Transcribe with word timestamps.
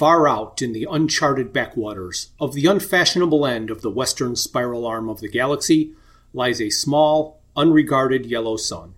Far 0.00 0.26
out 0.26 0.62
in 0.62 0.72
the 0.72 0.88
uncharted 0.90 1.52
backwaters 1.52 2.30
of 2.40 2.54
the 2.54 2.64
unfashionable 2.64 3.44
end 3.44 3.68
of 3.68 3.82
the 3.82 3.90
western 3.90 4.34
spiral 4.34 4.86
arm 4.86 5.10
of 5.10 5.20
the 5.20 5.28
galaxy 5.28 5.92
lies 6.32 6.58
a 6.58 6.70
small, 6.70 7.42
unregarded 7.54 8.24
yellow 8.24 8.56
sun. 8.56 8.94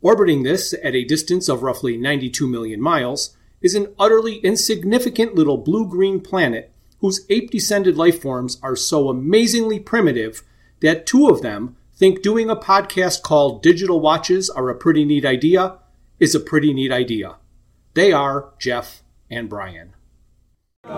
Orbiting 0.00 0.44
this 0.44 0.72
at 0.84 0.94
a 0.94 1.02
distance 1.02 1.48
of 1.48 1.64
roughly 1.64 1.96
92 1.96 2.46
million 2.46 2.80
miles 2.80 3.36
is 3.60 3.74
an 3.74 3.92
utterly 3.98 4.36
insignificant 4.44 5.34
little 5.34 5.58
blue 5.58 5.84
green 5.84 6.20
planet 6.20 6.70
whose 7.00 7.26
ape 7.28 7.50
descended 7.50 7.96
life 7.96 8.22
forms 8.22 8.56
are 8.62 8.76
so 8.76 9.08
amazingly 9.08 9.80
primitive 9.80 10.44
that 10.78 11.06
two 11.06 11.28
of 11.28 11.42
them 11.42 11.74
think 11.96 12.22
doing 12.22 12.48
a 12.48 12.54
podcast 12.54 13.22
called 13.22 13.64
Digital 13.64 13.98
Watches 13.98 14.48
are 14.48 14.68
a 14.68 14.76
pretty 14.76 15.04
neat 15.04 15.24
idea 15.24 15.78
is 16.20 16.36
a 16.36 16.38
pretty 16.38 16.72
neat 16.72 16.92
idea. 16.92 17.34
They 17.94 18.12
are 18.12 18.52
Jeff 18.60 19.02
and 19.28 19.48
Brian. 19.48 19.94
Hi 20.82 20.88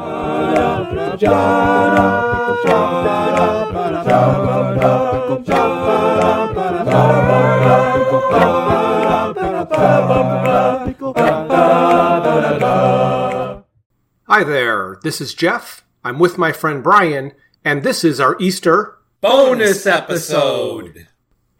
there, 14.44 14.98
this 15.02 15.20
is 15.20 15.34
Jeff. 15.34 15.84
I'm 16.02 16.18
with 16.18 16.38
my 16.38 16.52
friend 16.52 16.82
Brian, 16.82 17.32
and 17.64 17.82
this 17.82 18.04
is 18.04 18.18
our 18.18 18.36
Easter 18.40 18.98
bonus 19.20 19.86
episode. 19.86 21.06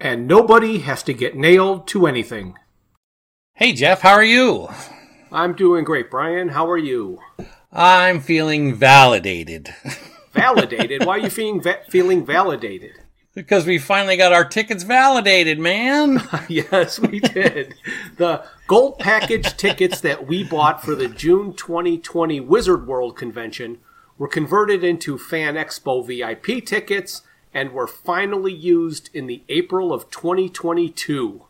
And 0.01 0.27
nobody 0.27 0.79
has 0.79 1.03
to 1.05 1.13
get 1.13 1.37
nailed 1.37 1.87
to 1.89 2.07
anything. 2.07 2.57
Hey, 3.55 3.73
Jeff, 3.73 4.01
how 4.01 4.15
are 4.15 4.25
you? 4.25 4.69
I'm 5.31 5.55
doing 5.55 5.85
great, 5.85 6.11
Brian. 6.11 6.49
How 6.49 6.69
are 6.71 6.79
you? 6.79 7.19
I'm 7.73 8.21
feeling 8.21 8.75
validated. 8.75 9.75
Validated? 10.33 11.05
Why 11.05 11.17
are 11.17 11.19
you 11.19 11.31
feeling 11.31 11.61
va- 11.61 11.83
feeling 11.91 12.25
validated? 12.25 12.93
because 13.35 13.67
we 13.67 13.79
finally 13.79 14.17
got 14.17 14.33
our 14.33 14.45
tickets 14.45 14.83
validated, 14.83 15.59
man. 15.59 16.23
yes, 16.49 16.99
we 16.99 17.21
did. 17.21 17.75
The 18.17 18.45
gold 18.67 18.99
package 18.99 19.57
tickets 19.57 20.01
that 20.03 20.27
we 20.27 20.45
bought 20.45 20.85
for 20.85 20.95
the 20.95 21.09
June 21.09 21.55
2020 21.55 22.41
Wizard 22.41 22.87
World 22.87 23.17
convention 23.17 23.79
were 24.19 24.29
converted 24.29 24.85
into 24.85 25.19
Fan 25.19 25.55
Expo 25.55 26.07
VIP 26.07 26.65
tickets 26.65 27.23
and 27.55 27.73
were 27.73 27.87
finally 27.87 28.53
used 28.53 29.11
in 29.15 29.27
the 29.27 29.43
April 29.49 29.93
of 29.93 30.11
2022. 30.11 31.43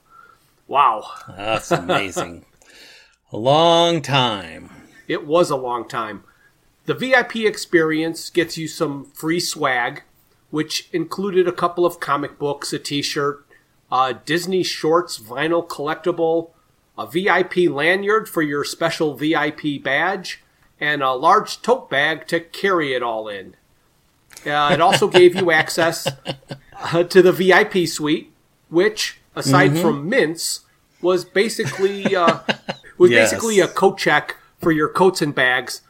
Wow. 0.69 1.05
That's 1.37 1.71
amazing. 1.71 2.45
a 3.33 3.37
long 3.37 4.03
time. 4.03 4.71
It 5.09 5.27
was 5.27 5.51
a 5.51 5.57
long 5.57 5.89
time. 5.89 6.25
The 6.87 6.95
VIP 6.95 7.37
experience 7.37 8.29
gets 8.31 8.59
you 8.59 8.67
some 8.69 9.05
free 9.05 9.41
swag, 9.41 10.03
which 10.51 10.89
included 10.93 11.47
a 11.47 11.53
couple 11.53 11.87
of 11.87 12.01
comic 12.01 12.39
books, 12.39 12.73
a 12.73 12.79
t 12.79 13.03
shirt, 13.03 13.47
a 13.91 14.15
Disney 14.25 14.63
Shorts 14.63 15.19
vinyl 15.19 15.67
collectible, 15.67 16.51
a 16.99 17.07
VIP 17.07 17.71
lanyard 17.71 18.29
for 18.29 18.43
your 18.43 18.65
special 18.65 19.15
VIP 19.15 19.83
badge, 19.83 20.43
and 20.81 21.03
a 21.03 21.13
large 21.13 21.63
tote 21.63 21.89
bag 21.89 22.27
to 22.29 22.41
carry 22.41 22.93
it 22.95 23.03
all 23.03 23.29
in. 23.29 23.55
Uh, 24.45 24.71
it 24.73 24.81
also 24.81 25.07
gave 25.09 25.37
you 25.37 25.51
access 25.53 26.09
uh, 26.81 27.05
to 27.05 27.23
the 27.23 27.33
VIP 27.33 27.87
suite, 27.87 28.33
which, 28.69 29.21
aside 29.37 29.71
Mm-hmm. 29.73 29.83
from 29.83 30.09
mints, 30.09 30.61
was 31.01 31.25
basically 31.25 32.15
uh, 32.17 32.41
was 32.99 33.11
Yes. 33.11 33.31
basically 33.31 33.61
a 33.61 33.69
coat 33.69 33.99
check 33.99 34.37
for 34.63 34.73
your 34.73 34.89
coats 34.89 35.21
and 35.21 35.35
bags, 35.35 35.83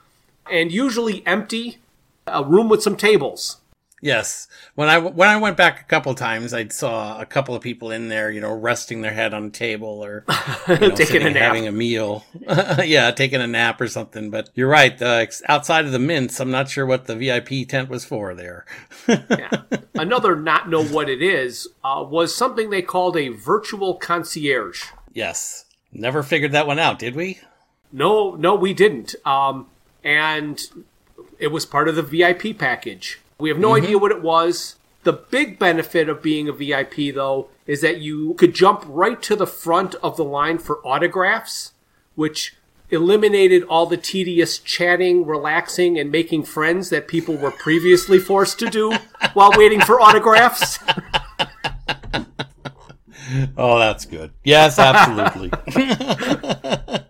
and 0.50 0.72
usually 0.72 1.24
empty, 1.26 1.78
a 2.26 2.42
room 2.44 2.68
with 2.68 2.82
some 2.82 2.96
tables. 2.96 3.58
Yes. 4.04 4.48
When 4.74 4.88
I 4.88 4.98
when 4.98 5.28
I 5.28 5.36
went 5.36 5.56
back 5.56 5.80
a 5.80 5.84
couple 5.84 6.12
times, 6.16 6.52
I 6.52 6.66
saw 6.66 7.20
a 7.20 7.24
couple 7.24 7.54
of 7.54 7.62
people 7.62 7.92
in 7.92 8.08
there, 8.08 8.32
you 8.32 8.40
know, 8.40 8.52
resting 8.52 9.00
their 9.00 9.12
head 9.12 9.32
on 9.32 9.44
a 9.44 9.50
table 9.50 10.04
or 10.04 10.24
you 10.68 10.76
know, 10.76 10.90
Taking 10.90 11.22
a 11.22 11.30
nap. 11.30 11.36
having 11.42 11.68
a 11.68 11.72
meal. 11.72 12.24
yeah, 12.84 13.12
taking 13.12 13.40
a 13.40 13.46
nap 13.46 13.80
or 13.80 13.86
something. 13.86 14.28
But 14.28 14.50
you're 14.56 14.68
right. 14.68 15.00
Uh, 15.00 15.24
outside 15.48 15.84
of 15.84 15.92
the 15.92 16.00
mints, 16.00 16.40
I'm 16.40 16.50
not 16.50 16.68
sure 16.68 16.84
what 16.84 17.06
the 17.06 17.14
VIP 17.14 17.68
tent 17.68 17.88
was 17.90 18.04
for 18.04 18.34
there. 18.34 18.64
Yeah. 19.08 19.50
Another 19.94 20.34
not 20.34 20.68
know 20.68 20.82
what 20.84 21.08
it 21.08 21.22
is 21.22 21.68
uh, 21.84 22.04
was 22.08 22.34
something 22.34 22.70
they 22.70 22.82
called 22.82 23.16
a 23.16 23.28
virtual 23.28 23.94
concierge. 23.94 24.84
yes. 25.12 25.66
Never 25.94 26.22
figured 26.22 26.52
that 26.52 26.66
one 26.66 26.78
out, 26.78 26.98
did 26.98 27.14
we? 27.14 27.38
No, 27.92 28.34
no, 28.34 28.54
we 28.54 28.72
didn't. 28.72 29.14
Um, 29.24 29.66
and 30.02 30.60
it 31.38 31.48
was 31.48 31.66
part 31.66 31.88
of 31.88 31.96
the 31.96 32.02
VIP 32.02 32.58
package. 32.58 33.20
We 33.38 33.48
have 33.48 33.58
no 33.58 33.74
idea 33.74 33.98
what 33.98 34.12
it 34.12 34.22
was. 34.22 34.76
The 35.02 35.12
big 35.12 35.58
benefit 35.58 36.08
of 36.08 36.22
being 36.22 36.48
a 36.48 36.52
VIP, 36.52 37.14
though, 37.14 37.48
is 37.66 37.80
that 37.80 38.00
you 38.00 38.34
could 38.34 38.54
jump 38.54 38.84
right 38.86 39.20
to 39.22 39.34
the 39.34 39.46
front 39.46 39.96
of 39.96 40.16
the 40.16 40.24
line 40.24 40.58
for 40.58 40.78
autographs, 40.86 41.72
which 42.14 42.54
eliminated 42.90 43.64
all 43.64 43.86
the 43.86 43.96
tedious 43.96 44.58
chatting, 44.58 45.26
relaxing, 45.26 45.98
and 45.98 46.12
making 46.12 46.44
friends 46.44 46.90
that 46.90 47.08
people 47.08 47.36
were 47.36 47.50
previously 47.50 48.18
forced 48.18 48.58
to 48.60 48.70
do 48.70 48.92
while 49.34 49.50
waiting 49.56 49.80
for 49.80 50.00
autographs. 50.00 50.78
Oh, 53.56 53.78
that's 53.78 54.04
good. 54.04 54.30
Yes, 54.44 54.78
absolutely. 54.78 55.50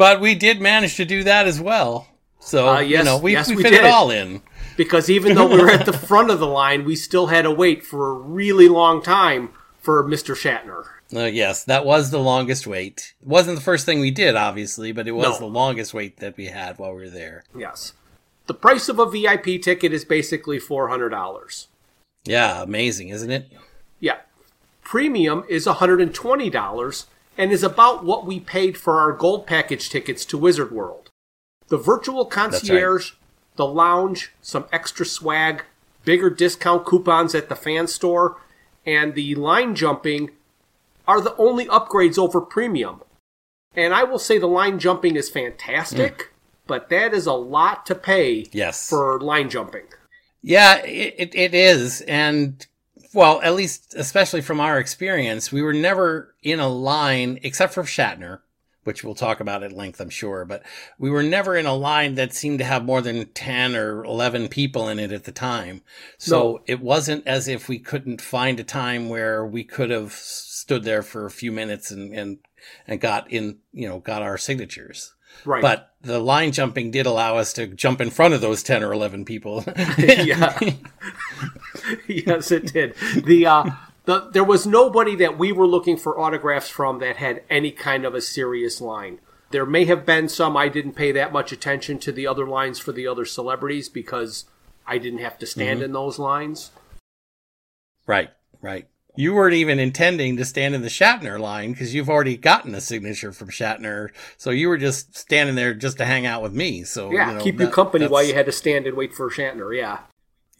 but 0.00 0.20
we 0.20 0.34
did 0.34 0.60
manage 0.60 0.96
to 0.96 1.04
do 1.04 1.22
that 1.24 1.46
as 1.46 1.60
well. 1.60 2.08
So, 2.40 2.68
Uh, 2.68 2.80
yes, 2.80 2.98
you 3.00 3.04
know, 3.04 3.18
we, 3.18 3.32
yes, 3.32 3.48
we 3.50 3.56
we 3.56 3.62
fit 3.62 3.70
did. 3.72 3.84
it 3.84 3.90
all 3.90 4.10
in. 4.10 4.40
because 4.76 5.10
even 5.10 5.34
though 5.34 5.46
we 5.46 5.58
were 5.60 5.68
at 5.70 5.84
the 5.84 5.92
front 6.10 6.30
of 6.30 6.40
the 6.40 6.46
line, 6.46 6.84
we 6.86 6.96
still 6.96 7.26
had 7.26 7.42
to 7.42 7.50
wait 7.50 7.84
for 7.84 8.08
a 8.08 8.12
really 8.14 8.66
long 8.68 9.02
time 9.02 9.50
for 9.78 10.02
Mr. 10.02 10.34
Shatner. 10.34 10.84
Uh, 11.14 11.26
yes, 11.26 11.64
that 11.64 11.84
was 11.84 12.10
the 12.10 12.18
longest 12.18 12.66
wait. 12.66 13.14
It 13.20 13.28
wasn't 13.28 13.56
the 13.58 13.62
first 13.64 13.84
thing 13.84 14.00
we 14.00 14.10
did, 14.10 14.36
obviously, 14.36 14.90
but 14.92 15.06
it 15.06 15.12
was 15.12 15.38
No. 15.40 15.46
the 15.46 15.52
longest 15.52 15.92
wait 15.92 16.16
that 16.18 16.36
we 16.36 16.46
had 16.46 16.78
while 16.78 16.94
we 16.94 17.02
were 17.02 17.10
there. 17.10 17.42
Yes. 17.54 17.92
The 18.46 18.54
price 18.54 18.88
of 18.88 18.98
a 18.98 19.04
VIP 19.10 19.58
ticket 19.62 19.92
is 19.92 20.04
basically 20.04 20.58
$400. 20.58 21.66
Yeah, 22.24 22.62
amazing, 22.62 23.08
isn't 23.10 23.30
it? 23.30 23.52
Yeah. 24.00 24.18
Premium 24.82 25.44
is 25.48 25.66
$120 25.66 27.06
and 27.40 27.52
is 27.52 27.62
about 27.62 28.04
what 28.04 28.26
we 28.26 28.38
paid 28.38 28.76
for 28.76 29.00
our 29.00 29.12
gold 29.12 29.46
package 29.46 29.88
tickets 29.88 30.26
to 30.26 30.36
Wizard 30.36 30.70
World. 30.70 31.08
The 31.68 31.78
virtual 31.78 32.26
concierge, 32.26 33.12
the 33.56 33.64
lounge, 33.64 34.30
some 34.42 34.66
extra 34.70 35.06
swag, 35.06 35.64
bigger 36.04 36.28
discount 36.28 36.84
coupons 36.84 37.34
at 37.34 37.48
the 37.48 37.56
fan 37.56 37.86
store, 37.86 38.36
and 38.84 39.14
the 39.14 39.34
line 39.36 39.74
jumping 39.74 40.32
are 41.08 41.22
the 41.22 41.34
only 41.36 41.64
upgrades 41.64 42.18
over 42.18 42.42
premium. 42.42 43.00
And 43.74 43.94
I 43.94 44.04
will 44.04 44.18
say 44.18 44.36
the 44.36 44.46
line 44.46 44.78
jumping 44.78 45.16
is 45.16 45.30
fantastic, 45.30 46.20
hmm. 46.20 46.28
but 46.66 46.90
that 46.90 47.14
is 47.14 47.24
a 47.24 47.32
lot 47.32 47.86
to 47.86 47.94
pay 47.94 48.48
Yes. 48.52 48.86
for 48.86 49.18
line 49.18 49.48
jumping. 49.48 49.86
Yeah, 50.42 50.76
it, 50.84 51.14
it, 51.16 51.34
it 51.34 51.54
is. 51.54 52.02
And, 52.02 52.66
well, 53.12 53.40
at 53.42 53.54
least, 53.54 53.94
especially 53.96 54.40
from 54.40 54.60
our 54.60 54.78
experience, 54.78 55.50
we 55.52 55.62
were 55.62 55.72
never 55.72 56.34
in 56.42 56.60
a 56.60 56.68
line, 56.68 57.38
except 57.42 57.74
for 57.74 57.82
Shatner, 57.82 58.40
which 58.84 59.04
we'll 59.04 59.14
talk 59.14 59.40
about 59.40 59.62
at 59.62 59.72
length, 59.72 60.00
I'm 60.00 60.10
sure, 60.10 60.44
but 60.44 60.62
we 60.98 61.10
were 61.10 61.22
never 61.22 61.56
in 61.56 61.66
a 61.66 61.74
line 61.74 62.14
that 62.14 62.32
seemed 62.32 62.58
to 62.60 62.64
have 62.64 62.84
more 62.84 63.00
than 63.02 63.26
10 63.26 63.76
or 63.76 64.04
11 64.04 64.48
people 64.48 64.88
in 64.88 64.98
it 64.98 65.12
at 65.12 65.24
the 65.24 65.32
time. 65.32 65.82
So 66.18 66.38
No. 66.38 66.62
it 66.66 66.80
wasn't 66.80 67.26
as 67.26 67.46
if 67.46 67.68
we 67.68 67.78
couldn't 67.78 68.22
find 68.22 68.58
a 68.58 68.64
time 68.64 69.08
where 69.08 69.44
we 69.44 69.64
could 69.64 69.90
have 69.90 70.12
stood 70.12 70.84
there 70.84 71.02
for 71.02 71.26
a 71.26 71.30
few 71.30 71.52
minutes 71.52 71.90
and, 71.90 72.14
and, 72.14 72.38
and 72.86 73.00
got 73.00 73.30
in, 73.30 73.58
you 73.72 73.88
know, 73.88 73.98
got 73.98 74.22
our 74.22 74.38
signatures. 74.38 75.14
Right. 75.44 75.62
But 75.62 75.89
the 76.02 76.18
line 76.18 76.52
jumping 76.52 76.90
did 76.90 77.06
allow 77.06 77.36
us 77.36 77.52
to 77.54 77.66
jump 77.66 78.00
in 78.00 78.10
front 78.10 78.34
of 78.34 78.40
those 78.40 78.62
10 78.62 78.82
or 78.82 78.92
11 78.92 79.24
people. 79.24 79.64
yeah. 79.98 80.58
yes, 82.06 82.50
it 82.50 82.72
did. 82.72 82.94
The 83.24 83.46
uh, 83.46 83.70
the 84.04 84.30
there 84.30 84.44
was 84.44 84.66
nobody 84.66 85.14
that 85.16 85.38
we 85.38 85.52
were 85.52 85.66
looking 85.66 85.96
for 85.96 86.18
autographs 86.18 86.68
from 86.68 86.98
that 87.00 87.16
had 87.16 87.42
any 87.50 87.70
kind 87.70 88.04
of 88.04 88.14
a 88.14 88.20
serious 88.20 88.80
line. 88.80 89.20
There 89.50 89.66
may 89.66 89.84
have 89.86 90.06
been 90.06 90.28
some. 90.28 90.56
I 90.56 90.68
didn't 90.68 90.92
pay 90.92 91.12
that 91.12 91.32
much 91.32 91.52
attention 91.52 91.98
to 92.00 92.12
the 92.12 92.26
other 92.26 92.46
lines 92.46 92.78
for 92.78 92.92
the 92.92 93.06
other 93.06 93.24
celebrities 93.24 93.88
because 93.88 94.44
I 94.86 94.98
didn't 94.98 95.20
have 95.20 95.38
to 95.38 95.46
stand 95.46 95.82
in 95.82 95.92
those 95.92 96.18
lines. 96.18 96.70
Right, 98.06 98.30
right. 98.60 98.88
You 99.16 99.34
weren't 99.34 99.54
even 99.54 99.78
intending 99.78 100.36
to 100.36 100.44
stand 100.44 100.74
in 100.74 100.82
the 100.82 100.88
Shatner 100.88 101.38
line 101.38 101.72
because 101.72 101.94
you've 101.94 102.08
already 102.08 102.36
gotten 102.36 102.74
a 102.74 102.80
signature 102.80 103.32
from 103.32 103.48
Shatner. 103.48 104.10
So 104.36 104.50
you 104.50 104.68
were 104.68 104.78
just 104.78 105.16
standing 105.16 105.56
there 105.56 105.74
just 105.74 105.98
to 105.98 106.04
hang 106.04 106.26
out 106.26 106.42
with 106.42 106.52
me. 106.52 106.84
So 106.84 107.10
Yeah, 107.12 107.28
you 107.28 107.38
know, 107.38 107.42
keep 107.42 107.58
you 107.58 107.66
that- 107.66 107.72
company 107.72 108.06
while 108.06 108.22
you 108.22 108.34
had 108.34 108.46
to 108.46 108.52
stand 108.52 108.86
and 108.86 108.96
wait 108.96 109.14
for 109.14 109.28
Shatner. 109.30 109.76
Yeah. 109.76 109.98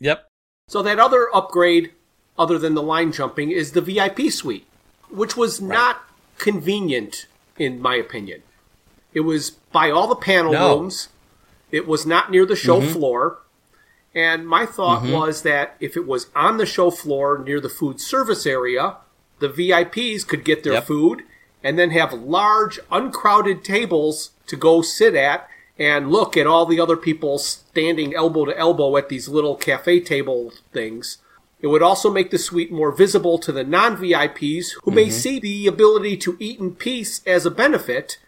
Yep. 0.00 0.26
So 0.68 0.82
that 0.82 0.98
other 0.98 1.28
upgrade, 1.34 1.92
other 2.38 2.58
than 2.58 2.74
the 2.74 2.82
line 2.82 3.12
jumping, 3.12 3.50
is 3.50 3.72
the 3.72 3.80
VIP 3.80 4.30
suite, 4.30 4.66
which 5.10 5.36
was 5.36 5.60
not 5.60 6.02
convenient 6.38 7.26
in 7.58 7.80
my 7.80 7.94
opinion. 7.94 8.42
It 9.12 9.20
was 9.20 9.50
by 9.50 9.90
all 9.90 10.06
the 10.06 10.16
panel 10.16 10.52
No. 10.52 10.78
rooms. 10.78 11.08
It 11.70 11.86
was 11.86 12.06
not 12.06 12.30
near 12.30 12.46
the 12.46 12.56
show 12.56 12.80
mm-hmm. 12.80 12.92
floor. 12.92 13.38
And 14.14 14.46
my 14.46 14.66
thought 14.66 15.02
mm-hmm. 15.02 15.12
was 15.12 15.42
that 15.42 15.76
if 15.78 15.96
it 15.96 16.06
was 16.06 16.26
on 16.34 16.56
the 16.56 16.66
show 16.66 16.90
floor 16.90 17.38
near 17.38 17.60
the 17.60 17.68
food 17.68 18.00
service 18.00 18.44
area, 18.44 18.96
the 19.38 19.48
VIPs 19.48 20.26
could 20.26 20.44
get 20.44 20.64
their 20.64 20.74
yep. 20.74 20.84
food 20.84 21.22
and 21.62 21.78
then 21.78 21.90
have 21.90 22.12
large, 22.12 22.80
uncrowded 22.90 23.62
tables 23.62 24.30
to 24.46 24.56
go 24.56 24.82
sit 24.82 25.14
at 25.14 25.48
and 25.78 26.10
look 26.10 26.36
at 26.36 26.46
all 26.46 26.66
the 26.66 26.80
other 26.80 26.96
people 26.96 27.38
standing 27.38 28.14
elbow 28.14 28.44
to 28.44 28.58
elbow 28.58 28.96
at 28.96 29.08
these 29.08 29.28
little 29.28 29.56
cafe 29.56 30.00
table 30.00 30.52
things. 30.72 31.18
It 31.60 31.68
would 31.68 31.82
also 31.82 32.10
make 32.10 32.30
the 32.30 32.38
suite 32.38 32.72
more 32.72 32.90
visible 32.90 33.38
to 33.38 33.52
the 33.52 33.64
non 33.64 33.96
VIPs 33.96 34.72
who 34.82 34.90
mm-hmm. 34.90 34.94
may 34.94 35.10
see 35.10 35.38
the 35.38 35.66
ability 35.66 36.16
to 36.18 36.36
eat 36.40 36.58
in 36.58 36.74
peace 36.74 37.22
as 37.26 37.46
a 37.46 37.50
benefit 37.50 38.18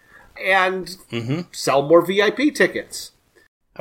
and 0.43 0.97
mm-hmm. 1.11 1.41
sell 1.51 1.83
more 1.83 2.05
VIP 2.05 2.55
tickets. 2.55 3.13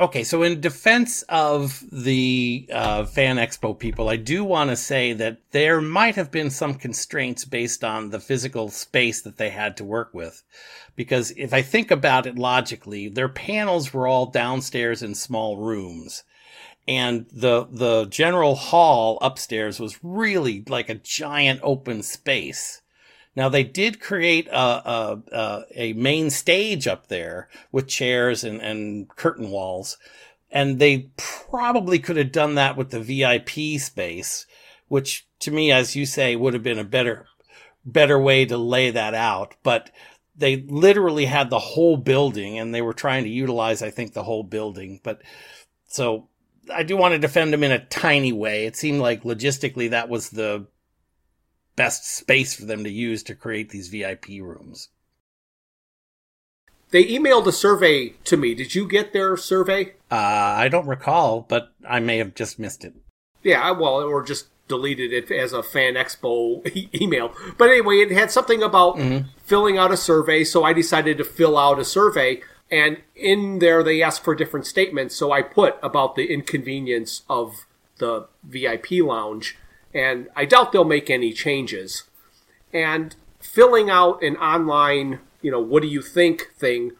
Okay, 0.00 0.24
so 0.24 0.42
in 0.42 0.62
defense 0.62 1.20
of 1.28 1.84
the 1.92 2.66
uh, 2.72 3.04
Fan 3.04 3.36
Expo 3.36 3.78
people, 3.78 4.08
I 4.08 4.16
do 4.16 4.42
want 4.42 4.70
to 4.70 4.76
say 4.76 5.12
that 5.12 5.42
there 5.50 5.82
might 5.82 6.16
have 6.16 6.30
been 6.30 6.48
some 6.48 6.74
constraints 6.74 7.44
based 7.44 7.84
on 7.84 8.08
the 8.08 8.18
physical 8.18 8.70
space 8.70 9.20
that 9.20 9.36
they 9.36 9.50
had 9.50 9.76
to 9.76 9.84
work 9.84 10.14
with. 10.14 10.42
Because 10.96 11.32
if 11.36 11.52
I 11.52 11.60
think 11.60 11.90
about 11.90 12.26
it 12.26 12.38
logically, 12.38 13.08
their 13.08 13.28
panels 13.28 13.92
were 13.92 14.06
all 14.06 14.26
downstairs 14.26 15.02
in 15.02 15.14
small 15.14 15.58
rooms. 15.58 16.24
And 16.88 17.26
the, 17.30 17.66
the 17.70 18.06
general 18.06 18.54
hall 18.54 19.18
upstairs 19.20 19.78
was 19.78 20.02
really 20.02 20.64
like 20.68 20.88
a 20.88 20.94
giant 20.94 21.60
open 21.62 22.02
space. 22.02 22.81
Now 23.34 23.48
they 23.48 23.64
did 23.64 24.00
create 24.00 24.48
a, 24.48 24.54
a, 24.58 25.64
a, 25.74 25.92
main 25.94 26.30
stage 26.30 26.86
up 26.86 27.06
there 27.06 27.48
with 27.70 27.88
chairs 27.88 28.44
and, 28.44 28.60
and 28.60 29.08
curtain 29.08 29.50
walls. 29.50 29.96
And 30.50 30.78
they 30.78 31.10
probably 31.16 31.98
could 31.98 32.18
have 32.18 32.30
done 32.32 32.56
that 32.56 32.76
with 32.76 32.90
the 32.90 33.00
VIP 33.00 33.80
space, 33.80 34.46
which 34.88 35.26
to 35.40 35.50
me, 35.50 35.72
as 35.72 35.96
you 35.96 36.04
say, 36.04 36.36
would 36.36 36.52
have 36.52 36.62
been 36.62 36.78
a 36.78 36.84
better, 36.84 37.26
better 37.86 38.18
way 38.18 38.44
to 38.44 38.58
lay 38.58 38.90
that 38.90 39.14
out. 39.14 39.54
But 39.62 39.90
they 40.36 40.56
literally 40.56 41.24
had 41.24 41.48
the 41.48 41.58
whole 41.58 41.96
building 41.96 42.58
and 42.58 42.74
they 42.74 42.82
were 42.82 42.92
trying 42.92 43.24
to 43.24 43.30
utilize, 43.30 43.82
I 43.82 43.90
think, 43.90 44.12
the 44.12 44.24
whole 44.24 44.42
building. 44.42 45.00
But 45.02 45.22
so 45.86 46.28
I 46.72 46.82
do 46.82 46.96
want 46.98 47.12
to 47.12 47.18
defend 47.18 47.52
them 47.52 47.64
in 47.64 47.72
a 47.72 47.84
tiny 47.86 48.32
way. 48.32 48.66
It 48.66 48.76
seemed 48.76 49.00
like 49.00 49.22
logistically 49.22 49.90
that 49.90 50.08
was 50.08 50.30
the 50.30 50.66
best 51.76 52.04
space 52.04 52.54
for 52.54 52.64
them 52.64 52.84
to 52.84 52.90
use 52.90 53.22
to 53.24 53.34
create 53.34 53.70
these 53.70 53.88
VIP 53.88 54.28
rooms. 54.40 54.88
They 56.90 57.04
emailed 57.04 57.46
a 57.46 57.52
survey 57.52 58.10
to 58.24 58.36
me. 58.36 58.54
Did 58.54 58.74
you 58.74 58.86
get 58.86 59.12
their 59.14 59.36
survey? 59.38 59.94
Uh, 60.10 60.16
I 60.16 60.68
don't 60.68 60.86
recall, 60.86 61.46
but 61.48 61.72
I 61.88 62.00
may 62.00 62.18
have 62.18 62.34
just 62.34 62.58
missed 62.58 62.84
it. 62.84 62.94
Yeah, 63.42 63.70
well, 63.70 64.02
or 64.02 64.22
just 64.22 64.46
deleted 64.68 65.12
it 65.12 65.30
as 65.30 65.52
a 65.52 65.62
fan 65.62 65.94
expo 65.94 66.66
e- 66.76 66.88
email. 66.94 67.34
But 67.56 67.70
anyway, 67.70 67.96
it 67.96 68.10
had 68.10 68.30
something 68.30 68.62
about 68.62 68.96
mm-hmm. 68.96 69.28
filling 69.38 69.78
out 69.78 69.90
a 69.90 69.96
survey, 69.96 70.44
so 70.44 70.64
I 70.64 70.74
decided 70.74 71.16
to 71.18 71.24
fill 71.24 71.56
out 71.56 71.78
a 71.78 71.84
survey. 71.84 72.42
And 72.70 72.98
in 73.16 73.58
there, 73.58 73.82
they 73.82 74.02
asked 74.02 74.22
for 74.22 74.34
different 74.34 74.66
statements. 74.66 75.16
So 75.16 75.32
I 75.32 75.42
put 75.42 75.78
about 75.82 76.14
the 76.14 76.32
inconvenience 76.32 77.22
of 77.28 77.66
the 77.98 78.28
VIP 78.44 78.90
lounge 79.02 79.56
and 79.94 80.28
I 80.34 80.44
doubt 80.44 80.72
they'll 80.72 80.84
make 80.84 81.10
any 81.10 81.32
changes. 81.32 82.04
And 82.72 83.14
filling 83.40 83.90
out 83.90 84.22
an 84.22 84.36
online, 84.36 85.20
you 85.40 85.50
know, 85.50 85.60
what 85.60 85.82
do 85.82 85.88
you 85.88 86.02
think 86.02 86.52
thing 86.56 86.92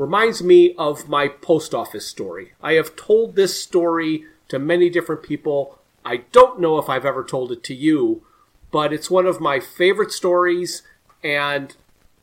reminds 0.00 0.42
me 0.42 0.74
of 0.78 1.10
my 1.10 1.28
post 1.28 1.74
office 1.74 2.06
story. 2.06 2.52
I 2.62 2.72
have 2.72 2.96
told 2.96 3.36
this 3.36 3.62
story 3.62 4.24
to 4.48 4.58
many 4.58 4.88
different 4.88 5.22
people. 5.22 5.78
I 6.06 6.22
don't 6.32 6.58
know 6.58 6.78
if 6.78 6.88
I've 6.88 7.04
ever 7.04 7.22
told 7.22 7.52
it 7.52 7.62
to 7.64 7.74
you, 7.74 8.22
but 8.70 8.94
it's 8.94 9.10
one 9.10 9.26
of 9.26 9.42
my 9.42 9.60
favorite 9.60 10.10
stories, 10.10 10.82
and 11.22 11.76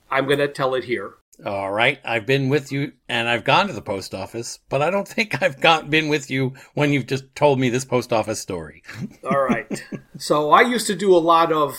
I'm 0.09 0.25
going 0.25 0.39
to 0.39 0.47
tell 0.47 0.73
it 0.73 0.85
here. 0.85 1.13
All 1.45 1.71
right. 1.71 1.99
I've 2.03 2.25
been 2.25 2.49
with 2.49 2.71
you 2.71 2.93
and 3.07 3.29
I've 3.29 3.43
gone 3.43 3.67
to 3.67 3.73
the 3.73 3.81
post 3.81 4.15
office, 4.15 4.59
but 4.69 4.81
I 4.81 4.89
don't 4.89 5.07
think 5.07 5.41
I've 5.41 5.59
got, 5.59 5.89
been 5.89 6.09
with 6.09 6.31
you 6.31 6.53
when 6.73 6.93
you've 6.93 7.07
just 7.07 7.35
told 7.35 7.59
me 7.59 7.69
this 7.69 7.85
post 7.85 8.11
office 8.11 8.39
story. 8.39 8.83
All 9.23 9.41
right. 9.41 9.83
So 10.17 10.51
I 10.51 10.61
used 10.61 10.87
to 10.87 10.95
do 10.95 11.15
a 11.15 11.19
lot 11.19 11.51
of 11.51 11.77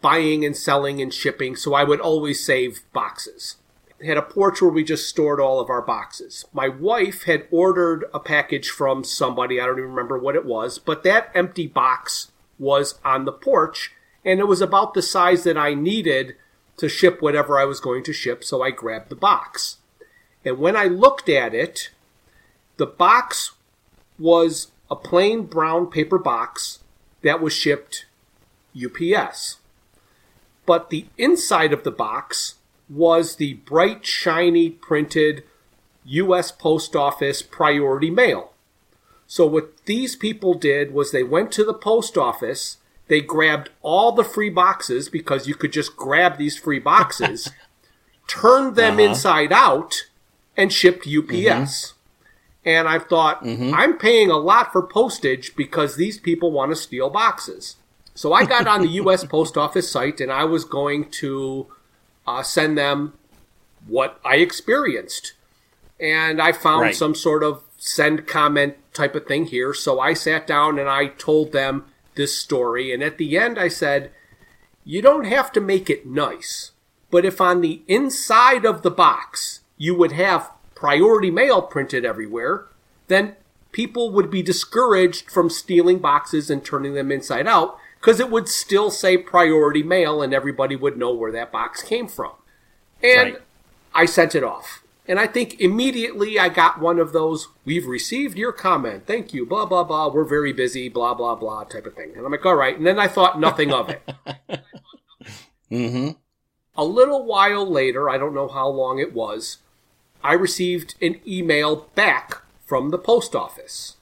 buying 0.00 0.44
and 0.44 0.56
selling 0.56 1.00
and 1.00 1.12
shipping, 1.12 1.54
so 1.54 1.74
I 1.74 1.84
would 1.84 2.00
always 2.00 2.44
save 2.44 2.82
boxes. 2.92 3.56
I 4.02 4.06
had 4.06 4.16
a 4.16 4.22
porch 4.22 4.60
where 4.60 4.70
we 4.70 4.82
just 4.82 5.08
stored 5.08 5.40
all 5.40 5.60
of 5.60 5.70
our 5.70 5.80
boxes. 5.80 6.44
My 6.52 6.66
wife 6.66 7.22
had 7.22 7.46
ordered 7.52 8.04
a 8.12 8.18
package 8.18 8.68
from 8.68 9.04
somebody, 9.04 9.60
I 9.60 9.66
don't 9.66 9.78
even 9.78 9.90
remember 9.90 10.18
what 10.18 10.34
it 10.34 10.44
was, 10.44 10.80
but 10.80 11.04
that 11.04 11.30
empty 11.36 11.68
box 11.68 12.32
was 12.58 12.98
on 13.04 13.26
the 13.26 13.32
porch 13.32 13.92
and 14.24 14.40
it 14.40 14.48
was 14.48 14.60
about 14.60 14.94
the 14.94 15.02
size 15.02 15.44
that 15.44 15.56
I 15.56 15.74
needed 15.74 16.34
to 16.76 16.88
ship 16.88 17.20
whatever 17.20 17.58
I 17.58 17.64
was 17.64 17.80
going 17.80 18.02
to 18.04 18.12
ship, 18.12 18.42
so 18.44 18.62
I 18.62 18.70
grabbed 18.70 19.08
the 19.08 19.16
box. 19.16 19.78
And 20.44 20.58
when 20.58 20.76
I 20.76 20.84
looked 20.84 21.28
at 21.28 21.54
it, 21.54 21.90
the 22.76 22.86
box 22.86 23.52
was 24.18 24.72
a 24.90 24.96
plain 24.96 25.44
brown 25.44 25.86
paper 25.86 26.18
box 26.18 26.80
that 27.22 27.40
was 27.40 27.52
shipped 27.52 28.06
UPS. 28.76 29.58
But 30.66 30.90
the 30.90 31.06
inside 31.18 31.72
of 31.72 31.84
the 31.84 31.90
box 31.90 32.56
was 32.88 33.36
the 33.36 33.54
bright, 33.54 34.04
shiny, 34.04 34.70
printed 34.70 35.44
U.S. 36.04 36.52
Post 36.52 36.96
Office 36.96 37.42
priority 37.42 38.10
mail. 38.10 38.52
So, 39.26 39.46
what 39.46 39.86
these 39.86 40.14
people 40.14 40.54
did 40.54 40.92
was 40.92 41.10
they 41.10 41.22
went 41.22 41.52
to 41.52 41.64
the 41.64 41.74
post 41.74 42.18
office 42.18 42.76
they 43.08 43.20
grabbed 43.20 43.70
all 43.82 44.12
the 44.12 44.24
free 44.24 44.50
boxes 44.50 45.08
because 45.08 45.46
you 45.46 45.54
could 45.54 45.72
just 45.72 45.96
grab 45.96 46.38
these 46.38 46.58
free 46.58 46.78
boxes, 46.78 47.50
turned 48.26 48.76
them 48.76 48.94
uh-huh. 48.94 49.02
inside 49.02 49.52
out, 49.52 50.04
and 50.56 50.72
shipped 50.72 51.06
UPS. 51.06 51.30
Mm-hmm. 51.30 51.98
And 52.64 52.88
I 52.88 52.98
thought, 53.00 53.42
mm-hmm. 53.42 53.74
I'm 53.74 53.98
paying 53.98 54.30
a 54.30 54.38
lot 54.38 54.72
for 54.72 54.82
postage 54.82 55.56
because 55.56 55.96
these 55.96 56.18
people 56.18 56.52
want 56.52 56.70
to 56.70 56.76
steal 56.76 57.10
boxes. 57.10 57.76
So 58.14 58.32
I 58.32 58.44
got 58.44 58.66
on 58.66 58.82
the 58.82 58.88
U.S. 59.02 59.24
Post 59.24 59.56
Office 59.56 59.90
site 59.90 60.20
and 60.20 60.30
I 60.30 60.44
was 60.44 60.64
going 60.64 61.10
to 61.10 61.66
uh, 62.26 62.42
send 62.42 62.78
them 62.78 63.14
what 63.86 64.20
I 64.24 64.36
experienced. 64.36 65.32
And 65.98 66.40
I 66.40 66.52
found 66.52 66.82
right. 66.82 66.94
some 66.94 67.14
sort 67.14 67.42
of 67.42 67.64
send 67.78 68.28
comment 68.28 68.76
type 68.94 69.14
of 69.16 69.26
thing 69.26 69.46
here. 69.46 69.74
So 69.74 69.98
I 69.98 70.14
sat 70.14 70.46
down 70.46 70.78
and 70.78 70.88
I 70.88 71.08
told 71.08 71.52
them 71.52 71.84
this 72.14 72.36
story. 72.36 72.92
And 72.92 73.02
at 73.02 73.18
the 73.18 73.38
end, 73.38 73.58
I 73.58 73.68
said, 73.68 74.10
you 74.84 75.02
don't 75.02 75.24
have 75.24 75.52
to 75.52 75.60
make 75.60 75.88
it 75.88 76.06
nice. 76.06 76.72
But 77.10 77.24
if 77.24 77.40
on 77.40 77.60
the 77.60 77.82
inside 77.88 78.64
of 78.64 78.82
the 78.82 78.90
box 78.90 79.60
you 79.76 79.94
would 79.94 80.12
have 80.12 80.50
priority 80.74 81.30
mail 81.30 81.62
printed 81.62 82.04
everywhere, 82.04 82.66
then 83.08 83.36
people 83.70 84.10
would 84.10 84.30
be 84.30 84.42
discouraged 84.42 85.30
from 85.30 85.50
stealing 85.50 85.98
boxes 85.98 86.50
and 86.50 86.64
turning 86.64 86.94
them 86.94 87.12
inside 87.12 87.46
out 87.46 87.78
because 88.00 88.18
it 88.18 88.30
would 88.30 88.48
still 88.48 88.90
say 88.90 89.16
priority 89.16 89.82
mail 89.82 90.22
and 90.22 90.34
everybody 90.34 90.74
would 90.74 90.96
know 90.96 91.12
where 91.12 91.32
that 91.32 91.52
box 91.52 91.82
came 91.82 92.08
from. 92.08 92.32
And 93.02 93.34
right. 93.34 93.42
I 93.94 94.06
sent 94.06 94.34
it 94.34 94.42
off. 94.42 94.81
And 95.06 95.18
I 95.18 95.26
think 95.26 95.60
immediately 95.60 96.38
I 96.38 96.48
got 96.48 96.80
one 96.80 97.00
of 97.00 97.12
those, 97.12 97.48
we've 97.64 97.86
received 97.86 98.38
your 98.38 98.52
comment. 98.52 99.06
Thank 99.06 99.34
you, 99.34 99.44
blah, 99.44 99.66
blah, 99.66 99.82
blah. 99.82 100.08
We're 100.08 100.24
very 100.24 100.52
busy, 100.52 100.88
blah, 100.88 101.14
blah, 101.14 101.34
blah 101.34 101.64
type 101.64 101.86
of 101.86 101.94
thing. 101.94 102.12
And 102.16 102.24
I'm 102.24 102.30
like, 102.30 102.46
all 102.46 102.54
right. 102.54 102.76
And 102.76 102.86
then 102.86 103.00
I 103.00 103.08
thought 103.08 103.40
nothing 103.40 103.72
of 103.72 103.90
it. 103.90 104.08
mm-hmm. 105.70 106.10
A 106.76 106.84
little 106.84 107.24
while 107.24 107.68
later, 107.68 108.08
I 108.08 108.16
don't 108.16 108.34
know 108.34 108.48
how 108.48 108.68
long 108.68 109.00
it 109.00 109.12
was, 109.12 109.58
I 110.22 110.34
received 110.34 110.94
an 111.02 111.20
email 111.26 111.88
back 111.94 112.42
from 112.64 112.90
the 112.90 112.98
post 112.98 113.34
office. 113.34 113.96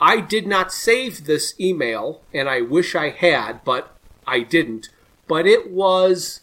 I 0.00 0.20
did 0.20 0.46
not 0.46 0.72
save 0.72 1.26
this 1.26 1.54
email, 1.60 2.22
and 2.32 2.48
I 2.48 2.62
wish 2.62 2.94
I 2.94 3.10
had, 3.10 3.62
but 3.64 3.96
I 4.26 4.40
didn't. 4.40 4.88
But 5.28 5.46
it 5.46 5.70
was 5.70 6.40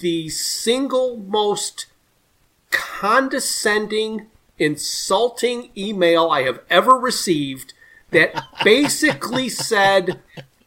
the 0.00 0.28
single 0.28 1.16
most 1.16 1.86
condescending, 2.74 4.26
insulting 4.58 5.70
email 5.76 6.28
I 6.28 6.42
have 6.42 6.60
ever 6.68 6.94
received 6.94 7.72
that 8.10 8.44
basically 8.62 9.48
said, 9.70 10.20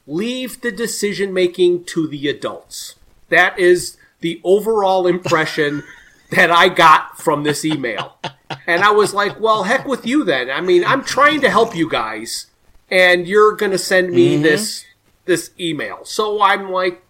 leave 0.08 0.62
the 0.62 0.72
decision 0.72 1.34
making 1.34 1.84
to 1.86 2.08
the 2.08 2.28
adults. 2.28 2.96
That 3.30 3.60
is 3.60 3.98
the 4.22 4.42
overall 4.44 5.06
impression 5.06 5.84
that 6.32 6.50
I 6.50 6.70
got 6.70 7.20
from 7.20 7.44
this 7.44 7.64
email. 7.64 8.18
And 8.66 8.84
I 8.84 8.92
was 8.92 9.14
like, 9.14 9.40
well, 9.40 9.64
heck 9.64 9.86
with 9.86 10.06
you 10.06 10.24
then. 10.24 10.50
I 10.50 10.62
mean, 10.62 10.84
I'm 10.86 11.04
trying 11.04 11.42
to 11.42 11.50
help 11.50 11.76
you 11.76 11.90
guys 11.90 12.48
and 12.90 13.28
you're 13.28 13.56
going 13.56 13.72
to 13.72 13.78
send 13.78 14.12
me 14.12 14.34
mm-hmm. 14.34 14.44
this 14.44 14.86
this 15.26 15.52
email. 15.60 16.06
So 16.06 16.42
I'm 16.42 16.72
like, 16.72 17.04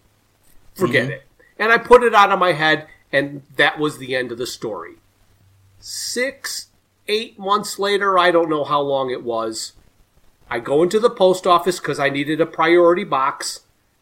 forget 0.74 1.04
mm-hmm. 1.04 1.12
it. 1.12 1.26
And 1.58 1.72
I 1.72 1.78
put 1.78 2.02
it 2.02 2.14
out 2.14 2.32
of 2.32 2.38
my 2.38 2.52
head 2.52 2.88
and 3.12 3.42
that 3.56 3.78
was 3.78 3.98
the 3.98 4.14
end 4.14 4.32
of 4.32 4.38
the 4.38 4.46
story. 4.46 4.94
Six, 5.80 6.68
eight 7.06 7.38
months 7.38 7.78
later, 7.78 8.18
I 8.18 8.30
don't 8.30 8.50
know 8.50 8.64
how 8.64 8.80
long 8.80 9.10
it 9.10 9.22
was. 9.22 9.72
I 10.50 10.60
go 10.60 10.82
into 10.82 10.98
the 10.98 11.10
post 11.10 11.46
office 11.46 11.78
because 11.78 11.98
I 11.98 12.08
needed 12.08 12.40
a 12.40 12.46
priority 12.46 13.04
box, 13.04 13.60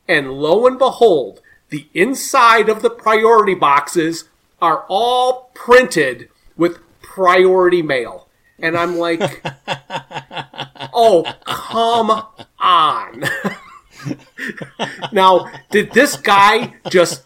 and 0.09 0.33
lo 0.33 0.67
and 0.67 0.79
behold, 0.79 1.41
the 1.71 1.89
inside 1.93 2.69
of 2.69 2.83
the 2.83 2.91
priority 2.91 3.55
boxes 3.55 4.29
are 4.63 4.85
all 4.89 5.51
printed 5.55 6.29
with 6.57 6.79
priority 7.03 7.83
mail. 7.83 8.29
And 8.59 8.77
I'm 8.77 8.97
like, 8.97 9.21
oh, 10.95 11.25
come 11.45 12.23
on. 12.59 13.25
now, 15.13 15.51
did 15.71 15.93
this 15.93 16.17
guy 16.17 16.75
just 16.89 17.25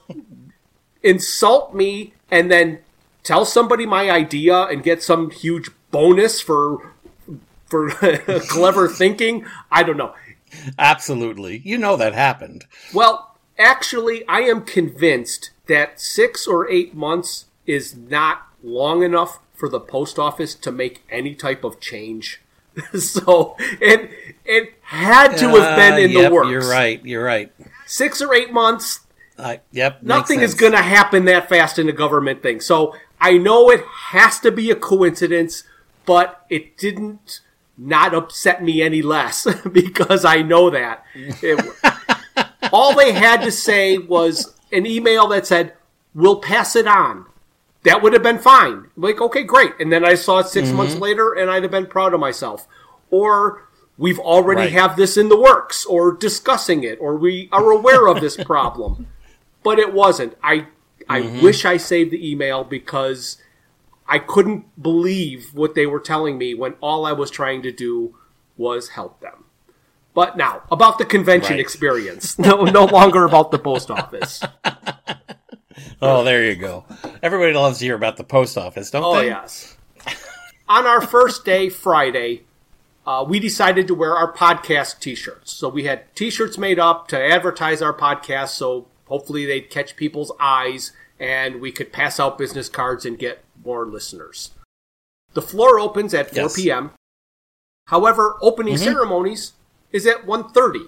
insult 1.02 1.74
me 1.74 2.14
and 2.30 2.50
then 2.50 2.80
tell 3.22 3.44
somebody 3.44 3.86
my 3.86 4.10
idea 4.10 4.62
and 4.64 4.82
get 4.82 5.02
some 5.02 5.30
huge 5.30 5.70
bonus 5.90 6.40
for 6.40 6.92
for 7.66 7.90
clever 8.48 8.88
thinking? 8.88 9.46
I 9.70 9.82
don't 9.82 9.96
know. 9.96 10.14
Absolutely. 10.78 11.62
You 11.64 11.78
know 11.78 11.96
that 11.96 12.14
happened. 12.14 12.66
Well, 12.92 13.36
actually, 13.58 14.26
I 14.26 14.40
am 14.40 14.62
convinced 14.62 15.50
that 15.68 16.00
6 16.00 16.46
or 16.48 16.68
8 16.68 16.94
months 16.94 17.46
is 17.66 17.96
not 17.96 18.48
long 18.62 19.02
enough 19.02 19.38
for 19.54 19.68
the 19.68 19.78
post 19.78 20.18
office 20.18 20.54
to 20.56 20.72
make 20.72 21.02
any 21.10 21.34
type 21.34 21.62
of 21.62 21.80
change. 21.80 22.40
so 22.98 23.56
it 23.80 24.10
it 24.44 24.74
had 24.82 25.36
to 25.36 25.48
have 25.48 25.76
been 25.76 25.98
in 25.98 26.16
uh, 26.16 26.20
yep, 26.20 26.30
the 26.30 26.34
works. 26.34 26.50
You're 26.50 26.68
right. 26.68 27.04
You're 27.04 27.24
right. 27.24 27.52
Six 27.86 28.22
or 28.22 28.32
eight 28.34 28.52
months. 28.52 29.00
Uh, 29.40 29.56
yep. 29.72 30.02
Nothing 30.02 30.40
is 30.40 30.54
going 30.54 30.72
to 30.72 30.82
happen 30.82 31.24
that 31.24 31.48
fast 31.48 31.78
in 31.78 31.88
a 31.88 31.92
government 31.92 32.42
thing. 32.42 32.60
So 32.60 32.94
I 33.20 33.38
know 33.38 33.70
it 33.70 33.84
has 33.84 34.38
to 34.40 34.52
be 34.52 34.70
a 34.70 34.76
coincidence, 34.76 35.64
but 36.06 36.44
it 36.50 36.76
didn't 36.76 37.40
not 37.76 38.14
upset 38.14 38.62
me 38.62 38.82
any 38.82 39.02
less 39.02 39.46
because 39.72 40.24
I 40.24 40.42
know 40.42 40.70
that. 40.70 41.04
It, 41.14 41.64
all 42.72 42.94
they 42.94 43.12
had 43.12 43.42
to 43.42 43.50
say 43.50 43.98
was 43.98 44.54
an 44.72 44.86
email 44.86 45.28
that 45.28 45.46
said, 45.46 45.72
"We'll 46.14 46.40
pass 46.40 46.76
it 46.76 46.86
on." 46.86 47.26
that 47.82 48.02
would 48.02 48.12
have 48.12 48.22
been 48.22 48.38
fine. 48.38 48.88
Like, 48.96 49.20
okay, 49.20 49.42
great. 49.42 49.72
And 49.80 49.92
then 49.92 50.04
I 50.04 50.14
saw 50.14 50.40
it 50.40 50.48
6 50.48 50.68
mm-hmm. 50.68 50.76
months 50.76 50.96
later 50.96 51.32
and 51.32 51.50
I'd 51.50 51.62
have 51.62 51.72
been 51.72 51.86
proud 51.86 52.14
of 52.14 52.20
myself. 52.20 52.66
Or 53.10 53.68
we've 53.96 54.18
already 54.18 54.62
right. 54.62 54.72
have 54.72 54.96
this 54.96 55.16
in 55.16 55.28
the 55.28 55.40
works 55.40 55.86
or 55.86 56.12
discussing 56.12 56.84
it 56.84 56.98
or 57.00 57.16
we 57.16 57.48
are 57.52 57.70
aware 57.70 58.08
of 58.08 58.20
this 58.20 58.36
problem. 58.36 59.06
But 59.62 59.78
it 59.78 59.92
wasn't. 59.92 60.36
I 60.42 60.66
I 61.08 61.22
mm-hmm. 61.22 61.42
wish 61.42 61.64
I 61.64 61.76
saved 61.76 62.12
the 62.12 62.30
email 62.30 62.64
because 62.64 63.38
I 64.06 64.18
couldn't 64.18 64.82
believe 64.82 65.54
what 65.54 65.74
they 65.74 65.86
were 65.86 66.00
telling 66.00 66.38
me 66.38 66.54
when 66.54 66.74
all 66.80 67.06
I 67.06 67.12
was 67.12 67.30
trying 67.30 67.62
to 67.62 67.72
do 67.72 68.16
was 68.56 68.90
help 68.90 69.20
them. 69.20 69.44
But 70.14 70.36
now, 70.36 70.62
about 70.70 70.98
the 70.98 71.04
convention 71.04 71.52
right. 71.52 71.60
experience. 71.60 72.38
No 72.38 72.64
no 72.64 72.84
longer 72.84 73.24
about 73.24 73.50
the 73.50 73.58
post 73.58 73.90
office. 74.00 74.42
Oh, 76.02 76.24
there 76.24 76.44
you 76.44 76.56
go. 76.56 76.84
Everybody 77.22 77.52
loves 77.52 77.78
to 77.78 77.84
hear 77.84 77.94
about 77.94 78.16
the 78.16 78.24
post 78.24 78.56
office, 78.56 78.90
don't 78.90 79.04
oh, 79.04 79.14
they? 79.16 79.26
Oh, 79.26 79.42
yes. 79.42 79.76
On 80.68 80.86
our 80.86 81.00
first 81.00 81.44
day, 81.44 81.68
Friday, 81.68 82.44
uh, 83.06 83.24
we 83.26 83.38
decided 83.38 83.86
to 83.88 83.94
wear 83.94 84.16
our 84.16 84.32
podcast 84.32 85.00
t-shirts. 85.00 85.52
So 85.52 85.68
we 85.68 85.84
had 85.84 86.14
t-shirts 86.14 86.56
made 86.58 86.78
up 86.78 87.08
to 87.08 87.18
advertise 87.22 87.82
our 87.82 87.92
podcast. 87.92 88.48
So 88.48 88.86
hopefully 89.10 89.44
they'd 89.44 89.68
catch 89.68 89.96
people's 89.96 90.32
eyes 90.40 90.92
and 91.18 91.60
we 91.60 91.70
could 91.70 91.92
pass 91.92 92.18
out 92.18 92.38
business 92.38 92.70
cards 92.70 93.04
and 93.04 93.18
get 93.18 93.44
more 93.62 93.84
listeners. 93.84 94.52
The 95.34 95.42
floor 95.42 95.78
opens 95.78 96.14
at 96.14 96.30
4 96.30 96.44
yes. 96.44 96.56
p.m. 96.56 96.90
However, 97.88 98.38
opening 98.40 98.74
mm-hmm. 98.74 98.84
ceremonies 98.84 99.52
is 99.92 100.06
at 100.06 100.24
1.30. 100.24 100.86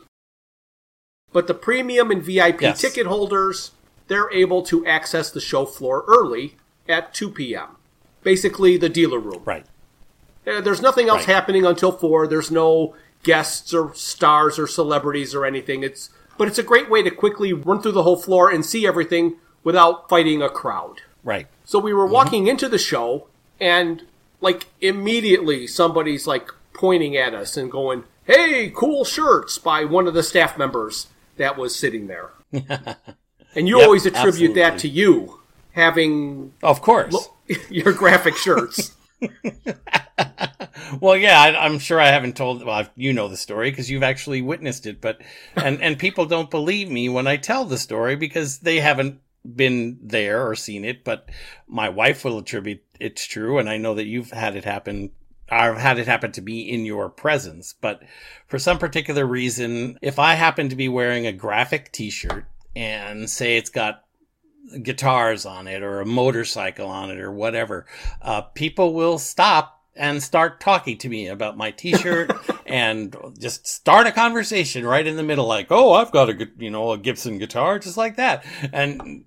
But 1.32 1.46
the 1.46 1.54
premium 1.54 2.10
and 2.10 2.22
VIP 2.22 2.62
yes. 2.62 2.80
ticket 2.80 3.06
holders 3.06 3.72
they're 4.08 4.30
able 4.32 4.62
to 4.64 4.84
access 4.86 5.30
the 5.30 5.40
show 5.40 5.64
floor 5.64 6.04
early 6.06 6.56
at 6.88 7.14
2 7.14 7.30
p.m. 7.30 7.76
Basically, 8.22 8.76
the 8.76 8.88
dealer 8.88 9.18
room. 9.18 9.42
Right. 9.44 9.64
Uh, 10.46 10.60
there's 10.60 10.82
nothing 10.82 11.08
else 11.08 11.26
right. 11.26 11.34
happening 11.34 11.64
until 11.64 11.92
4. 11.92 12.26
There's 12.26 12.50
no 12.50 12.94
guests 13.22 13.72
or 13.72 13.94
stars 13.94 14.58
or 14.58 14.66
celebrities 14.66 15.34
or 15.34 15.46
anything. 15.46 15.82
It's 15.82 16.10
but 16.38 16.48
it's 16.48 16.58
a 16.58 16.62
great 16.62 16.90
way 16.90 17.02
to 17.02 17.10
quickly 17.10 17.52
run 17.52 17.80
through 17.80 17.92
the 17.92 18.02
whole 18.02 18.16
floor 18.16 18.50
and 18.50 18.64
see 18.64 18.86
everything 18.86 19.36
without 19.64 20.08
fighting 20.08 20.42
a 20.42 20.48
crowd. 20.48 21.02
Right. 21.22 21.46
So 21.64 21.78
we 21.78 21.92
were 21.92 22.04
mm-hmm. 22.04 22.14
walking 22.14 22.42
mm-hmm. 22.42 22.50
into 22.50 22.68
the 22.68 22.78
show 22.78 23.28
and 23.60 24.02
like 24.40 24.66
immediately 24.80 25.66
somebody's 25.66 26.26
like 26.26 26.50
pointing 26.72 27.16
at 27.16 27.34
us 27.34 27.56
and 27.56 27.70
going, 27.70 28.04
"Hey, 28.24 28.72
cool 28.74 29.04
shirts!" 29.04 29.58
by 29.58 29.84
one 29.84 30.08
of 30.08 30.14
the 30.14 30.22
staff 30.22 30.58
members 30.58 31.06
that 31.36 31.56
was 31.56 31.74
sitting 31.74 32.08
there. 32.08 32.30
And 33.54 33.68
you 33.68 33.78
yep, 33.78 33.86
always 33.86 34.06
attribute 34.06 34.50
absolutely. 34.52 34.60
that 34.62 34.78
to 34.78 34.88
you 34.88 35.40
having, 35.72 36.52
of 36.62 36.80
course, 36.80 37.12
lo- 37.12 37.56
your 37.70 37.92
graphic 37.92 38.36
shirts. 38.36 38.96
well, 41.00 41.16
yeah, 41.16 41.40
I, 41.40 41.66
am 41.66 41.78
sure 41.78 42.00
I 42.00 42.08
haven't 42.08 42.36
told. 42.36 42.64
Well, 42.64 42.86
you 42.96 43.12
know 43.12 43.28
the 43.28 43.36
story 43.36 43.70
because 43.70 43.90
you've 43.90 44.02
actually 44.02 44.42
witnessed 44.42 44.86
it, 44.86 45.00
but 45.00 45.20
and 45.56 45.80
and 45.82 45.98
people 45.98 46.26
don't 46.26 46.50
believe 46.50 46.90
me 46.90 47.08
when 47.08 47.26
I 47.26 47.36
tell 47.36 47.64
the 47.64 47.78
story 47.78 48.16
because 48.16 48.58
they 48.58 48.80
haven't 48.80 49.20
been 49.56 49.98
there 50.02 50.46
or 50.46 50.54
seen 50.54 50.84
it. 50.84 51.04
But 51.04 51.28
my 51.66 51.88
wife 51.88 52.24
will 52.24 52.38
attribute 52.38 52.82
it's 53.00 53.26
true, 53.26 53.58
and 53.58 53.68
I 53.68 53.76
know 53.76 53.94
that 53.94 54.06
you've 54.06 54.30
had 54.30 54.56
it 54.56 54.64
happen. 54.64 55.10
I've 55.50 55.76
had 55.76 55.98
it 55.98 56.06
happen 56.06 56.32
to 56.32 56.40
be 56.40 56.68
in 56.68 56.86
your 56.86 57.10
presence, 57.10 57.74
but 57.78 58.02
for 58.46 58.58
some 58.58 58.78
particular 58.78 59.26
reason, 59.26 59.98
if 60.00 60.18
I 60.18 60.34
happen 60.34 60.70
to 60.70 60.76
be 60.76 60.88
wearing 60.88 61.26
a 61.26 61.32
graphic 61.32 61.92
T-shirt 61.92 62.46
and 62.74 63.28
say 63.28 63.58
it's 63.58 63.68
got 63.68 64.04
guitars 64.82 65.44
on 65.46 65.66
it 65.66 65.82
or 65.82 66.00
a 66.00 66.06
motorcycle 66.06 66.88
on 66.88 67.10
it 67.10 67.20
or 67.20 67.30
whatever, 67.30 67.86
uh, 68.20 68.42
people 68.42 68.94
will 68.94 69.18
stop 69.18 69.82
and 69.94 70.22
start 70.22 70.60
talking 70.60 70.96
to 70.96 71.08
me 71.08 71.28
about 71.28 71.56
my 71.56 71.70
t-shirt 71.70 72.30
and 72.66 73.14
just 73.38 73.66
start 73.66 74.06
a 74.06 74.12
conversation 74.12 74.86
right 74.86 75.06
in 75.06 75.16
the 75.16 75.22
middle 75.22 75.46
like 75.46 75.66
oh 75.70 75.92
i've 75.92 76.10
got 76.10 76.30
a 76.30 76.34
good 76.34 76.52
you 76.58 76.70
know 76.70 76.92
a 76.92 76.98
gibson 76.98 77.38
guitar 77.38 77.78
just 77.78 77.96
like 77.96 78.16
that. 78.16 78.44
And 78.72 79.24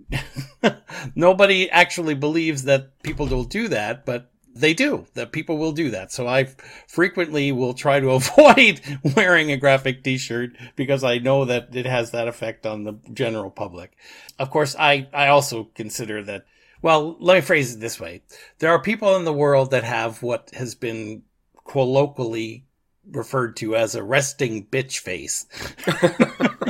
nobody 1.15 1.69
actually 1.69 2.15
believes 2.15 2.63
that 2.63 3.01
people 3.03 3.27
will 3.27 3.43
do 3.43 3.67
that 3.67 4.05
but 4.05 4.31
they 4.55 4.73
do 4.73 5.05
that 5.13 5.31
people 5.31 5.57
will 5.57 5.71
do 5.71 5.91
that. 5.91 6.11
So 6.11 6.27
i 6.27 6.45
frequently 6.87 7.51
will 7.51 7.73
try 7.73 7.99
to 7.99 8.11
avoid 8.21 8.81
wearing 9.15 9.51
a 9.51 9.57
graphic 9.57 10.03
t-shirt 10.03 10.51
because 10.75 11.03
i 11.03 11.17
know 11.17 11.45
that 11.45 11.75
it 11.75 11.85
has 11.85 12.11
that 12.11 12.27
effect 12.27 12.65
on 12.65 12.83
the 12.83 12.93
general 13.13 13.51
public. 13.51 13.91
Of 14.39 14.49
course 14.49 14.75
i 14.77 15.07
i 15.13 15.27
also 15.27 15.65
consider 15.75 16.23
that 16.23 16.45
well 16.81 17.17
let 17.19 17.35
me 17.35 17.41
phrase 17.41 17.75
it 17.75 17.79
this 17.79 17.99
way. 17.99 18.23
There 18.59 18.71
are 18.71 18.81
people 18.81 19.15
in 19.15 19.25
the 19.25 19.33
world 19.33 19.71
that 19.71 19.83
have 19.83 20.23
what 20.23 20.51
has 20.53 20.75
been 20.75 21.23
colloquially 21.67 22.65
referred 23.11 23.55
to 23.57 23.75
as 23.75 23.93
a 23.93 24.03
resting 24.03 24.65
bitch 24.65 24.99
face. 24.99 25.45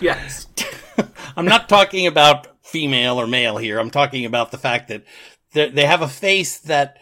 Yes. 0.00 0.46
I'm 1.36 1.44
not 1.44 1.68
talking 1.68 2.06
about 2.06 2.48
female 2.64 3.20
or 3.20 3.26
male 3.26 3.56
here. 3.58 3.78
I'm 3.78 3.90
talking 3.90 4.24
about 4.24 4.50
the 4.50 4.58
fact 4.58 4.88
that 4.88 5.04
they 5.52 5.84
have 5.84 6.02
a 6.02 6.08
face 6.08 6.58
that 6.60 6.98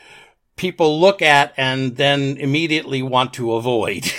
people 0.59 1.01
look 1.01 1.23
at 1.23 1.55
and 1.57 1.97
then 1.97 2.37
immediately 2.37 3.03
want 3.03 3.33
to 3.35 3.55
avoid. 3.55 4.13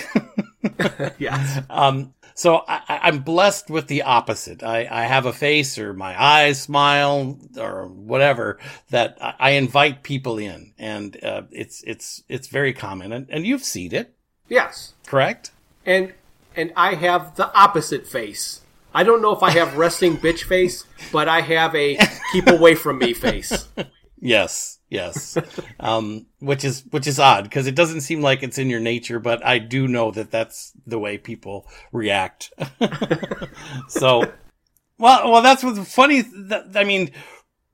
yes. 1.18 1.62
Um, 1.70 2.14
so 2.34 2.64
I, 2.66 3.08
am 3.08 3.20
blessed 3.20 3.70
with 3.70 3.86
the 3.86 4.02
opposite. 4.02 4.62
I, 4.62 4.88
I, 4.90 5.02
have 5.02 5.26
a 5.26 5.32
face 5.32 5.78
or 5.78 5.92
my 5.92 6.20
eyes 6.20 6.60
smile 6.60 7.38
or 7.58 7.86
whatever 7.86 8.58
that 8.88 9.18
I 9.20 9.50
invite 9.50 10.02
people 10.02 10.38
in, 10.38 10.72
and 10.78 11.22
uh, 11.22 11.42
it's 11.50 11.82
it's 11.82 12.22
it's 12.30 12.48
very 12.48 12.72
common, 12.72 13.12
and, 13.12 13.26
and 13.28 13.46
you've 13.46 13.62
seen 13.62 13.94
it. 13.94 14.14
Yes. 14.48 14.94
Correct. 15.06 15.50
And 15.84 16.14
and 16.56 16.72
I 16.76 16.94
have 16.94 17.36
the 17.36 17.52
opposite 17.54 18.06
face. 18.06 18.62
I 18.94 19.04
don't 19.04 19.20
know 19.20 19.32
if 19.32 19.42
I 19.42 19.50
have 19.50 19.76
resting 19.76 20.16
bitch 20.16 20.44
face, 20.44 20.84
but 21.12 21.28
I 21.28 21.42
have 21.42 21.74
a 21.74 21.98
keep 22.32 22.46
away 22.48 22.74
from 22.74 22.98
me 22.98 23.12
face. 23.12 23.68
Yes. 24.20 24.69
Yes. 24.90 25.38
um, 25.80 26.26
which 26.40 26.64
is, 26.64 26.84
which 26.90 27.06
is 27.06 27.18
odd 27.18 27.44
because 27.44 27.66
it 27.66 27.76
doesn't 27.76 28.02
seem 28.02 28.20
like 28.20 28.42
it's 28.42 28.58
in 28.58 28.68
your 28.68 28.80
nature, 28.80 29.20
but 29.20 29.44
I 29.46 29.58
do 29.58 29.88
know 29.88 30.10
that 30.10 30.30
that's 30.30 30.72
the 30.86 30.98
way 30.98 31.16
people 31.16 31.66
react. 31.92 32.52
so, 33.88 34.32
well, 34.98 35.30
well, 35.30 35.42
that's 35.42 35.62
what's 35.62 35.92
funny. 35.94 36.22
That, 36.22 36.72
I 36.74 36.84
mean, 36.84 37.12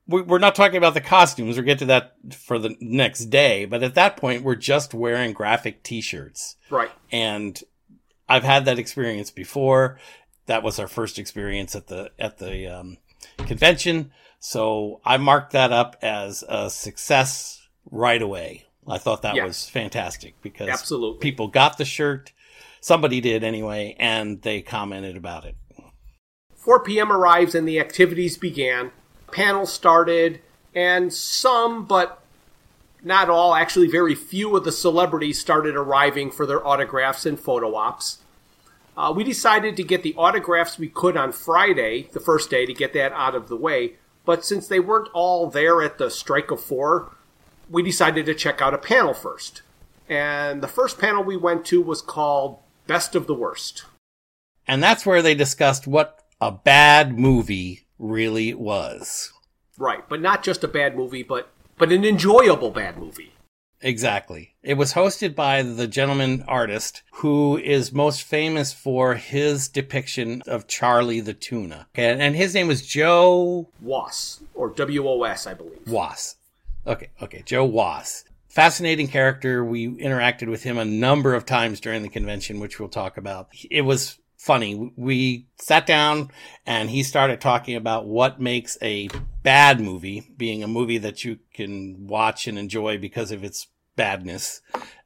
we're 0.06 0.38
not 0.38 0.54
talking 0.54 0.76
about 0.76 0.94
the 0.94 1.00
costumes. 1.00 1.56
We'll 1.56 1.64
get 1.64 1.80
to 1.80 1.86
that 1.86 2.14
for 2.32 2.58
the 2.58 2.76
next 2.80 3.26
day. 3.26 3.64
But 3.64 3.82
at 3.82 3.94
that 3.94 4.16
point, 4.16 4.44
we're 4.44 4.54
just 4.54 4.94
wearing 4.94 5.32
graphic 5.32 5.82
t-shirts. 5.82 6.56
Right. 6.70 6.90
And 7.10 7.60
I've 8.28 8.44
had 8.44 8.66
that 8.66 8.78
experience 8.78 9.30
before. 9.30 9.98
That 10.46 10.62
was 10.62 10.78
our 10.78 10.86
first 10.86 11.18
experience 11.18 11.74
at 11.74 11.88
the, 11.88 12.12
at 12.18 12.38
the, 12.38 12.68
um, 12.68 12.98
convention. 13.38 14.12
So 14.38 15.00
I 15.04 15.16
marked 15.16 15.52
that 15.52 15.72
up 15.72 15.96
as 16.02 16.44
a 16.48 16.70
success 16.70 17.66
right 17.90 18.20
away. 18.20 18.66
I 18.88 18.98
thought 18.98 19.22
that 19.22 19.34
Yes. 19.34 19.46
was 19.46 19.68
fantastic 19.68 20.34
because 20.42 20.68
Absolutely. 20.68 21.18
people 21.20 21.48
got 21.48 21.78
the 21.78 21.84
shirt. 21.84 22.32
Somebody 22.80 23.20
did 23.20 23.42
anyway, 23.42 23.96
and 23.98 24.42
they 24.42 24.62
commented 24.62 25.16
about 25.16 25.44
it. 25.44 25.56
4 26.54 26.80
p.m. 26.84 27.10
arrives 27.10 27.54
and 27.54 27.66
the 27.66 27.80
activities 27.80 28.36
began. 28.36 28.92
Panel 29.32 29.66
started, 29.66 30.40
and 30.74 31.12
some, 31.12 31.84
but 31.84 32.22
not 33.02 33.28
all, 33.30 33.54
actually 33.54 33.88
very 33.88 34.14
few 34.14 34.56
of 34.56 34.64
the 34.64 34.72
celebrities 34.72 35.40
started 35.40 35.76
arriving 35.76 36.30
for 36.30 36.46
their 36.46 36.64
autographs 36.66 37.26
and 37.26 37.38
photo 37.38 37.74
ops. 37.74 38.18
Uh, 38.96 39.12
we 39.14 39.22
decided 39.24 39.76
to 39.76 39.82
get 39.82 40.02
the 40.02 40.14
autographs 40.16 40.78
we 40.78 40.88
could 40.88 41.16
on 41.16 41.30
Friday, 41.30 42.08
the 42.12 42.20
first 42.20 42.50
day, 42.50 42.64
to 42.66 42.72
get 42.72 42.92
that 42.94 43.12
out 43.12 43.34
of 43.34 43.48
the 43.48 43.56
way. 43.56 43.94
But 44.26 44.44
since 44.44 44.68
they 44.68 44.80
weren't 44.80 45.08
all 45.14 45.48
there 45.48 45.80
at 45.80 45.96
the 45.96 46.10
strike 46.10 46.50
of 46.50 46.60
four, 46.60 47.16
we 47.70 47.82
decided 47.82 48.26
to 48.26 48.34
check 48.34 48.60
out 48.60 48.74
a 48.74 48.78
panel 48.78 49.14
first. 49.14 49.62
And 50.08 50.62
the 50.62 50.68
first 50.68 50.98
panel 50.98 51.24
we 51.24 51.36
went 51.36 51.64
to 51.66 51.80
was 51.80 52.02
called 52.02 52.58
Best 52.86 53.14
of 53.14 53.26
the 53.26 53.34
Worst. 53.34 53.84
And 54.66 54.82
that's 54.82 55.06
where 55.06 55.22
they 55.22 55.34
discussed 55.34 55.86
what 55.86 56.24
a 56.40 56.52
bad 56.52 57.18
movie 57.18 57.86
really 57.98 58.52
was. 58.52 59.32
Right, 59.78 60.06
but 60.08 60.20
not 60.20 60.42
just 60.42 60.64
a 60.64 60.68
bad 60.68 60.96
movie, 60.96 61.22
but 61.22 61.50
but 61.78 61.92
an 61.92 62.04
enjoyable 62.04 62.70
bad 62.70 62.98
movie. 62.98 63.32
Exactly. 63.82 64.54
It 64.62 64.74
was 64.74 64.94
hosted 64.94 65.34
by 65.34 65.62
the 65.62 65.86
gentleman 65.86 66.44
artist 66.48 67.02
who 67.12 67.58
is 67.58 67.92
most 67.92 68.22
famous 68.22 68.72
for 68.72 69.14
his 69.14 69.68
depiction 69.68 70.42
of 70.46 70.66
Charlie 70.66 71.20
the 71.20 71.34
Tuna. 71.34 71.86
And, 71.94 72.22
and 72.22 72.34
his 72.34 72.54
name 72.54 72.68
was 72.68 72.86
Joe 72.86 73.68
WOS 73.80 74.40
or 74.54 74.70
W 74.70 75.06
O 75.08 75.22
S, 75.24 75.46
I 75.46 75.54
believe. 75.54 75.86
Was. 75.86 76.36
Okay, 76.86 77.10
okay, 77.20 77.42
Joe 77.44 77.64
Wos. 77.64 78.24
Fascinating 78.48 79.08
character. 79.08 79.62
We 79.64 79.88
interacted 79.88 80.48
with 80.48 80.62
him 80.62 80.78
a 80.78 80.84
number 80.84 81.34
of 81.34 81.44
times 81.44 81.78
during 81.78 82.02
the 82.02 82.08
convention, 82.08 82.58
which 82.58 82.80
we'll 82.80 82.88
talk 82.88 83.18
about. 83.18 83.48
It 83.70 83.82
was 83.82 84.18
funny. 84.38 84.92
We 84.96 85.46
sat 85.58 85.86
down 85.86 86.30
and 86.64 86.88
he 86.88 87.02
started 87.02 87.40
talking 87.40 87.76
about 87.76 88.06
what 88.06 88.40
makes 88.40 88.78
a 88.80 89.08
bad 89.46 89.80
movie, 89.80 90.28
being 90.36 90.64
a 90.64 90.66
movie 90.66 90.98
that 90.98 91.24
you 91.24 91.38
can 91.54 92.08
watch 92.08 92.48
and 92.48 92.58
enjoy 92.58 92.98
because 92.98 93.30
of 93.30 93.44
its 93.44 93.68
badness, 93.94 94.60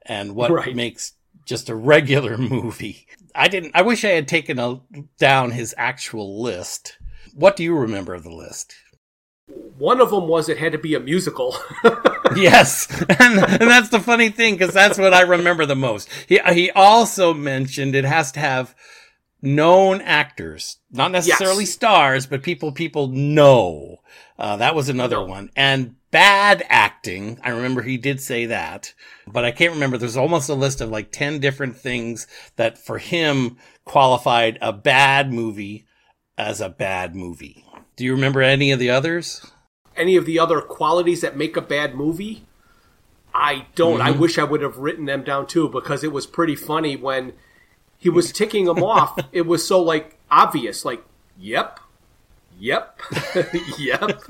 and 0.07 0.35
what 0.35 0.51
Right. 0.51 0.75
makes 0.75 1.13
just 1.45 1.69
a 1.69 1.75
regular 1.75 2.39
movie. 2.57 3.07
I 3.35 3.49
didn't, 3.49 3.73
I 3.75 3.83
wish 3.83 4.03
I 4.03 4.09
had 4.13 4.27
taken 4.27 4.59
a, 4.59 4.81
down 5.19 5.51
his 5.51 5.75
actual 5.77 6.41
list. 6.43 6.97
What 7.35 7.55
do 7.55 7.63
you 7.63 7.77
remember 7.77 8.15
of 8.15 8.23
the 8.23 8.35
list? 8.35 8.75
One 9.77 10.01
of 10.01 10.11
them 10.11 10.27
was 10.27 10.49
it 10.49 10.57
had 10.57 10.73
to 10.73 10.79
be 10.79 10.95
a 10.95 11.01
musical. 11.01 11.55
yes, 12.35 12.89
and, 13.21 13.39
and 13.39 13.71
that's 13.71 13.91
the 13.91 14.01
funny 14.01 14.31
thing 14.31 14.55
because 14.55 14.73
that's 14.73 14.97
what 14.97 15.13
I 15.13 15.21
remember 15.21 15.67
the 15.67 15.77
most. 15.77 16.09
He 16.29 16.41
he 16.51 16.71
also 16.71 17.35
mentioned 17.35 17.95
it 17.95 18.05
has 18.07 18.33
to 18.33 18.41
have 18.41 18.75
known 19.43 20.01
actors, 20.01 20.79
not 20.91 21.11
necessarily 21.13 21.65
Yes. 21.65 21.73
stars, 21.73 22.27
but 22.27 22.43
people 22.43 22.73
people 22.73 23.09
know. 23.09 23.99
Uh, 24.41 24.57
that 24.57 24.75
was 24.75 24.89
another 24.89 25.23
one, 25.23 25.51
and 25.55 25.95
bad 26.11 26.65
acting. 26.71 27.39
I 27.45 27.51
remember 27.51 27.83
he 27.83 27.99
did 27.99 28.21
say 28.21 28.47
that, 28.47 28.95
but 29.27 29.45
I 29.45 29.51
can't 29.51 29.75
remember. 29.75 29.99
There's 29.99 30.17
almost 30.17 30.49
a 30.49 30.55
list 30.55 30.81
of 30.81 30.89
like 30.91 31.13
ten 31.13 31.39
different 31.41 31.77
things 31.77 32.27
that 32.57 32.79
for 32.79 32.99
him 32.99 33.59
qualified 33.85 34.59
a 34.63 34.73
bad 34.73 35.31
movie 35.33 35.87
as 36.39 36.61
a 36.63 36.71
bad 36.71 37.15
movie. 37.15 37.65
Do 37.97 38.05
you 38.05 38.15
remember 38.15 38.41
any 38.41 38.71
of 38.73 38.79
the 38.79 38.89
others? 38.91 39.45
Any 39.95 40.17
of 40.17 40.25
the 40.25 40.39
other 40.39 40.63
qualities 40.63 41.21
that 41.21 41.37
make 41.37 41.57
a 41.57 41.61
bad 41.63 41.95
movie? 41.95 42.47
I 43.35 43.67
don't. 43.75 44.01
I 44.01 44.11
Mm-hmm. 44.11 44.21
wish 44.21 44.39
I 44.39 44.45
would 44.45 44.63
have 44.63 44.79
written 44.79 45.05
them 45.05 45.23
down 45.23 45.47
too 45.49 45.69
because 45.69 46.03
it 46.03 46.13
was 46.13 46.27
pretty 46.27 46.57
funny 46.57 46.97
when 46.97 47.35
he 47.99 48.09
was 48.09 48.33
ticking 48.33 48.65
them 48.65 48.83
off. 48.83 49.19
It 49.33 49.43
was 49.47 49.67
so 49.67 49.83
like 49.83 50.19
obvious, 50.31 50.85
like 50.87 51.05
yep, 51.39 51.79
yep, 52.61 53.01
yep. 53.79 54.23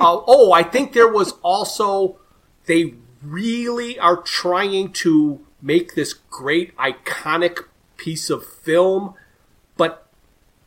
Uh, 0.00 0.20
oh, 0.26 0.52
I 0.52 0.62
think 0.62 0.92
there 0.92 1.08
was 1.08 1.32
also 1.42 2.18
they 2.66 2.94
really 3.22 3.98
are 3.98 4.16
trying 4.16 4.92
to 4.92 5.44
make 5.62 5.94
this 5.94 6.12
great 6.12 6.76
iconic 6.76 7.64
piece 7.96 8.30
of 8.30 8.44
film, 8.44 9.14
but 9.76 10.08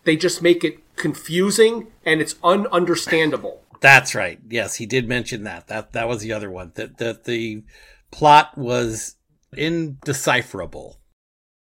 they 0.04 0.16
just 0.16 0.42
make 0.42 0.64
it 0.64 0.80
confusing 0.96 1.88
and 2.06 2.22
it's 2.22 2.34
ununderstandable. 2.36 3.60
That's 3.80 4.16
right. 4.16 4.40
Yes, 4.50 4.76
he 4.76 4.86
did 4.86 5.08
mention 5.08 5.44
that. 5.44 5.68
That 5.68 5.94
that 5.94 6.08
was 6.08 6.22
the 6.22 6.34
other 6.34 6.50
one. 6.50 6.72
That 6.76 6.98
that 6.98 7.26
the 7.26 7.64
plot 8.12 8.58
was 8.58 9.16
indecipherable. 9.56 10.98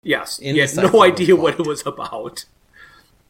Yes, 0.03 0.39
you 0.41 0.61
had 0.61 0.77
no 0.77 1.03
idea 1.03 1.35
what 1.35 1.59
it 1.59 1.67
was 1.67 1.85
about. 1.87 2.45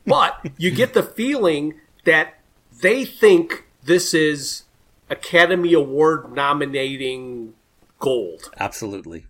But 0.06 0.50
you 0.58 0.70
get 0.70 0.92
the 0.92 1.02
feeling 1.02 1.80
that 2.04 2.34
they 2.80 3.04
think 3.04 3.64
this 3.82 4.14
is 4.14 4.64
Academy 5.10 5.72
Award 5.72 6.32
nominating 6.34 7.54
gold. 7.98 8.50
Absolutely. 8.58 9.26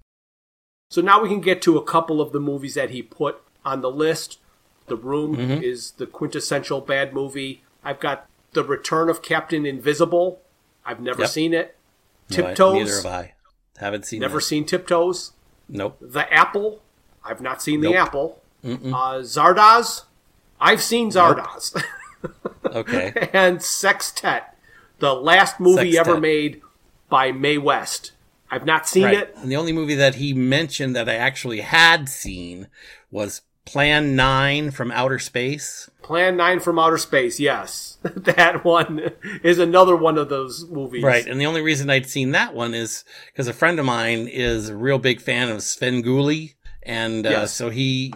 So 0.90 1.00
now 1.00 1.22
we 1.22 1.28
can 1.28 1.40
get 1.40 1.60
to 1.62 1.76
a 1.76 1.82
couple 1.84 2.20
of 2.20 2.32
the 2.32 2.40
movies 2.40 2.74
that 2.74 2.90
he 2.90 3.02
put 3.02 3.40
on 3.64 3.80
the 3.80 3.90
list. 3.90 4.38
The 4.86 4.96
Room 4.96 5.36
Mm-hmm. 5.36 5.62
is 5.62 5.92
the 5.92 6.06
quintessential 6.06 6.80
bad 6.80 7.12
movie. 7.14 7.62
I've 7.82 8.00
got 8.00 8.26
The 8.52 8.62
Return 8.64 9.08
of 9.08 9.22
Captain 9.22 9.64
Invincible. 9.66 10.40
I've 10.84 11.00
never 11.00 11.22
Yep. 11.22 11.30
seen 11.30 11.54
it. 11.54 11.76
No, 12.30 12.36
Tiptoes. 12.36 12.74
neither 12.74 12.96
have 12.96 13.06
I. 13.06 13.34
Haven't 13.78 14.06
seen. 14.06 14.20
Never 14.20 14.38
that. 14.38 14.42
seen 14.44 14.64
Tiptoes. 14.64 15.32
Nope. 15.68 15.96
The 16.00 16.32
Apple. 16.32 16.80
I've 17.24 17.40
not 17.40 17.62
seen 17.62 17.80
The 17.80 17.96
Apple. 17.96 18.40
Uh, 18.62 18.68
Zardoz. 19.22 20.04
I've 20.60 20.82
seen 20.82 21.10
Zardoz. 21.10 21.82
Okay. 22.66 23.28
and 23.32 23.62
Sextet, 23.62 24.56
the 24.98 25.14
last 25.14 25.60
movie 25.60 25.92
Sextet. 25.92 26.06
ever 26.14 26.20
made 26.20 26.60
by 27.08 27.32
Mae 27.32 27.58
West. 27.58 28.12
I've 28.50 28.66
not 28.66 28.86
seen 28.88 29.04
right. 29.04 29.18
it. 29.18 29.34
And 29.36 29.50
the 29.50 29.56
only 29.56 29.72
movie 29.72 29.94
that 29.96 30.16
he 30.16 30.32
mentioned 30.32 30.94
that 30.94 31.08
I 31.08 31.14
actually 31.14 31.60
had 31.60 32.08
seen 32.08 32.68
was 33.10 33.42
Plan 33.64 34.14
Nine 34.14 34.70
from 34.70 34.90
Outer 34.92 35.18
Space. 35.18 35.90
Plan 36.02 36.36
9 36.36 36.60
from 36.60 36.78
Outer 36.78 36.98
Space, 36.98 37.40
yes. 37.40 37.96
that 38.02 38.62
one 38.62 39.10
is 39.42 39.58
another 39.58 39.96
one 39.96 40.18
of 40.18 40.28
those 40.28 40.68
movies. 40.68 41.02
Right. 41.02 41.26
And 41.26 41.40
the 41.40 41.46
only 41.46 41.62
reason 41.62 41.88
I'd 41.88 42.06
seen 42.06 42.32
that 42.32 42.54
one 42.54 42.74
is 42.74 43.04
because 43.32 43.48
a 43.48 43.54
friend 43.54 43.78
of 43.78 43.86
mine 43.86 44.28
is 44.28 44.68
a 44.68 44.76
real 44.76 44.98
big 44.98 45.22
fan 45.22 45.48
of 45.48 45.58
Svengoolie. 45.58 46.54
And 46.82 47.26
uh, 47.26 47.30
Yes. 47.30 47.54
so 47.54 47.70
he 47.70 48.12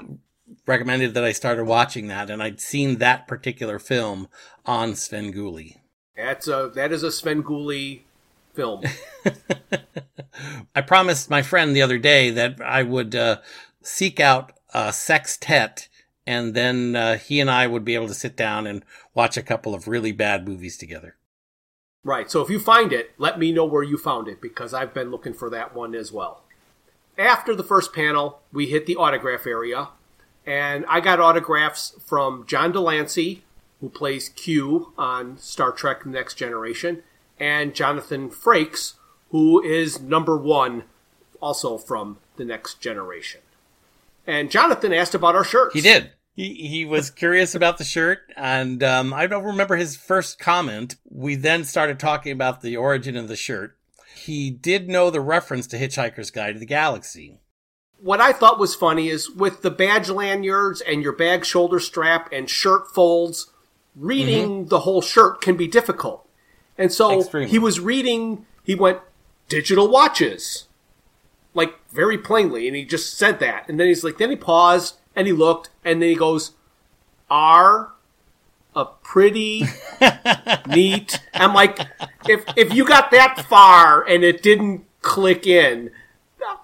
recommended 0.68 1.14
that 1.14 1.24
I 1.24 1.32
started 1.32 1.64
watching 1.64 2.06
that. 2.08 2.30
And 2.30 2.42
I'd 2.42 2.60
seen 2.60 2.98
that 2.98 3.26
particular 3.26 3.78
film 3.78 4.28
on 4.66 4.92
Svengoolie. 4.92 5.78
That's 6.16 6.46
a, 6.46 6.70
that 6.74 6.92
is 6.92 7.02
a 7.02 7.08
Svengoolie 7.08 8.02
film. 8.54 8.82
I 10.74 10.80
promised 10.82 11.30
my 11.30 11.42
friend 11.42 11.74
the 11.74 11.82
other 11.82 11.98
day 11.98 12.30
that 12.30 12.60
I 12.60 12.82
would 12.82 13.14
uh, 13.14 13.38
seek 13.82 14.20
out 14.20 14.52
a 14.74 14.92
sextet 14.92 15.88
and 16.26 16.52
then 16.52 16.94
uh, 16.94 17.16
he 17.16 17.40
and 17.40 17.50
I 17.50 17.66
would 17.66 17.86
be 17.86 17.94
able 17.94 18.08
to 18.08 18.14
sit 18.14 18.36
down 18.36 18.66
and 18.66 18.84
watch 19.14 19.38
a 19.38 19.42
couple 19.42 19.74
of 19.74 19.88
really 19.88 20.12
bad 20.12 20.46
movies 20.46 20.76
together. 20.76 21.16
right. 22.04 22.30
So 22.30 22.42
if 22.42 22.50
you 22.50 22.60
find 22.60 22.92
it, 22.92 23.12
let 23.16 23.38
me 23.38 23.50
know 23.50 23.64
where 23.64 23.82
you 23.82 23.96
found 23.96 24.28
it 24.28 24.42
because 24.42 24.74
I've 24.74 24.92
been 24.92 25.10
looking 25.10 25.32
for 25.32 25.48
that 25.48 25.74
one 25.74 25.94
as 25.94 26.12
well. 26.12 26.42
After 27.16 27.54
the 27.54 27.64
first 27.64 27.94
panel, 27.94 28.40
we 28.52 28.66
hit 28.66 28.84
the 28.84 28.96
autograph 28.96 29.46
area, 29.46 29.88
and 30.48 30.86
I 30.88 31.00
got 31.00 31.20
autographs 31.20 31.94
from 32.06 32.46
John 32.46 32.72
de 32.72 32.80
Lancie, 32.80 33.42
who 33.82 33.90
plays 33.90 34.30
Q 34.30 34.94
on 34.96 35.36
Star 35.36 35.70
Trek 35.72 36.04
The 36.04 36.08
Next 36.08 36.34
Generation, 36.34 37.02
and 37.38 37.74
Jonathan 37.74 38.30
Frakes, 38.30 38.94
who 39.30 39.62
is 39.62 40.00
number 40.00 40.38
one, 40.38 40.84
also 41.38 41.76
from 41.76 42.16
The 42.36 42.46
Next 42.46 42.80
Generation. 42.80 43.42
And 44.26 44.50
Jonathan 44.50 44.94
asked 44.94 45.14
about 45.14 45.36
our 45.36 45.44
shirts. 45.44 45.74
He 45.74 45.82
did. 45.82 46.12
He, 46.34 46.54
he 46.54 46.84
was 46.86 47.10
curious 47.10 47.54
about 47.54 47.76
the 47.76 47.84
shirt, 47.84 48.20
and 48.34 48.82
um, 48.82 49.12
I 49.12 49.26
don't 49.26 49.44
remember 49.44 49.76
his 49.76 49.96
first 49.96 50.38
comment. 50.38 50.96
We 51.10 51.34
then 51.34 51.64
started 51.64 51.98
talking 51.98 52.32
about 52.32 52.62
the 52.62 52.76
origin 52.78 53.18
of 53.18 53.28
the 53.28 53.36
shirt. 53.36 53.76
He 54.16 54.48
did 54.48 54.88
know 54.88 55.10
the 55.10 55.20
reference 55.20 55.66
to 55.68 55.78
Hitchhiker's 55.78 56.30
Guide 56.30 56.54
to 56.54 56.58
the 56.58 56.64
Galaxy. 56.64 57.38
What 58.00 58.20
I 58.20 58.32
thought 58.32 58.58
was 58.58 58.74
funny 58.74 59.08
is 59.08 59.30
with 59.30 59.62
the 59.62 59.70
badge 59.70 60.08
lanyards 60.08 60.80
and 60.80 61.02
your 61.02 61.12
bag 61.12 61.44
shoulder 61.44 61.80
strap 61.80 62.28
and 62.32 62.48
shirt 62.48 62.88
folds, 62.94 63.50
reading 63.96 64.48
mm-hmm. 64.48 64.68
the 64.68 64.80
whole 64.80 65.02
shirt 65.02 65.40
can 65.40 65.56
be 65.56 65.66
difficult. 65.66 66.26
And 66.76 66.92
so 66.92 67.20
Extremely. 67.20 67.50
he 67.50 67.58
was 67.58 67.80
reading, 67.80 68.46
he 68.62 68.74
went, 68.74 69.00
digital 69.48 69.88
watches. 69.88 70.66
Like 71.54 71.74
very 71.90 72.18
plainly, 72.18 72.68
and 72.68 72.76
he 72.76 72.84
just 72.84 73.18
said 73.18 73.40
that. 73.40 73.68
And 73.68 73.80
then 73.80 73.88
he's 73.88 74.04
like, 74.04 74.18
then 74.18 74.30
he 74.30 74.36
paused 74.36 74.96
and 75.16 75.26
he 75.26 75.32
looked, 75.32 75.70
and 75.84 76.00
then 76.00 76.10
he 76.10 76.14
goes, 76.14 76.52
are 77.28 77.92
a 78.76 78.84
pretty 78.84 79.64
neat. 80.68 81.20
I'm 81.34 81.52
like, 81.52 81.80
if 82.28 82.44
if 82.56 82.72
you 82.72 82.86
got 82.86 83.10
that 83.10 83.44
far 83.48 84.06
and 84.06 84.22
it 84.22 84.42
didn't 84.42 84.84
click 85.02 85.46
in. 85.46 85.90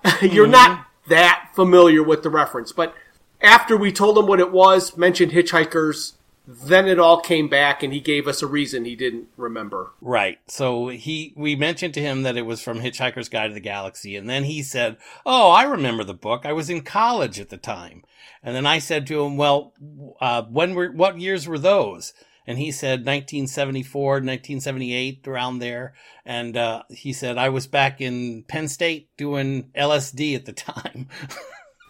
You're 0.22 0.44
mm-hmm. 0.44 0.52
not 0.52 0.86
that 1.08 1.50
familiar 1.54 2.02
with 2.02 2.22
the 2.22 2.30
reference, 2.30 2.72
but 2.72 2.94
after 3.40 3.76
we 3.76 3.92
told 3.92 4.18
him 4.18 4.26
what 4.26 4.40
it 4.40 4.52
was, 4.52 4.96
mentioned 4.96 5.32
hitchhikers, 5.32 6.14
then 6.46 6.86
it 6.86 6.98
all 6.98 7.20
came 7.20 7.48
back 7.48 7.82
and 7.82 7.92
he 7.92 8.00
gave 8.00 8.26
us 8.28 8.42
a 8.42 8.46
reason 8.46 8.84
he 8.84 8.96
didn't 8.96 9.28
remember. 9.36 9.92
Right. 10.00 10.38
So 10.46 10.88
he 10.88 11.32
we 11.36 11.56
mentioned 11.56 11.94
to 11.94 12.00
him 12.00 12.22
that 12.22 12.36
it 12.36 12.46
was 12.46 12.62
from 12.62 12.80
Hitchhiker's 12.80 13.28
Guide 13.28 13.48
to 13.48 13.54
the 13.54 13.60
Galaxy 13.60 14.16
and 14.16 14.28
then 14.28 14.44
he 14.44 14.62
said, 14.62 14.98
"Oh, 15.24 15.50
I 15.50 15.64
remember 15.64 16.04
the 16.04 16.14
book. 16.14 16.44
I 16.44 16.52
was 16.52 16.68
in 16.68 16.82
college 16.82 17.40
at 17.40 17.48
the 17.48 17.56
time." 17.56 18.04
And 18.42 18.54
then 18.54 18.66
I 18.66 18.78
said 18.78 19.06
to 19.06 19.24
him, 19.24 19.38
"Well, 19.38 19.72
uh, 20.20 20.42
when 20.42 20.74
were 20.74 20.90
what 20.90 21.18
years 21.18 21.48
were 21.48 21.58
those?" 21.58 22.12
And 22.46 22.58
he 22.58 22.72
said 22.72 23.00
1974, 23.00 24.12
1978, 24.12 25.26
around 25.26 25.58
there. 25.58 25.94
And 26.26 26.56
uh, 26.56 26.82
he 26.90 27.12
said, 27.12 27.38
I 27.38 27.48
was 27.48 27.66
back 27.66 28.00
in 28.00 28.42
Penn 28.44 28.68
State 28.68 29.08
doing 29.16 29.70
LSD 29.76 30.34
at 30.36 30.44
the 30.44 30.52
time. 30.52 31.08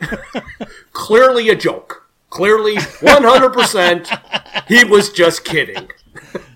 Clearly 0.92 1.48
a 1.48 1.56
joke. 1.56 2.08
Clearly 2.30 2.76
100% 2.76 4.44
he 4.68 4.84
was 4.84 5.10
just 5.10 5.44
kidding. 5.44 5.88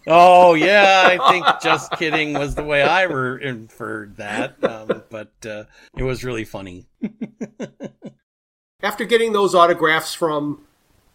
oh, 0.07 0.55
yeah, 0.55 1.03
I 1.07 1.31
think 1.31 1.47
just 1.63 1.93
kidding 1.93 2.35
was 2.35 2.55
the 2.55 2.65
way 2.65 2.83
I 2.83 3.03
re- 3.03 3.45
inferred 3.45 4.17
that. 4.17 4.63
Um, 4.63 5.03
but 5.11 5.33
uh, 5.47 5.65
it 5.97 6.03
was 6.03 6.25
really 6.25 6.45
funny. 6.45 6.87
After 8.83 9.05
getting 9.05 9.33
those 9.33 9.55
autographs 9.55 10.15
from 10.15 10.68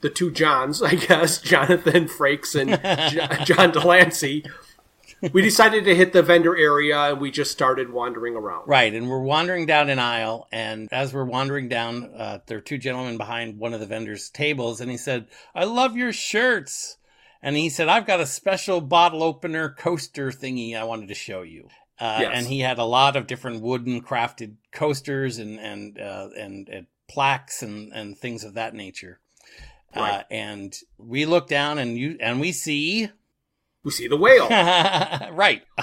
the 0.04 0.10
two 0.10 0.30
Johns, 0.30 0.84
I 0.84 0.96
guess, 0.96 1.42
Jonathan 1.42 2.08
Frakes 2.08 2.54
and 2.54 3.46
John 3.48 3.72
de 3.72 3.80
Lancie, 3.80 4.46
we 5.32 5.42
decided 5.42 5.86
to 5.86 5.96
hit 5.96 6.12
the 6.12 6.22
vendor 6.22 6.56
area 6.56 6.98
and 6.98 7.22
we 7.22 7.32
just 7.32 7.52
started 7.52 7.92
wandering 7.92 8.36
around. 8.36 8.68
Right, 8.68 8.94
and 8.94 9.10
we're 9.10 9.24
wandering 9.24 9.66
down 9.66 9.90
an 9.90 9.98
aisle, 9.98 10.48
and 10.52 10.90
as 10.92 11.14
we're 11.14 11.24
wandering 11.24 11.70
down, 11.70 12.12
uh, 12.16 12.40
there 12.46 12.58
are 12.58 12.62
two 12.62 12.78
gentlemen 12.78 13.18
behind 13.18 13.58
one 13.58 13.74
of 13.74 13.80
the 13.80 13.86
vendors' 13.86 14.30
tables, 14.30 14.82
and 14.82 14.92
he 14.92 14.98
said, 14.98 15.28
"I 15.56 15.64
love 15.64 15.96
your 15.96 16.14
shirts." 16.14 16.98
And 17.42 17.56
he 17.56 17.70
said, 17.70 17.88
"I've 17.88 18.06
got 18.06 18.20
a 18.20 18.26
special 18.26 18.82
bottle 18.82 19.24
opener 19.24 19.70
coaster 19.70 20.32
thingy 20.32 20.78
I 20.78 20.84
wanted 20.84 21.08
to 21.08 21.16
show 21.16 21.42
you." 21.42 21.70
Uh, 21.98 22.20
yes. 22.22 22.32
And 22.36 22.48
he 22.48 22.60
had 22.60 22.78
a 22.78 22.84
lot 22.84 23.16
of 23.16 23.28
different 23.28 23.62
wooden 23.62 24.02
crafted 24.02 24.56
coasters 24.74 25.38
and 25.38 25.60
and 25.60 25.98
uh, 25.98 26.30
and, 26.38 26.68
and 26.68 26.88
plaques 27.08 27.64
and 27.64 27.94
and 27.94 28.18
things 28.18 28.44
of 28.44 28.56
that 28.56 28.74
nature. 28.74 29.22
Right. 29.96 30.20
Uh, 30.20 30.24
and 30.32 30.76
we 30.98 31.26
look 31.26 31.48
down 31.48 31.78
and 31.78 31.98
you 31.98 32.18
and 32.20 32.40
we 32.40 32.52
see 32.52 33.10
we 33.84 33.92
see 33.92 34.08
the 34.08 34.18
whale. 34.18 34.48
right. 34.50 35.64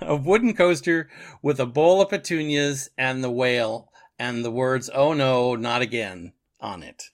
a 0.00 0.16
wooden 0.16 0.54
coaster 0.54 1.08
with 1.42 1.58
a 1.58 1.66
bowl 1.66 2.00
of 2.00 2.10
petunias 2.10 2.90
and 2.96 3.24
the 3.24 3.30
whale 3.30 3.90
and 4.18 4.44
the 4.44 4.50
words, 4.50 4.88
oh 4.94 5.12
no, 5.12 5.56
not 5.56 5.82
again 5.82 6.32
on 6.60 6.82
it. 6.82 7.10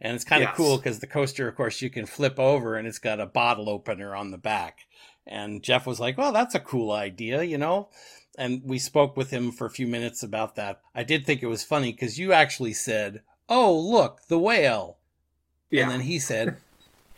And 0.00 0.14
it's 0.14 0.24
kind 0.24 0.42
of 0.42 0.50
yes. 0.50 0.56
cool 0.56 0.76
because 0.76 0.98
the 0.98 1.06
coaster, 1.06 1.48
of 1.48 1.54
course, 1.54 1.80
you 1.80 1.90
can 1.90 2.06
flip 2.06 2.38
over 2.38 2.76
and 2.76 2.86
it's 2.86 2.98
got 2.98 3.20
a 3.20 3.26
bottle 3.26 3.70
opener 3.70 4.14
on 4.14 4.32
the 4.32 4.38
back. 4.38 4.80
And 5.26 5.62
Jeff 5.62 5.86
was 5.86 6.00
like, 6.00 6.18
well, 6.18 6.32
that's 6.32 6.54
a 6.54 6.60
cool 6.60 6.92
idea, 6.92 7.42
you 7.42 7.56
know? 7.56 7.88
And 8.36 8.62
we 8.64 8.78
spoke 8.78 9.16
with 9.16 9.30
him 9.30 9.52
for 9.52 9.66
a 9.66 9.70
few 9.70 9.86
minutes 9.86 10.22
about 10.22 10.56
that. 10.56 10.80
I 10.94 11.04
did 11.04 11.24
think 11.24 11.42
it 11.42 11.46
was 11.46 11.62
funny 11.62 11.92
because 11.92 12.18
you 12.18 12.32
actually 12.32 12.72
said, 12.72 13.22
oh, 13.48 13.78
look, 13.78 14.26
the 14.28 14.38
whale. 14.38 14.98
Yeah. 15.70 15.84
And 15.84 15.90
then 15.92 16.00
he 16.00 16.18
said, 16.18 16.56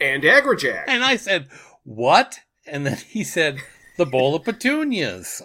and 0.00 0.22
Agrajag. 0.22 0.84
And 0.86 1.04
I 1.04 1.16
said, 1.16 1.48
what? 1.84 2.40
And 2.66 2.86
then 2.86 2.96
he 2.96 3.24
said, 3.24 3.58
the 3.96 4.06
bowl 4.06 4.34
of 4.34 4.44
petunias. 4.44 5.42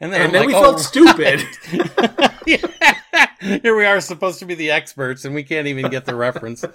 And 0.00 0.12
then, 0.12 0.22
and 0.22 0.34
then 0.34 0.42
like, 0.42 0.48
we 0.48 0.54
oh, 0.54 0.62
felt 0.62 0.80
stupid. 0.80 1.42
yeah. 2.46 3.58
Here 3.62 3.76
we 3.76 3.84
are 3.84 4.00
supposed 4.00 4.38
to 4.40 4.46
be 4.46 4.54
the 4.54 4.70
experts, 4.70 5.24
and 5.24 5.34
we 5.34 5.42
can't 5.42 5.66
even 5.66 5.90
get 5.90 6.04
the 6.04 6.14
reference. 6.14 6.64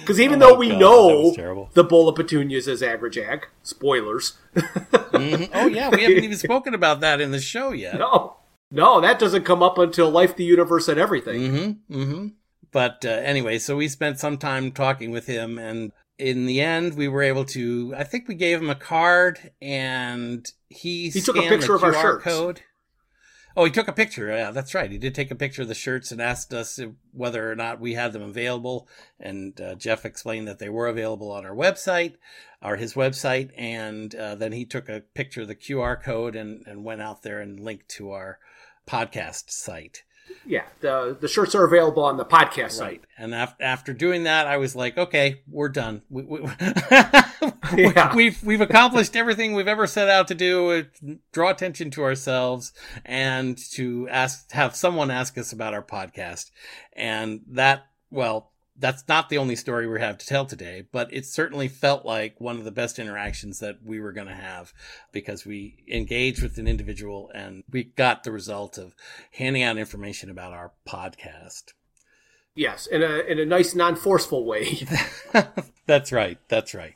Because 0.00 0.20
even 0.20 0.42
oh 0.42 0.48
though 0.48 0.58
we 0.58 0.68
God, 0.68 0.80
know 0.80 1.68
the 1.72 1.84
bowl 1.84 2.08
of 2.08 2.16
petunias 2.16 2.68
is 2.68 2.82
Agrajag, 2.82 3.44
spoilers. 3.62 4.36
mm-hmm. 4.54 5.44
Oh 5.54 5.66
yeah, 5.66 5.88
we 5.88 6.02
haven't 6.02 6.24
even 6.24 6.36
spoken 6.36 6.74
about 6.74 7.00
that 7.00 7.22
in 7.22 7.30
the 7.30 7.40
show 7.40 7.72
yet. 7.72 7.98
No, 7.98 8.36
no, 8.70 9.00
that 9.00 9.18
doesn't 9.18 9.44
come 9.44 9.62
up 9.62 9.78
until 9.78 10.10
Life, 10.10 10.36
the 10.36 10.44
Universe, 10.44 10.88
and 10.88 11.00
everything. 11.00 11.40
Mm-hmm. 11.40 12.00
Mm-hmm. 12.00 12.26
But 12.74 13.04
uh, 13.04 13.10
anyway, 13.10 13.60
so 13.60 13.76
we 13.76 13.86
spent 13.86 14.18
some 14.18 14.36
time 14.36 14.72
talking 14.72 15.12
with 15.12 15.26
him, 15.26 15.60
and 15.60 15.92
in 16.18 16.44
the 16.44 16.60
end, 16.60 16.94
we 16.94 17.06
were 17.06 17.22
able 17.22 17.44
to. 17.44 17.94
I 17.96 18.02
think 18.02 18.26
we 18.26 18.34
gave 18.34 18.60
him 18.60 18.68
a 18.68 18.74
card, 18.74 19.52
and 19.62 20.44
he 20.68 21.08
he 21.08 21.20
took 21.20 21.36
a 21.36 21.48
picture 21.48 21.76
of 21.76 21.84
our 21.84 21.92
shirts. 21.92 22.24
code. 22.24 22.62
Oh, 23.56 23.64
he 23.64 23.70
took 23.70 23.86
a 23.86 23.92
picture. 23.92 24.26
Yeah, 24.26 24.50
that's 24.50 24.74
right. 24.74 24.90
He 24.90 24.98
did 24.98 25.14
take 25.14 25.30
a 25.30 25.36
picture 25.36 25.62
of 25.62 25.68
the 25.68 25.74
shirts 25.74 26.10
and 26.10 26.20
asked 26.20 26.52
us 26.52 26.80
whether 27.12 27.48
or 27.48 27.54
not 27.54 27.78
we 27.78 27.94
had 27.94 28.12
them 28.12 28.22
available. 28.22 28.88
And 29.20 29.60
uh, 29.60 29.76
Jeff 29.76 30.04
explained 30.04 30.48
that 30.48 30.58
they 30.58 30.68
were 30.68 30.88
available 30.88 31.30
on 31.30 31.46
our 31.46 31.54
website, 31.54 32.14
or 32.60 32.74
his 32.74 32.94
website. 32.94 33.50
And 33.56 34.12
uh, 34.16 34.34
then 34.34 34.50
he 34.50 34.64
took 34.64 34.88
a 34.88 35.04
picture 35.14 35.42
of 35.42 35.48
the 35.48 35.54
QR 35.54 36.02
code 36.02 36.34
and, 36.34 36.66
and 36.66 36.82
went 36.82 37.02
out 37.02 37.22
there 37.22 37.40
and 37.40 37.60
linked 37.60 37.88
to 37.90 38.10
our 38.10 38.40
podcast 38.88 39.50
site 39.50 40.02
yeah, 40.46 40.64
the 40.80 41.16
the 41.18 41.28
shirts 41.28 41.54
are 41.54 41.64
available 41.64 42.04
on 42.04 42.16
the 42.16 42.24
podcast 42.24 42.72
site. 42.72 42.86
Right. 42.86 43.02
And 43.18 43.34
af- 43.34 43.56
after 43.60 43.92
doing 43.92 44.24
that, 44.24 44.46
I 44.46 44.56
was 44.56 44.76
like, 44.76 44.98
okay, 44.98 45.42
we're 45.48 45.68
done. 45.68 46.02
We, 46.10 46.22
we, 46.22 46.40
yeah. 47.76 48.14
We've 48.14 48.42
we've 48.42 48.60
accomplished 48.60 49.16
everything 49.16 49.54
we've 49.54 49.68
ever 49.68 49.86
set 49.86 50.08
out 50.08 50.28
to 50.28 50.34
do. 50.34 50.70
Uh, 50.70 50.82
draw 51.32 51.50
attention 51.50 51.90
to 51.92 52.02
ourselves 52.02 52.72
and 53.04 53.56
to 53.72 54.08
ask 54.10 54.50
have 54.52 54.76
someone 54.76 55.10
ask 55.10 55.38
us 55.38 55.52
about 55.52 55.74
our 55.74 55.82
podcast. 55.82 56.50
And 56.94 57.42
that, 57.48 57.86
well, 58.10 58.52
that's 58.76 59.06
not 59.06 59.28
the 59.28 59.38
only 59.38 59.56
story 59.56 59.86
we 59.86 60.00
have 60.00 60.18
to 60.18 60.26
tell 60.26 60.46
today, 60.46 60.84
but 60.90 61.12
it 61.12 61.26
certainly 61.26 61.68
felt 61.68 62.04
like 62.04 62.40
one 62.40 62.56
of 62.56 62.64
the 62.64 62.72
best 62.72 62.98
interactions 62.98 63.60
that 63.60 63.78
we 63.84 64.00
were 64.00 64.12
going 64.12 64.26
to 64.26 64.34
have 64.34 64.72
because 65.12 65.46
we 65.46 65.84
engaged 65.88 66.42
with 66.42 66.58
an 66.58 66.66
individual 66.66 67.30
and 67.34 67.62
we 67.70 67.84
got 67.84 68.24
the 68.24 68.32
result 68.32 68.76
of 68.76 68.94
handing 69.32 69.62
out 69.62 69.78
information 69.78 70.28
about 70.28 70.52
our 70.52 70.72
podcast. 70.88 71.72
Yes, 72.56 72.86
in 72.86 73.02
a 73.02 73.18
in 73.20 73.38
a 73.38 73.46
nice 73.46 73.74
non-forceful 73.74 74.44
way. 74.44 74.86
that's 75.86 76.12
right. 76.12 76.38
That's 76.48 76.74
right. 76.74 76.94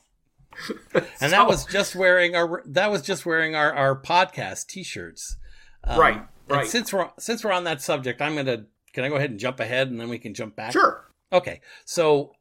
and 1.21 1.33
that 1.33 1.47
was 1.47 1.65
just 1.65 1.95
wearing 1.95 2.35
our 2.35 2.63
that 2.67 2.91
was 2.91 3.03
just 3.03 3.25
wearing 3.25 3.55
our 3.55 3.73
our 3.73 4.01
podcast 4.01 4.67
t-shirts. 4.67 5.37
Um, 5.85 5.99
right. 5.99 6.23
Right. 6.49 6.67
since 6.67 6.93
we're 6.93 7.11
since 7.19 7.45
we're 7.45 7.53
on 7.53 7.65
that 7.65 7.83
subject, 7.83 8.23
I'm 8.23 8.35
going 8.35 8.47
to 8.47 8.65
can 8.93 9.05
I 9.05 9.09
go 9.09 9.17
ahead 9.17 9.31
and 9.31 9.39
jump 9.39 9.61
ahead 9.61 9.91
and 9.91 10.01
then 10.01 10.09
we 10.09 10.19
can 10.19 10.35
jump 10.35 10.57
back? 10.57 10.73
Sure. 10.73 11.08
Okay, 11.31 11.61
so 11.85 12.33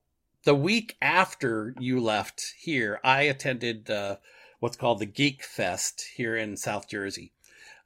the 0.46 0.56
week 0.56 0.96
after 1.02 1.76
you 1.78 2.00
left 2.00 2.54
here, 2.58 3.02
I 3.04 3.24
attended 3.24 3.90
uh, 3.90 4.16
what's 4.62 4.78
called 4.78 5.00
the 5.00 5.06
Geek 5.06 5.44
Fest 5.44 6.06
here 6.16 6.38
in 6.38 6.56
South 6.56 6.88
Jersey. 6.88 7.34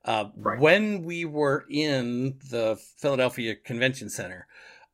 Uh, 0.05 0.25
right. 0.35 0.59
When 0.59 1.01
we 1.01 1.25
were 1.25 1.65
in 1.71 2.37
the 2.51 2.79
Philadelphia 2.97 3.55
Convention 3.55 4.09
Center, 4.09 4.45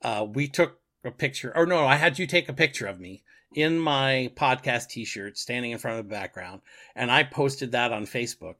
uh, 0.02 0.26
we 0.30 0.48
took 0.48 0.80
a 1.04 1.12
picture, 1.12 1.52
or 1.56 1.65
no, 1.65 1.86
I 1.86 1.96
had 1.96 2.17
you 2.17 2.26
take 2.26 2.48
a 2.48 2.54
picture 2.54 2.88
of 2.88 3.02
me 3.02 3.24
in 3.54 3.78
my 3.78 4.32
podcast 4.36 4.88
t 4.88 5.04
shirt 5.04 5.38
standing 5.38 5.72
in 5.72 5.78
front 5.78 6.00
of 6.00 6.06
the 6.06 6.13
background, 6.13 6.62
and 6.96 7.12
I 7.12 7.24
posted 7.24 7.74
that 7.74 7.91
on 7.91 8.06
Facebook. 8.06 8.56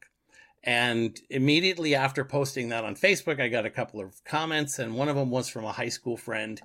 And 0.64 1.18
immediately 1.30 1.96
after 1.96 2.26
posting 2.26 2.70
that 2.70 2.84
on 2.84 2.96
Facebook, 2.96 3.40
I 3.40 3.48
got 3.48 3.66
a 3.66 3.70
couple 3.70 4.02
of 4.02 4.22
comments, 4.26 4.80
and 4.80 4.96
one 4.96 5.08
of 5.08 5.16
them 5.16 5.30
was 5.30 5.48
from 5.48 5.64
a 5.64 5.72
high 5.72 5.88
school 5.88 6.18
friend 6.18 6.62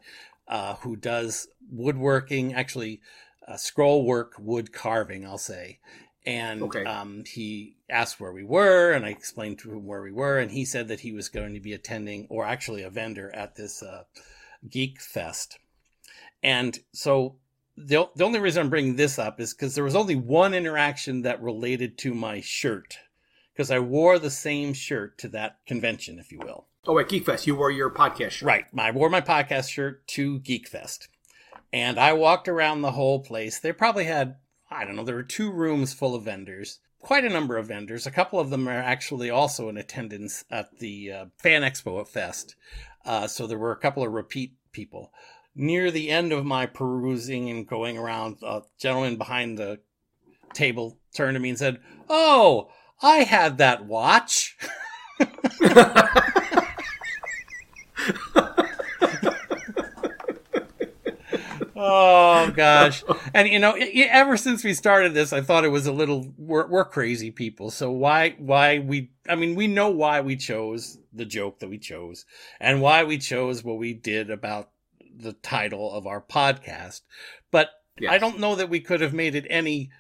uh, 0.49 0.75
who 0.77 0.97
does 0.97 1.49
woodworking, 1.71 2.55
actually 2.55 3.01
uh, 3.47 3.57
scroll 3.57 4.05
work, 4.05 4.35
wood 4.39 4.73
carving, 4.73 5.27
I'll 5.27 5.39
say. 5.39 5.79
And 6.25 6.63
okay. 6.63 6.85
um, 6.85 7.25
he 7.27 7.77
asked 7.91 8.21
where 8.21 8.33
we 8.33 8.45
were, 8.45 8.93
and 8.93 9.05
I 9.05 9.09
explained 9.09 9.59
to 9.61 9.73
him 9.73 9.87
where 9.87 10.03
we 10.03 10.13
were, 10.13 10.39
and 10.39 10.53
he 10.53 10.65
said 10.65 10.87
that 10.89 11.01
he 11.01 11.13
was 11.13 11.29
going 11.29 11.55
to 11.55 11.61
be 11.61 11.73
attending, 11.73 12.27
or 12.31 12.45
actually 12.45 12.83
a 12.83 12.91
vendor 12.91 13.35
at 13.35 13.57
this 13.57 13.83
uh, 13.83 14.05
Geek 14.71 15.01
Fest. 15.01 15.59
And 16.43 16.79
so 16.93 17.37
the, 17.77 18.09
the 18.15 18.25
only 18.25 18.39
reason 18.39 18.63
I'm 18.63 18.71
bringing 18.71 18.95
this 18.95 19.19
up 19.19 19.41
is 19.41 19.53
because 19.53 19.75
there 19.75 19.83
was 19.83 19.97
only 19.97 20.15
one 20.15 20.55
interaction 20.55 21.23
that 21.23 21.43
related 21.43 21.99
to 21.99 22.15
my 22.15 22.41
shirt, 22.41 22.99
because 23.53 23.73
I 23.73 23.81
wore 23.81 24.21
the 24.21 24.31
same 24.31 24.75
shirt 24.75 25.19
to 25.19 25.29
that 25.31 25.59
convention, 25.67 26.21
if 26.21 26.31
you 26.31 26.39
will. 26.39 26.67
Oh, 26.85 26.99
at 26.99 27.09
GeekFest, 27.09 27.47
you 27.47 27.55
wore 27.55 27.71
your 27.71 27.91
podcast 27.91 28.31
shirt. 28.33 28.47
Right. 28.47 28.65
I 28.77 28.91
wore 28.91 29.09
my 29.09 29.21
podcast 29.21 29.71
shirt 29.71 30.05
to 30.09 30.41
GeekFest. 30.41 31.07
And 31.73 31.97
I 31.97 32.13
walked 32.13 32.49
around 32.49 32.83
the 32.83 32.91
whole 32.91 33.21
place. 33.21 33.61
They 33.61 33.71
probably 33.71 34.05
had, 34.05 34.35
I 34.69 34.85
don't 34.85 34.97
know, 34.97 35.05
there 35.05 35.15
were 35.15 35.23
two 35.23 35.53
rooms 35.53 35.93
full 35.93 36.17
of 36.17 36.25
vendors, 36.25 36.81
quite 36.99 37.25
a 37.25 37.29
number 37.29 37.57
of 37.57 37.69
vendors. 37.69 38.05
A 38.05 38.11
couple 38.11 38.41
of 38.41 38.51
them 38.51 38.67
are 38.67 38.73
actually 38.73 39.31
also 39.31 39.69
in 39.69 39.77
attendance 39.77 40.45
at 40.51 40.81
the 40.81 41.13
uh, 41.13 41.25
Fan 41.39 41.63
Expo 41.63 42.01
at 42.01 42.09
Fest. 42.09 42.57
Uh, 43.07 43.29
so 43.29 43.47
there 43.47 43.59
were 43.59 43.71
a 43.71 43.81
couple 43.81 44.03
of 44.03 44.13
repeat 44.13 44.55
people. 44.73 45.13
Near 45.55 45.93
the 45.93 46.11
end 46.11 46.33
of 46.33 46.45
my 46.45 46.67
perusing 46.67 47.49
and 47.49 47.65
going 47.65 47.97
around, 47.97 48.39
a 48.43 48.63
gentleman 48.81 49.19
behind 49.19 49.57
the 49.57 49.79
table 50.53 50.99
turned 51.15 51.37
to 51.37 51.41
me 51.41 51.51
and 51.51 51.59
said, 51.59 51.79
Oh, 52.09 52.73
I 53.01 53.19
had 53.19 53.59
that 53.59 53.87
watch. 53.87 54.57
oh 61.85 62.53
gosh 62.55 63.03
and 63.35 63.49
you 63.49 63.59
know 63.59 63.73
ever 63.77 64.37
since 64.37 64.63
we 64.63 64.73
started 64.73 65.15
this 65.15 65.33
i 65.33 65.41
thought 65.41 65.65
it 65.65 65.69
was 65.69 65.87
a 65.87 65.93
little 65.93 66.33
we're, 66.39 66.67
we're 66.67 66.85
crazy 66.85 67.31
people 67.31 67.71
so 67.71 67.91
why 67.91 68.37
why 68.39 68.79
we 68.79 69.11
i 69.29 69.35
mean 69.35 69.55
we 69.57 69.67
know 69.67 69.91
why 69.91 70.21
we 70.21 70.37
chose 70.37 70.99
the 71.13 71.25
joke 71.25 71.59
that 71.59 71.69
we 71.69 71.79
chose 71.79 72.25
and 72.61 72.81
why 72.81 73.03
we 73.03 73.19
chose 73.19 73.65
what 73.65 73.79
we 73.79 73.93
did 73.93 74.31
about 74.31 74.71
the 75.17 75.33
title 75.33 75.93
of 75.93 76.07
our 76.07 76.21
podcast 76.21 77.01
but 77.51 77.71
yes. 77.99 78.13
i 78.13 78.19
don't 78.19 78.39
know 78.39 78.55
that 78.55 78.69
we 78.69 78.81
could 78.81 79.01
have 79.01 79.13
made 79.13 79.35
it 79.35 79.47
any 79.51 79.91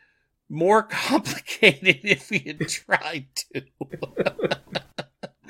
more 0.49 0.83
complicated 0.90 1.99
if 2.05 2.31
we 2.31 2.38
had 2.38 2.68
tried 2.68 3.27
to 3.35 3.62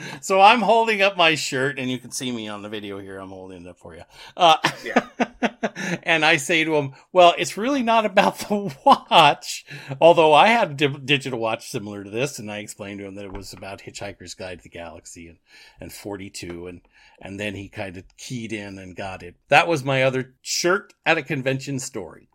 so 0.20 0.40
I'm 0.40 0.60
holding 0.60 1.02
up 1.02 1.16
my 1.16 1.34
shirt, 1.34 1.78
and 1.78 1.90
you 1.90 1.98
can 1.98 2.10
see 2.10 2.32
me 2.32 2.48
on 2.48 2.62
the 2.62 2.68
video 2.68 2.98
here. 2.98 3.18
I'm 3.18 3.30
holding 3.30 3.62
it 3.62 3.68
up 3.68 3.78
for 3.78 3.94
you. 3.94 4.02
Uh, 4.36 4.56
yeah. 4.84 5.06
and 6.02 6.24
I 6.24 6.36
say 6.36 6.64
to 6.64 6.76
him, 6.76 6.92
"Well, 7.12 7.34
it's 7.38 7.56
really 7.56 7.82
not 7.82 8.06
about 8.06 8.38
the 8.38 8.74
watch, 8.84 9.64
although 10.00 10.32
I 10.32 10.48
had 10.48 10.80
a 10.80 10.88
digital 10.88 11.38
watch 11.38 11.68
similar 11.68 12.04
to 12.04 12.10
this, 12.10 12.38
and 12.38 12.50
I 12.50 12.58
explained 12.58 13.00
to 13.00 13.06
him 13.06 13.14
that 13.16 13.24
it 13.24 13.32
was 13.32 13.52
about 13.52 13.82
Hitchhiker's 13.82 14.34
Guide 14.34 14.58
to 14.58 14.62
the 14.64 14.68
Galaxy 14.68 15.28
and 15.28 15.38
and 15.80 15.92
42, 15.92 16.66
and 16.66 16.80
and 17.20 17.38
then 17.38 17.54
he 17.54 17.68
kind 17.68 17.96
of 17.96 18.04
keyed 18.16 18.52
in 18.52 18.78
and 18.78 18.96
got 18.96 19.22
it. 19.22 19.36
That 19.48 19.68
was 19.68 19.84
my 19.84 20.02
other 20.02 20.34
shirt 20.42 20.94
at 21.04 21.18
a 21.18 21.22
convention 21.22 21.78
story." 21.78 22.28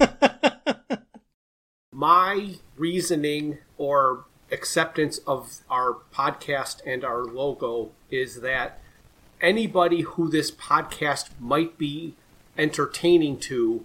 my 1.92 2.54
reasoning 2.76 3.58
or 3.76 4.24
acceptance 4.50 5.18
of 5.26 5.60
our 5.70 5.98
podcast 6.12 6.80
and 6.86 7.04
our 7.04 7.24
logo 7.24 7.90
is 8.10 8.40
that 8.40 8.80
anybody 9.40 10.02
who 10.02 10.28
this 10.28 10.50
podcast 10.50 11.30
might 11.38 11.78
be 11.78 12.14
entertaining 12.60 13.38
to 13.38 13.84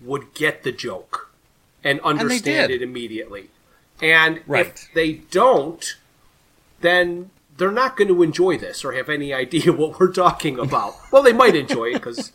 would 0.00 0.34
get 0.34 0.62
the 0.62 0.72
joke 0.72 1.30
and 1.84 2.00
understand 2.00 2.72
and 2.72 2.82
it 2.82 2.82
immediately. 2.82 3.50
And 4.02 4.40
right. 4.46 4.66
if 4.66 4.92
they 4.94 5.12
don't, 5.12 5.96
then 6.80 7.30
they're 7.56 7.70
not 7.70 7.96
going 7.96 8.08
to 8.08 8.22
enjoy 8.22 8.58
this 8.58 8.84
or 8.84 8.92
have 8.92 9.08
any 9.08 9.32
idea 9.44 9.72
what 9.72 10.00
we're 10.00 10.12
talking 10.12 10.58
about. 10.58 10.94
well, 11.12 11.22
they 11.22 11.32
might 11.32 11.54
enjoy 11.54 11.90
it 11.90 11.94
because 11.94 12.32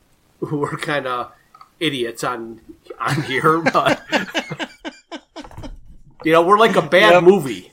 we're 0.40 0.76
kind 0.76 1.06
of 1.06 1.32
idiots 1.80 2.22
on 2.22 2.60
on 3.00 3.22
here, 3.22 3.60
but 3.60 4.00
you 6.24 6.32
know, 6.32 6.42
we're 6.42 6.58
like 6.58 6.76
a 6.76 6.82
bad 6.82 7.14
yep. 7.14 7.24
movie. 7.24 7.72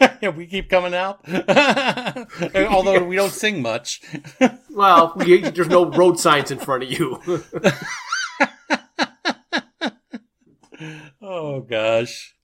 Yeah, 0.00 0.28
we 0.36 0.46
keep 0.46 0.68
coming 0.68 0.94
out, 0.94 1.20
although 2.70 3.04
we 3.04 3.16
don't 3.16 3.32
sing 3.32 3.62
much. 3.62 4.02
well, 4.70 5.12
we, 5.16 5.40
there's 5.40 5.68
no 5.68 5.90
road 5.90 6.18
signs 6.18 6.50
in 6.50 6.58
front 6.58 6.84
of 6.84 6.90
you. 6.90 7.20
oh 11.22 11.60
gosh. 11.60 12.34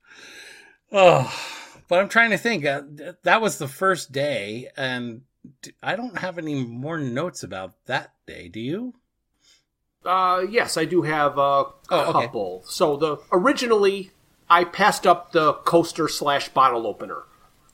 Oh, 0.92 1.32
but 1.88 2.00
I'm 2.00 2.08
trying 2.08 2.30
to 2.30 2.38
think. 2.38 2.64
Uh, 2.64 2.82
that 3.22 3.40
was 3.40 3.58
the 3.58 3.68
first 3.68 4.12
day, 4.12 4.70
and 4.76 5.22
I 5.82 5.96
don't 5.96 6.18
have 6.18 6.38
any 6.38 6.54
more 6.54 6.98
notes 6.98 7.42
about 7.42 7.74
that 7.86 8.12
day. 8.26 8.48
Do 8.48 8.60
you? 8.60 8.94
Uh, 10.04 10.44
yes, 10.48 10.76
I 10.76 10.84
do 10.84 11.02
have 11.02 11.38
a 11.38 11.40
oh, 11.40 11.72
couple. 11.90 12.56
Okay. 12.56 12.66
So 12.68 12.96
the 12.96 13.18
originally 13.32 14.10
I 14.48 14.64
passed 14.64 15.06
up 15.06 15.32
the 15.32 15.54
coaster 15.54 16.08
slash 16.08 16.48
bottle 16.50 16.86
opener. 16.86 17.22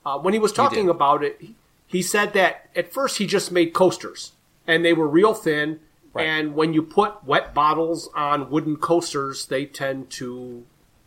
Uh, 0.05 0.19
when 0.19 0.35
he 0.35 0.41
was 0.41 0.53
talking 0.53 0.89
about 0.89 1.23
it, 1.23 1.41
he 1.87 2.03
said 2.03 2.33
that 2.33 2.71
at 2.75 2.93
first 2.93 3.19
he 3.19 3.27
just 3.27 3.53
made 3.53 3.75
coasters 3.75 4.33
and 4.67 4.85
they 4.85 4.93
were 4.93 5.09
real 5.09 5.35
thin. 5.35 5.81
Right. 6.13 6.27
And 6.27 6.55
when 6.55 6.73
you 6.73 6.83
put 6.83 7.25
wet 7.25 7.55
bottles 7.55 8.09
on 8.17 8.51
wooden 8.51 8.77
coasters, 8.77 9.47
they 9.47 9.67
tend 9.67 10.11
to 10.11 10.65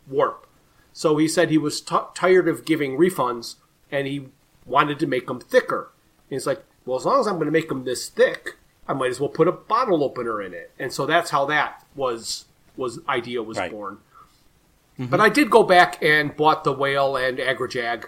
warp. 0.08 0.46
So 0.92 1.16
he 1.16 1.28
said 1.28 1.50
he 1.50 1.58
was 1.58 1.80
t- 1.80 1.96
tired 2.14 2.48
of 2.48 2.64
giving 2.64 2.96
refunds 2.96 3.56
and 3.90 4.06
he 4.06 4.28
wanted 4.64 4.98
to 5.00 5.06
make 5.06 5.26
them 5.26 5.40
thicker. 5.40 5.90
And 6.30 6.36
he's 6.36 6.46
like, 6.46 6.64
well, 6.86 6.98
as 6.98 7.04
long 7.04 7.20
as 7.20 7.26
I'm 7.26 7.34
going 7.34 7.46
to 7.46 7.52
make 7.52 7.68
them 7.68 7.84
this 7.84 8.08
thick, 8.08 8.56
I 8.86 8.92
might 8.92 9.10
as 9.10 9.20
well 9.20 9.28
put 9.28 9.48
a 9.48 9.52
bottle 9.52 10.04
opener 10.04 10.42
in 10.42 10.54
it. 10.54 10.70
And 10.78 10.92
so 10.92 11.06
that's 11.06 11.30
how 11.30 11.46
that 11.46 11.84
was 11.94 12.46
was 12.76 12.98
idea 13.08 13.42
was 13.42 13.56
right. 13.56 13.70
born. 13.70 13.98
Mm-hmm. 14.98 15.06
But 15.06 15.20
I 15.20 15.28
did 15.28 15.50
go 15.50 15.62
back 15.62 16.02
and 16.02 16.36
bought 16.36 16.64
the 16.64 16.72
whale 16.72 17.16
and 17.16 17.38
agrajag 17.38 18.06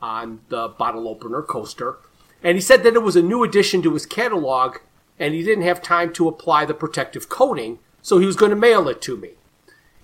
on 0.00 0.40
the 0.48 0.68
bottle 0.68 1.08
opener 1.08 1.42
coaster. 1.42 1.98
And 2.42 2.56
he 2.56 2.60
said 2.60 2.82
that 2.82 2.94
it 2.94 3.02
was 3.02 3.16
a 3.16 3.22
new 3.22 3.42
addition 3.42 3.82
to 3.82 3.94
his 3.94 4.06
catalog 4.06 4.78
and 5.18 5.34
he 5.34 5.42
didn't 5.42 5.64
have 5.64 5.80
time 5.80 6.12
to 6.14 6.28
apply 6.28 6.64
the 6.64 6.74
protective 6.74 7.28
coating, 7.28 7.78
so 8.02 8.18
he 8.18 8.26
was 8.26 8.36
going 8.36 8.50
to 8.50 8.56
mail 8.56 8.88
it 8.88 9.00
to 9.02 9.16
me. 9.16 9.30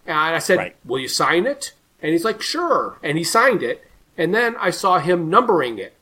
And 0.07 0.17
I 0.17 0.39
said, 0.39 0.59
right. 0.59 0.77
Will 0.85 1.01
you 1.01 1.09
sign 1.09 1.47
it? 1.47 1.73
And 2.01 2.13
he's 2.13 2.25
like, 2.25 2.41
Sure. 2.41 2.99
And 3.03 3.19
he 3.19 3.25
signed 3.25 3.63
it. 3.63 3.85
And 4.17 4.35
then 4.35 4.57
I 4.59 4.71
saw 4.71 4.99
him 4.99 5.29
numbering 5.29 5.79
it. 5.79 5.95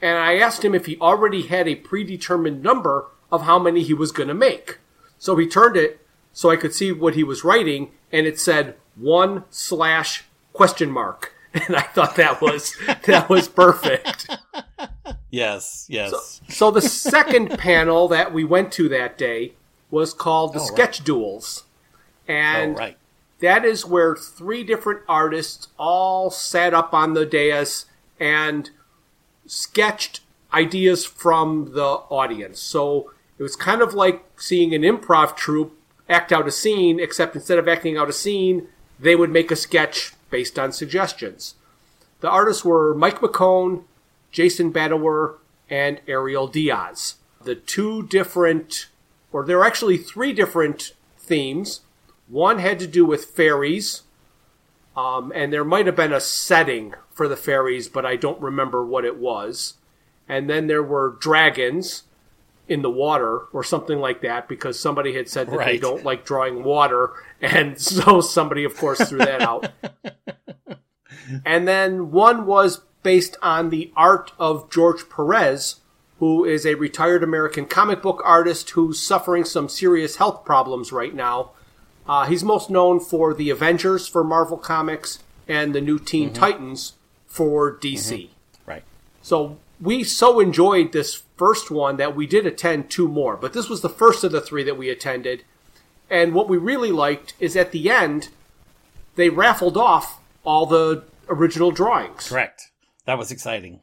And 0.00 0.18
I 0.18 0.36
asked 0.36 0.64
him 0.64 0.74
if 0.74 0.86
he 0.86 0.98
already 0.98 1.42
had 1.42 1.66
a 1.66 1.76
predetermined 1.76 2.62
number 2.62 3.06
of 3.32 3.42
how 3.42 3.58
many 3.58 3.82
he 3.82 3.94
was 3.94 4.12
going 4.12 4.28
to 4.28 4.34
make. 4.34 4.78
So 5.18 5.36
he 5.36 5.46
turned 5.46 5.76
it 5.76 6.06
so 6.32 6.50
I 6.50 6.56
could 6.56 6.74
see 6.74 6.92
what 6.92 7.14
he 7.14 7.24
was 7.24 7.44
writing, 7.44 7.92
and 8.12 8.26
it 8.26 8.40
said 8.40 8.76
one 8.96 9.44
slash 9.50 10.24
question 10.52 10.90
mark. 10.90 11.33
And 11.66 11.76
I 11.76 11.82
thought 11.82 12.16
that 12.16 12.40
was 12.42 12.76
that 13.06 13.28
was 13.28 13.46
perfect. 13.46 14.28
Yes, 15.30 15.86
yes. 15.88 16.10
So, 16.10 16.42
so, 16.48 16.70
the 16.72 16.82
second 16.82 17.50
panel 17.58 18.08
that 18.08 18.32
we 18.32 18.42
went 18.42 18.72
to 18.72 18.88
that 18.88 19.16
day 19.16 19.52
was 19.90 20.12
called 20.12 20.52
the 20.52 20.60
oh, 20.60 20.64
Sketch 20.64 20.98
right. 20.98 21.06
Duels. 21.06 21.64
And 22.26 22.74
oh, 22.74 22.78
right. 22.78 22.96
that 23.38 23.64
is 23.64 23.86
where 23.86 24.16
three 24.16 24.64
different 24.64 25.02
artists 25.08 25.68
all 25.78 26.28
sat 26.30 26.74
up 26.74 26.92
on 26.92 27.14
the 27.14 27.24
dais 27.24 27.86
and 28.18 28.70
sketched 29.46 30.20
ideas 30.52 31.04
from 31.04 31.72
the 31.74 31.84
audience. 31.84 32.58
So 32.58 33.12
it 33.38 33.44
was 33.44 33.54
kind 33.54 33.80
of 33.80 33.94
like 33.94 34.24
seeing 34.36 34.74
an 34.74 34.82
improv 34.82 35.36
troupe 35.36 35.78
act 36.08 36.32
out 36.32 36.48
a 36.48 36.52
scene, 36.52 36.98
except 36.98 37.36
instead 37.36 37.58
of 37.58 37.68
acting 37.68 37.96
out 37.96 38.08
a 38.08 38.12
scene, 38.12 38.66
they 38.98 39.14
would 39.14 39.30
make 39.30 39.50
a 39.50 39.56
sketch 39.56 40.13
based 40.34 40.58
on 40.58 40.72
suggestions. 40.72 41.54
The 42.18 42.28
artists 42.28 42.64
were 42.64 42.92
Mike 42.92 43.20
McKone, 43.20 43.84
Jason 44.32 44.72
Badower, 44.72 45.36
and 45.70 46.00
Ariel 46.08 46.48
Diaz. 46.48 47.14
The 47.44 47.54
two 47.54 48.02
different, 48.08 48.88
or 49.30 49.44
there 49.44 49.60
are 49.60 49.64
actually 49.64 49.96
three 49.96 50.32
different 50.32 50.94
themes. 51.16 51.82
One 52.26 52.58
had 52.58 52.80
to 52.80 52.88
do 52.88 53.04
with 53.04 53.26
fairies, 53.26 54.02
um, 54.96 55.30
and 55.36 55.52
there 55.52 55.62
might 55.62 55.86
have 55.86 55.94
been 55.94 56.12
a 56.12 56.20
setting 56.20 56.94
for 57.12 57.28
the 57.28 57.36
fairies, 57.36 57.86
but 57.86 58.04
I 58.04 58.16
don't 58.16 58.40
remember 58.40 58.84
what 58.84 59.04
it 59.04 59.18
was. 59.18 59.74
And 60.28 60.50
then 60.50 60.66
there 60.66 60.82
were 60.82 61.16
dragons, 61.20 62.02
in 62.68 62.82
the 62.82 62.90
water 62.90 63.40
or 63.52 63.62
something 63.62 63.98
like 63.98 64.22
that 64.22 64.48
because 64.48 64.78
somebody 64.78 65.14
had 65.14 65.28
said 65.28 65.48
that 65.48 65.58
right. 65.58 65.66
they 65.66 65.78
don't 65.78 66.04
like 66.04 66.24
drawing 66.24 66.64
water 66.64 67.12
and 67.40 67.80
so 67.80 68.20
somebody 68.20 68.64
of 68.64 68.76
course 68.76 69.08
threw 69.08 69.18
that 69.18 69.42
out 69.42 69.70
and 71.44 71.68
then 71.68 72.10
one 72.10 72.46
was 72.46 72.80
based 73.02 73.36
on 73.42 73.68
the 73.68 73.92
art 73.96 74.32
of 74.38 74.70
george 74.70 75.08
perez 75.10 75.80
who 76.20 76.44
is 76.44 76.64
a 76.64 76.74
retired 76.74 77.22
american 77.22 77.66
comic 77.66 78.00
book 78.00 78.22
artist 78.24 78.70
who's 78.70 78.98
suffering 78.98 79.44
some 79.44 79.68
serious 79.68 80.16
health 80.16 80.44
problems 80.44 80.90
right 80.90 81.14
now 81.14 81.50
uh, 82.06 82.26
he's 82.26 82.44
most 82.44 82.68
known 82.68 83.00
for 83.00 83.34
the 83.34 83.50
avengers 83.50 84.08
for 84.08 84.24
marvel 84.24 84.56
comics 84.56 85.18
and 85.46 85.74
the 85.74 85.80
new 85.82 85.98
teen 85.98 86.30
mm-hmm. 86.30 86.40
titans 86.40 86.94
for 87.26 87.76
dc 87.76 88.10
mm-hmm. 88.10 88.70
right 88.70 88.84
so 89.20 89.58
we 89.80 90.02
so 90.02 90.40
enjoyed 90.40 90.92
this 90.92 91.23
first 91.36 91.70
one 91.70 91.96
that 91.96 92.14
we 92.14 92.26
did 92.26 92.46
attend 92.46 92.90
two 92.90 93.08
more, 93.08 93.36
but 93.36 93.52
this 93.52 93.68
was 93.68 93.80
the 93.80 93.88
first 93.88 94.24
of 94.24 94.32
the 94.32 94.40
three 94.40 94.62
that 94.64 94.78
we 94.78 94.88
attended. 94.88 95.44
And 96.10 96.34
what 96.34 96.48
we 96.48 96.56
really 96.56 96.92
liked 96.92 97.34
is 97.40 97.56
at 97.56 97.72
the 97.72 97.90
end, 97.90 98.28
they 99.16 99.30
raffled 99.30 99.76
off 99.76 100.20
all 100.44 100.66
the 100.66 101.04
original 101.28 101.70
drawings. 101.70 102.28
Correct. 102.28 102.70
That 103.06 103.18
was 103.18 103.30
exciting. 103.30 103.80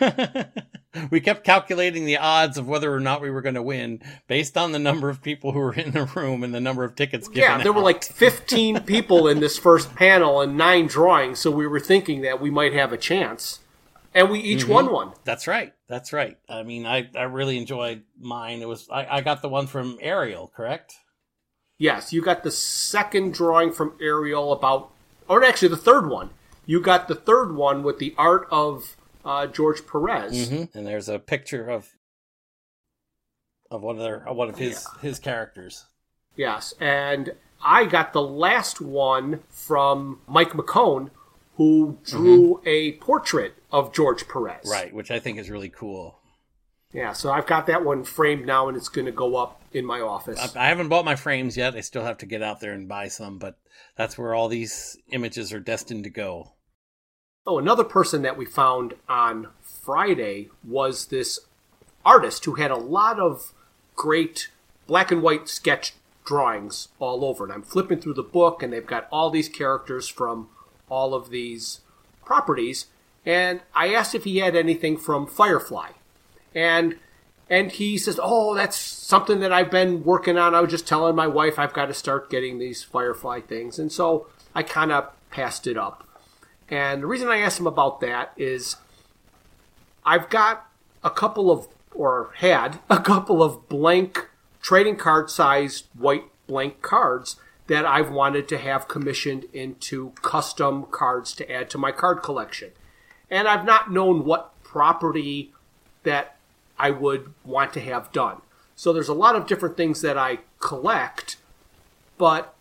we 1.10 1.20
kept 1.20 1.44
calculating 1.44 2.04
the 2.04 2.16
odds 2.16 2.58
of 2.58 2.66
whether 2.66 2.92
or 2.92 3.00
not 3.00 3.20
we 3.20 3.30
were 3.30 3.42
going 3.42 3.54
to 3.54 3.62
win 3.62 4.00
based 4.26 4.56
on 4.56 4.72
the 4.72 4.78
number 4.78 5.08
of 5.08 5.22
people 5.22 5.52
who 5.52 5.58
were 5.58 5.74
in 5.74 5.92
the 5.92 6.04
room 6.04 6.42
and 6.42 6.54
the 6.54 6.60
number 6.60 6.84
of 6.84 6.96
tickets 6.96 7.28
given. 7.28 7.42
Yeah, 7.42 7.58
there 7.58 7.68
out. 7.68 7.76
were 7.76 7.82
like 7.82 8.02
15 8.02 8.80
people 8.80 9.28
in 9.28 9.40
this 9.40 9.58
first 9.58 9.94
panel 9.94 10.40
and 10.40 10.56
nine 10.56 10.86
drawings, 10.86 11.38
so 11.38 11.50
we 11.50 11.66
were 11.66 11.80
thinking 11.80 12.22
that 12.22 12.40
we 12.40 12.50
might 12.50 12.72
have 12.72 12.92
a 12.92 12.98
chance 12.98 13.60
and 14.14 14.30
we 14.30 14.40
each 14.40 14.62
mm-hmm. 14.62 14.72
won 14.72 14.92
one. 14.92 15.12
That's 15.24 15.46
right. 15.46 15.72
That's 15.88 16.12
right. 16.12 16.38
I 16.48 16.62
mean, 16.62 16.86
I, 16.86 17.08
I 17.16 17.24
really 17.24 17.58
enjoyed 17.58 18.02
mine. 18.18 18.62
It 18.62 18.68
was 18.68 18.88
I, 18.90 19.18
I 19.18 19.20
got 19.20 19.42
the 19.42 19.48
one 19.48 19.66
from 19.66 19.98
Ariel, 20.00 20.50
correct? 20.54 20.94
Yes, 21.78 22.12
you 22.12 22.22
got 22.22 22.44
the 22.44 22.50
second 22.50 23.34
drawing 23.34 23.72
from 23.72 23.94
Ariel 24.00 24.52
about, 24.52 24.92
or 25.28 25.42
actually 25.42 25.68
the 25.68 25.76
third 25.76 26.08
one. 26.08 26.30
you 26.66 26.80
got 26.80 27.08
the 27.08 27.14
third 27.14 27.54
one 27.54 27.82
with 27.82 27.98
the 27.98 28.14
art 28.16 28.46
of 28.50 28.96
uh, 29.24 29.46
George 29.46 29.86
Perez. 29.86 30.48
Mm-hmm. 30.48 30.78
And 30.78 30.86
there's 30.86 31.08
a 31.08 31.18
picture 31.18 31.68
of 31.68 31.90
of 33.70 33.82
one 33.82 33.96
of 33.96 34.02
their 34.02 34.20
one 34.20 34.48
of 34.48 34.58
his 34.58 34.86
yeah. 34.94 35.00
his 35.00 35.18
characters. 35.18 35.86
Yes, 36.36 36.74
and 36.80 37.34
I 37.64 37.86
got 37.86 38.12
the 38.12 38.22
last 38.22 38.80
one 38.80 39.40
from 39.48 40.20
Mike 40.26 40.50
McKone, 40.50 41.10
who 41.56 41.98
drew 42.04 42.56
mm-hmm. 42.56 42.68
a 42.68 42.92
portrait 42.92 43.54
of 43.70 43.92
George 43.92 44.26
Perez. 44.28 44.66
Right, 44.66 44.92
which 44.92 45.10
I 45.10 45.20
think 45.20 45.38
is 45.38 45.50
really 45.50 45.68
cool. 45.68 46.18
Yeah, 46.92 47.12
so 47.12 47.32
I've 47.32 47.46
got 47.46 47.66
that 47.66 47.84
one 47.84 48.04
framed 48.04 48.46
now, 48.46 48.68
and 48.68 48.76
it's 48.76 48.88
going 48.88 49.06
to 49.06 49.12
go 49.12 49.36
up 49.36 49.60
in 49.72 49.84
my 49.84 50.00
office. 50.00 50.54
I 50.54 50.68
haven't 50.68 50.88
bought 50.88 51.04
my 51.04 51.16
frames 51.16 51.56
yet. 51.56 51.74
I 51.74 51.80
still 51.80 52.04
have 52.04 52.18
to 52.18 52.26
get 52.26 52.40
out 52.40 52.60
there 52.60 52.72
and 52.72 52.88
buy 52.88 53.08
some, 53.08 53.38
but 53.38 53.56
that's 53.96 54.16
where 54.16 54.32
all 54.32 54.48
these 54.48 54.96
images 55.10 55.52
are 55.52 55.58
destined 55.58 56.04
to 56.04 56.10
go. 56.10 56.52
Oh, 57.46 57.58
another 57.58 57.84
person 57.84 58.22
that 58.22 58.38
we 58.38 58.46
found 58.46 58.94
on 59.08 59.48
Friday 59.60 60.50
was 60.62 61.06
this 61.06 61.40
artist 62.04 62.44
who 62.44 62.54
had 62.54 62.70
a 62.70 62.76
lot 62.76 63.18
of 63.18 63.52
great 63.96 64.50
black 64.86 65.10
and 65.10 65.20
white 65.20 65.48
sketch 65.48 65.94
drawings 66.24 66.88
all 66.98 67.24
over. 67.24 67.44
And 67.44 67.52
I'm 67.52 67.62
flipping 67.62 68.00
through 68.00 68.14
the 68.14 68.22
book, 68.22 68.62
and 68.62 68.72
they've 68.72 68.86
got 68.86 69.08
all 69.10 69.30
these 69.30 69.48
characters 69.48 70.08
from 70.08 70.48
all 70.88 71.14
of 71.14 71.30
these 71.30 71.80
properties. 72.24 72.86
And 73.26 73.60
I 73.74 73.94
asked 73.94 74.14
if 74.14 74.24
he 74.24 74.38
had 74.38 74.54
anything 74.54 74.96
from 74.96 75.26
Firefly 75.26 75.90
and 76.54 76.96
and 77.50 77.72
he 77.72 77.98
says, 77.98 78.18
"Oh, 78.22 78.54
that's 78.54 78.76
something 78.76 79.40
that 79.40 79.52
I've 79.52 79.70
been 79.70 80.02
working 80.02 80.38
on. 80.38 80.54
I 80.54 80.60
was 80.60 80.70
just 80.70 80.86
telling 80.86 81.14
my 81.14 81.26
wife 81.26 81.58
I've 81.58 81.74
got 81.74 81.86
to 81.86 81.94
start 81.94 82.30
getting 82.30 82.58
these 82.58 82.82
Firefly 82.82 83.40
things." 83.40 83.78
And 83.78 83.92
so 83.92 84.26
I 84.54 84.62
kind 84.62 84.90
of 84.90 85.10
passed 85.30 85.66
it 85.66 85.76
up. 85.76 86.08
And 86.70 87.02
the 87.02 87.06
reason 87.06 87.28
I 87.28 87.38
asked 87.38 87.60
him 87.60 87.66
about 87.66 88.00
that 88.00 88.32
is 88.36 88.76
I've 90.06 90.30
got 90.30 90.66
a 91.02 91.10
couple 91.10 91.50
of 91.50 91.68
or 91.94 92.32
had 92.36 92.80
a 92.90 93.00
couple 93.00 93.42
of 93.42 93.68
blank 93.68 94.28
trading 94.62 94.96
card 94.96 95.28
sized 95.28 95.86
white 95.94 96.24
blank 96.46 96.80
cards 96.80 97.36
that 97.66 97.86
I've 97.86 98.10
wanted 98.10 98.48
to 98.48 98.58
have 98.58 98.88
commissioned 98.88 99.46
into 99.52 100.10
custom 100.22 100.84
cards 100.90 101.32
to 101.34 101.50
add 101.50 101.70
to 101.70 101.78
my 101.78 101.92
card 101.92 102.22
collection. 102.22 102.70
And 103.30 103.48
I've 103.48 103.64
not 103.64 103.90
known 103.90 104.24
what 104.24 104.52
property 104.62 105.52
that 106.02 106.36
I 106.78 106.90
would 106.90 107.32
want 107.44 107.72
to 107.74 107.80
have 107.80 108.12
done. 108.12 108.42
So 108.76 108.92
there's 108.92 109.08
a 109.08 109.14
lot 109.14 109.36
of 109.36 109.46
different 109.46 109.76
things 109.76 110.02
that 110.02 110.18
I 110.18 110.40
collect, 110.60 111.36
but 112.18 112.54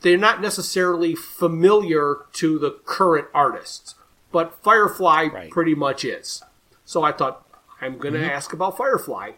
they're 0.00 0.16
not 0.16 0.40
necessarily 0.40 1.14
familiar 1.14 2.18
to 2.34 2.58
the 2.58 2.78
current 2.84 3.28
artists. 3.34 3.96
But 4.30 4.62
Firefly 4.62 5.24
right. 5.24 5.50
pretty 5.50 5.74
much 5.74 6.04
is. 6.04 6.42
So 6.84 7.02
I 7.02 7.12
thought, 7.12 7.44
I'm 7.80 7.98
going 7.98 8.14
to 8.14 8.20
mm-hmm. 8.20 8.30
ask 8.30 8.52
about 8.52 8.76
Firefly. 8.76 9.32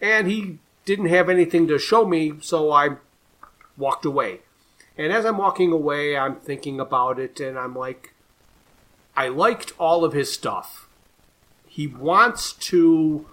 And 0.00 0.26
he 0.26 0.58
didn't 0.84 1.06
have 1.06 1.28
anything 1.28 1.68
to 1.68 1.78
show 1.78 2.06
me, 2.06 2.34
so 2.40 2.72
I 2.72 2.96
walked 3.76 4.04
away. 4.04 4.40
And 5.00 5.14
as 5.14 5.24
I'm 5.24 5.38
walking 5.38 5.72
away, 5.72 6.14
I'm 6.14 6.36
thinking 6.36 6.78
about 6.78 7.18
it, 7.18 7.40
and 7.40 7.58
I'm 7.58 7.74
like, 7.74 8.12
I 9.16 9.28
liked 9.28 9.72
all 9.78 10.04
of 10.04 10.12
his 10.12 10.30
stuff. 10.30 10.90
He 11.66 11.86
wants 11.86 12.52
to 12.52 13.24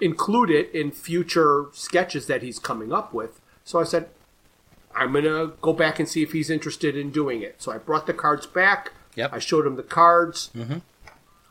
include 0.00 0.50
it 0.50 0.74
in 0.74 0.90
future 0.90 1.66
sketches 1.72 2.26
that 2.26 2.42
he's 2.42 2.58
coming 2.58 2.92
up 2.92 3.14
with. 3.14 3.40
So 3.62 3.78
I 3.78 3.84
said, 3.84 4.08
I'm 4.92 5.12
going 5.12 5.22
to 5.22 5.52
go 5.60 5.72
back 5.72 6.00
and 6.00 6.08
see 6.08 6.24
if 6.24 6.32
he's 6.32 6.50
interested 6.50 6.96
in 6.96 7.10
doing 7.10 7.42
it. 7.42 7.62
So 7.62 7.70
I 7.70 7.78
brought 7.78 8.08
the 8.08 8.12
cards 8.12 8.46
back. 8.46 8.90
Yep. 9.14 9.34
I 9.34 9.38
showed 9.38 9.68
him 9.68 9.76
the 9.76 9.84
cards. 9.84 10.50
Mm-hmm. 10.52 10.78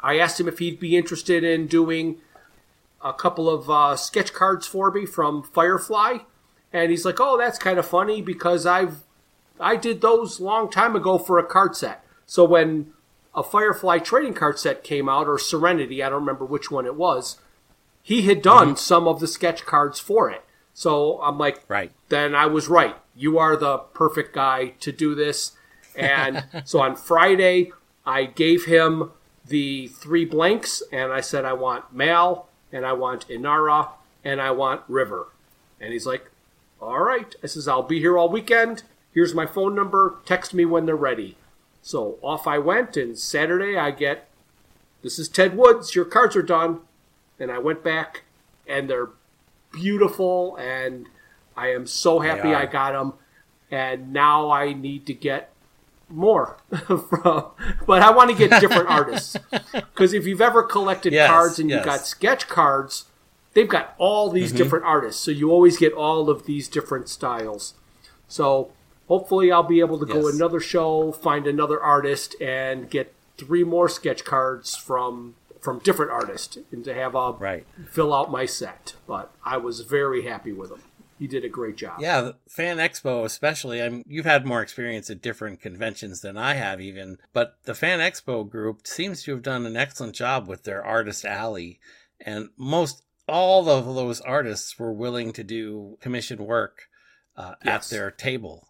I 0.02 0.20
asked 0.20 0.42
him 0.42 0.50
if 0.50 0.60
he'd 0.60 0.78
be 0.78 0.98
interested 0.98 1.46
in 1.46 1.68
doing 1.68 2.18
a 3.02 3.14
couple 3.14 3.50
of 3.50 3.70
uh, 3.70 3.96
sketch 3.96 4.34
cards 4.34 4.68
for 4.68 4.92
me 4.92 5.06
from 5.06 5.42
Firefly. 5.42 6.18
And 6.74 6.92
he's 6.92 7.06
like, 7.06 7.22
"Oh, 7.22 7.38
that's 7.38 7.60
kind 7.60 7.80
of 7.80 7.86
funny 7.86 8.22
because 8.22 8.66
I've 8.66 9.04
I 9.64 9.76
did 9.76 10.02
those 10.02 10.40
long 10.40 10.70
time 10.70 10.96
ago 10.96 11.18
for 11.18 11.40
a 11.40 11.46
card 11.46 11.76
set. 11.76 12.04
So 12.26 12.44
when 12.46 12.94
a 13.36 13.44
Firefly 13.44 14.00
trading 14.00 14.34
card 14.34 14.60
set 14.60 14.84
came 14.84 15.10
out, 15.10 15.28
or 15.28 15.40
Serenity, 15.40 16.04
I 16.04 16.10
don't 16.10 16.22
remember 16.22 16.46
which 16.46 16.70
one 16.70 16.86
it 16.86 16.96
was, 16.96 17.38
he 18.02 18.24
had 18.24 18.42
done 18.42 18.70
mm-hmm. 18.70 18.76
some 18.76 19.08
of 19.08 19.20
the 19.20 19.28
sketch 19.28 19.66
cards 19.66 20.00
for 20.00 20.30
it. 20.30 20.44
So 20.74 21.22
I'm 21.22 21.38
like, 21.38 21.64
right. 21.68 21.92
Then 22.10 22.36
I 22.36 22.48
was 22.48 22.68
right. 22.68 22.96
You 23.16 23.38
are 23.38 23.56
the 23.56 23.78
perfect 23.78 24.34
guy 24.34 24.74
to 24.80 24.92
do 24.92 25.16
this. 25.16 25.54
And 25.96 26.46
so 26.66 26.82
on 26.82 26.96
Friday, 26.96 27.72
I 28.06 28.26
gave 28.26 28.66
him 28.66 29.12
the 29.46 29.88
three 29.88 30.26
blanks, 30.26 30.82
and 30.92 31.12
I 31.12 31.22
said 31.22 31.46
I 31.46 31.54
want 31.54 31.94
Mal, 31.94 32.48
and 32.72 32.86
I 32.86 32.94
want 32.94 33.28
Inara, 33.28 33.90
and 34.24 34.42
I 34.42 34.52
want 34.52 34.82
River. 34.88 35.28
And 35.80 35.94
he's 35.94 36.06
like, 36.06 36.30
all 36.82 37.00
right. 37.00 37.34
I 37.44 37.48
says, 37.48 37.68
I'll 37.68 37.84
be 37.84 38.00
here 38.00 38.18
all 38.18 38.30
weekend. 38.30 38.84
Here's 39.14 39.34
my 39.34 39.46
phone 39.46 39.76
number. 39.76 40.20
Text 40.26 40.54
me 40.54 40.66
when 40.66 40.86
they're 40.86 40.96
ready. 40.96 41.38
So 41.82 42.18
off 42.22 42.48
I 42.48 42.58
went, 42.58 42.96
and 42.98 43.18
Saturday 43.18 43.78
I 43.78 43.92
get, 43.92 44.28
this 45.02 45.20
is 45.20 45.28
Ted 45.28 45.58
Woods. 45.58 45.96
Your 45.96 46.06
cards 46.06 46.36
are 46.36 46.42
done 46.42 46.82
and 47.40 47.52
I 47.52 47.58
went 47.60 47.84
back, 47.84 48.24
and 48.68 48.90
they're 48.90 49.10
beautiful, 49.72 50.56
and 50.56 51.08
I 51.56 51.70
am 51.70 51.86
so 51.86 52.20
happy 52.20 52.54
I 52.54 52.66
got 52.66 52.94
them. 52.94 53.14
And 53.72 54.14
now 54.14 54.52
I 54.52 54.74
need 54.74 55.06
to 55.08 55.14
get 55.14 55.52
more 56.08 56.58
from, 56.88 57.52
but 57.88 58.02
I 58.04 58.12
want 58.12 58.30
to 58.30 58.36
get 58.36 58.62
different 58.62 58.88
artists 58.90 59.36
because 59.74 60.14
if 60.14 60.28
you've 60.28 60.42
ever 60.42 60.62
collected 60.62 61.12
yes, 61.12 61.28
cards 61.28 61.58
and 61.58 61.70
you've 61.72 61.84
got 61.84 62.06
sketch 62.06 62.48
cards, 62.48 63.06
they've 63.54 63.68
got 63.68 63.96
all 63.98 64.30
these 64.30 64.50
mm-hmm. 64.50 64.58
different 64.58 64.86
artists, 64.86 65.22
so 65.22 65.32
you 65.32 65.52
always 65.52 65.78
get 65.78 65.92
all 65.94 66.30
of 66.30 66.46
these 66.46 66.68
different 66.68 67.10
styles. 67.10 67.74
So 68.28 68.72
hopefully, 69.08 69.52
I'll 69.52 69.64
be 69.64 69.80
able 69.80 70.00
to 70.00 70.08
yes. 70.08 70.16
go 70.16 70.28
another 70.30 70.60
show, 70.60 71.12
find 71.12 71.48
another 71.48 71.82
artist, 71.82 72.36
and 72.42 72.90
get 72.90 73.14
three 73.38 73.64
more 73.64 73.90
sketch 73.90 74.24
cards 74.24 74.76
from 74.76 75.36
from 75.60 75.80
different 75.80 76.12
artists 76.12 76.58
and 76.74 76.84
to 76.84 76.94
have 76.94 77.16
a 77.16 77.32
right. 77.32 77.66
fill 77.90 78.14
out 78.14 78.30
my 78.30 78.46
set. 78.46 78.96
But 79.08 79.32
I 79.46 79.56
was 79.56 79.80
very 79.82 80.24
happy 80.24 80.52
with 80.52 80.72
him. 80.72 80.82
He 81.18 81.26
did 81.26 81.46
a 81.46 81.50
great 81.50 81.78
job. 81.78 82.02
Yeah, 82.02 82.34
Fan 82.50 82.78
Expo 82.78 83.24
especially. 83.24 83.82
I'm 83.82 84.04
you've 84.06 84.26
had 84.26 84.46
more 84.46 84.62
experience 84.62 85.10
at 85.10 85.22
different 85.22 85.62
conventions 85.62 86.20
than 86.20 86.38
I 86.38 86.56
have 86.56 86.82
even, 86.82 87.18
but 87.32 87.58
the 87.64 87.76
Fan 87.76 88.00
Expo 88.00 88.48
group 88.50 88.86
seems 88.86 89.24
to 89.24 89.32
have 89.32 89.42
done 89.42 89.66
an 89.66 89.78
excellent 89.78 90.16
job 90.16 90.48
with 90.48 90.64
their 90.64 90.84
artist 90.84 91.24
alley 91.24 91.80
and 92.20 92.50
most 92.58 93.04
all 93.28 93.70
of 93.70 93.86
those 93.86 94.22
artists 94.22 94.78
were 94.78 94.92
willing 94.92 95.32
to 95.34 95.44
do 95.44 95.98
commission 96.02 96.46
work 96.46 96.90
uh, 97.38 97.56
yes. 97.64 97.92
at 97.92 97.96
their 97.96 98.12
table 98.12 98.68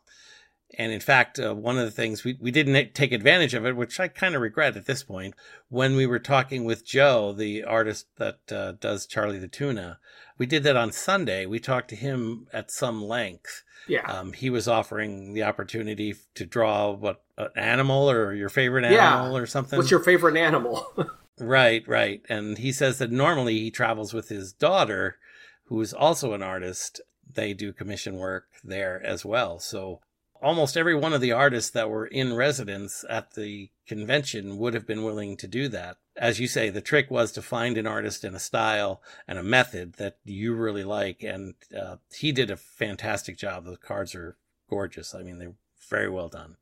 and 0.77 0.91
in 0.91 0.99
fact, 0.99 1.39
uh, 1.39 1.53
one 1.53 1.77
of 1.77 1.85
the 1.85 1.91
things 1.91 2.23
we, 2.23 2.37
we 2.39 2.51
didn't 2.51 2.93
take 2.93 3.11
advantage 3.11 3.53
of 3.53 3.65
it, 3.65 3.75
which 3.75 3.99
I 3.99 4.07
kind 4.07 4.35
of 4.35 4.41
regret 4.41 4.75
at 4.75 4.85
this 4.85 5.03
point, 5.03 5.35
when 5.69 5.95
we 5.95 6.05
were 6.05 6.19
talking 6.19 6.63
with 6.63 6.85
Joe, 6.85 7.33
the 7.33 7.63
artist 7.63 8.07
that 8.17 8.39
uh, 8.51 8.73
does 8.73 9.05
Charlie 9.05 9.39
the 9.39 9.47
Tuna, 9.47 9.99
we 10.37 10.45
did 10.45 10.63
that 10.63 10.75
on 10.75 10.91
Sunday. 10.91 11.45
We 11.45 11.59
talked 11.59 11.89
to 11.89 11.95
him 11.95 12.47
at 12.51 12.71
some 12.71 13.03
length. 13.03 13.63
Yeah. 13.87 14.05
Um, 14.11 14.33
he 14.33 14.49
was 14.49 14.67
offering 14.67 15.33
the 15.33 15.43
opportunity 15.43 16.15
to 16.35 16.45
draw 16.45 16.91
what 16.91 17.21
an 17.37 17.49
animal 17.55 18.09
or 18.09 18.33
your 18.33 18.49
favorite 18.49 18.85
animal 18.85 19.33
yeah. 19.33 19.39
or 19.39 19.45
something. 19.45 19.77
What's 19.77 19.91
your 19.91 19.99
favorite 19.99 20.37
animal? 20.37 20.85
right, 21.39 21.87
right. 21.87 22.21
And 22.29 22.57
he 22.57 22.71
says 22.71 22.97
that 22.97 23.11
normally 23.11 23.59
he 23.59 23.71
travels 23.71 24.13
with 24.13 24.29
his 24.29 24.53
daughter, 24.53 25.17
who 25.65 25.79
is 25.81 25.93
also 25.93 26.33
an 26.33 26.41
artist. 26.41 27.01
They 27.31 27.53
do 27.53 27.73
commission 27.73 28.15
work 28.15 28.45
there 28.63 29.01
as 29.05 29.25
well. 29.25 29.59
So 29.59 30.01
almost 30.43 30.75
every 30.75 30.93
one 30.93 31.13
of 31.13 31.21
the 31.21 31.31
artists 31.31 31.71
that 31.71 31.89
were 31.89 32.05
in 32.05 32.35
residence 32.35 33.05
at 33.09 33.33
the 33.33 33.69
convention 33.87 34.57
would 34.57 34.73
have 34.73 34.85
been 34.85 35.03
willing 35.03 35.37
to 35.37 35.47
do 35.47 35.67
that. 35.69 35.97
As 36.17 36.39
you 36.39 36.47
say, 36.47 36.69
the 36.69 36.81
trick 36.81 37.09
was 37.09 37.31
to 37.31 37.41
find 37.41 37.77
an 37.77 37.87
artist 37.87 38.23
and 38.23 38.35
a 38.35 38.39
style 38.39 39.01
and 39.27 39.39
a 39.39 39.43
method 39.43 39.93
that 39.93 40.17
you 40.25 40.53
really 40.53 40.83
like. 40.83 41.23
And 41.23 41.55
uh, 41.75 41.95
he 42.13 42.31
did 42.31 42.51
a 42.51 42.57
fantastic 42.57 43.37
job. 43.37 43.65
The 43.65 43.77
cards 43.77 44.13
are 44.13 44.35
gorgeous. 44.69 45.15
I 45.15 45.23
mean, 45.23 45.39
they're 45.39 45.55
very 45.89 46.09
well 46.09 46.27
done. 46.27 46.57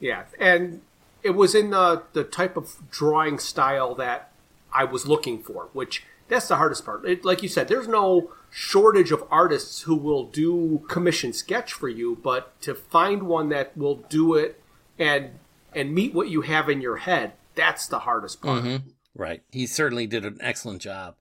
Yeah. 0.00 0.24
And 0.40 0.80
it 1.22 1.30
was 1.30 1.54
in 1.54 1.70
the, 1.70 2.02
the 2.14 2.24
type 2.24 2.56
of 2.56 2.76
drawing 2.90 3.38
style 3.38 3.94
that 3.96 4.32
I 4.72 4.84
was 4.84 5.06
looking 5.06 5.42
for, 5.42 5.68
which 5.72 6.04
that's 6.28 6.48
the 6.48 6.56
hardest 6.56 6.84
part. 6.84 7.04
It, 7.04 7.24
like 7.24 7.42
you 7.42 7.48
said, 7.48 7.68
there's 7.68 7.88
no 7.88 8.30
shortage 8.50 9.12
of 9.12 9.24
artists 9.30 9.82
who 9.82 9.96
will 9.96 10.24
do 10.24 10.84
commission 10.88 11.32
sketch 11.32 11.72
for 11.72 11.88
you, 11.88 12.18
but 12.22 12.60
to 12.62 12.74
find 12.74 13.24
one 13.24 13.48
that 13.50 13.76
will 13.76 13.96
do 13.96 14.34
it 14.34 14.62
and 14.98 15.30
and 15.74 15.94
meet 15.94 16.14
what 16.14 16.28
you 16.28 16.42
have 16.42 16.68
in 16.68 16.80
your 16.80 16.96
head, 16.96 17.32
that's 17.54 17.86
the 17.86 18.00
hardest 18.00 18.40
part. 18.40 18.64
Mm-hmm. 18.64 18.88
Right. 19.14 19.42
He 19.50 19.66
certainly 19.66 20.06
did 20.06 20.24
an 20.24 20.38
excellent 20.40 20.80
job. 20.80 21.14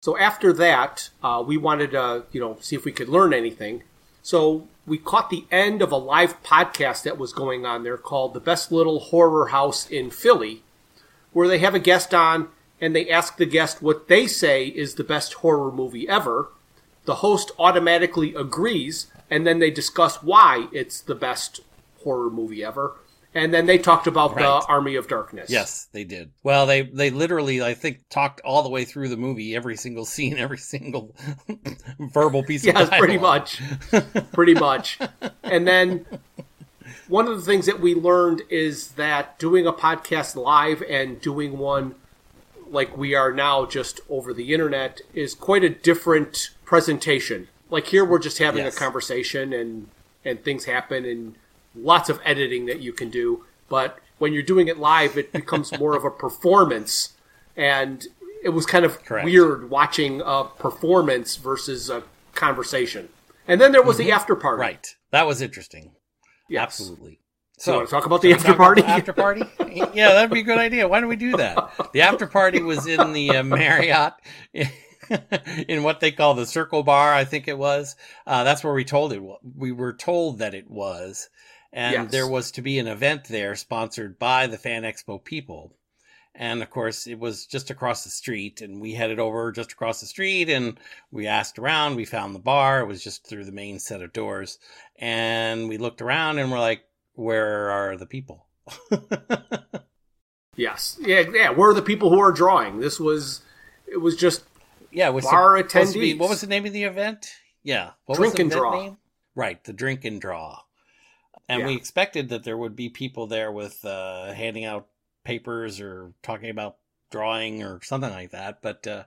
So 0.00 0.16
after 0.16 0.52
that, 0.54 1.10
uh, 1.22 1.42
we 1.46 1.56
wanted 1.56 1.90
to, 1.90 2.24
you 2.32 2.40
know, 2.40 2.56
see 2.60 2.76
if 2.76 2.84
we 2.84 2.92
could 2.92 3.08
learn 3.08 3.34
anything. 3.34 3.82
So 4.22 4.68
we 4.86 4.98
caught 4.98 5.30
the 5.30 5.44
end 5.50 5.82
of 5.82 5.92
a 5.92 5.96
live 5.96 6.42
podcast 6.42 7.02
that 7.02 7.18
was 7.18 7.32
going 7.32 7.66
on 7.66 7.82
there 7.82 7.96
called 7.96 8.32
The 8.32 8.40
Best 8.40 8.70
Little 8.70 9.00
Horror 9.00 9.48
House 9.48 9.88
in 9.88 10.10
Philly, 10.10 10.62
where 11.32 11.48
they 11.48 11.58
have 11.58 11.74
a 11.74 11.80
guest 11.80 12.14
on 12.14 12.48
and 12.80 12.94
they 12.94 13.08
ask 13.10 13.36
the 13.36 13.46
guest 13.46 13.82
what 13.82 14.08
they 14.08 14.26
say 14.26 14.66
is 14.66 14.94
the 14.94 15.04
best 15.04 15.34
horror 15.34 15.70
movie 15.72 16.08
ever. 16.08 16.48
The 17.04 17.16
host 17.16 17.52
automatically 17.58 18.34
agrees, 18.34 19.06
and 19.30 19.46
then 19.46 19.58
they 19.60 19.70
discuss 19.70 20.22
why 20.22 20.68
it's 20.72 21.00
the 21.00 21.14
best 21.14 21.60
horror 22.02 22.30
movie 22.30 22.64
ever. 22.64 22.96
And 23.34 23.52
then 23.52 23.66
they 23.66 23.76
talked 23.76 24.06
about 24.06 24.34
Right. 24.34 24.42
the 24.42 24.66
Army 24.66 24.94
of 24.96 25.08
Darkness. 25.08 25.50
Yes, 25.50 25.88
they 25.92 26.04
did. 26.04 26.30
Well, 26.42 26.64
they 26.64 26.82
they 26.82 27.10
literally, 27.10 27.62
I 27.62 27.74
think, 27.74 28.00
talked 28.08 28.40
all 28.40 28.62
the 28.62 28.70
way 28.70 28.84
through 28.86 29.08
the 29.10 29.16
movie, 29.18 29.54
every 29.54 29.76
single 29.76 30.06
scene, 30.06 30.38
every 30.38 30.56
single 30.58 31.14
verbal 31.98 32.42
piece 32.42 32.66
of 32.66 32.74
Yes, 32.74 32.88
pretty 32.98 33.18
much. 33.18 33.60
pretty 34.32 34.54
much. 34.54 34.98
And 35.42 35.66
then 35.68 36.06
one 37.08 37.28
of 37.28 37.36
the 37.36 37.44
things 37.44 37.66
that 37.66 37.78
we 37.78 37.94
learned 37.94 38.42
is 38.48 38.92
that 38.92 39.38
doing 39.38 39.66
a 39.66 39.72
podcast 39.72 40.34
live 40.34 40.82
and 40.88 41.20
doing 41.20 41.58
one 41.58 41.94
like 42.70 42.96
we 42.96 43.14
are 43.14 43.32
now 43.32 43.66
just 43.66 44.00
over 44.08 44.32
the 44.32 44.52
internet 44.52 45.00
is 45.14 45.34
quite 45.34 45.64
a 45.64 45.68
different 45.68 46.50
presentation. 46.64 47.48
Like 47.70 47.86
here 47.86 48.04
we're 48.04 48.18
just 48.18 48.38
having 48.38 48.64
Yes. 48.64 48.76
a 48.76 48.78
conversation 48.78 49.52
and 49.52 49.88
and 50.24 50.42
things 50.42 50.64
happen 50.64 51.04
and 51.04 51.36
lots 51.74 52.08
of 52.08 52.20
editing 52.24 52.66
that 52.66 52.80
you 52.80 52.92
can 52.92 53.10
do, 53.10 53.44
but 53.68 53.98
when 54.18 54.32
you're 54.32 54.42
doing 54.42 54.66
it 54.68 54.78
live 54.78 55.16
it 55.18 55.32
becomes 55.32 55.76
more 55.78 55.96
of 55.96 56.04
a 56.04 56.10
performance 56.10 57.14
and 57.56 58.06
it 58.42 58.50
was 58.50 58.66
kind 58.66 58.84
of 58.84 59.02
Correct. 59.04 59.24
weird 59.24 59.70
watching 59.70 60.20
a 60.24 60.44
performance 60.44 61.36
versus 61.36 61.88
a 61.90 62.02
conversation. 62.34 63.08
And 63.48 63.60
then 63.60 63.72
there 63.72 63.82
was 63.82 63.96
the 63.96 64.10
after 64.12 64.34
party. 64.34 64.54
Mm-hmm. 64.62 64.72
Right. 64.74 64.86
That 65.10 65.26
was 65.26 65.40
interesting. 65.42 65.92
Yes. 66.48 66.62
Absolutely. 66.62 67.20
So, 67.58 67.72
you 67.72 67.76
want 67.78 67.88
to 67.88 67.94
talk 67.94 68.06
about 68.06 68.22
the 68.22 68.32
after 68.34 68.54
party? 68.54 68.82
the 68.82 68.88
After 68.88 69.12
party? 69.14 69.42
yeah, 69.94 70.08
that'd 70.10 70.30
be 70.30 70.40
a 70.40 70.44
good 70.44 70.58
idea. 70.58 70.86
Why 70.86 71.00
don't 71.00 71.08
we 71.08 71.16
do 71.16 71.36
that? 71.38 71.72
The 71.92 72.02
after 72.02 72.26
party 72.26 72.60
was 72.62 72.86
in 72.86 73.12
the 73.14 73.30
uh, 73.36 73.42
Marriott. 73.42 74.12
in 75.68 75.82
what 75.82 76.00
they 76.00 76.10
call 76.12 76.34
the 76.34 76.44
Circle 76.46 76.82
Bar, 76.82 77.14
I 77.14 77.24
think 77.24 77.48
it 77.48 77.56
was. 77.56 77.96
Uh, 78.26 78.44
that's 78.44 78.62
where 78.62 78.74
we 78.74 78.84
told 78.84 79.12
it. 79.12 79.22
We 79.56 79.72
were 79.72 79.94
told 79.94 80.38
that 80.40 80.54
it 80.54 80.70
was, 80.70 81.30
and 81.72 81.92
Yes. 81.94 82.10
there 82.10 82.28
was 82.28 82.50
to 82.52 82.62
be 82.62 82.78
an 82.78 82.88
event 82.88 83.24
there 83.24 83.54
sponsored 83.56 84.18
by 84.18 84.46
the 84.48 84.58
Fan 84.58 84.82
Expo 84.82 85.22
people. 85.22 85.72
And 86.34 86.62
of 86.62 86.68
course, 86.68 87.06
it 87.06 87.18
was 87.18 87.46
just 87.46 87.70
across 87.70 88.04
the 88.04 88.10
street, 88.10 88.60
and 88.60 88.82
we 88.82 88.92
headed 88.92 89.18
over 89.18 89.50
just 89.52 89.72
across 89.72 90.00
the 90.00 90.06
street, 90.06 90.50
and 90.50 90.78
we 91.10 91.26
asked 91.26 91.58
around. 91.58 91.96
We 91.96 92.04
found 92.04 92.34
the 92.34 92.38
bar. 92.40 92.80
It 92.80 92.86
was 92.86 93.02
just 93.02 93.26
through 93.26 93.46
the 93.46 93.52
main 93.52 93.78
set 93.78 94.02
of 94.02 94.12
doors, 94.12 94.58
and 94.98 95.68
we 95.70 95.78
looked 95.78 96.02
around, 96.02 96.38
and 96.38 96.50
we're 96.52 96.58
like, 96.60 96.82
"Where 97.16 97.70
are 97.70 97.96
the 97.96 98.06
people?" 98.06 98.46
yes. 100.56 100.98
Yeah, 101.00 101.24
yeah. 101.32 101.50
Where 101.50 101.70
are 101.70 101.74
the 101.74 101.82
people 101.82 102.10
who 102.10 102.18
are 102.20 102.32
drawing. 102.32 102.80
This 102.80 102.98
was 103.00 103.42
it 103.86 103.98
was 103.98 104.16
just 104.16 104.44
Yeah, 104.90 105.08
it 105.08 105.14
was 105.14 105.24
Bar 105.24 105.56
be- 105.56 105.62
attendees. 105.62 106.18
what 106.18 106.28
was 106.30 106.40
the 106.40 106.46
name 106.46 106.66
of 106.66 106.72
the 106.72 106.84
event? 106.84 107.26
Yeah, 107.62 107.90
what 108.06 108.16
Drink 108.16 108.34
was 108.34 108.40
and 108.40 108.50
draw. 108.50 108.80
name? 108.80 108.98
Right, 109.34 109.62
the 109.64 109.72
drink 109.72 110.04
and 110.04 110.20
draw. 110.20 110.60
And 111.48 111.64
we 111.64 111.76
expected 111.76 112.30
that 112.30 112.42
there 112.42 112.56
would 112.56 112.74
be 112.74 112.88
people 112.88 113.26
there 113.28 113.52
with 113.52 113.84
uh, 113.84 114.32
handing 114.32 114.64
out 114.64 114.88
papers 115.24 115.80
or 115.80 116.12
talking 116.22 116.50
about 116.50 116.76
drawing 117.10 117.62
or 117.62 117.80
something 117.82 118.10
like 118.10 118.30
that, 118.32 118.62
but 118.62 118.84
uh, 118.86 119.04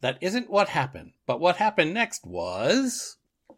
that 0.00 0.18
isn't 0.20 0.50
what 0.50 0.68
happened. 0.68 1.12
But 1.26 1.38
what 1.38 1.56
happened 1.58 1.94
next 1.94 2.24
was 2.26 3.15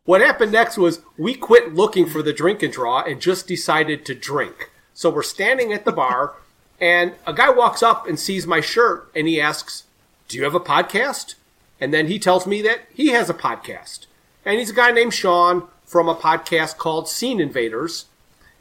What 0.09 0.23
happened 0.23 0.53
next 0.53 0.79
was 0.79 1.03
we 1.19 1.35
quit 1.35 1.75
looking 1.75 2.07
for 2.07 2.23
the 2.23 2.33
drink 2.33 2.63
and 2.63 2.73
draw 2.73 3.03
and 3.03 3.21
just 3.21 3.47
decided 3.47 4.07
to 4.07 4.15
drink. 4.15 4.71
So 4.95 5.11
we're 5.11 5.23
standing 5.23 5.71
at 5.71 5.85
the 5.85 5.93
bar, 5.93 6.37
and 6.81 7.13
a 7.27 7.35
guy 7.35 7.51
walks 7.51 7.83
up 7.83 8.09
and 8.09 8.19
sees 8.19 8.47
my 8.47 8.63
shirt 8.63 9.11
and 9.15 9.29
he 9.29 9.39
asks, 9.39 9.85
Do 10.27 10.39
you 10.39 10.45
have 10.45 10.55
a 10.55 10.61
podcast? 10.61 11.35
And 11.79 11.93
then 11.93 12.07
he 12.07 12.19
tells 12.19 12.47
me 12.47 12.63
that 12.63 12.87
he 12.95 13.09
has 13.09 13.29
a 13.29 13.35
podcast. 13.35 14.07
And 14.47 14.59
he's 14.59 14.71
a 14.71 14.75
guy 14.75 14.93
named 14.93 15.13
Sean 15.13 15.69
from 15.85 16.09
a 16.09 16.15
podcast 16.15 16.79
called 16.79 17.07
Scene 17.07 17.39
Invaders. 17.39 18.07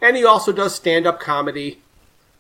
And 0.02 0.18
he 0.18 0.26
also 0.26 0.52
does 0.52 0.76
stand 0.76 1.08
up 1.08 1.22
comedy. 1.22 1.80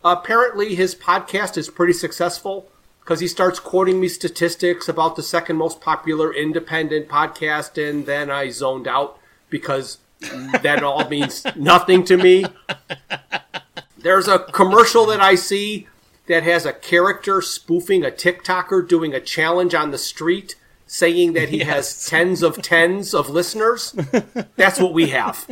Apparently, 0.03 0.75
his 0.75 0.95
podcast 0.95 1.57
is 1.57 1.69
pretty 1.69 1.93
successful 1.93 2.69
because 3.07 3.21
he 3.21 3.27
starts 3.29 3.57
quoting 3.57 4.01
me 4.01 4.09
statistics 4.09 4.89
about 4.89 5.15
the 5.15 5.23
second 5.23 5.55
most 5.55 5.79
popular 5.79 6.33
independent 6.33 7.07
podcast, 7.07 7.81
and 7.81 8.05
then 8.05 8.29
I 8.29 8.49
zoned 8.49 8.85
out 8.85 9.17
because 9.49 9.99
that 10.61 10.83
all 10.83 11.07
means 11.09 11.45
nothing 11.55 12.03
to 12.03 12.17
me. 12.17 12.43
There's 13.97 14.27
a 14.27 14.39
commercial 14.39 15.05
that 15.05 15.21
I 15.21 15.35
see 15.35 15.87
that 16.25 16.43
has 16.43 16.65
a 16.65 16.73
character 16.73 17.41
spoofing 17.41 18.03
a 18.03 18.11
TikToker 18.11 18.85
doing 18.85 19.13
a 19.13 19.21
challenge 19.21 19.73
on 19.73 19.91
the 19.91 19.97
street 19.97 20.55
saying 20.85 21.31
that 21.31 21.47
he 21.47 21.59
has 21.59 22.07
tens 22.07 22.43
of 22.43 22.61
tens 22.61 23.13
of 23.13 23.29
listeners. 23.29 23.95
That's 24.57 24.81
what 24.81 24.93
we 24.93 25.07
have. 25.11 25.47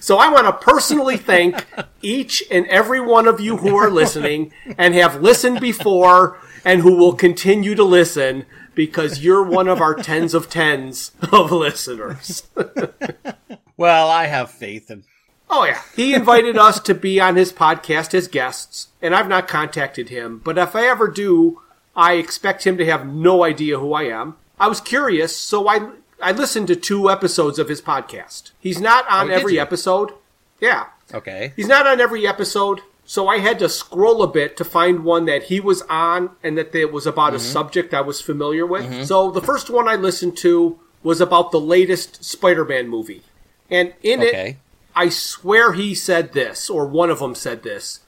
So 0.00 0.18
I 0.18 0.30
want 0.30 0.46
to 0.46 0.52
personally 0.52 1.16
thank 1.16 1.64
each 2.02 2.42
and 2.50 2.66
every 2.66 3.00
one 3.00 3.26
of 3.26 3.40
you 3.40 3.56
who 3.56 3.76
are 3.76 3.90
listening 3.90 4.52
and 4.76 4.94
have 4.94 5.22
listened 5.22 5.60
before 5.60 6.38
and 6.64 6.82
who 6.82 6.94
will 6.96 7.14
continue 7.14 7.74
to 7.74 7.84
listen 7.84 8.46
because 8.74 9.20
you're 9.24 9.42
one 9.42 9.68
of 9.68 9.80
our 9.80 9.94
tens 9.94 10.34
of 10.34 10.48
tens 10.48 11.12
of 11.32 11.50
listeners. 11.52 12.44
well, 13.76 14.08
I 14.08 14.26
have 14.26 14.50
faith 14.50 14.90
in 14.90 15.04
Oh 15.52 15.64
yeah, 15.64 15.82
he 15.96 16.14
invited 16.14 16.56
us 16.56 16.78
to 16.80 16.94
be 16.94 17.18
on 17.20 17.34
his 17.34 17.52
podcast 17.52 18.14
as 18.14 18.28
guests, 18.28 18.86
and 19.02 19.14
I've 19.16 19.26
not 19.28 19.48
contacted 19.48 20.08
him. 20.08 20.40
But 20.44 20.56
if 20.58 20.76
I 20.76 20.86
ever 20.86 21.08
do, 21.08 21.60
I 21.96 22.12
expect 22.14 22.64
him 22.64 22.78
to 22.78 22.84
have 22.86 23.04
no 23.08 23.42
idea 23.42 23.76
who 23.80 23.92
I 23.92 24.04
am. 24.04 24.36
I 24.60 24.68
was 24.68 24.80
curious, 24.80 25.34
so 25.36 25.68
I 25.68 25.90
I 26.22 26.30
listened 26.30 26.68
to 26.68 26.76
two 26.76 27.10
episodes 27.10 27.58
of 27.58 27.68
his 27.68 27.82
podcast. 27.82 28.52
He's 28.60 28.80
not 28.80 29.08
on 29.10 29.28
Oh, 29.30 29.34
every 29.34 29.54
you? 29.54 29.60
episode. 29.60 30.12
Yeah, 30.60 30.86
Okay. 31.12 31.52
he's 31.56 31.66
not 31.66 31.84
on 31.84 32.00
every 32.00 32.28
episode, 32.28 32.80
so 33.10 33.26
I 33.26 33.38
had 33.38 33.58
to 33.58 33.68
scroll 33.68 34.22
a 34.22 34.28
bit 34.28 34.56
to 34.58 34.64
find 34.64 35.02
one 35.02 35.24
that 35.24 35.42
he 35.42 35.58
was 35.58 35.82
on 35.90 36.30
and 36.44 36.56
that 36.56 36.72
it 36.72 36.92
was 36.92 37.08
about 37.08 37.34
a 37.34 37.38
mm-hmm. 37.38 37.44
subject 37.44 37.92
I 37.92 38.02
was 38.02 38.20
familiar 38.20 38.64
with. 38.64 38.84
Mm-hmm. 38.84 39.02
So 39.02 39.32
the 39.32 39.42
first 39.42 39.68
one 39.68 39.88
I 39.88 39.96
listened 39.96 40.36
to 40.36 40.78
was 41.02 41.20
about 41.20 41.50
the 41.50 41.58
latest 41.58 42.24
Spider-Man 42.24 42.86
movie, 42.86 43.24
and 43.68 43.94
in 44.00 44.22
it. 44.22 44.58
I 44.94 45.08
swear 45.08 45.72
he 45.72 45.92
said 45.92 46.34
this, 46.34 46.70
or 46.70 46.86
one 46.86 47.10
of 47.10 47.18
them 47.18 47.34
said 47.34 47.64
this. 47.64 47.98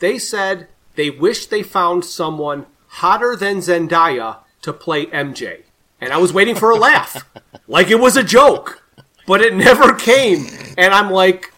They 0.00 0.18
said 0.18 0.66
they 0.96 1.10
wish 1.10 1.46
they 1.46 1.62
found 1.62 2.04
someone 2.04 2.66
hotter 2.88 3.36
than 3.36 3.58
Zendaya 3.58 4.38
to 4.62 4.72
play 4.72 5.06
MJ. 5.06 5.62
And 6.00 6.12
I 6.12 6.18
was 6.18 6.32
waiting 6.32 6.56
for 6.56 6.72
a 6.72 6.76
laugh, 6.76 7.24
like 7.68 7.88
it 7.88 8.00
was 8.00 8.16
a 8.16 8.24
joke, 8.24 8.82
but 9.28 9.42
it 9.42 9.54
never 9.54 9.94
came. 9.94 10.48
And 10.76 10.92
I'm 10.92 11.12
like, 11.12 11.52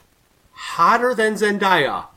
hotter 0.53 1.15
than 1.15 1.37
Zendaya. 1.37 2.09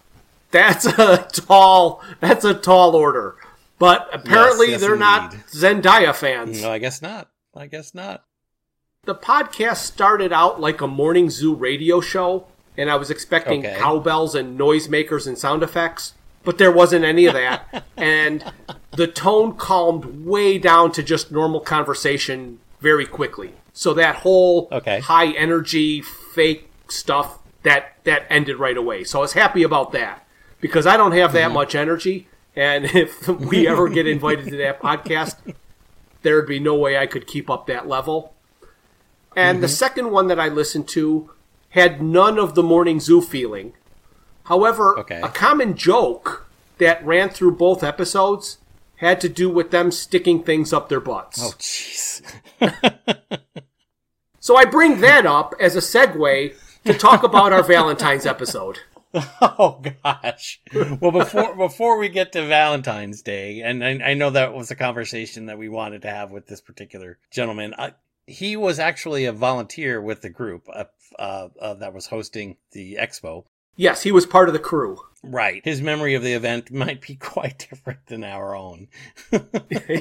That's 0.56 0.86
a 0.86 1.28
tall, 1.34 2.02
that's 2.22 2.46
a 2.46 2.54
tall 2.54 2.96
order. 2.96 3.36
But 3.78 4.08
apparently 4.14 4.72
yes, 4.72 4.80
they're 4.82 4.96
not 4.96 5.34
indeed. 5.34 5.46
Zendaya 5.52 6.16
fans. 6.16 6.62
No, 6.62 6.72
I 6.72 6.78
guess 6.78 7.02
not. 7.02 7.30
I 7.54 7.68
guess 7.68 7.94
not. 7.94 8.24
The 9.04 9.16
podcast 9.16 9.78
started 9.78 10.32
out 10.32 10.62
like 10.62 10.80
a 10.80 10.88
morning 10.88 11.30
zoo 11.30 11.54
radio 11.54 12.00
show, 12.00 12.48
and 12.78 12.90
I 12.90 12.96
was 12.96 13.12
expecting 13.12 13.66
Okay. 13.66 13.76
cowbells 13.78 14.34
and 14.34 14.58
noisemakers 14.58 15.28
and 15.28 15.38
sound 15.38 15.62
effects, 15.62 16.14
but 16.46 16.58
there 16.58 16.72
wasn't 16.72 17.04
any 17.04 17.26
of 17.26 17.34
that. 17.34 17.84
and 17.98 18.44
the 18.92 19.08
tone 19.08 19.56
calmed 19.58 20.26
way 20.26 20.58
down 20.58 20.92
to 20.94 21.04
just 21.04 21.32
normal 21.32 21.60
conversation 21.60 22.60
very 22.80 23.06
quickly. 23.06 23.52
So 23.74 23.94
that 23.96 24.16
whole 24.18 24.70
Okay. 24.72 25.00
high 25.02 25.32
energy 25.34 26.02
fake 26.02 26.70
stuff 26.90 27.40
that 27.64 27.98
that 28.06 28.26
ended 28.30 28.58
right 28.58 28.78
away. 28.78 29.04
So 29.04 29.20
I 29.20 29.22
was 29.22 29.34
happy 29.34 29.62
about 29.64 29.92
that 29.92 30.25
because 30.62 30.86
I 30.88 30.98
don't 30.98 31.14
have 31.14 31.34
that 31.34 31.46
mm-hmm. 31.46 31.54
much 31.54 31.76
energy, 31.76 32.28
and 32.56 32.86
if 32.96 33.28
we 33.28 33.68
ever 33.68 33.90
get 33.90 34.08
invited 34.08 34.46
to 34.48 34.58
that 34.58 34.82
podcast, 34.82 35.36
there'd 36.22 36.48
be 36.48 36.60
no 36.60 36.76
way 36.76 36.98
I 36.98 37.06
could 37.06 37.28
keep 37.28 37.50
up 37.50 37.68
that 37.68 37.88
level. 37.88 38.34
And 39.36 39.62
the 39.62 39.68
mm-hmm. 39.68 39.74
second 39.74 40.12
one 40.12 40.28
that 40.28 40.40
I 40.40 40.48
listened 40.48 40.88
to 40.90 41.32
had 41.70 42.02
none 42.02 42.40
of 42.40 42.56
the 42.56 42.64
morning 42.64 43.00
zoo 43.00 43.22
feeling. 43.22 43.74
However, 44.46 44.98
Okay. 45.00 45.22
a 45.22 45.28
common 45.28 45.76
joke 45.76 46.48
that 46.78 47.06
ran 47.06 47.30
through 47.30 47.56
both 47.56 47.84
episodes 47.84 48.60
had 48.98 49.20
to 49.22 49.28
do 49.28 49.50
with 49.50 49.72
them 49.72 49.92
sticking 49.92 50.42
things 50.42 50.72
up 50.72 50.88
their 50.88 51.02
butts. 51.02 51.42
Oh, 51.44 51.54
jeez. 51.60 52.22
So 54.46 54.56
I 54.56 54.66
bring 54.66 55.02
that 55.02 55.26
up 55.26 55.56
as 55.60 55.76
a 55.76 55.80
segue 55.80 56.54
to 56.84 56.94
talk 56.94 57.24
about 57.24 57.52
our 57.52 57.64
Valentine's 57.64 58.28
episode. 58.28 58.78
Oh 59.42 59.82
gosh. 60.04 60.60
Well, 60.74 61.12
before 61.12 61.56
before 61.58 61.98
we 61.98 62.10
get 62.10 62.34
to 62.34 62.46
Valentine's 62.46 63.22
Day, 63.22 63.62
and 63.62 63.84
I, 63.84 64.12
I 64.12 64.14
know 64.14 64.30
that 64.32 64.54
was 64.54 64.72
a 64.72 64.76
conversation 64.76 65.46
that 65.46 65.58
we 65.58 65.70
wanted 65.70 66.02
to 66.02 66.10
have 66.10 66.32
with 66.32 66.48
this 66.48 66.62
particular 66.62 67.18
gentleman. 67.32 67.74
I, 67.78 67.94
he 68.28 68.58
was 68.58 68.80
actually 68.80 69.26
a 69.26 69.32
volunteer 69.32 70.02
with 70.02 70.22
the 70.22 70.30
group 70.30 70.68
uh, 70.72 70.86
uh, 71.18 71.50
uh, 71.62 71.74
that 71.76 71.94
was 71.94 72.08
hosting 72.08 72.58
the 72.72 72.98
expo. 73.00 73.46
Yes, 73.76 74.04
he 74.04 74.12
was 74.12 74.26
part 74.26 74.50
of 74.50 74.54
the 74.54 74.60
crew. 74.60 75.00
Right. 75.22 75.62
His 75.64 75.82
memory 75.82 76.16
of 76.16 76.24
the 76.24 76.34
event 76.34 76.72
might 76.72 77.02
be 77.02 77.16
quite 77.16 77.68
different 77.70 78.06
than 78.08 78.24
our 78.24 78.56
own. 78.56 78.88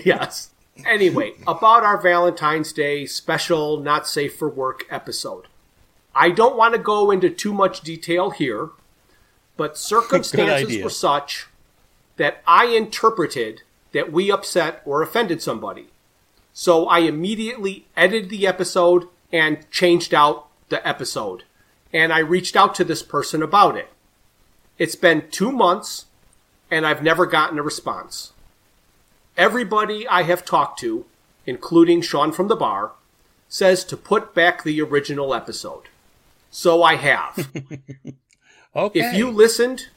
yes. 0.05 0.51
Anyway, 0.87 1.33
about 1.47 1.85
our 1.85 2.01
Valentine's 2.01 2.73
Day 2.73 3.07
special 3.07 3.79
Not 3.79 4.09
Safe 4.09 4.37
for 4.37 4.49
Work 4.49 4.85
episode. 4.91 5.47
I 6.15 6.31
don't 6.31 6.57
want 6.57 6.75
to 6.75 6.81
go 6.81 7.11
into 7.11 7.31
too 7.31 7.53
much 7.53 7.81
detail 7.81 8.31
here, 8.31 8.71
but 9.57 9.78
circumstances 9.78 10.82
were 10.82 10.90
such 10.90 11.46
that 12.16 12.42
I 12.46 12.66
interpreted 12.66 13.62
that 13.92 14.12
we 14.12 14.30
upset 14.30 14.82
or 14.84 15.02
offended 15.02 15.40
somebody. 15.40 15.88
So 16.52 16.86
I 16.86 17.00
immediately 17.00 17.86
edited 17.96 18.30
the 18.30 18.46
episode 18.46 19.09
and 19.32 19.68
changed 19.70 20.14
out 20.14 20.46
the 20.68 20.86
episode. 20.86 21.44
And 21.92 22.12
I 22.12 22.18
reached 22.18 22.57
out 22.57 22.74
to 22.76 22.84
this 22.84 23.02
person 23.02 23.42
about 23.42 23.76
it. 23.76 23.88
It's 24.78 24.96
been 24.96 25.28
two 25.30 25.52
months 25.52 26.07
and 26.70 26.86
I've 26.86 27.02
never 27.02 27.26
gotten 27.26 27.59
a 27.59 27.62
response. 27.62 28.32
Everybody 29.36 30.07
I 30.09 30.22
have 30.22 30.44
talked 30.44 30.78
to, 30.80 31.07
including 31.46 32.02
Sean 32.02 32.32
from 32.32 32.48
the 32.48 32.57
bar, 32.57 32.92
says 33.48 33.84
to 33.84 33.96
put 33.96 34.34
back 34.34 34.62
the 34.62 34.80
original 34.80 35.34
episode. 35.34 35.84
So 36.50 36.82
I 36.82 36.96
have. 36.96 37.48
okay. 38.75 39.01
If 39.01 39.16
you 39.16 39.31
listened, 39.31 39.89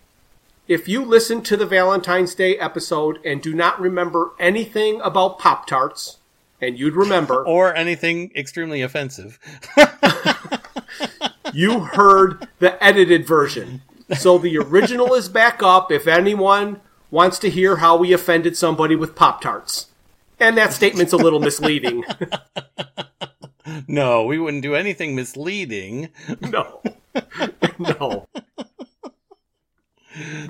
if 0.67 0.87
you 0.87 1.03
listened 1.03 1.45
to 1.45 1.57
the 1.57 1.65
Valentine's 1.65 2.35
Day 2.35 2.57
episode 2.57 3.19
and 3.25 3.41
do 3.41 3.53
not 3.53 3.79
remember 3.79 4.31
anything 4.39 5.01
about 5.01 5.39
Pop 5.39 5.67
Tarts, 5.67 6.17
and 6.61 6.77
you'd 6.77 6.95
remember. 6.95 7.43
or 7.47 7.75
anything 7.75 8.31
extremely 8.35 8.81
offensive. 8.81 9.39
you 11.53 11.81
heard 11.81 12.47
the 12.59 12.81
edited 12.83 13.25
version. 13.25 13.81
So 14.17 14.37
the 14.37 14.57
original 14.57 15.13
is 15.13 15.29
back 15.29 15.61
up 15.61 15.91
if 15.91 16.07
anyone 16.07 16.81
wants 17.11 17.39
to 17.39 17.49
hear 17.49 17.77
how 17.77 17.97
we 17.97 18.13
offended 18.13 18.57
somebody 18.57 18.95
with 18.95 19.15
Pop 19.15 19.41
Tarts. 19.41 19.87
And 20.39 20.57
that 20.57 20.73
statement's 20.73 21.13
a 21.13 21.17
little 21.17 21.39
misleading. 21.39 22.03
no, 23.87 24.23
we 24.23 24.39
wouldn't 24.39 24.63
do 24.63 24.75
anything 24.75 25.15
misleading. 25.15 26.09
No. 26.41 26.81
No. 27.79 28.27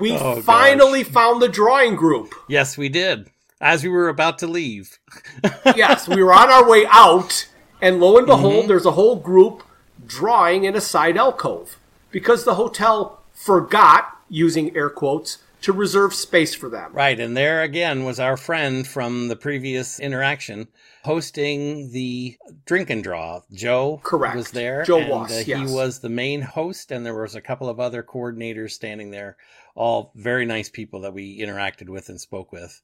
We 0.00 0.12
oh, 0.12 0.40
finally 0.40 1.02
gosh. 1.02 1.12
found 1.12 1.42
the 1.42 1.48
drawing 1.48 1.94
group. 1.94 2.34
Yes, 2.48 2.78
we 2.78 2.88
did 2.88 3.28
as 3.60 3.82
we 3.82 3.90
were 3.90 4.08
about 4.08 4.38
to 4.38 4.46
leave. 4.46 4.98
yes, 5.76 6.08
we 6.08 6.22
were 6.22 6.32
on 6.32 6.50
our 6.50 6.68
way 6.68 6.86
out, 6.90 7.48
and 7.80 8.00
lo 8.00 8.16
and 8.16 8.26
behold, 8.26 8.60
mm-hmm. 8.60 8.68
there's 8.68 8.86
a 8.86 8.92
whole 8.92 9.16
group 9.16 9.62
drawing 10.06 10.64
in 10.64 10.76
a 10.76 10.80
side 10.80 11.16
alcove 11.16 11.78
because 12.10 12.44
the 12.44 12.54
hotel 12.54 13.20
forgot, 13.32 14.16
using 14.28 14.74
air 14.76 14.90
quotes, 14.90 15.38
to 15.60 15.72
reserve 15.72 16.14
space 16.14 16.54
for 16.54 16.68
them. 16.68 16.92
Right, 16.92 17.18
and 17.18 17.36
there 17.36 17.62
again 17.62 18.04
was 18.04 18.20
our 18.20 18.36
friend 18.36 18.86
from 18.86 19.28
the 19.28 19.36
previous 19.36 19.98
interaction 19.98 20.68
hosting 21.04 21.90
the 21.92 22.36
drink 22.66 22.90
and 22.90 23.02
draw. 23.02 23.40
Joe 23.52 24.00
Correct. 24.02 24.36
was 24.36 24.50
there. 24.50 24.84
Joe 24.84 24.98
and, 24.98 25.08
was, 25.08 25.30
uh, 25.30 25.44
yes. 25.46 25.68
He 25.68 25.74
was 25.74 26.00
the 26.00 26.08
main 26.08 26.42
host, 26.42 26.90
and 26.90 27.04
there 27.04 27.14
was 27.14 27.34
a 27.34 27.40
couple 27.40 27.68
of 27.68 27.80
other 27.80 28.02
coordinators 28.02 28.72
standing 28.72 29.10
there, 29.10 29.36
all 29.74 30.12
very 30.14 30.44
nice 30.44 30.68
people 30.68 31.00
that 31.02 31.14
we 31.14 31.38
interacted 31.38 31.88
with 31.88 32.08
and 32.08 32.20
spoke 32.20 32.52
with. 32.52 32.82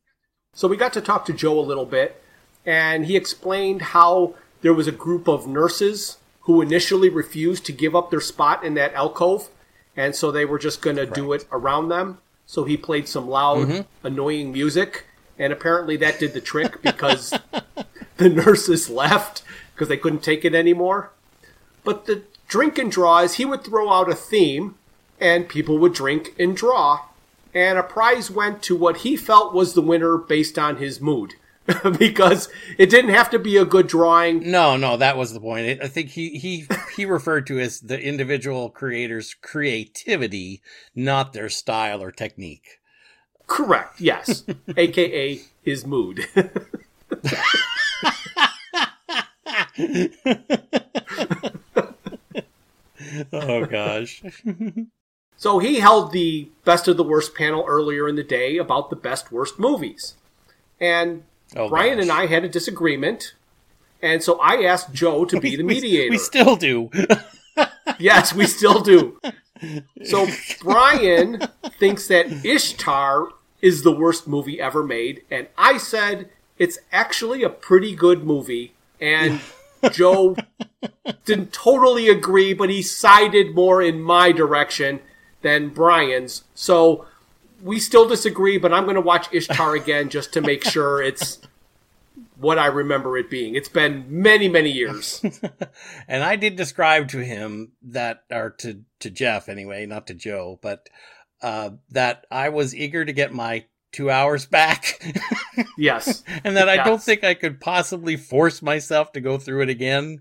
So 0.52 0.68
we 0.68 0.76
got 0.76 0.92
to 0.92 1.00
talk 1.00 1.26
to 1.26 1.32
Joe 1.32 1.58
a 1.58 1.62
little 1.62 1.86
bit, 1.86 2.22
and 2.64 3.06
he 3.06 3.16
explained 3.16 3.82
how 3.82 4.34
there 4.62 4.74
was 4.74 4.86
a 4.86 4.92
group 4.92 5.28
of 5.28 5.46
nurses 5.46 6.18
who 6.40 6.60
initially 6.60 7.08
refused 7.08 7.66
to 7.66 7.72
give 7.72 7.96
up 7.96 8.10
their 8.10 8.20
spot 8.20 8.64
in 8.64 8.74
that 8.74 8.94
alcove, 8.94 9.48
and 9.96 10.14
so 10.14 10.30
they 10.30 10.44
were 10.44 10.58
just 10.58 10.82
going 10.82 10.96
to 10.96 11.06
do 11.06 11.32
it 11.32 11.46
around 11.50 11.88
them. 11.88 12.18
So 12.46 12.64
he 12.64 12.76
played 12.76 13.08
some 13.08 13.28
loud, 13.28 13.68
mm-hmm. 13.68 14.06
annoying 14.06 14.52
music, 14.52 15.06
and 15.38 15.52
apparently 15.52 15.96
that 15.96 16.18
did 16.18 16.32
the 16.32 16.40
trick 16.40 16.82
because 16.82 17.32
the 18.16 18.28
nurses 18.28 18.88
left 18.88 19.42
because 19.74 19.88
they 19.88 19.96
couldn't 19.96 20.22
take 20.22 20.44
it 20.44 20.54
anymore. 20.54 21.10
But 21.82 22.06
the 22.06 22.22
drink 22.48 22.78
and 22.78 22.90
draw 22.90 23.18
is 23.20 23.34
he 23.34 23.44
would 23.44 23.64
throw 23.64 23.92
out 23.92 24.10
a 24.10 24.14
theme, 24.14 24.76
and 25.20 25.48
people 25.48 25.78
would 25.78 25.94
drink 25.94 26.34
and 26.38 26.56
draw 26.56 27.00
and 27.54 27.78
a 27.78 27.82
prize 27.82 28.30
went 28.30 28.62
to 28.64 28.76
what 28.76 28.98
he 28.98 29.16
felt 29.16 29.54
was 29.54 29.74
the 29.74 29.80
winner 29.80 30.18
based 30.18 30.58
on 30.58 30.76
his 30.76 31.00
mood. 31.00 31.34
because 31.98 32.50
it 32.76 32.90
didn't 32.90 33.14
have 33.14 33.30
to 33.30 33.38
be 33.38 33.56
a 33.56 33.64
good 33.64 33.86
drawing. 33.86 34.50
No, 34.50 34.76
no, 34.76 34.98
that 34.98 35.16
was 35.16 35.32
the 35.32 35.40
point. 35.40 35.80
I 35.82 35.88
think 35.88 36.10
he 36.10 36.38
he 36.38 36.66
he 36.94 37.06
referred 37.06 37.46
to 37.46 37.58
as 37.58 37.80
the 37.80 37.98
individual 37.98 38.68
creator's 38.68 39.32
creativity, 39.32 40.60
not 40.94 41.32
their 41.32 41.48
style 41.48 42.02
or 42.02 42.10
technique. 42.12 42.80
Correct. 43.46 44.00
Yes, 44.00 44.44
aka 44.76 45.40
his 45.62 45.86
mood. 45.86 46.26
oh 53.32 53.66
gosh. 53.66 54.22
So 55.36 55.58
he 55.58 55.80
held 55.80 56.12
the 56.12 56.48
best 56.64 56.88
of 56.88 56.96
the 56.96 57.02
worst 57.02 57.34
panel 57.34 57.66
earlier 57.68 58.08
in 58.08 58.14
the 58.16 58.22
day 58.22 58.56
about 58.56 58.88
the 58.88 58.96
best 58.96 59.30
worst 59.30 59.58
movies. 59.58 60.14
And 60.80 61.24
oh, 61.54 61.68
Brian 61.68 61.98
gosh. 61.98 62.02
and 62.04 62.10
I 62.10 62.26
had 62.26 62.44
a 62.44 62.48
disagreement. 62.48 63.34
And 64.00 64.22
so 64.22 64.40
I 64.40 64.62
asked 64.62 64.94
Joe 64.94 65.26
to 65.26 65.38
be 65.40 65.56
the 65.56 65.62
mediator. 65.62 66.04
We, 66.04 66.10
we 66.10 66.18
still 66.18 66.56
do. 66.56 66.88
yes, 67.98 68.32
we 68.32 68.46
still 68.46 68.80
do. 68.80 69.20
So 70.04 70.26
Brian 70.60 71.42
thinks 71.78 72.08
that 72.08 72.44
Ishtar 72.44 73.28
is 73.62 73.82
the 73.82 73.92
worst 73.92 74.28
movie 74.28 74.60
ever 74.60 74.82
made. 74.82 75.22
And 75.30 75.48
I 75.56 75.78
said 75.78 76.28
it's 76.58 76.78
actually 76.92 77.42
a 77.42 77.48
pretty 77.48 77.94
good 77.94 78.24
movie. 78.24 78.74
And 79.00 79.40
Joe 79.92 80.36
didn't 81.24 81.52
totally 81.52 82.08
agree, 82.08 82.54
but 82.54 82.70
he 82.70 82.82
sided 82.82 83.54
more 83.54 83.82
in 83.82 84.00
my 84.00 84.32
direction 84.32 85.00
than 85.42 85.70
Brian's. 85.70 86.44
So 86.54 87.06
we 87.62 87.80
still 87.80 88.08
disagree, 88.08 88.58
but 88.58 88.72
I'm 88.72 88.84
going 88.84 88.96
to 88.96 89.00
watch 89.00 89.32
Ishtar 89.32 89.74
again 89.74 90.10
just 90.10 90.32
to 90.34 90.40
make 90.40 90.64
sure 90.64 91.02
it's 91.02 91.40
what 92.36 92.58
I 92.58 92.66
remember 92.66 93.16
it 93.16 93.30
being. 93.30 93.54
It's 93.54 93.68
been 93.68 94.06
many, 94.08 94.48
many 94.48 94.70
years. 94.70 95.24
and 96.08 96.22
I 96.22 96.36
did 96.36 96.56
describe 96.56 97.08
to 97.08 97.18
him 97.18 97.72
that, 97.82 98.24
or 98.30 98.50
to, 98.58 98.82
to 99.00 99.10
Jeff 99.10 99.48
anyway, 99.48 99.86
not 99.86 100.06
to 100.08 100.14
Joe, 100.14 100.58
but 100.62 100.88
uh, 101.42 101.70
that 101.90 102.26
I 102.30 102.48
was 102.48 102.74
eager 102.74 103.04
to 103.04 103.12
get 103.12 103.32
my 103.32 103.66
two 103.92 104.10
hours 104.10 104.46
back. 104.46 105.00
yes. 105.78 106.24
and 106.42 106.56
that 106.56 106.66
yes. 106.66 106.80
I 106.80 106.84
don't 106.84 107.02
think 107.02 107.22
I 107.22 107.34
could 107.34 107.60
possibly 107.60 108.16
force 108.16 108.60
myself 108.60 109.12
to 109.12 109.20
go 109.20 109.38
through 109.38 109.62
it 109.62 109.68
again. 109.68 110.20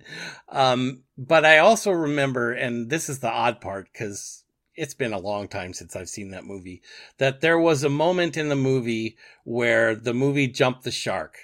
Um, 0.49 1.03
but 1.17 1.45
I 1.45 1.57
also 1.57 1.91
remember, 1.91 2.51
and 2.51 2.89
this 2.89 3.09
is 3.09 3.19
the 3.19 3.31
odd 3.31 3.59
part 3.59 3.89
because 3.91 4.43
it's 4.75 4.93
been 4.93 5.13
a 5.13 5.19
long 5.19 5.47
time 5.47 5.73
since 5.73 5.95
I've 5.95 6.09
seen 6.09 6.31
that 6.31 6.45
movie, 6.45 6.81
that 7.17 7.41
there 7.41 7.59
was 7.59 7.83
a 7.83 7.89
moment 7.89 8.37
in 8.37 8.49
the 8.49 8.55
movie 8.55 9.17
where 9.43 9.95
the 9.95 10.13
movie 10.13 10.47
jumped 10.47 10.83
the 10.83 10.91
shark. 10.91 11.37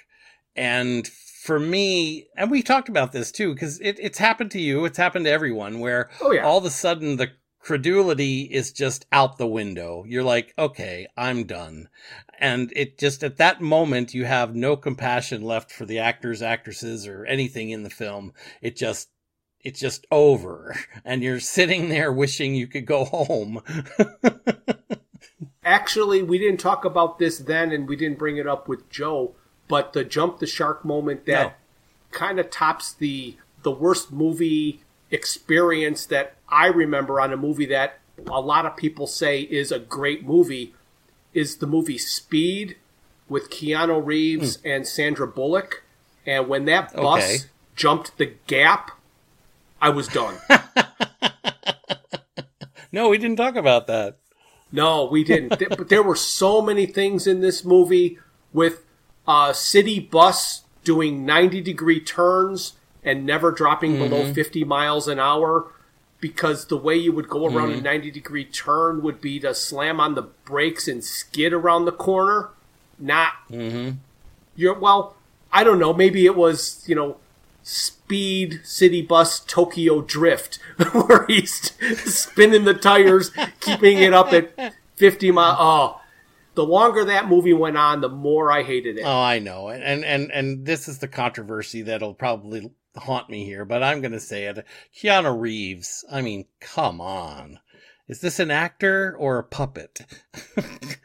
And 0.60 1.08
for 1.08 1.58
me, 1.58 2.26
and 2.36 2.50
we 2.50 2.62
talked 2.62 2.90
about 2.90 3.12
this 3.12 3.32
too, 3.32 3.54
because 3.54 3.80
it, 3.80 3.98
it's 3.98 4.18
happened 4.18 4.50
to 4.50 4.60
you, 4.60 4.84
it's 4.84 4.98
happened 4.98 5.24
to 5.24 5.30
everyone, 5.30 5.80
where 5.80 6.10
oh, 6.20 6.32
yeah. 6.32 6.44
all 6.44 6.58
of 6.58 6.66
a 6.66 6.70
sudden 6.70 7.16
the 7.16 7.30
credulity 7.60 8.42
is 8.42 8.70
just 8.70 9.06
out 9.10 9.38
the 9.38 9.46
window. 9.46 10.04
You're 10.06 10.22
like, 10.22 10.52
okay, 10.58 11.06
I'm 11.16 11.44
done. 11.44 11.88
And 12.38 12.70
it 12.76 12.98
just, 12.98 13.24
at 13.24 13.38
that 13.38 13.62
moment, 13.62 14.12
you 14.12 14.26
have 14.26 14.54
no 14.54 14.76
compassion 14.76 15.40
left 15.40 15.72
for 15.72 15.86
the 15.86 15.98
actors, 15.98 16.42
actresses, 16.42 17.06
or 17.06 17.24
anything 17.24 17.70
in 17.70 17.82
the 17.82 17.88
film. 17.88 18.34
It 18.60 18.76
just 18.76 19.08
it's 19.62 19.80
just 19.80 20.06
over 20.10 20.76
and 21.06 21.22
you're 21.22 21.40
sitting 21.40 21.88
there 21.88 22.12
wishing 22.12 22.54
you 22.54 22.66
could 22.66 22.84
go 22.84 23.06
home. 23.06 23.62
Actually, 25.64 26.22
we 26.22 26.36
didn't 26.38 26.60
talk 26.60 26.84
about 26.84 27.18
this 27.18 27.38
then 27.38 27.72
and 27.72 27.88
we 27.88 27.96
didn't 27.96 28.18
bring 28.18 28.36
it 28.36 28.46
up 28.46 28.68
with 28.68 28.90
Joe, 28.90 29.36
but 29.70 29.94
the 29.94 30.04
jump 30.04 30.40
the 30.40 30.46
shark 30.46 30.84
moment 30.84 31.24
that 31.24 31.46
no. 31.46 31.52
kind 32.10 32.38
of 32.38 32.50
tops 32.50 32.92
the 32.92 33.36
the 33.62 33.70
worst 33.70 34.12
movie 34.12 34.82
experience 35.10 36.06
that 36.06 36.34
I 36.48 36.66
remember 36.66 37.20
on 37.20 37.32
a 37.32 37.36
movie 37.36 37.66
that 37.66 37.98
a 38.26 38.40
lot 38.40 38.66
of 38.66 38.76
people 38.76 39.06
say 39.06 39.42
is 39.42 39.72
a 39.72 39.78
great 39.78 40.26
movie 40.26 40.74
is 41.32 41.56
the 41.56 41.66
movie 41.66 41.98
Speed 41.98 42.76
with 43.28 43.48
Keanu 43.48 44.04
Reeves 44.04 44.58
mm. 44.58 44.74
and 44.74 44.86
Sandra 44.86 45.26
Bullock. 45.26 45.84
And 46.26 46.48
when 46.48 46.66
that 46.66 46.94
bus 46.94 47.24
okay. 47.24 47.38
jumped 47.76 48.18
the 48.18 48.34
gap 48.46 48.90
I 49.80 49.88
was 49.88 50.08
done. 50.08 50.36
no, 52.92 53.08
we 53.08 53.18
didn't 53.18 53.36
talk 53.36 53.56
about 53.56 53.86
that. 53.86 54.18
No, 54.72 55.06
we 55.06 55.24
didn't. 55.24 55.58
but 55.70 55.88
there 55.88 56.02
were 56.02 56.16
so 56.16 56.60
many 56.60 56.86
things 56.86 57.26
in 57.26 57.40
this 57.40 57.64
movie 57.64 58.18
with 58.52 58.84
a 59.26 59.52
city 59.54 60.00
bus 60.00 60.62
doing 60.84 61.24
90 61.24 61.60
degree 61.60 62.00
turns 62.00 62.74
and 63.02 63.24
never 63.24 63.50
dropping 63.50 63.96
below 63.98 64.24
mm-hmm. 64.24 64.32
50 64.32 64.64
miles 64.64 65.08
an 65.08 65.18
hour 65.18 65.70
because 66.20 66.66
the 66.66 66.76
way 66.76 66.96
you 66.96 67.12
would 67.12 67.28
go 67.28 67.46
around 67.46 67.70
a 67.70 67.74
mm-hmm. 67.74 67.84
90 67.84 68.10
degree 68.10 68.44
turn 68.44 69.02
would 69.02 69.20
be 69.20 69.40
to 69.40 69.54
slam 69.54 70.00
on 70.00 70.14
the 70.14 70.22
brakes 70.22 70.86
and 70.86 71.02
skid 71.02 71.52
around 71.52 71.86
the 71.86 71.92
corner. 71.92 72.50
Not 72.98 73.32
mm-hmm. 73.50 73.96
you're 74.54 74.78
well, 74.78 75.16
I 75.52 75.64
don't 75.64 75.78
know, 75.78 75.94
maybe 75.94 76.26
it 76.26 76.36
was, 76.36 76.84
you 76.86 76.94
know, 76.94 77.16
Speed 77.62 78.60
City 78.64 79.02
Bus 79.02 79.40
Tokyo 79.40 80.00
Drift 80.00 80.58
where 80.92 81.26
he's 81.26 81.72
spinning 82.04 82.64
the 82.64 82.74
tires, 82.74 83.30
keeping 83.60 83.98
it 83.98 84.12
up 84.12 84.32
at 84.32 84.74
50 84.96 85.30
mile. 85.30 85.56
Oh, 85.58 85.99
the 86.54 86.64
longer 86.64 87.04
that 87.04 87.28
movie 87.28 87.52
went 87.52 87.76
on, 87.76 88.00
the 88.00 88.08
more 88.08 88.50
I 88.50 88.62
hated 88.62 88.98
it. 88.98 89.02
Oh, 89.04 89.20
I 89.20 89.38
know. 89.38 89.68
And 89.68 90.04
and 90.04 90.30
and 90.32 90.66
this 90.66 90.88
is 90.88 90.98
the 90.98 91.08
controversy 91.08 91.82
that'll 91.82 92.14
probably 92.14 92.70
haunt 92.96 93.30
me 93.30 93.44
here, 93.44 93.64
but 93.64 93.82
I'm 93.82 94.00
going 94.00 94.12
to 94.12 94.20
say 94.20 94.44
it. 94.46 94.64
Keanu 94.96 95.38
Reeves. 95.40 96.04
I 96.10 96.22
mean, 96.22 96.46
come 96.60 97.00
on. 97.00 97.60
Is 98.08 98.20
this 98.20 98.40
an 98.40 98.50
actor 98.50 99.14
or 99.18 99.38
a 99.38 99.44
puppet? 99.44 100.00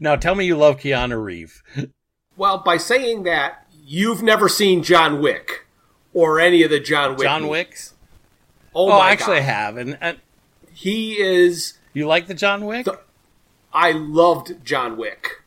now 0.00 0.16
tell 0.16 0.34
me 0.34 0.44
you 0.44 0.56
love 0.56 0.76
Keanu 0.78 1.22
Reeves. 1.22 1.62
Well, 2.36 2.58
by 2.58 2.76
saying 2.76 3.22
that, 3.24 3.66
you've 3.72 4.22
never 4.22 4.48
seen 4.48 4.82
John 4.82 5.20
Wick 5.22 5.66
or 6.12 6.38
any 6.38 6.62
of 6.62 6.70
the 6.70 6.80
John 6.80 7.12
Wick. 7.12 7.20
John 7.22 7.42
movies. 7.42 7.50
Wick's? 7.50 7.94
Oh, 8.74 8.90
Oh, 8.92 9.02
actually 9.02 9.38
I 9.38 9.40
have. 9.40 9.76
And, 9.78 9.96
and 10.00 10.18
he 10.72 11.18
is. 11.18 11.78
you 11.94 12.06
like 12.06 12.26
the 12.26 12.34
John 12.34 12.66
Wick? 12.66 12.84
The- 12.84 13.00
I 13.72 13.92
loved 13.92 14.64
John 14.64 14.96
Wick. 14.96 15.42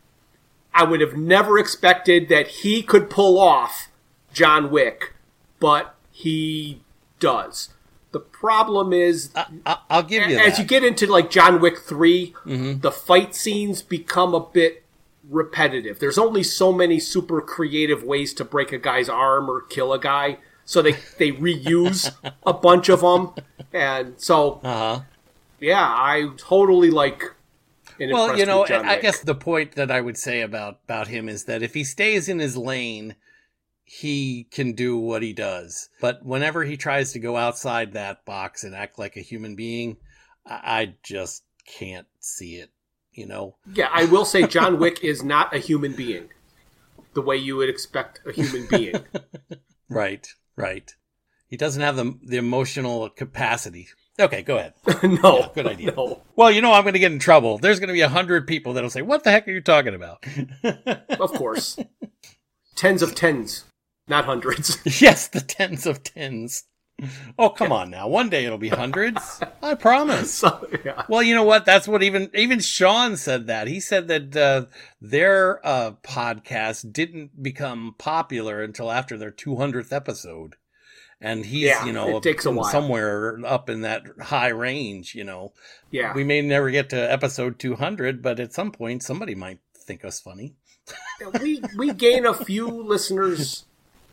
I 0.73 0.83
would 0.83 1.01
have 1.01 1.15
never 1.15 1.59
expected 1.59 2.29
that 2.29 2.47
he 2.47 2.81
could 2.81 3.09
pull 3.09 3.39
off 3.39 3.89
John 4.33 4.71
Wick, 4.71 5.13
but 5.59 5.95
he 6.11 6.81
does. 7.19 7.69
The 8.11 8.19
problem 8.19 8.91
is, 8.91 9.31
I, 9.35 9.77
I'll 9.89 10.03
give 10.03 10.27
you 10.29 10.35
as 10.35 10.41
that. 10.41 10.53
Mm-hmm. 10.53 10.61
you 10.61 10.67
get 10.67 10.83
into 10.83 11.07
like 11.07 11.29
John 11.29 11.61
Wick 11.61 11.79
3, 11.79 12.33
the 12.45 12.91
fight 12.91 13.33
scenes 13.35 13.81
become 13.81 14.33
a 14.33 14.39
bit 14.39 14.83
repetitive. 15.29 15.99
There's 15.99 16.17
only 16.17 16.43
so 16.43 16.73
many 16.73 16.99
super 16.99 17.41
creative 17.41 18.03
ways 18.03 18.33
to 18.35 18.45
break 18.45 18.71
a 18.71 18.77
guy's 18.77 19.09
arm 19.09 19.49
or 19.49 19.61
kill 19.61 19.93
a 19.93 19.99
guy, 19.99 20.37
so 20.65 20.81
they 20.81 20.93
they 21.17 21.31
reuse 21.31 22.13
a 22.45 22.53
bunch 22.53 22.89
of 22.89 23.01
them, 23.01 23.31
and 23.71 24.19
so 24.19 24.59
uh-huh. 24.63 25.01
yeah, 25.59 25.83
I 25.83 26.29
totally 26.37 26.91
like. 26.91 27.33
Well, 28.09 28.37
you 28.37 28.45
know, 28.45 28.65
I 28.65 28.99
guess 28.99 29.19
the 29.19 29.35
point 29.35 29.73
that 29.73 29.91
I 29.91 30.01
would 30.01 30.17
say 30.17 30.41
about 30.41 30.79
about 30.85 31.07
him 31.07 31.29
is 31.29 31.45
that 31.45 31.61
if 31.61 31.73
he 31.73 31.83
stays 31.83 32.27
in 32.29 32.39
his 32.39 32.57
lane, 32.57 33.15
he 33.83 34.47
can 34.51 34.73
do 34.73 34.97
what 34.97 35.21
he 35.21 35.33
does. 35.33 35.89
But 35.99 36.25
whenever 36.25 36.63
he 36.63 36.77
tries 36.77 37.11
to 37.13 37.19
go 37.19 37.37
outside 37.37 37.93
that 37.93 38.25
box 38.25 38.63
and 38.63 38.73
act 38.73 38.97
like 38.97 39.17
a 39.17 39.21
human 39.21 39.55
being, 39.55 39.97
I, 40.45 40.81
I 40.81 40.93
just 41.03 41.43
can't 41.65 42.07
see 42.19 42.55
it. 42.55 42.71
You 43.11 43.25
know, 43.25 43.57
Yeah, 43.73 43.89
I 43.91 44.05
will 44.05 44.23
say 44.23 44.47
John 44.47 44.79
Wick 44.79 45.03
is 45.03 45.21
not 45.21 45.53
a 45.53 45.59
human 45.59 45.93
being, 45.93 46.29
the 47.13 47.21
way 47.21 47.35
you 47.35 47.57
would 47.57 47.69
expect 47.69 48.21
a 48.25 48.31
human 48.31 48.67
being. 48.67 48.95
right, 49.89 50.25
right. 50.55 50.95
He 51.47 51.57
doesn't 51.57 51.81
have 51.81 51.97
the 51.97 52.17
the 52.23 52.37
emotional 52.37 53.09
capacity. 53.09 53.89
Okay, 54.21 54.41
go 54.43 54.57
ahead. 54.57 54.73
no, 55.03 55.39
Yeah, 55.39 55.47
good 55.53 55.67
idea. 55.67 55.93
No, 55.95 56.21
Well, 56.35 56.51
you 56.51 56.61
know 56.61 56.71
I'm 56.73 56.83
going 56.83 56.93
to 56.93 56.99
get 56.99 57.11
in 57.11 57.19
trouble. 57.19 57.57
There's 57.57 57.79
going 57.79 57.87
to 57.89 57.93
be 57.93 58.01
a 58.01 58.09
hundred 58.09 58.47
people 58.47 58.73
that'll 58.73 58.89
say, 58.89 59.01
"What 59.01 59.23
the 59.23 59.31
heck 59.31 59.47
are 59.47 59.51
you 59.51 59.61
talking 59.61 59.95
about?" 59.95 60.23
of 61.19 61.33
course, 61.33 61.77
tens 62.75 63.01
of 63.01 63.15
tens, 63.15 63.65
not 64.07 64.25
hundreds. 64.25 64.77
Yes, 65.01 65.27
the 65.27 65.41
tens 65.41 65.85
of 65.85 66.03
tens. 66.03 66.65
Oh, 67.39 67.49
come 67.49 67.71
on 67.71 67.89
now. 67.89 68.07
One 68.07 68.29
day 68.29 68.45
it'll 68.45 68.59
be 68.59 68.69
hundreds. 68.69 69.41
I 69.63 69.73
promise. 69.73 70.31
so, 70.31 70.67
yeah. 70.85 71.03
Well, 71.09 71.23
you 71.23 71.33
know 71.33 71.43
what? 71.43 71.65
That's 71.65 71.87
what 71.87 72.03
even 72.03 72.29
even 72.35 72.59
Sean 72.59 73.17
said 73.17 73.47
that. 73.47 73.67
He 73.67 73.79
said 73.79 74.07
that 74.07 74.35
uh, 74.37 74.65
their 74.99 75.65
uh, 75.65 75.93
podcast 76.03 76.93
didn't 76.93 77.41
become 77.41 77.95
popular 77.97 78.61
until 78.61 78.91
after 78.91 79.17
their 79.17 79.31
200th 79.31 79.91
episode. 79.91 80.57
And 81.21 81.45
he's, 81.45 81.65
Yeah, 81.65 81.85
you 81.85 81.93
know, 81.93 82.17
it 82.17 82.23
takes 82.23 82.45
a 82.45 82.51
while. 82.51 82.65
somewhere 82.65 83.39
up 83.45 83.69
in 83.69 83.81
that 83.81 84.03
high 84.19 84.49
range, 84.49 85.13
you 85.13 85.23
know. 85.23 85.53
Yeah, 85.91 86.13
We 86.13 86.23
may 86.23 86.41
never 86.41 86.71
get 86.71 86.89
to 86.89 87.11
episode 87.11 87.59
200, 87.59 88.21
but 88.21 88.39
at 88.39 88.53
some 88.53 88.71
point 88.71 89.03
somebody 89.03 89.35
might 89.35 89.59
think 89.75 90.03
us 90.03 90.19
funny. 90.19 90.55
we 91.41 91.61
we 91.77 91.93
gain 91.93 92.25
a 92.25 92.33
few 92.33 92.67
listeners 92.67 93.65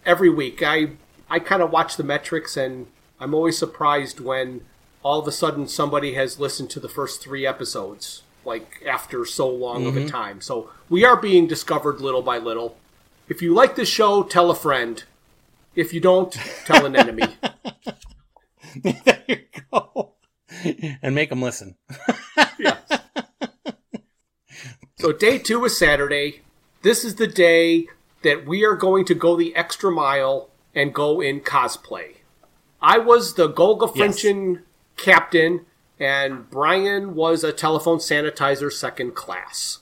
every 0.05 0.31
week. 0.31 0.63
I 0.63 0.91
I 1.31 1.39
kind 1.39 1.63
of 1.63 1.71
watch 1.71 1.97
the 1.97 2.05
metrics, 2.05 2.57
and 2.57 2.89
I'm 3.21 3.35
always 3.35 3.59
surprised 3.59 4.21
when 4.21 4.63
all 5.03 5.21
of 5.21 5.29
a 5.29 5.33
sudden 5.33 5.69
somebody 5.69 6.15
has 6.15 6.41
listened 6.41 6.71
to 6.71 6.81
the 6.81 6.89
first 6.89 7.23
three 7.23 7.47
episodes, 7.47 8.23
like 8.45 8.83
after 8.87 9.25
so 9.25 9.49
long 9.49 9.87
of 9.87 9.97
a 9.97 10.01
mm-hmm. 10.01 10.09
time. 10.09 10.41
So 10.41 10.71
we 10.89 11.05
are 11.05 11.17
being 11.17 11.47
discovered 11.47 12.01
little 12.01 12.23
by 12.23 12.39
little. 12.39 12.77
If 13.29 13.43
you 13.43 13.55
like 13.55 13.77
the 13.77 13.85
show, 13.85 14.23
tell 14.23 14.51
a 14.51 14.55
friend. 14.55 15.05
If 15.79 15.95
you 15.95 16.01
don't, 16.01 16.33
tell 16.65 16.87
an 16.87 16.97
enemy. 16.97 17.23
there 18.83 19.23
you 19.29 19.39
go. 19.71 20.15
And 21.01 21.15
make 21.15 21.31
them 21.31 21.41
listen. 21.41 21.77
Yes. 22.59 23.01
So 24.99 25.13
day 25.13 25.39
two 25.39 25.65
is 25.65 25.79
Saturday. 25.79 26.41
This 26.83 27.05
is 27.05 27.15
the 27.15 27.29
day 27.29 27.87
that 28.25 28.45
we 28.45 28.65
are 28.65 28.75
going 28.75 29.05
to 29.05 29.15
go 29.15 29.37
the 29.37 29.55
extra 29.55 29.93
mile 29.93 30.51
and 30.75 30.93
go 30.93 31.21
in 31.21 31.43
cosplay. 31.43 32.17
I 32.83 32.99
was 32.99 33.35
the 33.35 33.49
Golga 33.49 33.93
Yes. 33.95 34.27
Captain, 34.97 35.65
and 36.01 36.51
Brian 36.51 37.15
was 37.15 37.45
a 37.45 37.53
telephone 37.53 37.99
sanitizer 37.99 38.73
second 38.73 39.15
class. 39.15 39.79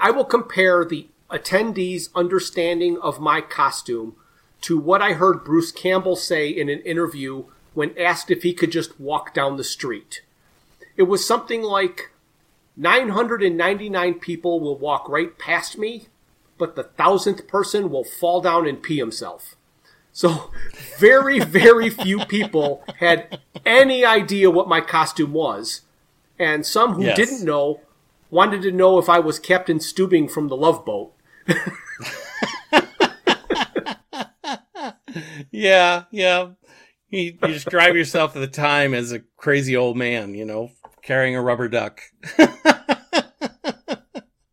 I 0.00 0.12
will 0.12 0.24
compare 0.24 0.84
the 0.84 1.08
attendees' 1.32 2.10
understanding 2.14 2.96
of 3.02 3.18
my 3.18 3.40
costume 3.40 4.14
to 4.62 4.78
what 4.78 5.02
I 5.02 5.12
heard 5.12 5.44
Bruce 5.44 5.72
Campbell 5.72 6.16
say 6.16 6.48
in 6.48 6.68
an 6.68 6.80
interview 6.80 7.44
when 7.74 7.96
asked 7.98 8.30
if 8.30 8.42
he 8.42 8.52
could 8.54 8.70
just 8.72 9.00
walk 9.00 9.34
down 9.34 9.56
the 9.56 9.64
street. 9.64 10.22
It 10.96 11.04
was 11.04 11.26
something 11.26 11.62
like 11.62 12.10
999 12.76 14.14
people 14.14 14.60
will 14.60 14.76
walk 14.78 15.08
right 15.08 15.36
past 15.38 15.78
me, 15.78 16.08
but 16.58 16.76
the 16.76 16.84
thousandth 16.84 17.46
person 17.46 17.90
will 17.90 18.04
fall 18.04 18.40
down 18.40 18.66
and 18.66 18.82
pee 18.82 18.98
himself. 18.98 19.56
So, 20.12 20.50
very, 20.98 21.40
very 21.40 21.88
few 21.90 22.24
people 22.26 22.84
had 22.98 23.40
any 23.64 24.04
idea 24.04 24.50
what 24.50 24.68
my 24.68 24.80
costume 24.80 25.32
was. 25.32 25.82
And 26.38 26.66
some 26.66 26.94
who 26.94 27.04
Yes. 27.04 27.16
didn't 27.16 27.44
know 27.44 27.80
wanted 28.30 28.62
to 28.62 28.72
know 28.72 28.98
if 28.98 29.08
I 29.08 29.18
was 29.18 29.38
Captain 29.38 29.78
Stubing 29.78 30.30
from 30.30 30.48
the 30.48 30.56
Love 30.56 30.84
Boat. 30.84 31.12
yeah, 35.50 36.04
yeah. 36.10 36.50
You, 37.10 37.36
you 37.46 37.58
drive 37.58 37.94
yourself 37.96 38.34
at 38.36 38.40
the 38.40 38.46
time 38.46 38.94
as 38.94 39.12
a 39.12 39.20
crazy 39.36 39.76
old 39.76 39.96
man, 39.96 40.34
you 40.34 40.44
know, 40.44 40.70
carrying 41.02 41.36
a 41.36 41.42
rubber 41.42 41.68
duck. 41.68 42.00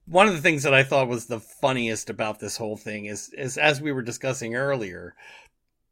One 0.06 0.28
of 0.28 0.34
the 0.34 0.42
things 0.42 0.64
that 0.64 0.74
I 0.74 0.84
thought 0.84 1.08
was 1.08 1.28
the 1.28 1.40
funniest 1.40 2.10
about 2.10 2.40
this 2.40 2.58
whole 2.58 2.78
thing 2.78 3.06
is, 3.06 3.32
is 3.38 3.58
as 3.58 3.80
we 3.80 3.92
were 3.92 4.02
discussing 4.02 4.56
earlier, 4.56 5.16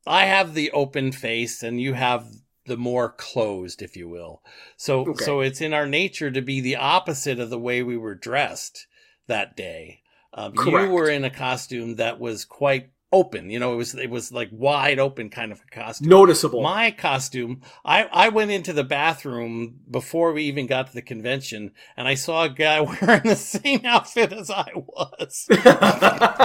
I 0.05 0.26
have 0.26 0.53
the 0.53 0.72
open 0.72 1.11
face 1.11 1.61
and 1.63 1.80
you 1.80 1.93
have 1.93 2.28
the 2.65 2.78
more 2.78 3.09
closed, 3.09 3.82
if 3.82 3.95
you 3.95 4.09
will. 4.09 4.41
So, 4.76 5.01
Okay. 5.01 5.24
so 5.24 5.41
it's 5.41 5.61
in 5.61 5.74
our 5.74 5.86
nature 5.88 6.32
to 6.32 6.41
be 6.41 6.59
the 6.61 6.76
opposite 6.76 7.39
of 7.39 7.49
the 7.49 7.59
way 7.59 7.84
we 7.84 7.95
were 7.97 8.15
dressed 8.15 8.88
that 9.28 9.55
day. 9.55 10.01
Um, 10.34 10.53
you 10.55 10.89
were 10.89 11.09
in 11.09 11.24
a 11.24 11.30
costume 11.30 11.95
that 11.95 12.20
was 12.20 12.43
quite 12.45 12.89
open. 13.12 13.49
You 13.49 13.60
know, 13.60 13.74
it 13.74 13.78
was 13.78 13.95
it 13.95 14.10
was 14.10 14.32
like 14.32 14.49
wide 14.51 14.99
open 14.99 15.30
kind 15.30 15.51
of 15.51 15.62
a 15.62 15.76
costume. 15.76 16.10
Noticeable. 16.10 16.62
My 16.62 16.91
costume, 16.91 17.62
I, 17.86 18.03
I 18.12 18.30
went 18.30 18.51
into 18.51 18.74
the 18.74 18.84
bathroom 18.84 19.80
before 19.89 20.34
we 20.34 20.43
even 20.43 20.68
got 20.68 20.88
to 20.88 20.93
the 20.93 21.01
convention, 21.01 21.72
and 21.95 22.08
I 22.08 22.16
saw 22.16 22.43
a 22.43 22.49
guy 22.49 22.82
wearing 23.01 23.24
the 23.24 23.36
same 23.36 23.82
outfit 23.86 24.34
as 24.34 24.49
I 24.49 24.72
was. 24.76 25.47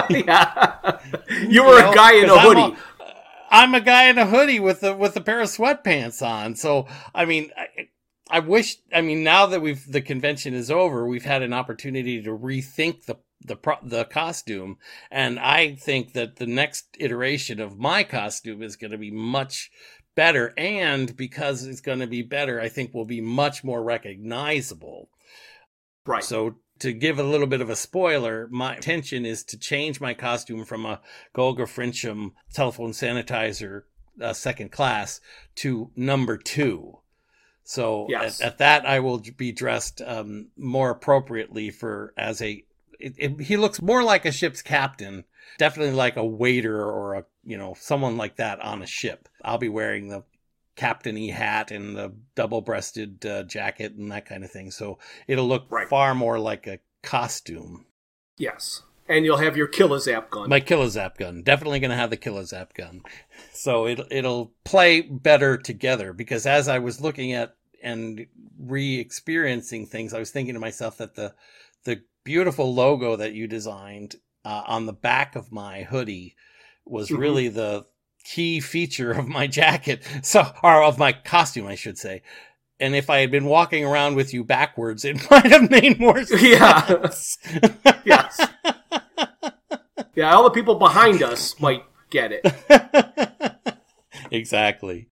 yeah. 0.09 0.99
You 1.47 1.63
were 1.63 1.77
You 1.77 1.81
know, 1.83 1.91
a 1.91 1.95
guy 1.95 2.13
in 2.13 2.25
a 2.25 2.27
'cause 2.27 2.37
I'm 2.37 2.55
hoodie. 2.55 2.77
I'm 3.51 3.75
a 3.75 3.81
guy 3.81 4.05
in 4.05 4.17
a 4.17 4.25
hoodie 4.25 4.59
with 4.59 4.83
a 4.83 4.95
with 4.95 5.15
a 5.15 5.21
pair 5.21 5.41
of 5.41 5.47
sweatpants 5.49 6.25
on. 6.25 6.55
So 6.55 6.87
I 7.13 7.25
mean, 7.25 7.51
I, 7.57 7.67
I 8.29 8.39
wish. 8.39 8.77
I 8.93 9.01
mean, 9.01 9.23
now 9.23 9.45
that 9.47 9.61
we've 9.61 9.85
the 9.91 10.01
convention 10.01 10.53
is 10.53 10.71
over, 10.71 11.05
we've 11.05 11.25
had 11.25 11.43
an 11.43 11.53
opportunity 11.53 12.21
to 12.23 12.31
rethink 12.31 13.05
the 13.05 13.17
the 13.45 13.55
pro, 13.55 13.75
the 13.83 14.05
costume, 14.05 14.77
and 15.11 15.39
I 15.39 15.75
think 15.75 16.13
that 16.13 16.37
the 16.37 16.47
next 16.47 16.95
iteration 16.99 17.59
of 17.59 17.77
my 17.79 18.03
costume 18.03 18.61
is 18.61 18.75
going 18.75 18.91
to 18.91 18.97
be 18.97 19.11
much 19.11 19.71
better. 20.15 20.53
And 20.57 21.15
because 21.15 21.65
it's 21.65 21.81
going 21.81 21.99
to 21.99 22.07
be 22.07 22.21
better, 22.21 22.59
I 22.59 22.69
think 22.69 22.93
will 22.93 23.05
be 23.05 23.21
much 23.21 23.63
more 23.63 23.83
recognizable. 23.83 25.09
right. 26.05 26.23
So 26.23 26.55
to 26.79 26.93
give 26.93 27.19
a 27.19 27.23
little 27.23 27.47
bit 27.47 27.61
of 27.61 27.69
a 27.69 27.75
spoiler, 27.75 28.47
my 28.51 28.75
intention 28.75 29.25
is 29.25 29.43
to 29.45 29.57
change 29.57 30.01
my 30.01 30.13
costume 30.13 30.65
from 30.65 30.85
a 30.85 31.01
Golgafrincham 31.35 32.31
telephone 32.53 32.91
sanitizer 32.91 33.83
uh, 34.21 34.33
second 34.33 34.71
class 34.71 35.21
to 35.55 35.91
number 35.95 36.37
two. 36.37 36.99
So 37.63 38.07
Yes. 38.09 38.41
at, 38.41 38.47
at 38.47 38.57
that, 38.59 38.85
I 38.85 38.99
will 38.99 39.23
be 39.37 39.51
dressed 39.51 40.01
um, 40.05 40.49
more 40.57 40.91
appropriately 40.91 41.69
for 41.71 42.13
as 42.17 42.41
a. 42.41 42.65
It, 42.99 43.15
it, 43.17 43.41
he 43.41 43.57
looks 43.57 43.81
more 43.81 44.03
like 44.03 44.25
a 44.25 44.31
ship's 44.31 44.61
captain, 44.61 45.23
definitely 45.57 45.93
like 45.93 46.15
a 46.17 46.25
waiter 46.25 46.83
or 46.83 47.15
a 47.15 47.25
you 47.43 47.57
know 47.57 47.75
someone 47.79 48.17
like 48.17 48.37
that 48.37 48.59
on 48.61 48.81
a 48.81 48.87
ship. 48.87 49.27
I'll 49.43 49.57
be 49.57 49.69
wearing 49.69 50.09
the 50.09 50.23
captainy 50.75 51.31
hat 51.31 51.69
and 51.69 51.95
the 51.95 52.13
double-breasted 52.35 53.23
uh, 53.25 53.43
jacket 53.43 53.93
and 53.93 54.11
that 54.11 54.25
kind 54.25 54.43
of 54.43 54.49
thing. 54.51 54.71
So 54.71 54.97
it'll 55.27 55.47
look 55.47 55.67
Right. 55.69 55.87
far 55.87 56.15
more 56.15 56.39
like 56.39 56.65
a 56.65 56.79
costume. 57.03 57.85
Yes. 58.37 58.81
And 59.07 59.23
you'll 59.23 59.37
have 59.37 59.55
your 59.55 59.67
Kill-O-Zap 59.67 60.31
gun. 60.31 60.49
My 60.49 60.59
Kill-O-Zap 60.61 61.17
gun. 61.17 61.43
Definitely 61.43 61.79
going 61.79 61.91
to 61.91 61.97
have 61.97 62.09
the 62.09 62.17
Kill-O-Zap 62.17 62.73
gun. 62.73 63.03
So 63.51 63.85
it, 63.85 63.99
it'll 64.09 64.53
play 64.63 65.01
better 65.01 65.57
together 65.57 66.11
because 66.13 66.47
as 66.47 66.67
I 66.67 66.79
was 66.79 67.01
looking 67.01 67.33
at 67.33 67.55
and 67.83 68.25
re-experiencing 68.57 69.85
things, 69.85 70.13
I 70.13 70.19
was 70.19 70.31
thinking 70.31 70.53
to 70.55 70.59
myself 70.59 70.97
that 70.97 71.15
the 71.15 71.35
beautiful 72.23 72.73
logo 72.73 73.15
that 73.15 73.33
you 73.33 73.47
designed 73.47 74.15
uh, 74.45 74.63
on 74.67 74.85
the 74.85 74.93
back 74.93 75.35
of 75.35 75.51
my 75.51 75.83
hoodie 75.83 76.35
was 76.85 77.09
Mhm. 77.09 77.17
really 77.17 77.47
the 77.49 77.85
key 78.25 78.59
feature 78.59 79.11
of 79.11 79.27
my 79.27 79.47
jacket. 79.47 80.01
So, 80.23 80.45
or 80.63 80.83
of 80.83 80.97
my 80.97 81.11
costume, 81.13 81.67
I 81.67 81.75
should 81.75 81.97
say. 81.97 82.21
And 82.79 82.95
if 82.95 83.09
I 83.09 83.19
had 83.19 83.31
been 83.31 83.45
walking 83.45 83.85
around 83.85 84.15
with 84.15 84.33
you 84.33 84.43
backwards, 84.43 85.05
it 85.05 85.17
might 85.31 85.45
have 85.51 85.69
made 85.69 85.99
more 85.99 86.23
sense. 86.25 86.41
Yeah. 86.41 87.91
yes. 88.03 88.47
Yeah, 90.15 90.33
all 90.33 90.43
the 90.43 90.49
people 90.51 90.75
behind 90.75 91.23
us 91.23 91.59
might 91.59 91.83
get 92.09 92.31
it. 92.33 93.55
exactly. 94.31 95.09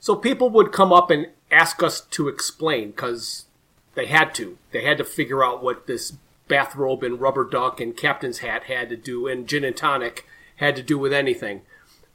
So 0.00 0.14
people 0.16 0.50
would 0.50 0.72
come 0.72 0.92
up 0.92 1.10
and 1.10 1.26
ask 1.50 1.82
us 1.82 2.00
to 2.00 2.28
explain 2.28 2.90
because 2.90 3.46
they 3.94 4.06
had 4.06 4.34
to. 4.36 4.58
They 4.72 4.84
had 4.84 4.98
to 4.98 5.04
figure 5.04 5.42
out 5.44 5.62
what 5.62 5.86
this 5.86 6.12
bathrobe 6.48 7.02
and 7.02 7.20
rubber 7.20 7.44
duck 7.44 7.80
and 7.80 7.96
captain's 7.96 8.38
hat 8.38 8.64
had 8.64 8.88
to 8.88 8.96
do, 8.96 9.26
and 9.26 9.46
gin 9.46 9.64
and 9.64 9.76
tonic 9.76 10.26
had 10.56 10.74
to 10.76 10.82
do 10.82 10.98
with 10.98 11.12
anything. 11.12 11.62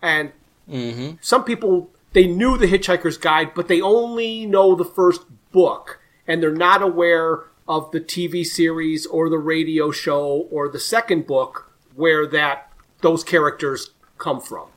And 0.01 0.31
hmm 0.67 1.11
some 1.21 1.43
people 1.43 1.89
they 2.13 2.27
knew 2.27 2.57
the 2.57 2.67
Hitchhiker's 2.67 3.17
Guide, 3.17 3.53
but 3.53 3.67
they 3.67 3.81
only 3.81 4.45
know 4.45 4.75
the 4.75 4.85
first 4.85 5.23
book, 5.51 5.99
and 6.27 6.41
they're 6.41 6.51
not 6.51 6.81
aware 6.81 7.45
of 7.67 7.91
the 7.91 7.99
TV 7.99 8.45
series 8.45 9.05
or 9.05 9.29
the 9.29 9.37
radio 9.37 9.91
show 9.91 10.47
or 10.51 10.69
the 10.69 10.79
second 10.79 11.25
book 11.25 11.71
where 11.95 12.27
that 12.27 12.71
those 13.01 13.23
characters 13.23 13.91
come 14.17 14.39
from. 14.39 14.67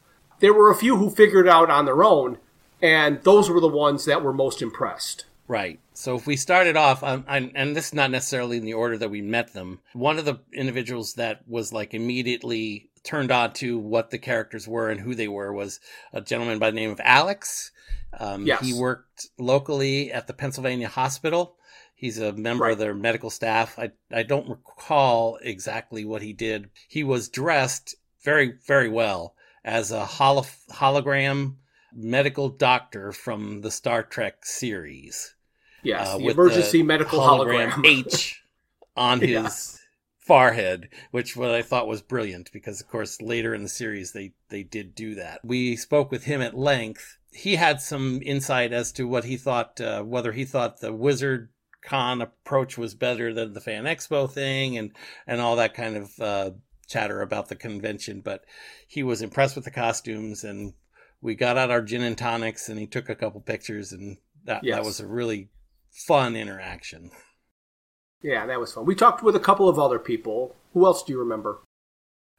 There 0.40 0.54
were 0.54 0.70
a 0.70 0.76
few 0.76 0.96
who 0.96 1.11
figured 1.11 1.46
it 1.46 1.52
out 1.52 1.70
on 1.70 1.84
their 1.84 2.02
own, 2.02 2.38
and 2.80 3.22
those 3.22 3.50
were 3.50 3.61
the 3.61 3.68
ones 3.68 4.04
that 4.04 4.22
were 4.22 4.32
most 4.32 4.62
impressed. 4.62 5.26
Right. 5.49 5.78
So 5.94 6.16
if 6.16 6.26
we 6.26 6.36
started 6.36 6.76
off, 6.76 7.03
um, 7.05 7.24
and, 7.28 7.53
and 7.55 7.76
this 7.76 7.88
is 7.88 7.94
not 7.94 8.11
necessarily 8.11 8.57
in 8.57 8.64
the 8.64 8.74
order 8.74 8.99
that 8.99 9.11
we 9.11 9.22
met 9.22 9.53
them, 9.53 9.80
one 9.92 10.18
of 10.18 10.24
the 10.24 10.40
individuals 10.53 11.14
that 11.14 11.47
was 11.49 11.72
like 11.72 11.94
immediately 11.94 12.90
turned 13.05 13.30
on 13.30 13.53
to 13.53 13.78
what 13.78 14.11
the 14.11 14.18
characters 14.18 14.66
were 14.66 14.90
and 14.90 15.01
who 15.01 15.14
they 15.14 15.28
were 15.28 15.53
was 15.53 15.78
a 16.12 16.20
gentleman 16.20 16.59
by 16.59 16.70
the 16.70 16.76
name 16.76 16.90
of 16.90 17.01
Alex. 17.05 17.70
Um, 18.18 18.44
Yes. 18.47 18.61
He 18.64 18.72
worked 18.74 19.28
locally 19.38 20.12
at 20.12 20.26
the 20.26 20.32
Pennsylvania 20.32 20.88
Hospital. 20.88 21.55
He's 21.94 22.18
a 22.18 22.32
member 22.32 22.64
Right. 22.64 22.72
of 22.72 22.78
their 22.78 22.94
medical 22.94 23.30
staff. 23.30 23.78
I, 23.78 23.92
I 24.12 24.24
don't 24.24 24.49
recall 24.49 25.38
exactly 25.42 26.05
what 26.05 26.22
he 26.22 26.32
did. 26.32 26.70
He 26.88 27.05
was 27.05 27.28
dressed 27.28 27.94
very, 28.24 28.55
very 28.66 28.88
well 28.88 29.34
as 29.64 29.92
a 29.92 30.05
holo- 30.05 30.44
hologram 30.72 31.55
medical 31.92 32.49
doctor 32.49 33.12
from 33.12 33.61
the 33.62 33.70
Star 33.70 34.03
Trek 34.03 34.44
series 34.44 35.34
Yes, 35.87 36.09
uh, 36.09 36.18
the 36.18 36.28
emergency 36.28 36.78
the 36.78 36.84
medical 36.84 37.20
hologram. 37.20 37.84
H 37.84 38.43
on 38.97 39.20
his 39.20 39.30
Yeah. 39.30 39.51
forehead, 40.18 40.89
which 41.11 41.37
what 41.37 41.51
I 41.51 41.62
thought 41.62 41.87
was 41.87 42.03
brilliant 42.03 42.51
because, 42.53 42.80
of 42.80 42.89
course, 42.89 43.20
later 43.20 43.55
in 43.55 43.62
the 43.62 43.68
series 43.68 44.12
they 44.12 44.32
they 44.49 44.62
did 44.62 44.95
do 44.95 45.14
that. 45.16 45.41
We 45.45 45.76
spoke 45.76 46.11
with 46.11 46.24
him 46.24 46.41
at 46.43 46.57
length. 46.57 47.18
He 47.32 47.57
had 47.57 47.80
some 47.80 48.20
insight 48.24 48.72
as 48.72 48.93
to 48.93 49.07
what 49.07 49.24
he 49.24 49.37
thought, 49.37 49.80
uh, 49.80 50.03
whether 50.03 50.32
he 50.32 50.45
thought 50.45 50.80
the 50.80 50.93
Wizard 50.93 51.51
Con 51.82 52.20
approach 52.22 52.76
was 52.76 52.95
better 52.95 53.32
than 53.32 53.53
the 53.53 53.61
Fan 53.61 53.84
Expo 53.84 54.30
thing, 54.30 54.76
and 54.76 54.91
and 55.26 55.41
all 55.41 55.57
that 55.57 55.74
kind 55.74 55.97
of 55.97 56.18
uh, 56.18 56.51
chatter 56.89 57.20
about 57.20 57.49
the 57.49 57.55
convention. 57.57 58.20
But 58.22 58.45
he 58.89 59.03
was 59.03 59.22
impressed 59.22 59.55
with 59.57 59.64
the 59.64 59.70
costumes 59.70 60.43
and. 60.45 60.74
We 61.22 61.34
got 61.34 61.57
out 61.57 61.70
our 61.70 61.80
gin 61.80 62.03
and 62.03 62.16
tonics, 62.16 62.68
and 62.68 62.78
he 62.78 62.87
took 62.87 63.09
a 63.09 63.14
couple 63.16 63.41
pictures, 63.41 63.91
and 63.91 64.18
that, 64.45 64.62
that 64.70 64.84
was 64.84 65.01
a 65.01 65.07
really 65.07 65.49
fun 66.07 66.36
interaction. 66.36 67.11
yeah, 68.22 68.47
that 68.47 68.61
was 68.61 68.72
fun. 68.72 68.84
We 68.86 68.94
talked 68.94 69.22
with 69.22 69.36
a 69.36 69.40
couple 69.40 69.68
of 69.68 69.78
other 69.78 69.99
people. 69.99 70.55
Who 70.74 70.84
else 70.86 71.03
do 71.03 71.12
you 71.12 71.18
remember? 71.18 71.61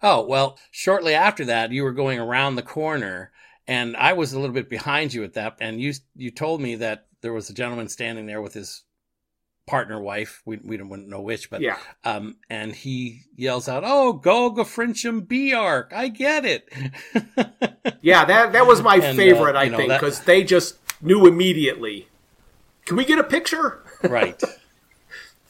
Oh, 0.02 0.22
well, 0.26 0.60
shortly 0.72 1.14
after 1.16 1.46
that, 1.46 1.72
you 1.72 1.84
were 1.84 1.92
going 1.94 2.20
around 2.20 2.56
the 2.56 2.62
corner 2.62 3.32
and 3.68 3.98
I 3.98 4.14
was 4.14 4.32
a 4.34 4.40
little 4.40 4.54
bit 4.54 4.70
behind 4.70 5.14
you 5.14 5.24
at 5.24 5.34
that. 5.34 5.58
And 5.60 5.82
you, 5.82 5.94
you 6.16 6.30
told 6.32 6.62
me 6.62 6.76
that 6.76 7.08
there 7.22 7.34
was 7.34 7.50
a 7.50 7.54
gentleman 7.54 7.88
standing 7.90 8.26
there 8.28 8.42
with 8.42 8.54
his 8.54 8.84
partner 9.66 10.00
wife. 10.00 10.42
We, 10.46 10.58
we 10.64 10.78
don't 10.78 11.10
know 11.10 11.22
which, 11.22 11.50
but, 11.50 11.62
Yeah, 11.62 11.78
um, 12.06 12.38
and 12.50 12.74
he 12.74 13.22
yells 13.36 13.68
out, 13.68 13.84
Oh, 13.86 14.22
Golgafrincham 14.24 15.28
B 15.28 15.54
Ark. 15.54 15.92
I 15.96 16.08
get 16.10 16.46
it. 16.46 16.70
yeah, 18.02 18.24
that 18.24 18.54
that 18.54 18.66
was 18.68 18.82
my 18.82 18.96
And, 18.96 19.04
uh, 19.06 19.14
favorite. 19.14 19.56
I 19.56 19.68
know, 19.68 19.78
think 19.78 19.90
that- 19.90 20.00
because 20.00 20.22
they 20.22 20.44
just 20.44 20.78
knew 21.02 21.26
immediately. 21.28 22.08
Can 22.88 22.96
we 22.98 23.06
get 23.06 23.20
a 23.20 23.24
picture? 23.24 23.84
right. 24.04 24.42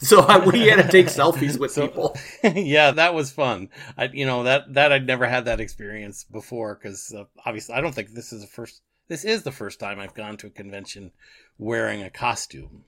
So 0.00 0.20
I, 0.20 0.38
we 0.38 0.68
had 0.68 0.76
to 0.76 0.88
take 0.88 1.06
selfies 1.06 1.58
with 1.58 1.72
So- 1.72 1.88
people. 1.88 2.16
yeah, 2.44 2.92
that 2.92 3.14
was 3.14 3.32
fun. 3.32 3.68
I, 3.96 4.04
you 4.04 4.26
know, 4.26 4.44
that, 4.44 4.72
that 4.74 4.92
I'd 4.92 5.08
never 5.08 5.26
had 5.26 5.46
that 5.46 5.58
experience 5.58 6.22
before 6.22 6.76
because 6.80 7.12
uh, 7.12 7.24
obviously 7.44 7.74
I 7.74 7.80
don't 7.80 7.92
think 7.92 8.10
this 8.10 8.32
is 8.32 8.42
the 8.42 8.46
first, 8.46 8.80
this 9.08 9.24
is 9.24 9.42
the 9.42 9.50
first 9.50 9.80
time 9.80 9.98
I've 9.98 10.14
gone 10.14 10.36
to 10.36 10.46
a 10.46 10.50
convention 10.50 11.10
wearing 11.58 12.04
a 12.04 12.10
costume. 12.10 12.84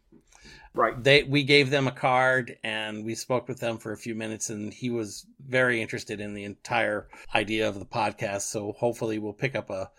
Right. 0.72 1.02
They, 1.02 1.24
we 1.24 1.42
gave 1.42 1.70
them 1.70 1.88
a 1.88 1.92
card 1.92 2.56
and 2.62 3.04
we 3.04 3.16
spoke 3.16 3.48
with 3.48 3.58
them 3.58 3.78
for 3.78 3.90
a 3.90 3.98
few 3.98 4.14
minutes 4.14 4.48
and 4.48 4.72
he 4.72 4.88
was 4.88 5.26
very 5.44 5.82
interested 5.82 6.20
in 6.20 6.32
the 6.34 6.44
entire 6.44 7.08
idea 7.34 7.68
of 7.68 7.76
the 7.80 7.86
podcast. 7.86 8.42
So 8.42 8.70
hopefully 8.78 9.18
we'll 9.18 9.32
pick 9.32 9.56
up 9.56 9.68
a, 9.68 9.90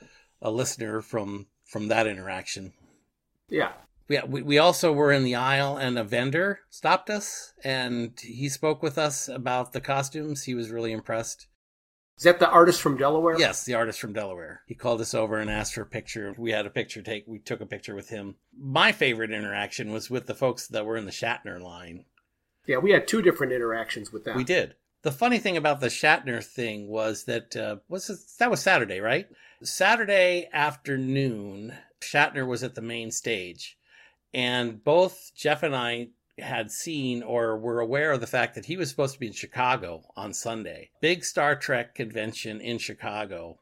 a 0.42 0.50
listener 0.50 1.02
from, 1.02 1.48
from 1.66 1.90
that 1.90 2.08
interaction. 2.08 2.72
Yeah. 3.50 3.74
Yeah, 4.12 4.26
we, 4.26 4.42
we 4.42 4.58
also 4.58 4.92
were 4.92 5.12
in 5.12 5.24
the 5.24 5.36
aisle 5.36 5.78
and 5.78 5.98
a 5.98 6.04
vendor 6.04 6.60
stopped 6.70 7.10
us 7.10 7.54
and 7.64 8.20
he 8.20 8.50
spoke 8.50 8.84
with 8.84 8.98
us 8.98 9.28
about 9.28 9.74
the 9.74 9.82
costumes. 9.82 10.44
He 10.44 10.56
was 10.56 10.70
really 10.70 10.92
impressed. 10.92 11.48
Is 12.18 12.26
that 12.26 12.40
the 12.40 12.50
artist 12.50 12.82
from 12.82 12.98
Delaware? 12.98 13.40
Yes, 13.40 13.64
the 13.64 13.74
artist 13.74 14.00
from 14.00 14.14
Delaware. 14.14 14.62
He 14.68 14.76
called 14.76 15.02
us 15.02 15.16
over 15.16 15.40
and 15.40 15.50
asked 15.50 15.74
for 15.74 15.82
a 15.82 15.88
picture. 15.88 16.36
We 16.38 16.52
had 16.52 16.68
a 16.68 16.70
picture 16.70 17.02
take. 17.02 17.26
We 17.26 17.40
took 17.40 17.62
a 17.62 17.66
picture 17.66 17.96
with 17.96 18.10
him. 18.10 18.36
My 18.56 18.92
favorite 18.92 19.32
interaction 19.32 19.92
was 19.92 20.12
with 20.12 20.28
the 20.28 20.36
folks 20.36 20.68
that 20.68 20.86
were 20.86 20.98
in 20.98 21.06
the 21.06 21.12
Shatner 21.12 21.60
line. 21.60 22.06
Yeah, 22.68 22.78
we 22.78 22.92
had 22.92 23.08
two 23.08 23.24
different 23.24 23.54
interactions 23.54 24.12
with 24.12 24.24
them. 24.24 24.38
We 24.38 24.44
did. 24.44 24.76
The 25.02 25.12
funny 25.12 25.40
thing 25.40 25.58
about 25.58 25.80
the 25.80 25.88
Shatner 25.88 26.44
thing 26.44 26.88
was 26.88 27.24
that 27.24 27.56
uh, 27.56 27.78
was 27.90 28.08
it, 28.10 28.20
that 28.38 28.52
was 28.52 28.62
Saturday, 28.62 29.00
right? 29.00 29.28
Saturday 29.64 30.48
afternoon, 30.54 31.74
Shatner 32.02 32.46
was 32.46 32.64
at 32.64 32.76
the 32.76 32.82
main 32.82 33.10
stage, 33.10 33.80
and 34.34 34.84
both 34.84 35.32
Jeff 35.36 35.64
and 35.64 35.76
I 35.76 36.10
had 36.40 36.72
seen 36.72 37.22
or 37.24 37.58
were 37.58 37.80
aware 37.80 38.12
of 38.14 38.22
the 38.22 38.28
fact 38.28 38.56
that 38.56 38.66
he 38.66 38.78
was 38.78 38.90
supposed 38.90 39.14
to 39.14 39.20
be 39.20 39.28
in 39.28 39.34
Chicago 39.34 40.04
on 40.16 40.34
Sunday. 40.34 40.90
Big 41.02 41.24
Star 41.24 41.56
Trek 41.56 41.94
convention 41.94 42.62
in 42.62 42.78
Chicago, 42.78 43.60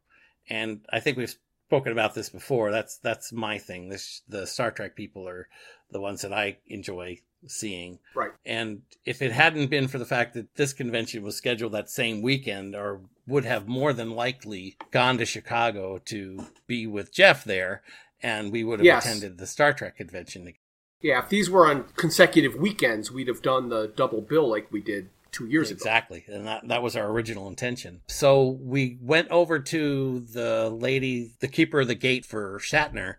and 0.49 0.82
I 0.91 0.99
think 0.99 1.17
we've 1.17 1.36
spoken 1.67 1.91
about 1.91 2.13
this 2.15 2.30
before. 2.30 2.72
That's 2.72 2.97
that's 2.97 3.32
my 3.32 3.57
thing. 3.57 3.89
This 3.89 4.22
the 4.28 4.47
Star 4.47 4.72
Trek 4.72 4.95
people 4.95 5.28
are 5.28 5.47
the 5.91 5.99
ones 5.99 6.22
that 6.22 6.34
I 6.34 6.57
enjoy 6.67 7.20
seeing. 7.47 7.99
Right. 8.15 8.32
And 8.45 8.82
if 9.05 9.22
it 9.22 9.32
hadn't 9.32 9.67
been 9.70 9.88
for 9.88 9.97
the 9.97 10.05
fact 10.05 10.34
that 10.36 10.55
this 10.55 10.74
convention 10.74 11.24
was 11.24 11.36
scheduled 11.36 11.72
that 11.72 11.89
same 11.89 12.22
weekend, 12.22 12.76
or 12.76 13.01
would 13.28 13.45
have 13.45 13.67
more 13.67 13.93
than 13.93 14.11
likely 14.11 14.78
gone 14.91 15.17
to 15.17 15.26
Chicago 15.26 15.97
to 16.05 16.45
be 16.67 16.86
with 16.88 17.13
Jeff 17.13 17.43
there, 17.43 17.82
and 18.22 18.51
we 18.51 18.63
would 18.63 18.80
have 18.80 18.86
Yes. 18.86 19.05
attended 19.05 19.38
the 19.38 19.47
Star 19.47 19.74
Trek 19.74 19.97
convention. 19.97 20.53
Yeah, 21.02 21.20
if 21.20 21.30
these 21.30 21.50
were 21.50 21.68
on 21.68 21.86
consecutive 21.95 22.56
weekends, 22.56 23.12
we'd 23.12 23.28
have 23.28 23.41
done 23.41 23.70
the 23.70 23.91
double 23.95 24.22
bill 24.22 24.50
like 24.50 24.72
we 24.72 24.82
did 24.82 25.10
two 25.32 25.47
years 25.47 25.72
ago. 25.72 25.78
Exactly. 25.78 26.26
And 26.28 26.45
that, 26.45 26.68
that 26.68 26.84
was 26.84 26.95
our 26.95 27.10
original 27.10 27.47
intention. 27.47 28.02
So 28.08 28.58
we 28.62 28.97
went 29.02 29.30
over 29.30 29.60
to 29.60 30.20
the 30.20 30.70
lady, 30.70 31.32
the 31.39 31.47
keeper 31.47 31.82
of 31.82 31.88
the 31.88 31.95
gate 31.95 32.26
for 32.26 32.60
Shatner, 32.60 33.16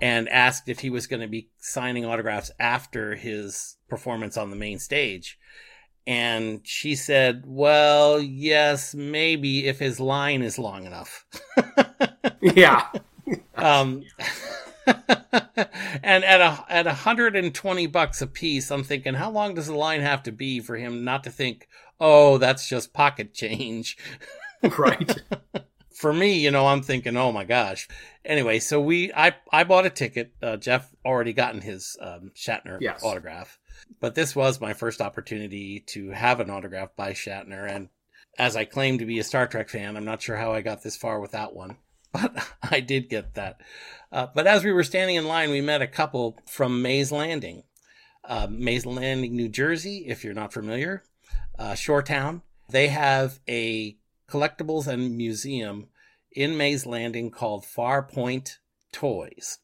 and 0.00 0.28
asked 0.28 0.68
if 0.68 0.80
he 0.80 0.90
was 0.90 1.06
going 1.06 1.22
to 1.22 1.28
be 1.28 1.48
signing 1.58 2.04
autographs 2.04 2.50
after 2.58 3.14
his 3.14 3.76
performance 3.88 4.36
on 4.36 4.50
the 4.50 4.56
main 4.56 4.78
stage. 4.78 5.38
And 6.06 6.60
she 6.64 6.96
said, 6.96 7.44
well, 7.46 8.20
yes, 8.20 8.94
maybe 8.94 9.66
if 9.66 9.78
his 9.78 9.98
line 9.98 10.42
is 10.42 10.58
long 10.58 10.84
enough. 10.84 11.24
yeah. 12.42 12.88
um, 13.56 14.04
and 16.02 16.24
at 16.24 16.40
a 16.40 16.64
at 16.68 16.86
120 16.86 17.86
bucks 17.86 18.22
a 18.22 18.26
piece, 18.26 18.70
I'm 18.70 18.84
thinking, 18.84 19.14
how 19.14 19.30
long 19.30 19.54
does 19.54 19.66
the 19.66 19.74
line 19.74 20.00
have 20.00 20.22
to 20.24 20.32
be 20.32 20.60
for 20.60 20.76
him 20.76 21.04
not 21.04 21.24
to 21.24 21.30
think, 21.30 21.68
oh, 22.00 22.38
that's 22.38 22.68
just 22.68 22.92
pocket 22.92 23.32
change? 23.34 23.96
right. 24.78 25.22
for 25.94 26.12
me, 26.12 26.38
you 26.38 26.50
know, 26.50 26.66
I'm 26.66 26.82
thinking, 26.82 27.16
oh 27.16 27.32
my 27.32 27.44
gosh. 27.44 27.88
Anyway, 28.24 28.58
so 28.58 28.80
we, 28.80 29.12
I, 29.12 29.34
I 29.52 29.64
bought 29.64 29.86
a 29.86 29.90
ticket. 29.90 30.32
Uh, 30.42 30.56
Jeff 30.56 30.90
already 31.04 31.32
gotten 31.32 31.60
his 31.60 31.96
um, 32.00 32.32
Shatner 32.34 32.78
Yes. 32.80 33.02
autograph, 33.02 33.58
but 34.00 34.14
this 34.14 34.34
was 34.34 34.60
my 34.60 34.72
first 34.72 35.00
opportunity 35.00 35.80
to 35.88 36.10
have 36.10 36.40
an 36.40 36.50
autograph 36.50 36.96
by 36.96 37.12
Shatner. 37.12 37.70
And 37.70 37.88
as 38.38 38.56
I 38.56 38.64
claim 38.64 38.98
to 38.98 39.06
be 39.06 39.18
a 39.18 39.24
Star 39.24 39.46
Trek 39.46 39.68
fan, 39.68 39.96
I'm 39.96 40.04
not 40.04 40.22
sure 40.22 40.36
how 40.36 40.52
I 40.52 40.62
got 40.62 40.82
this 40.82 40.96
far 40.96 41.20
without 41.20 41.54
one, 41.54 41.76
but 42.14 42.48
I 42.62 42.80
did 42.80 43.10
get 43.10 43.34
that. 43.34 43.60
Uh, 44.10 44.28
but 44.34 44.46
as 44.46 44.64
we 44.64 44.72
were 44.72 44.84
standing 44.84 45.16
in 45.16 45.26
line, 45.26 45.50
we 45.50 45.60
met 45.60 45.82
a 45.82 45.86
couple 45.86 46.38
from 46.46 46.80
Mays 46.80 47.12
Landing, 47.12 47.64
uh, 48.24 48.46
Mays 48.48 48.86
Landing, 48.86 49.36
New 49.36 49.48
Jersey. 49.48 50.04
If 50.06 50.24
you're 50.24 50.32
not 50.32 50.52
familiar, 50.52 51.04
uh, 51.58 51.74
Shore 51.74 52.02
Town. 52.02 52.42
They 52.70 52.88
have 52.88 53.40
a 53.48 53.98
collectibles 54.28 54.86
and 54.86 55.16
museum 55.16 55.88
in 56.32 56.56
Mays 56.56 56.86
Landing 56.86 57.30
called 57.30 57.64
Farpoint 57.64 58.58
Toys. 58.92 59.58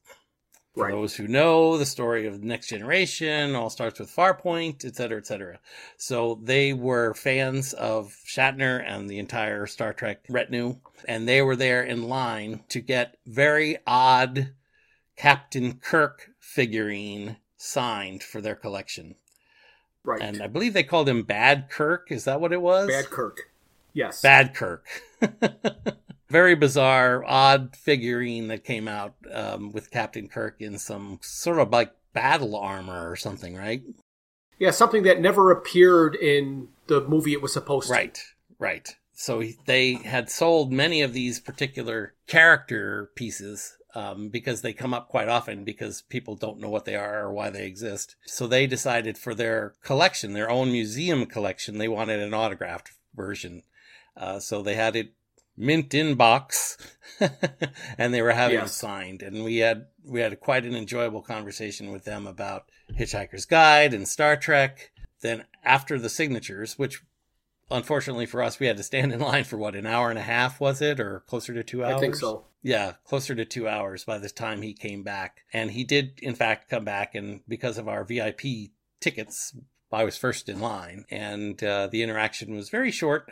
For 0.75 0.85
Right. 0.85 0.93
those 0.93 1.17
who 1.17 1.27
know 1.27 1.77
the 1.77 1.87
story 1.87 2.27
of 2.27 2.45
Next 2.45 2.69
Generation, 2.69 3.57
all 3.57 3.71
starts 3.71 3.99
with 3.99 4.15
Farpoint, 4.15 4.85
et 4.85 4.95
cetera, 4.95 5.19
et 5.19 5.27
cetera. 5.27 5.59
So 5.97 6.39
they 6.45 6.73
were 6.73 7.13
fans 7.15 7.73
of 7.73 8.17
Shatner 8.25 8.81
and 8.87 9.11
the 9.11 9.19
entire 9.19 9.67
Star 9.67 9.93
Trek 9.93 10.21
retinue, 10.29 10.77
and 11.09 11.27
they 11.27 11.43
were 11.43 11.57
there 11.57 11.83
in 11.83 12.05
line 12.09 12.63
to 12.69 12.81
get 12.81 13.17
very 13.27 13.79
odd 13.85 14.53
Captain 15.17 15.79
Kirk 15.79 16.31
figurine 16.39 17.39
signed 17.57 18.23
for 18.23 18.41
their 18.41 18.55
collection. 18.55 19.17
Right. 20.05 20.23
And 20.23 20.41
I 20.41 20.47
believe 20.47 20.73
they 20.73 20.85
called 20.85 21.09
him 21.09 21.25
Bad 21.25 21.69
Kirk. 21.69 22.13
Is 22.13 22.25
that 22.25 22.41
what 22.41 22.53
it 22.53 22.63
was? 22.63 22.89
Bad 22.89 23.07
Kirk. 23.11 23.51
Yes. 23.93 24.23
Bad 24.23 24.55
Kirk. 24.55 24.87
Very 26.31 26.55
bizarre, 26.55 27.25
odd 27.27 27.77
figurine 27.77 28.49
that 28.49 28.65
came 28.65 28.87
out 28.87 29.15
um, 29.33 29.73
with 29.73 29.91
Captain 29.91 30.29
Kirk 30.29 30.57
in 30.61 30.79
some 30.79 31.19
sort 31.23 31.59
of 31.59 31.71
like 31.71 31.93
battle 32.13 32.57
armor 32.57 33.11
or 33.11 33.17
something, 33.17 33.57
right? 33.57 33.83
Yeah, 34.59 34.71
something 34.71 35.03
that 35.05 35.21
never 35.21 35.51
appeared 35.51 36.15
in 36.15 36.69
the 36.87 37.01
movie 37.01 37.33
it 37.33 37.43
was 37.43 37.53
supposed 37.53 37.89
to. 37.89 37.93
Right, 37.93 38.23
right. 38.59 38.89
So 39.13 39.43
they 39.67 39.95
had 39.95 40.31
sold 40.31 40.73
many 40.73 41.03
of 41.03 41.13
these 41.13 41.41
particular 41.41 42.15
character 42.27 43.11
pieces 43.17 43.77
um, 43.95 44.29
because 44.29 44.63
they 44.63 44.73
come 44.73 44.95
up 44.95 45.09
quite 45.09 45.29
often 45.29 45.65
because 45.65 46.03
people 46.03 46.37
don't 46.37 46.61
know 46.61 46.69
what 46.69 46.85
they 46.85 46.95
are 46.95 47.25
or 47.25 47.33
why 47.33 47.51
they 47.51 47.67
exist. 47.67 48.17
So 48.25 48.47
they 48.47 48.67
decided 48.67 49.19
for 49.19 49.35
their 49.35 49.75
collection, 49.83 50.33
their 50.33 50.51
own 50.51 50.71
museum 50.71 51.27
collection, 51.27 51.79
they 51.79 51.89
wanted 51.89 52.21
an 52.21 52.35
autographed 52.35 52.93
version. 53.15 53.63
Uh, 54.17 54.39
so 54.39 54.63
they 54.63 54.75
had 54.75 54.97
it 54.97 55.13
mint 55.61 55.95
in 55.95 56.15
box 56.15 56.77
and 57.99 58.15
they 58.15 58.23
were 58.23 58.33
having 58.33 58.59
it 58.59 58.69
signed 58.69 59.23
and 59.23 59.45
we 59.45 59.59
had 59.59 59.87
we 60.05 60.21
had 60.21 60.41
quite 60.41 60.65
an 60.65 60.75
enjoyable 60.75 61.23
conversation 61.23 61.93
with 61.93 62.05
them 62.05 62.27
about 62.27 62.65
hitchhiker's 62.99 63.45
guide 63.45 63.93
and 63.93 64.09
star 64.09 64.37
trek 64.37 64.91
then 65.21 65.45
after 65.65 65.99
the 65.99 66.09
signatures 66.09 66.79
which 66.79 67.03
unfortunately 67.71 68.27
for 68.27 68.43
us 68.43 68.59
we 68.59 68.67
had 68.67 68.77
to 68.77 68.83
stand 68.83 69.13
in 69.13 69.21
line 69.21 69.45
for 69.45 69.57
what 69.57 69.77
an 69.77 69.87
hour 69.87 70.11
and 70.11 70.19
a 70.19 70.23
half 70.23 70.61
was 70.61 70.81
it 70.83 70.99
or 70.99 71.21
closer 71.21 71.55
to 71.55 71.63
two 71.63 71.85
hours 71.85 71.97
I 71.97 72.01
think 72.01 72.17
so. 72.17 72.45
yeah, 72.63 72.95
closer 73.05 73.35
to 73.35 73.45
two 73.45 73.69
hours 73.69 74.05
by 74.05 74.19
the 74.19 74.29
time 74.29 74.63
he 74.63 74.75
came 74.75 75.03
back. 75.03 75.45
And 75.53 75.71
he 75.71 75.85
did, 75.85 76.19
in 76.21 76.35
fact, 76.35 76.69
come 76.69 76.85
back. 76.85 77.15
And 77.15 77.41
because 77.49 77.79
of 77.79 77.89
our 77.89 78.05
VIP 78.05 78.73
tickets, 79.01 79.55
I 79.93 80.05
was 80.05 80.17
first 80.17 80.49
in 80.49 80.61
line. 80.61 81.05
And 81.11 81.63
uh, 81.63 81.87
the 81.87 82.03
interaction 82.03 82.55
was 82.55 82.69
very 82.69 82.91
short, 82.91 83.31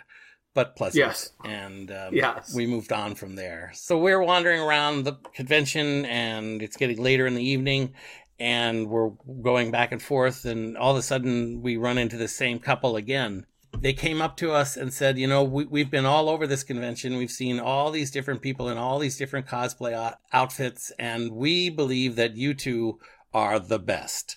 but 0.59 0.74
pleasant. 0.74 0.98
Yes. 0.98 1.30
And 1.44 1.88
um, 1.92 2.12
Yes. 2.12 2.52
we 2.52 2.66
moved 2.66 2.90
on 2.90 3.14
from 3.14 3.36
there. 3.36 3.70
So 3.74 3.96
we're 3.96 4.20
wandering 4.20 4.61
around 4.61 5.04
the 5.04 5.12
convention, 5.32 6.04
and 6.06 6.61
it's 6.61 6.76
getting 6.76 7.00
later 7.00 7.28
in 7.28 7.36
the 7.36 7.48
evening. 7.48 7.94
And 8.40 8.88
we're 8.88 9.11
going 9.40 9.70
back 9.70 9.92
and 9.92 10.02
forth. 10.02 10.44
And 10.44 10.76
all 10.76 10.90
of 10.90 10.96
a 10.96 11.02
sudden, 11.02 11.62
we 11.62 11.76
run 11.76 11.96
into 11.96 12.16
the 12.16 12.26
same 12.26 12.59
couple 12.59 12.96
again 12.96 13.46
they 13.80 13.92
came 13.92 14.20
up 14.22 14.36
to 14.38 14.50
us 14.50 14.78
and 14.78 14.92
said, 14.92 15.18
you 15.18 15.26
know, 15.26 15.44
we, 15.44 15.64
we've 15.66 15.90
been 15.90 16.06
all 16.06 16.28
over 16.30 16.46
this 16.46 16.64
convention. 16.64 17.18
We've 17.18 17.30
seen 17.30 17.61
all 17.61 17.90
these 17.90 18.11
different 18.11 18.40
people 18.40 18.70
in 18.70 18.78
all 18.78 18.98
these 18.98 19.18
different 19.18 19.46
cosplay 19.46 20.14
outfits, 20.32 20.90
and 20.98 21.32
we 21.32 21.68
believe 21.68 22.16
that 22.16 22.34
you 22.34 22.54
two 22.54 22.98
are 23.34 23.61
the 23.61 23.78
best. 23.78 24.36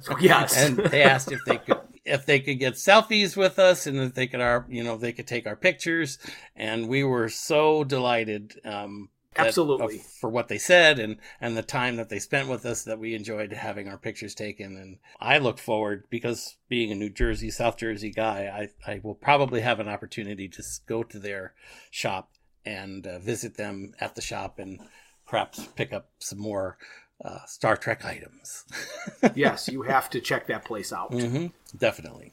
So, 0.00 0.18
yes. 0.20 0.56
And 0.58 0.76
they 0.78 1.02
asked 1.04 1.30
if 1.30 1.40
they 1.46 1.58
could 1.58 1.78
if 2.04 2.24
they 2.26 2.40
could 2.40 2.58
get 2.58 2.74
selfies 2.74 3.36
with 3.36 3.58
us 3.58 3.86
and 3.86 3.98
if 3.98 4.14
they 4.14 4.26
could 4.26 4.40
our 4.40 4.66
you 4.68 4.82
know 4.82 4.96
they 4.96 5.12
could 5.12 5.26
take 5.26 5.46
our 5.46 5.56
pictures, 5.56 6.18
and 6.56 6.88
we 6.88 7.04
were 7.04 7.28
so 7.28 7.84
delighted. 7.84 8.60
Um, 8.64 9.10
that- 9.34 9.46
Absolutely. 9.46 9.96
of- 9.96 10.02
for 10.02 10.28
what 10.28 10.48
they 10.48 10.58
said 10.58 10.98
and 10.98 11.16
and 11.40 11.56
the 11.56 11.62
time 11.62 11.94
that 11.96 12.08
they 12.08 12.18
spent 12.18 12.48
with 12.48 12.66
us 12.66 12.82
that 12.82 12.98
we 12.98 13.14
enjoyed 13.14 13.52
having 13.52 13.86
our 13.88 13.96
pictures 13.96 14.34
taken 14.34 14.76
and 14.76 14.98
I 15.20 15.38
look 15.38 15.58
forward 15.60 16.04
because 16.10 16.56
being 16.68 16.90
a 16.90 16.96
New 16.96 17.10
Jersey 17.10 17.50
South 17.52 17.76
Jersey 17.76 18.10
guy 18.10 18.68
I 18.86 18.90
I 18.92 19.00
will 19.04 19.14
probably 19.14 19.60
have 19.60 19.78
an 19.78 19.88
opportunity 19.88 20.48
to 20.48 20.62
go 20.86 21.04
to 21.04 21.18
their 21.20 21.54
shop 21.92 22.32
and 22.66 23.06
uh, 23.06 23.20
visit 23.20 23.56
them 23.56 23.92
at 24.00 24.16
the 24.16 24.20
shop 24.20 24.58
and 24.58 24.80
perhaps 25.28 25.64
pick 25.76 25.92
up 25.92 26.10
some 26.18 26.40
more 26.40 26.76
uh, 27.24 27.44
Star 27.46 27.76
Trek 27.76 28.04
items. 28.04 28.64
yes, 29.34 29.68
you 29.68 29.82
have 29.82 30.10
to 30.10 30.20
check 30.20 30.46
that 30.46 30.64
place 30.64 30.92
out. 30.92 31.12
hmm 31.12 31.46
Definitely. 31.76 32.32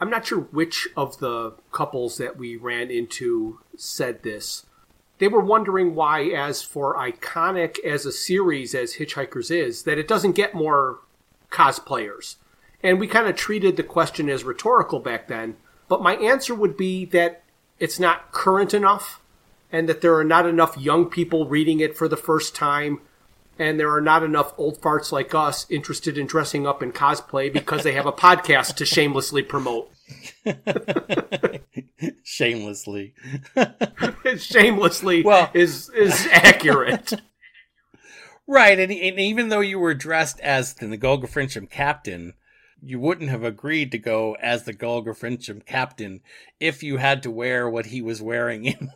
I'm 0.00 0.08
not 0.10 0.26
sure 0.26 0.40
which 0.40 0.88
of 0.96 1.18
the 1.18 1.54
couples 1.72 2.16
that 2.16 2.36
we 2.38 2.56
ran 2.56 2.90
into 2.90 3.60
said 3.76 4.22
this. 4.22 4.64
They 5.18 5.28
were 5.28 5.44
wondering 5.44 5.94
why, 5.94 6.24
as 6.28 6.62
for 6.62 6.96
iconic 6.96 7.78
as 7.84 8.06
a 8.06 8.12
series 8.12 8.74
as 8.74 8.94
Hitchhikers 8.94 9.50
is, 9.50 9.82
that 9.82 9.98
it 9.98 10.08
doesn't 10.08 10.32
get 10.32 10.54
more 10.54 11.00
cosplayers. 11.50 12.36
And 12.82 12.98
we 12.98 13.06
kind 13.06 13.28
of 13.28 13.36
treated 13.36 13.76
the 13.76 13.82
question 13.82 14.30
as 14.30 14.44
rhetorical 14.44 15.00
back 15.00 15.28
then. 15.28 15.56
But 15.88 16.02
my 16.02 16.14
answer 16.14 16.54
would 16.54 16.78
be 16.78 17.04
that 17.06 17.42
it's 17.78 18.00
not 18.00 18.32
current 18.32 18.72
enough, 18.72 19.20
and 19.70 19.86
that 19.88 20.00
there 20.00 20.16
are 20.16 20.24
not 20.24 20.46
enough 20.46 20.78
young 20.78 21.06
people 21.10 21.46
reading 21.46 21.80
it 21.80 21.96
for 21.96 22.08
the 22.08 22.16
first 22.16 22.54
time, 22.54 23.00
and 23.60 23.78
there 23.78 23.92
are 23.94 24.00
not 24.00 24.22
enough 24.22 24.54
old 24.56 24.80
farts 24.80 25.12
like 25.12 25.34
us 25.34 25.66
interested 25.70 26.16
in 26.16 26.26
dressing 26.26 26.66
up 26.66 26.82
in 26.82 26.90
cosplay 26.92 27.52
because 27.52 27.84
they 27.84 27.92
have 27.92 28.06
a 28.06 28.12
podcast 28.12 28.74
to 28.76 28.86
shamelessly 28.86 29.42
promote. 29.42 29.92
Shamelessly. 32.24 33.14
shamelessly 34.38 35.22
Well- 35.22 35.50
is 35.52 35.90
is 35.90 36.26
accurate. 36.32 37.12
Right, 38.46 38.80
and, 38.80 38.90
and 38.90 39.20
even 39.20 39.48
though 39.50 39.60
you 39.60 39.78
were 39.78 39.94
dressed 39.94 40.40
as 40.40 40.74
the 40.74 40.98
Golga 40.98 41.70
captain, 41.70 42.34
you 42.82 42.98
wouldn't 42.98 43.30
have 43.30 43.44
agreed 43.44 43.92
to 43.92 43.98
go 43.98 44.36
as 44.40 44.64
the 44.64 44.74
Golga 44.74 45.14
captain 45.66 46.20
if 46.58 46.82
you 46.82 46.96
had 46.96 47.22
to 47.22 47.30
wear 47.30 47.70
what 47.70 47.86
he 47.86 48.02
was 48.02 48.20
wearing 48.20 48.64
in, 48.64 48.90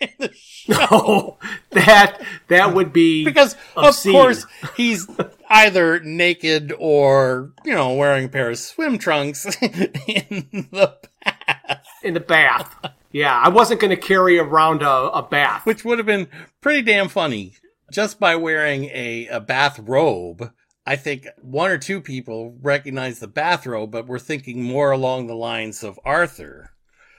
in 0.00 0.08
the 0.18 0.30
show. 0.34 0.72
no, 0.72 1.38
that 1.70 2.20
that 2.48 2.74
would 2.74 2.92
be 2.92 3.24
Because 3.24 3.56
Obscene. 3.76 4.14
of 4.14 4.20
course 4.20 4.46
he's 4.76 5.06
either 5.48 6.00
naked 6.00 6.72
or 6.78 7.52
you 7.64 7.74
know 7.74 7.94
wearing 7.94 8.26
a 8.26 8.28
pair 8.28 8.50
of 8.50 8.58
swim 8.58 8.98
trunks 8.98 9.44
in 9.62 10.48
the 10.72 10.94
bath, 11.24 11.86
in 12.02 12.14
the 12.14 12.20
bath. 12.20 12.74
Yeah, 13.12 13.34
I 13.36 13.48
wasn't 13.48 13.80
going 13.80 13.90
to 13.90 13.96
carry 13.96 14.38
around 14.38 14.82
a, 14.82 14.88
a 14.90 15.22
bath. 15.22 15.66
which 15.66 15.84
would 15.84 15.98
have 15.98 16.06
been 16.06 16.28
pretty 16.60 16.82
damn 16.82 17.08
funny 17.08 17.54
just 17.92 18.20
by 18.20 18.36
wearing 18.36 18.84
a, 18.84 19.26
a 19.28 19.40
bath 19.40 19.80
robe. 19.80 20.52
I 20.86 20.94
think 20.96 21.26
one 21.42 21.70
or 21.70 21.78
two 21.78 22.00
people 22.00 22.56
recognize 22.62 23.18
the 23.18 23.26
bathrobe, 23.28 23.90
but 23.90 24.06
we're 24.06 24.18
thinking 24.20 24.62
more 24.62 24.92
along 24.92 25.26
the 25.26 25.34
lines 25.34 25.82
of 25.82 25.98
Arthur, 26.04 26.70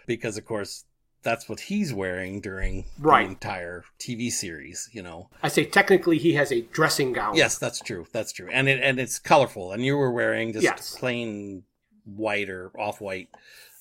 because 0.07 0.37
of 0.37 0.45
course 0.45 0.85
that's 1.23 1.47
what 1.47 1.61
he's 1.61 1.93
wearing 1.93 2.41
during 2.41 2.85
Right. 2.99 3.25
the 3.25 3.31
entire 3.31 3.83
TV 3.99 4.31
series. 4.31 4.89
You 4.91 5.03
know, 5.03 5.29
I 5.43 5.47
say 5.47 5.65
technically 5.65 6.17
he 6.17 6.33
has 6.33 6.51
a 6.51 6.61
dressing 6.61 7.13
gown. 7.13 7.35
yes, 7.35 7.57
that's 7.57 7.79
true, 7.79 8.05
that's 8.11 8.31
true, 8.31 8.49
and 8.51 8.67
it 8.67 8.81
and 8.81 8.99
it's 8.99 9.19
colorful, 9.19 9.71
and 9.71 9.85
you 9.85 9.97
were 9.97 10.11
wearing 10.11 10.53
just 10.53 10.63
Yes. 10.63 10.95
plain 10.97 11.63
white 12.05 12.49
or 12.49 12.71
off 12.77 13.01
white. 13.01 13.29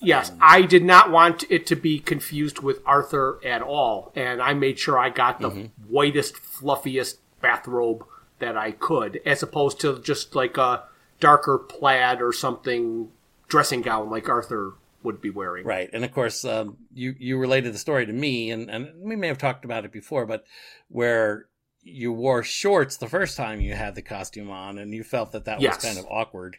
Yes, 0.03 0.31
um, 0.31 0.39
I 0.41 0.63
did 0.63 0.85
not 0.85 1.11
want 1.11 1.45
it 1.51 1.67
to 1.67 1.77
be 1.77 1.99
confused 1.99 2.61
with 2.61 2.81
Arthur 2.87 3.39
at 3.45 3.61
all, 3.61 4.13
and 4.15 4.41
I 4.41 4.55
made 4.55 4.79
sure 4.79 4.99
I 4.99 5.11
got 5.11 5.41
the 5.41 5.51
mm-hmm. 5.51 5.67
whitest, 5.89 6.37
fluffiest 6.37 7.19
bathrobe 7.43 8.07
that 8.39 8.57
I 8.57 8.73
could, 8.73 9.21
as 9.27 9.43
opposed 9.43 9.79
to 9.81 9.99
just 10.01 10.35
like 10.35 10.57
a 10.57 10.85
darker 11.21 11.59
plaid 11.59 12.23
or 12.23 12.33
something 12.33 13.11
dressing 13.49 13.83
gown 13.83 14.09
like 14.09 14.29
Arthur 14.29 14.73
would 15.03 15.21
be 15.21 15.31
wearing. 15.31 15.65
Right, 15.67 15.89
and 15.93 16.05
of 16.05 16.13
course, 16.13 16.45
um, 16.45 16.77
you 16.93 17.15
you 17.19 17.39
related 17.39 17.75
the 17.75 17.79
story 17.79 18.07
to 18.07 18.13
me, 18.13 18.51
and 18.51 18.71
and 18.71 18.89
we 18.99 19.17
may 19.17 19.29
have 19.29 19.39
talked 19.39 19.65
about 19.65 19.85
it 19.85 19.93
before, 19.93 20.27
but 20.27 20.45
where 20.89 21.47
you 21.83 22.13
wore 22.13 22.43
shorts 22.43 22.99
the 22.99 23.09
first 23.09 23.37
time 23.39 23.61
you 23.61 23.73
had 23.75 23.95
the 23.95 24.03
costume 24.03 24.51
on, 24.51 24.77
and 24.79 24.93
you 24.93 25.03
felt 25.03 25.33
that 25.33 25.47
that 25.47 25.61
Yes. 25.63 25.77
was 25.77 25.85
kind 25.85 25.99
of 25.99 26.05
awkward. 26.11 26.59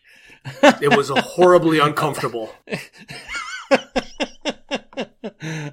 It 0.81 0.95
was 0.97 1.09
horribly 1.13 1.77
uncomfortable. 1.87 2.49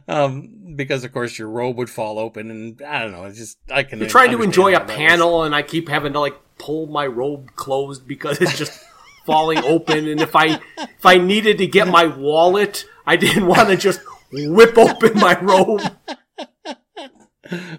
um, 0.09 0.75
because 0.77 1.05
of 1.05 1.13
course 1.13 1.39
your 1.39 1.49
robe 1.49 1.77
would 1.77 1.91
fall 1.91 2.19
open, 2.19 2.51
and 2.51 2.83
I 2.83 3.03
don't 3.03 3.13
know. 3.13 3.25
It's 3.25 3.39
just 3.39 3.59
I 3.71 3.83
can. 3.83 3.99
You're 4.01 4.09
trying 4.09 4.31
to 4.33 4.43
enjoy 4.43 4.69
a 4.69 4.73
that 4.73 4.87
was. 4.89 4.97
panel, 4.97 5.45
and 5.45 5.55
I 5.55 5.63
keep 5.63 5.89
having 5.89 6.13
to 6.13 6.21
like 6.21 6.37
pull 6.59 6.87
my 6.87 7.07
robe 7.07 7.55
closed 7.57 8.07
because 8.07 8.41
it's 8.41 8.59
just 8.59 8.79
falling 9.29 9.59
open. 9.59 10.09
And 10.09 10.21
if 10.21 10.35
I 10.35 10.59
if 10.79 11.05
I 11.05 11.19
needed 11.19 11.59
to 11.59 11.67
get 11.67 11.87
my 11.87 12.07
wallet, 12.07 12.87
I 13.07 13.17
didn't 13.17 13.47
want 13.47 13.69
to 13.69 13.77
just 13.77 14.01
whip 14.33 14.77
open 14.77 15.15
my 15.15 15.39
robe. 15.41 15.83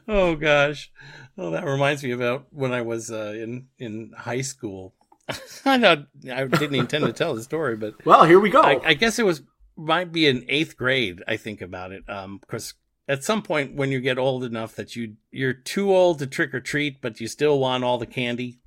Oh 0.08 0.36
gosh. 0.36 0.92
Oh, 1.38 1.52
that 1.52 1.64
reminds 1.64 2.04
me 2.04 2.10
about 2.10 2.48
when 2.50 2.72
I 2.72 2.82
was 2.82 3.12
uh, 3.12 3.36
in 3.38 3.68
in 3.78 4.14
high 4.18 4.42
school. 4.42 4.96
I 5.66 5.78
know 5.78 6.06
I 6.34 6.46
didn't 6.46 6.74
intend 6.74 7.06
to 7.06 7.14
tell 7.14 7.36
the 7.36 7.44
story, 7.44 7.76
but 7.76 8.04
Well, 8.04 8.26
here 8.26 8.40
we 8.40 8.50
go. 8.50 8.62
I, 8.62 8.80
I 8.84 8.94
guess 8.96 9.20
it 9.20 9.26
was 9.28 9.44
might 9.78 10.12
be 10.12 10.26
in 10.26 10.44
eighth 10.48 10.76
grade. 10.76 11.22
I 11.28 11.38
think 11.38 11.62
about 11.62 11.92
it 11.92 12.04
because 12.08 12.74
at 13.08 13.24
some 13.24 13.44
point 13.44 13.76
when 13.76 13.92
you 13.92 14.00
get 14.00 14.18
old 14.18 14.44
enough 14.44 14.76
that 14.76 14.96
you 14.96 15.18
you're 15.30 15.54
too 15.54 15.94
old 15.94 16.18
to 16.20 16.26
trick 16.26 16.52
or 16.56 16.62
treat, 16.62 17.00
but 17.00 17.22
you 17.22 17.28
still 17.28 17.60
want 17.60 17.84
all 17.84 18.00
the 18.00 18.08
candy. 18.08 18.60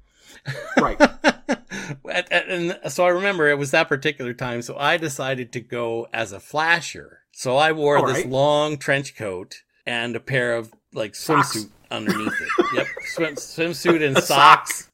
right. 0.78 1.01
and, 2.11 2.78
so 2.89 3.05
I 3.05 3.09
remember 3.09 3.49
it 3.49 3.59
was 3.59 3.70
that 3.72 3.89
particular 3.89 4.35
time. 4.35 4.62
So 4.62 4.76
I 4.76 4.97
decided 4.97 5.53
to 5.53 5.61
go 5.61 6.09
as 6.12 6.33
a 6.33 6.41
flasher. 6.41 7.20
So 7.33 7.57
I 7.57 7.72
wore 7.72 7.99
All 7.99 8.07
this 8.07 8.18
right. 8.18 8.28
long 8.28 8.76
trench 8.76 9.16
coat 9.16 9.62
and 9.87 10.14
a 10.16 10.20
pair 10.20 10.55
of 10.57 10.72
like 10.93 11.12
swimsuit 11.14 11.70
underneath 11.91 12.33
it. 12.41 12.66
Yep, 12.74 12.87
Swim, 13.07 13.35
swimsuit 13.37 14.07
and 14.07 14.16
Socks. 14.16 14.26
socks. 14.26 14.91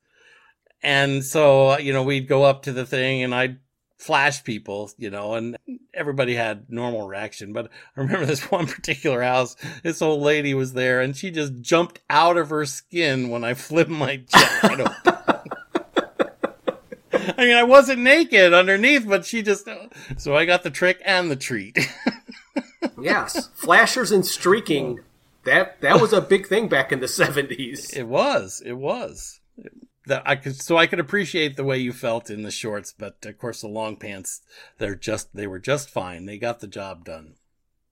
And 0.82 1.24
so 1.24 1.76
you 1.78 1.92
know 1.92 2.02
we'd 2.04 2.28
go 2.28 2.44
up 2.44 2.62
to 2.62 2.72
the 2.72 2.86
thing 2.86 3.22
and 3.22 3.34
I'd 3.34 3.58
flash 3.98 4.44
people, 4.44 4.88
you 4.96 5.10
know, 5.10 5.34
and 5.34 5.58
everybody 5.92 6.34
had 6.36 6.66
normal 6.70 7.06
reaction. 7.08 7.52
But 7.52 7.66
I 7.96 8.00
remember 8.00 8.26
this 8.26 8.42
one 8.50 8.66
particular 8.68 9.22
house, 9.22 9.56
this 9.82 10.00
old 10.00 10.22
lady 10.22 10.54
was 10.54 10.72
there 10.74 11.00
and 11.00 11.16
she 11.16 11.32
just 11.32 11.60
jumped 11.60 12.00
out 12.08 12.36
of 12.36 12.50
her 12.50 12.64
skin 12.64 13.28
when 13.28 13.42
I 13.42 13.54
flipped 13.54 13.90
my 13.90 14.16
jacket 14.28 14.80
open. 14.80 15.17
I 17.36 17.44
mean, 17.44 17.56
I 17.56 17.62
wasn't 17.64 18.00
naked 18.00 18.52
underneath, 18.54 19.06
but 19.06 19.24
she 19.26 19.42
just, 19.42 19.68
so 20.16 20.36
I 20.36 20.44
got 20.44 20.62
the 20.62 20.70
trick 20.70 21.00
and 21.04 21.30
the 21.30 21.36
treat. 21.36 21.78
Yes. 23.00 23.48
Flashers 23.54 24.10
and 24.12 24.26
streaking. 24.26 25.00
That 25.44 25.80
that 25.80 26.00
was 26.00 26.12
a 26.12 26.20
big 26.20 26.46
thing 26.48 26.68
back 26.68 26.92
in 26.92 27.00
the 27.00 27.08
seventies. 27.08 27.90
it 27.90 28.04
was, 28.08 28.62
it 28.64 28.74
was. 28.74 29.40
That 30.06 30.22
I 30.26 30.36
could, 30.36 30.60
so 30.60 30.76
I 30.76 30.86
could 30.86 31.00
appreciate 31.00 31.56
the 31.56 31.64
way 31.64 31.78
you 31.78 31.92
felt 31.92 32.30
in 32.30 32.42
the 32.42 32.50
shorts, 32.50 32.92
but 32.96 33.16
of 33.24 33.38
course 33.38 33.60
the 33.60 33.68
long 33.68 33.96
pants, 33.96 34.40
they're 34.78 34.94
just, 34.94 35.34
they 35.34 35.46
were 35.46 35.58
just 35.58 35.90
fine. 35.90 36.26
They 36.26 36.38
got 36.38 36.60
the 36.60 36.66
job 36.66 37.04
done. 37.04 37.34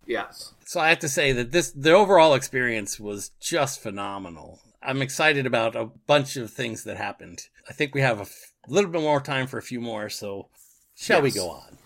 Yes. 0.06 0.54
So 0.64 0.80
I 0.80 0.88
have 0.88 1.00
to 1.00 1.08
say 1.08 1.32
that 1.32 1.52
this, 1.52 1.70
the 1.70 1.92
overall 1.92 2.34
experience 2.34 2.98
was 2.98 3.30
just 3.40 3.80
phenomenal. 3.80 4.60
I'm 4.82 5.02
excited 5.02 5.46
about 5.46 5.74
a 5.76 5.86
bunch 6.06 6.36
of 6.36 6.50
things 6.50 6.84
that 6.84 6.96
happened. 6.96 7.42
I 7.68 7.72
think 7.72 7.94
we 7.94 8.00
have 8.02 8.18
a 8.18 8.22
f- 8.22 8.52
little 8.68 8.90
bit 8.90 9.00
more 9.00 9.20
time 9.20 9.46
for 9.46 9.58
a 9.58 9.62
few 9.62 9.80
more, 9.80 10.08
so 10.08 10.48
shall 10.94 11.22
we 11.22 11.30
go 11.30 11.50
on? 11.50 11.76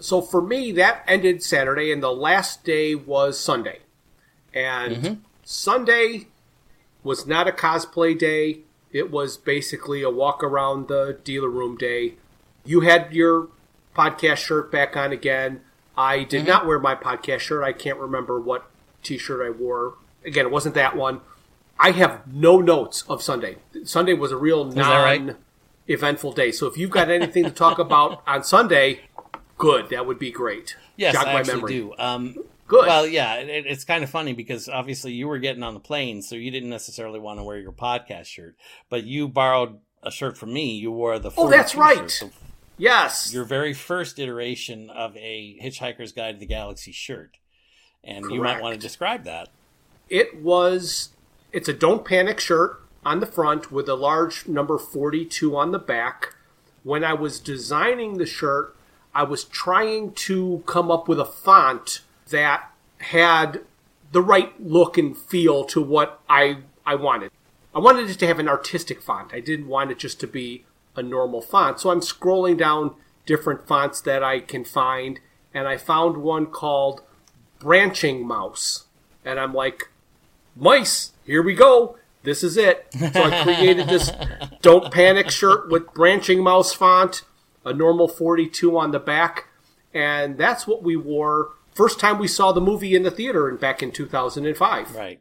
So 0.00 0.20
for 0.20 0.42
me, 0.42 0.72
that 0.72 1.04
ended 1.06 1.42
Saturday, 1.42 1.90
and 1.90 2.02
the 2.02 2.12
last 2.12 2.64
day 2.64 2.94
was 2.94 3.38
Sunday. 3.38 3.80
And 4.52 4.96
Mhm. 4.96 5.18
Sunday 5.44 6.28
was 7.02 7.26
not 7.26 7.48
a 7.48 7.52
cosplay 7.52 8.18
day. 8.18 8.60
It 8.92 9.10
was 9.10 9.36
basically 9.36 10.02
a 10.02 10.10
walk 10.10 10.42
around 10.42 10.88
the 10.88 11.18
dealer 11.24 11.48
room 11.48 11.76
day. 11.76 12.14
You 12.64 12.80
had 12.80 13.12
your 13.12 13.48
podcast 13.96 14.38
shirt 14.38 14.70
back 14.70 14.96
on 14.96 15.12
again. 15.12 15.60
I 15.96 16.24
did 16.24 16.46
not 16.46 16.66
wear 16.66 16.78
my 16.78 16.94
podcast 16.94 17.40
shirt. 17.40 17.62
I 17.62 17.72
can't 17.72 17.98
remember 17.98 18.38
what 18.40 18.66
t 19.02 19.16
shirt 19.16 19.46
I 19.46 19.50
wore. 19.50 19.94
Again, 20.24 20.46
it 20.46 20.50
wasn't 20.50 20.74
that 20.74 20.96
one. 20.96 21.20
I 21.78 21.92
have 21.92 22.26
no 22.26 22.60
notes 22.60 23.02
of 23.08 23.22
Sunday. 23.22 23.56
Sunday 23.84 24.14
was 24.14 24.32
a 24.32 24.36
real 24.36 24.64
that 24.64 25.04
right? 25.04 25.36
Eventful 25.88 26.32
day. 26.32 26.52
So 26.52 26.66
if 26.66 26.76
you've 26.76 26.90
got 26.90 27.10
anything 27.10 27.44
to 27.44 27.50
talk 27.50 27.78
about 27.78 28.22
on 28.26 28.42
Sunday, 28.44 29.00
good. 29.58 29.88
That 29.90 30.06
would 30.06 30.18
be 30.18 30.30
great. 30.30 30.76
Yes, 30.96 31.14
Jog 31.14 31.26
I 31.26 31.32
my 31.34 31.40
actually 31.40 31.54
memory. 31.56 31.72
do. 31.72 31.94
Um, 31.98 32.36
Good. 32.68 32.86
Well, 32.86 33.06
yeah, 33.06 33.34
it, 33.34 33.64
it's 33.64 33.84
kind 33.84 34.02
of 34.02 34.10
funny 34.10 34.32
because 34.32 34.68
obviously 34.68 35.12
you 35.12 35.28
were 35.28 35.38
getting 35.38 35.62
on 35.62 35.74
the 35.74 35.78
plane, 35.80 36.20
so 36.20 36.34
you 36.34 36.50
didn't 36.50 36.68
necessarily 36.70 37.20
want 37.20 37.38
to 37.38 37.44
wear 37.44 37.58
your 37.60 37.70
podcast 37.70 38.24
shirt, 38.24 38.56
but 38.90 39.04
you 39.04 39.28
borrowed 39.28 39.78
a 40.02 40.10
shirt 40.10 40.36
from 40.36 40.52
me. 40.52 40.72
You 40.74 40.90
wore 40.90 41.16
the 41.20 41.30
Oh, 41.36 41.48
that's 41.48 41.76
right. 41.76 42.10
shirt, 42.10 42.32
yes. 42.76 43.32
your 43.32 43.44
very 43.44 43.72
first 43.72 44.18
iteration 44.18 44.90
of 44.90 45.16
a 45.16 45.56
Hitchhiker's 45.62 46.10
Guide 46.10 46.32
to 46.32 46.38
the 46.40 46.46
Galaxy 46.46 46.90
shirt, 46.90 47.36
and 48.02 48.28
you 48.32 48.42
might 48.42 48.60
want 48.60 48.74
to 48.74 48.80
describe 48.80 49.22
that. 49.24 49.48
It 50.08 50.42
was. 50.42 51.10
It's 51.52 51.68
a 51.68 51.72
don't 51.72 52.04
panic 52.04 52.40
shirt 52.40 52.80
on 53.06 53.20
the 53.20 53.26
front 53.26 53.70
with 53.70 53.88
a 53.88 53.94
large 53.94 54.48
number 54.48 54.78
42 54.78 55.56
on 55.56 55.70
the 55.70 55.78
back. 55.78 56.34
When 56.82 57.04
I 57.04 57.14
was 57.14 57.38
designing 57.38 58.18
the 58.18 58.26
shirt, 58.26 58.76
I 59.14 59.22
was 59.22 59.44
trying 59.44 60.12
to 60.12 60.64
come 60.66 60.90
up 60.90 61.06
with 61.06 61.20
a 61.20 61.24
font 61.24 62.00
that 62.30 62.72
had 62.98 63.60
the 64.10 64.20
right 64.20 64.60
look 64.60 64.98
and 64.98 65.16
feel 65.16 65.64
to 65.66 65.80
what 65.80 66.20
I 66.28 66.58
I 66.84 66.96
wanted. 66.96 67.30
I 67.74 67.78
wanted 67.78 68.10
it 68.10 68.18
to 68.18 68.26
have 68.26 68.40
an 68.40 68.48
artistic 68.48 69.00
font. 69.00 69.32
I 69.32 69.40
didn't 69.40 69.68
want 69.68 69.90
it 69.90 69.98
just 69.98 70.18
to 70.20 70.26
be 70.26 70.64
a 70.96 71.02
normal 71.02 71.40
font. 71.40 71.78
So 71.78 71.90
I'm 71.90 72.00
scrolling 72.00 72.56
down 72.56 72.94
different 73.24 73.68
fonts 73.68 74.00
that 74.00 74.22
I 74.22 74.40
can 74.40 74.64
find, 74.64 75.20
and 75.54 75.68
I 75.68 75.76
found 75.76 76.16
one 76.16 76.46
called 76.46 77.02
Branching 77.58 78.26
Mouse. 78.26 78.86
And 79.24 79.38
I'm 79.38 79.52
like, 79.52 79.90
mice, 80.56 81.12
here 81.24 81.42
we 81.42 81.54
go. 81.54 81.98
This 82.26 82.42
is 82.42 82.56
it. 82.58 82.86
So 82.92 83.22
I 83.22 83.42
created 83.44 83.88
this 83.88 84.10
Don't 84.60 84.92
Panic 84.92 85.30
shirt 85.30 85.70
with 85.70 85.94
Branching 85.94 86.42
Mouse 86.42 86.72
font, 86.74 87.22
a 87.64 87.72
normal 87.72 88.08
42 88.08 88.76
on 88.76 88.90
the 88.90 88.98
back, 88.98 89.46
and 89.94 90.36
that's 90.36 90.66
what 90.66 90.82
we 90.82 90.96
wore 90.96 91.50
first 91.74 92.00
time 92.00 92.18
we 92.18 92.26
saw 92.28 92.50
the 92.52 92.60
movie 92.60 92.94
in 92.96 93.04
the 93.04 93.10
theater 93.10 93.48
in, 93.48 93.56
back 93.56 93.80
in 93.82 93.92
2005. 93.92 94.94
Right. 94.96 95.20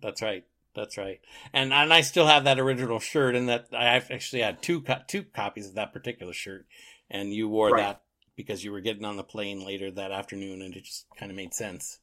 That's 0.00 0.22
right. 0.22 0.44
That's 0.74 0.96
right. 0.96 1.20
And 1.52 1.72
and 1.74 1.92
I 1.92 2.00
still 2.00 2.26
have 2.26 2.44
that 2.44 2.58
original 2.58 2.98
shirt, 2.98 3.34
and 3.34 3.48
that 3.48 3.66
I 3.72 3.84
actually 4.10 4.42
had 4.42 4.62
two 4.62 4.80
co- 4.80 5.02
two 5.06 5.24
copies 5.24 5.68
of 5.68 5.74
that 5.74 5.92
particular 5.92 6.32
shirt, 6.32 6.66
and 7.10 7.32
you 7.34 7.48
wore 7.48 7.70
Right. 7.72 7.82
that 7.82 8.02
because 8.36 8.64
you 8.64 8.72
were 8.72 8.80
getting 8.80 9.04
on 9.04 9.16
the 9.16 9.24
plane 9.24 9.64
later 9.66 9.90
that 9.90 10.12
afternoon, 10.12 10.62
and 10.62 10.74
it 10.76 10.84
just 10.84 11.06
kind 11.18 11.30
of 11.30 11.36
made 11.36 11.52
sense. 11.52 11.98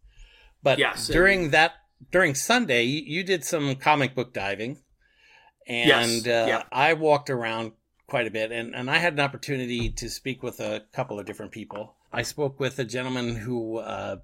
But 0.62 0.78
Yes, 0.78 1.08
during 1.08 1.52
that 1.52 1.74
during 2.12 2.36
Sunday, 2.36 2.84
you, 2.84 3.02
you 3.06 3.24
did 3.24 3.44
some 3.44 3.76
comic 3.76 4.16
book 4.16 4.34
diving, 4.34 4.80
and 5.68 6.26
Yes, 6.26 6.28
uh, 6.28 6.46
yeah. 6.48 6.64
I 6.72 6.94
walked 6.94 7.30
around 7.30 7.74
quite 8.08 8.28
a 8.28 8.32
bit, 8.32 8.52
and 8.52 8.76
and 8.76 8.90
I 8.90 8.98
had 8.98 9.14
an 9.14 9.20
opportunity 9.20 9.90
to 9.90 10.10
speak 10.10 10.44
with 10.44 10.60
a 10.60 10.84
couple 10.94 11.20
of 11.20 11.26
different 11.26 11.52
people. 11.52 11.96
I 12.12 12.22
spoke 12.22 12.60
with 12.60 12.80
a 12.80 12.86
gentleman 12.86 13.36
who 13.36 13.78
uh, 13.78 14.18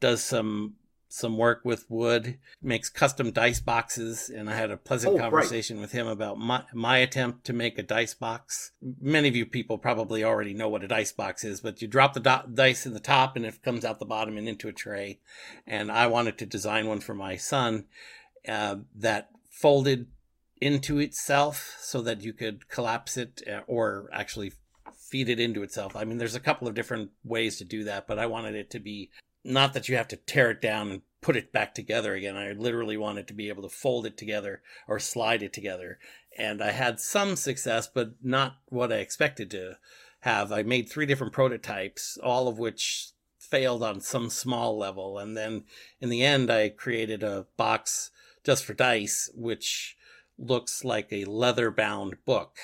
does 0.00 0.22
some 0.22 0.74
some 1.08 1.38
work 1.38 1.62
with 1.64 1.86
wood, 1.88 2.38
makes 2.62 2.88
custom 2.90 3.30
dice 3.30 3.60
boxes, 3.60 4.28
and 4.28 4.48
I 4.50 4.54
had 4.54 4.70
a 4.70 4.76
pleasant 4.76 5.12
Oh, 5.12 5.16
right. 5.16 5.22
conversation 5.22 5.80
with 5.80 5.92
him 5.92 6.06
about 6.06 6.38
my, 6.38 6.64
my 6.74 6.98
attempt 6.98 7.44
to 7.46 7.52
make 7.52 7.78
a 7.78 7.82
dice 7.82 8.14
box. 8.14 8.72
Many 9.00 9.28
of 9.28 9.34
you 9.36 9.46
people 9.46 9.78
probably 9.78 10.22
already 10.22 10.52
know 10.52 10.68
what 10.68 10.84
a 10.84 10.88
dice 10.88 11.12
box 11.12 11.44
is, 11.44 11.60
but 11.60 11.80
you 11.80 11.88
drop 11.88 12.12
the 12.12 12.20
do- 12.20 12.52
dice 12.54 12.84
in 12.84 12.92
the 12.92 13.00
top 13.00 13.36
and 13.36 13.46
it 13.46 13.62
comes 13.62 13.84
out 13.84 13.98
the 13.98 14.04
bottom 14.04 14.36
and 14.36 14.48
into 14.48 14.68
a 14.68 14.72
tray. 14.72 15.20
And 15.66 15.90
I 15.90 16.06
wanted 16.08 16.36
to 16.38 16.46
design 16.46 16.86
one 16.86 17.00
for 17.00 17.14
my 17.14 17.36
son 17.36 17.86
uh, 18.46 18.76
that 18.94 19.30
folded 19.50 20.06
into 20.60 20.98
itself 20.98 21.76
so 21.80 22.02
that 22.02 22.20
you 22.22 22.32
could 22.32 22.68
collapse 22.68 23.16
it 23.16 23.42
uh, 23.50 23.60
or 23.66 24.10
actually 24.12 24.52
feed 24.96 25.28
it 25.28 25.40
into 25.40 25.62
itself. 25.62 25.96
I 25.96 26.04
mean, 26.04 26.18
there's 26.18 26.34
a 26.34 26.40
couple 26.40 26.68
of 26.68 26.74
different 26.74 27.10
ways 27.24 27.56
to 27.58 27.64
do 27.64 27.84
that, 27.84 28.06
but 28.06 28.18
I 28.18 28.26
wanted 28.26 28.54
it 28.54 28.68
to 28.70 28.78
be 28.78 29.10
not 29.44 29.72
that 29.74 29.88
you 29.88 29.96
have 29.96 30.08
to 30.08 30.16
tear 30.16 30.50
it 30.50 30.60
down 30.60 30.90
and 30.90 31.02
put 31.20 31.36
it 31.36 31.52
back 31.52 31.74
together 31.74 32.14
again. 32.14 32.36
I 32.36 32.52
literally 32.52 32.96
wanted 32.96 33.26
to 33.28 33.34
be 33.34 33.48
able 33.48 33.62
to 33.62 33.68
fold 33.68 34.06
it 34.06 34.16
together 34.16 34.62
or 34.86 34.98
slide 34.98 35.42
it 35.42 35.52
together. 35.52 35.98
And 36.36 36.62
I 36.62 36.70
had 36.70 37.00
some 37.00 37.34
success, 37.36 37.88
but 37.92 38.12
not 38.22 38.58
what 38.66 38.92
I 38.92 38.96
expected 38.96 39.50
to 39.52 39.78
have. 40.20 40.52
I 40.52 40.62
made 40.62 40.88
three 40.88 41.06
different 41.06 41.32
prototypes, 41.32 42.18
all 42.22 42.48
of 42.48 42.58
which 42.58 43.10
failed 43.38 43.82
on 43.82 44.00
some 44.00 44.30
small 44.30 44.78
level. 44.78 45.18
And 45.18 45.36
then 45.36 45.64
in 46.00 46.08
the 46.08 46.24
end, 46.24 46.50
I 46.50 46.68
created 46.68 47.22
a 47.22 47.46
box 47.56 48.10
just 48.44 48.64
for 48.64 48.74
dice, 48.74 49.30
which 49.34 49.96
looks 50.38 50.84
like 50.84 51.12
a 51.12 51.24
leather 51.24 51.70
bound 51.70 52.18
book. 52.24 52.56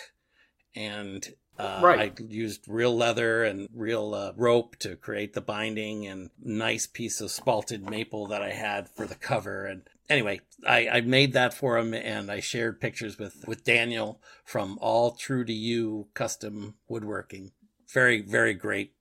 And 0.76 1.34
Uh, 1.58 1.80
Right. 1.82 2.12
I 2.18 2.22
used 2.22 2.66
real 2.66 2.96
leather 2.96 3.44
and 3.44 3.68
real 3.74 4.14
uh, 4.14 4.32
rope 4.36 4.76
to 4.80 4.96
create 4.96 5.34
the 5.34 5.40
binding 5.40 6.06
and 6.06 6.30
nice 6.42 6.86
piece 6.86 7.20
of 7.20 7.30
spalted 7.30 7.88
maple 7.88 8.26
that 8.26 8.42
I 8.42 8.50
had 8.50 8.88
for 8.88 9.06
the 9.06 9.14
cover. 9.14 9.64
And 9.66 9.88
anyway, 10.10 10.40
I, 10.66 10.88
I 10.88 11.00
made 11.02 11.32
that 11.34 11.54
for 11.54 11.78
him 11.78 11.94
and 11.94 12.30
I 12.30 12.40
shared 12.40 12.80
pictures 12.80 13.18
with, 13.18 13.44
with 13.46 13.64
Daniel 13.64 14.20
from 14.44 14.78
All 14.80 15.12
True 15.12 15.44
to 15.44 15.52
You 15.52 16.08
Custom 16.14 16.74
Woodworking. 16.88 17.52
Very, 17.92 18.20
very 18.20 18.54
great 18.54 18.94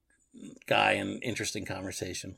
guy 0.68 0.94
and 0.94 1.24
interesting 1.24 1.66
conversation. 1.66 2.38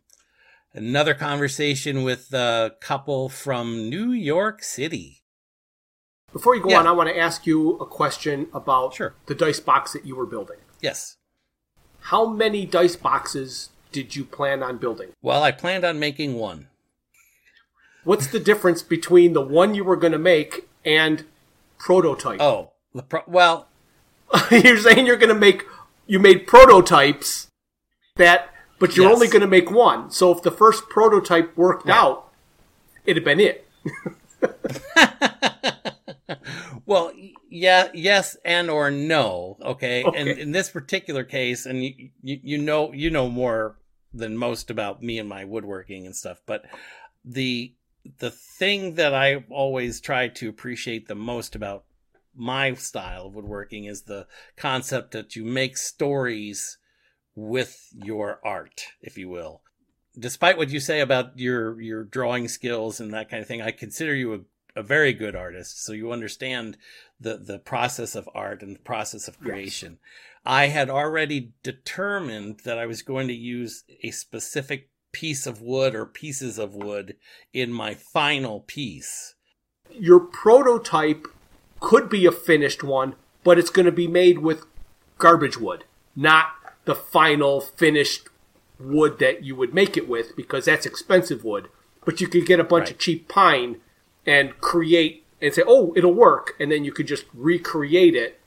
Another 0.74 1.14
conversation 1.14 2.04
with 2.04 2.34
a 2.34 2.76
couple 2.82 3.30
from 3.30 3.90
New 3.90 4.12
York 4.12 4.62
City. 4.64 5.24
Before 6.36 6.54
you 6.54 6.62
go 6.62 6.72
Yeah. 6.72 6.80
on, 6.80 6.88
I 6.88 6.92
want 6.92 7.08
to 7.08 7.18
ask 7.18 7.48
you 7.48 7.78
a 7.80 7.86
question 7.86 8.48
about 8.54 8.96
Sure. 8.96 9.14
the 9.28 9.34
dice 9.34 9.62
box 9.62 9.94
that 9.94 10.06
you 10.06 10.18
were 10.18 10.26
building. 10.26 10.58
Yes. 10.82 11.16
How 12.12 12.26
many 12.26 12.66
dice 12.66 12.98
boxes 12.98 13.70
did 13.94 14.18
you 14.18 14.26
plan 14.26 14.62
on 14.62 14.78
building? 14.78 15.14
Well, 15.22 15.42
I 15.44 15.54
planned 15.54 15.86
on 15.86 15.98
making 15.98 16.36
one. 16.36 16.68
What's 18.04 18.28
the 18.28 18.42
difference 18.42 18.84
between 18.84 19.32
the 19.32 19.40
one 19.42 19.76
you 19.76 19.86
were 19.86 19.96
going 19.96 20.12
to 20.12 20.20
make 20.20 20.68
and 20.84 21.24
prototype? 21.78 22.42
Oh, 22.42 22.72
the 22.94 23.04
pro- 23.04 23.24
well, 23.28 23.70
you're 24.52 24.78
saying 24.78 25.06
you're 25.06 25.16
going 25.16 25.34
to 25.34 25.40
make 25.40 25.64
you 26.06 26.20
made 26.20 26.48
prototypes 26.48 27.48
that 28.18 28.50
but 28.78 28.98
you're 28.98 29.06
Yes. 29.08 29.16
only 29.16 29.28
going 29.30 29.40
to 29.42 29.48
make 29.48 29.72
one. 29.72 30.12
So 30.12 30.34
if 30.34 30.42
the 30.44 30.52
first 30.52 30.90
prototype 30.90 31.56
worked 31.56 31.86
Right. 31.88 31.96
out, 31.96 32.30
it'd 33.06 33.24
have 33.24 33.24
been 33.24 33.40
it. 33.40 33.66
well, 36.86 37.12
yeah, 37.50 37.90
yes, 37.94 38.36
and 38.44 38.70
or 38.70 38.92
no. 38.92 39.58
Okay, 39.62 40.04
and 40.16 40.30
in 40.30 40.52
this 40.52 40.70
particular 40.70 41.24
case, 41.24 41.66
and 41.66 41.84
you, 41.84 42.10
you 42.22 42.40
you 42.44 42.58
know 42.58 42.92
you 42.94 43.10
know 43.10 43.30
more 43.30 43.78
than 44.14 44.38
most 44.38 44.70
about 44.70 45.04
me 45.04 45.20
and 45.20 45.30
my 45.30 45.46
woodworking 45.46 46.06
and 46.06 46.16
stuff, 46.16 46.42
but 46.46 46.66
the 47.24 47.74
the 48.20 48.32
thing 48.32 48.96
that 48.96 49.14
I 49.14 49.44
always 49.50 50.00
try 50.00 50.28
to 50.28 50.50
appreciate 50.50 51.08
the 51.08 51.16
most 51.16 51.56
about 51.56 51.86
my 52.36 52.74
style 52.74 53.28
of 53.28 53.36
woodworking 53.36 53.86
is 53.86 54.04
the 54.04 54.28
concept 54.56 55.12
that 55.12 55.36
you 55.36 55.44
make 55.44 55.78
stories 55.78 56.78
with 57.36 57.90
your 57.94 58.40
art, 58.44 58.86
if 59.02 59.18
you 59.18 59.30
will. 59.30 59.62
Despite 60.18 60.58
what 60.58 60.70
you 60.70 60.80
say 60.80 61.02
about 61.02 61.38
your 61.38 61.80
your 61.82 62.04
drawing 62.04 62.48
skills 62.48 63.00
and 63.00 63.14
that 63.14 63.30
kind 63.30 63.42
of 63.42 63.48
thing, 63.48 63.62
I 63.62 63.72
consider 63.72 64.16
you 64.16 64.34
a, 64.34 64.40
a 64.76 64.84
very 64.84 65.14
good 65.14 65.36
artist. 65.36 65.84
So 65.84 65.94
you 65.94 66.12
understand 66.12 66.78
the 67.20 67.38
the 67.38 67.60
process 67.60 68.16
of 68.16 68.30
art 68.34 68.62
and 68.62 68.76
the 68.76 68.80
process 68.82 69.28
of 69.28 69.40
creation. 69.40 70.00
I 70.46 70.68
had 70.68 70.90
already 70.90 71.54
determined 71.64 72.60
that 72.66 72.78
I 72.78 72.86
was 72.86 73.02
going 73.02 73.28
to 73.30 73.34
use 73.34 73.84
a 74.04 74.12
specific 74.12 74.90
piece 75.12 75.48
of 75.48 75.62
wood 75.62 75.96
or 75.96 76.06
pieces 76.06 76.60
of 76.60 76.76
wood 76.76 77.16
in 77.54 77.72
my 77.72 77.94
final 77.94 78.60
piece. 78.62 79.36
Your 79.90 80.20
prototype 80.20 81.26
could 81.80 82.10
be 82.10 82.26
a 82.26 82.32
finished 82.32 82.84
one, 82.84 83.16
but 83.44 83.58
it's 83.58 83.70
going 83.70 83.86
to 83.86 83.92
be 83.92 84.08
made 84.08 84.40
with 84.40 84.66
garbage 85.18 85.58
wood, 85.58 85.86
not 86.16 86.48
the 86.86 86.96
final 86.96 87.62
finished 87.62 88.28
wood 88.80 89.20
that 89.20 89.44
you 89.44 89.56
would 89.56 89.74
make 89.74 89.96
it 89.96 90.08
with 90.10 90.36
because 90.36 90.66
that's 90.66 90.86
expensive 90.86 91.44
wood. 91.44 91.70
But 92.06 92.20
you 92.22 92.28
could 92.28 92.46
get 92.46 92.60
a 92.60 92.64
bunch 92.64 92.86
Right. 92.88 92.92
of 92.92 93.00
cheap 93.00 93.28
pine 93.28 93.82
and 94.26 94.60
create 94.60 95.26
and 95.42 95.54
say, 95.54 95.64
"Oh, 95.66 95.94
it'll 95.96 96.14
work," 96.14 96.56
and 96.60 96.72
then 96.72 96.84
you 96.84 96.92
could 96.92 97.08
just 97.08 97.26
recreate 97.34 98.16
it 98.16 98.40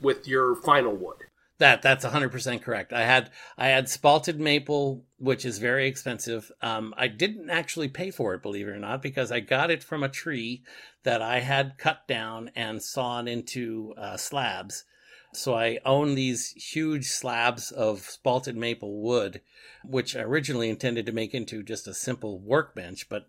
with 0.00 0.28
your 0.28 0.54
final 0.54 0.94
wood. 0.94 1.16
That 1.58 1.82
that's 1.82 2.04
hundred 2.04 2.32
percent 2.32 2.62
correct. 2.62 2.92
I 2.92 3.02
had 3.02 3.30
I 3.56 3.68
had 3.68 3.86
spalted 3.86 4.38
maple, 4.38 5.04
which 5.18 5.44
is 5.44 5.58
very 5.58 5.86
expensive. 5.86 6.50
Um, 6.60 6.92
I 6.96 7.06
didn't 7.06 7.48
actually 7.48 7.88
pay 7.88 8.10
for 8.10 8.34
it, 8.34 8.42
believe 8.42 8.66
it 8.66 8.72
or 8.72 8.78
not, 8.78 9.00
because 9.00 9.30
I 9.30 9.40
got 9.40 9.70
it 9.70 9.84
from 9.84 10.02
a 10.02 10.08
tree 10.08 10.62
that 11.04 11.22
I 11.22 11.40
had 11.40 11.78
cut 11.78 12.08
down 12.08 12.50
and 12.56 12.82
sawn 12.82 13.28
into 13.28 13.94
uh, 13.96 14.16
slabs. 14.16 14.84
So 15.32 15.54
I 15.54 15.78
own 15.84 16.14
these 16.14 16.52
huge 16.52 17.06
slabs 17.06 17.70
of 17.70 18.00
spalted 18.00 18.54
maple 18.54 19.00
wood, 19.00 19.40
which 19.84 20.16
I 20.16 20.20
originally 20.20 20.68
intended 20.68 21.06
to 21.06 21.12
make 21.12 21.34
into 21.34 21.62
just 21.62 21.88
a 21.88 21.94
simple 21.94 22.40
workbench, 22.40 23.08
but 23.08 23.28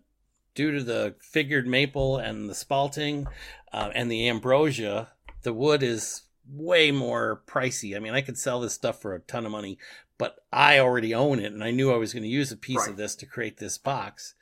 due 0.56 0.72
to 0.72 0.82
the 0.82 1.14
figured 1.20 1.68
maple 1.68 2.16
and 2.16 2.50
the 2.50 2.54
spalting 2.54 3.26
uh, 3.72 3.90
and 3.94 4.10
the 4.10 4.28
ambrosia, 4.28 5.12
the 5.42 5.52
wood 5.52 5.84
is 5.84 6.22
way 6.50 6.90
more 6.90 7.42
pricey. 7.46 7.94
I 7.94 8.00
mean, 8.00 8.14
I 8.14 8.22
could 8.22 8.38
sell 8.38 8.60
this 8.60 8.72
stuff 8.72 9.00
for 9.00 9.14
a 9.14 9.20
ton 9.20 9.46
of 9.46 9.52
money, 9.52 9.78
but 10.18 10.36
I 10.52 10.80
already 10.80 11.14
own 11.14 11.38
it, 11.38 11.52
and 11.52 11.62
I 11.62 11.70
knew 11.70 11.92
I 11.92 11.96
was 11.96 12.12
going 12.12 12.22
to 12.24 12.28
use 12.28 12.50
a 12.50 12.56
piece 12.56 12.78
Right. 12.78 12.90
of 12.90 12.96
this 12.96 13.14
to 13.16 13.26
create 13.26 13.58
this 13.58 13.78
box. 13.78 14.34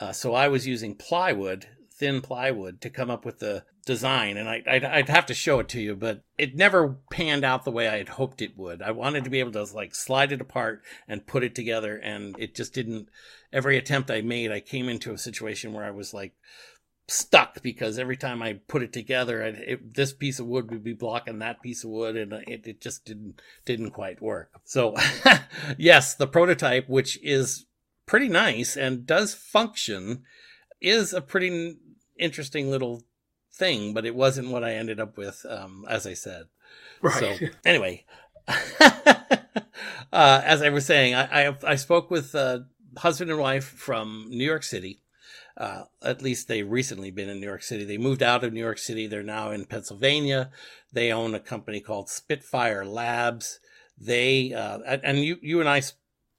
Uh, 0.00 0.12
so 0.12 0.34
I 0.34 0.48
was 0.48 0.66
using 0.66 0.94
plywood, 0.94 1.66
thin 1.92 2.20
plywood, 2.20 2.80
to 2.80 2.90
come 2.90 3.10
up 3.10 3.24
with 3.24 3.40
the 3.40 3.64
design, 3.84 4.36
and 4.36 4.48
I, 4.48 4.62
I'd, 4.66 4.84
I'd 4.84 5.08
have 5.08 5.26
to 5.26 5.34
show 5.34 5.58
it 5.58 5.68
to 5.70 5.80
you, 5.80 5.96
but 5.96 6.22
it 6.38 6.54
never 6.54 6.96
panned 7.10 7.44
out 7.44 7.64
the 7.64 7.70
way 7.70 7.88
I 7.88 7.98
had 7.98 8.10
hoped 8.10 8.40
it 8.40 8.56
would. 8.56 8.80
I 8.80 8.92
wanted 8.92 9.24
to 9.24 9.30
be 9.30 9.40
able 9.40 9.52
to 9.52 9.64
like 9.74 9.94
slide 9.94 10.30
it 10.32 10.40
apart 10.40 10.82
and 11.08 11.26
put 11.26 11.42
it 11.42 11.54
together, 11.54 11.96
and 11.96 12.36
it 12.38 12.54
just 12.54 12.72
didn't. 12.72 13.08
Every 13.52 13.78
attempt 13.78 14.10
I 14.10 14.20
made, 14.20 14.52
I 14.52 14.60
came 14.60 14.88
into 14.88 15.12
a 15.12 15.18
situation 15.18 15.72
where 15.72 15.84
I 15.84 15.90
was 15.90 16.12
like 16.12 16.34
stuck 17.08 17.62
because 17.62 17.98
every 17.98 18.16
time 18.16 18.42
I 18.42 18.60
put 18.68 18.82
it 18.82 18.92
together, 18.92 19.42
it, 19.42 19.54
it, 19.66 19.94
this 19.94 20.12
piece 20.12 20.38
of 20.38 20.46
wood 20.46 20.70
would 20.70 20.84
be 20.84 20.92
blocking 20.92 21.38
that 21.38 21.62
piece 21.62 21.82
of 21.82 21.90
wood, 21.90 22.16
and 22.16 22.32
it, 22.32 22.66
it 22.66 22.80
just 22.80 23.04
didn't 23.04 23.40
didn't 23.64 23.90
quite 23.90 24.20
work. 24.22 24.60
So, 24.64 24.94
yes, 25.78 26.14
the 26.14 26.26
prototype, 26.26 26.88
which 26.88 27.18
is 27.22 27.66
pretty 28.06 28.28
nice 28.28 28.76
and 28.76 29.06
does 29.06 29.34
function, 29.34 30.24
is 30.80 31.12
a 31.12 31.20
pretty 31.20 31.78
interesting 32.18 32.70
little 32.70 33.04
thing, 33.52 33.94
but 33.94 34.06
it 34.06 34.14
wasn't 34.14 34.50
what 34.50 34.64
I 34.64 34.74
ended 34.74 35.00
up 35.00 35.16
with, 35.16 35.44
um, 35.48 35.84
as 35.88 36.06
I 36.06 36.14
said. 36.14 36.44
Right. 37.00 37.38
So 37.38 37.46
anyway, 37.64 38.04
uh, 38.48 39.42
as 40.12 40.62
I 40.62 40.68
was 40.68 40.86
saying, 40.86 41.14
I, 41.14 41.48
I, 41.48 41.56
I 41.64 41.74
spoke 41.76 42.10
with 42.10 42.34
uh, 42.34 42.60
husband 42.96 43.30
and 43.30 43.40
wife 43.40 43.64
from 43.64 44.26
New 44.28 44.44
York 44.44 44.62
City. 44.62 45.02
Uh, 45.56 45.84
at 46.02 46.22
least 46.22 46.46
they 46.46 46.62
recently 46.62 47.10
been 47.10 47.28
in 47.28 47.40
New 47.40 47.46
York 47.46 47.62
City. 47.62 47.84
They 47.84 47.98
moved 47.98 48.22
out 48.22 48.44
of 48.44 48.52
New 48.52 48.60
York 48.60 48.78
City. 48.78 49.06
They're 49.06 49.22
now 49.22 49.50
in 49.50 49.64
Pennsylvania. 49.64 50.50
They 50.92 51.12
own 51.12 51.34
a 51.34 51.40
company 51.40 51.80
called 51.80 52.08
Spitfire 52.08 52.84
Labs. 52.84 53.58
They 54.00 54.52
uh, 54.54 54.78
and 55.02 55.18
you 55.18 55.38
you 55.42 55.58
and 55.60 55.68
I 55.68 55.78
s- 55.78 55.94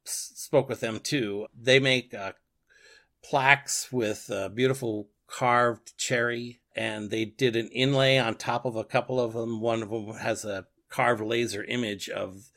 spoke 0.05 0.69
with 0.69 0.79
them 0.79 0.99
too. 0.99 1.47
They 1.53 1.79
make 1.79 2.13
uh, 2.13 2.31
plaques 3.21 3.91
with 3.91 4.31
uh, 4.31 4.49
beautiful 4.49 5.09
carved 5.27 5.97
cherry, 5.97 6.61
and 6.75 7.09
they 7.09 7.25
did 7.25 7.55
an 7.55 7.67
inlay 7.67 8.17
on 8.17 8.35
top 8.35 8.65
of 8.65 8.77
a 8.77 8.85
couple 8.85 9.19
of 9.19 9.33
them. 9.33 9.59
One 9.59 9.83
of 9.83 9.89
them 9.89 10.13
has 10.15 10.45
a 10.45 10.67
carved 10.89 11.21
laser 11.21 11.63
image 11.63 12.09
of 12.09 12.49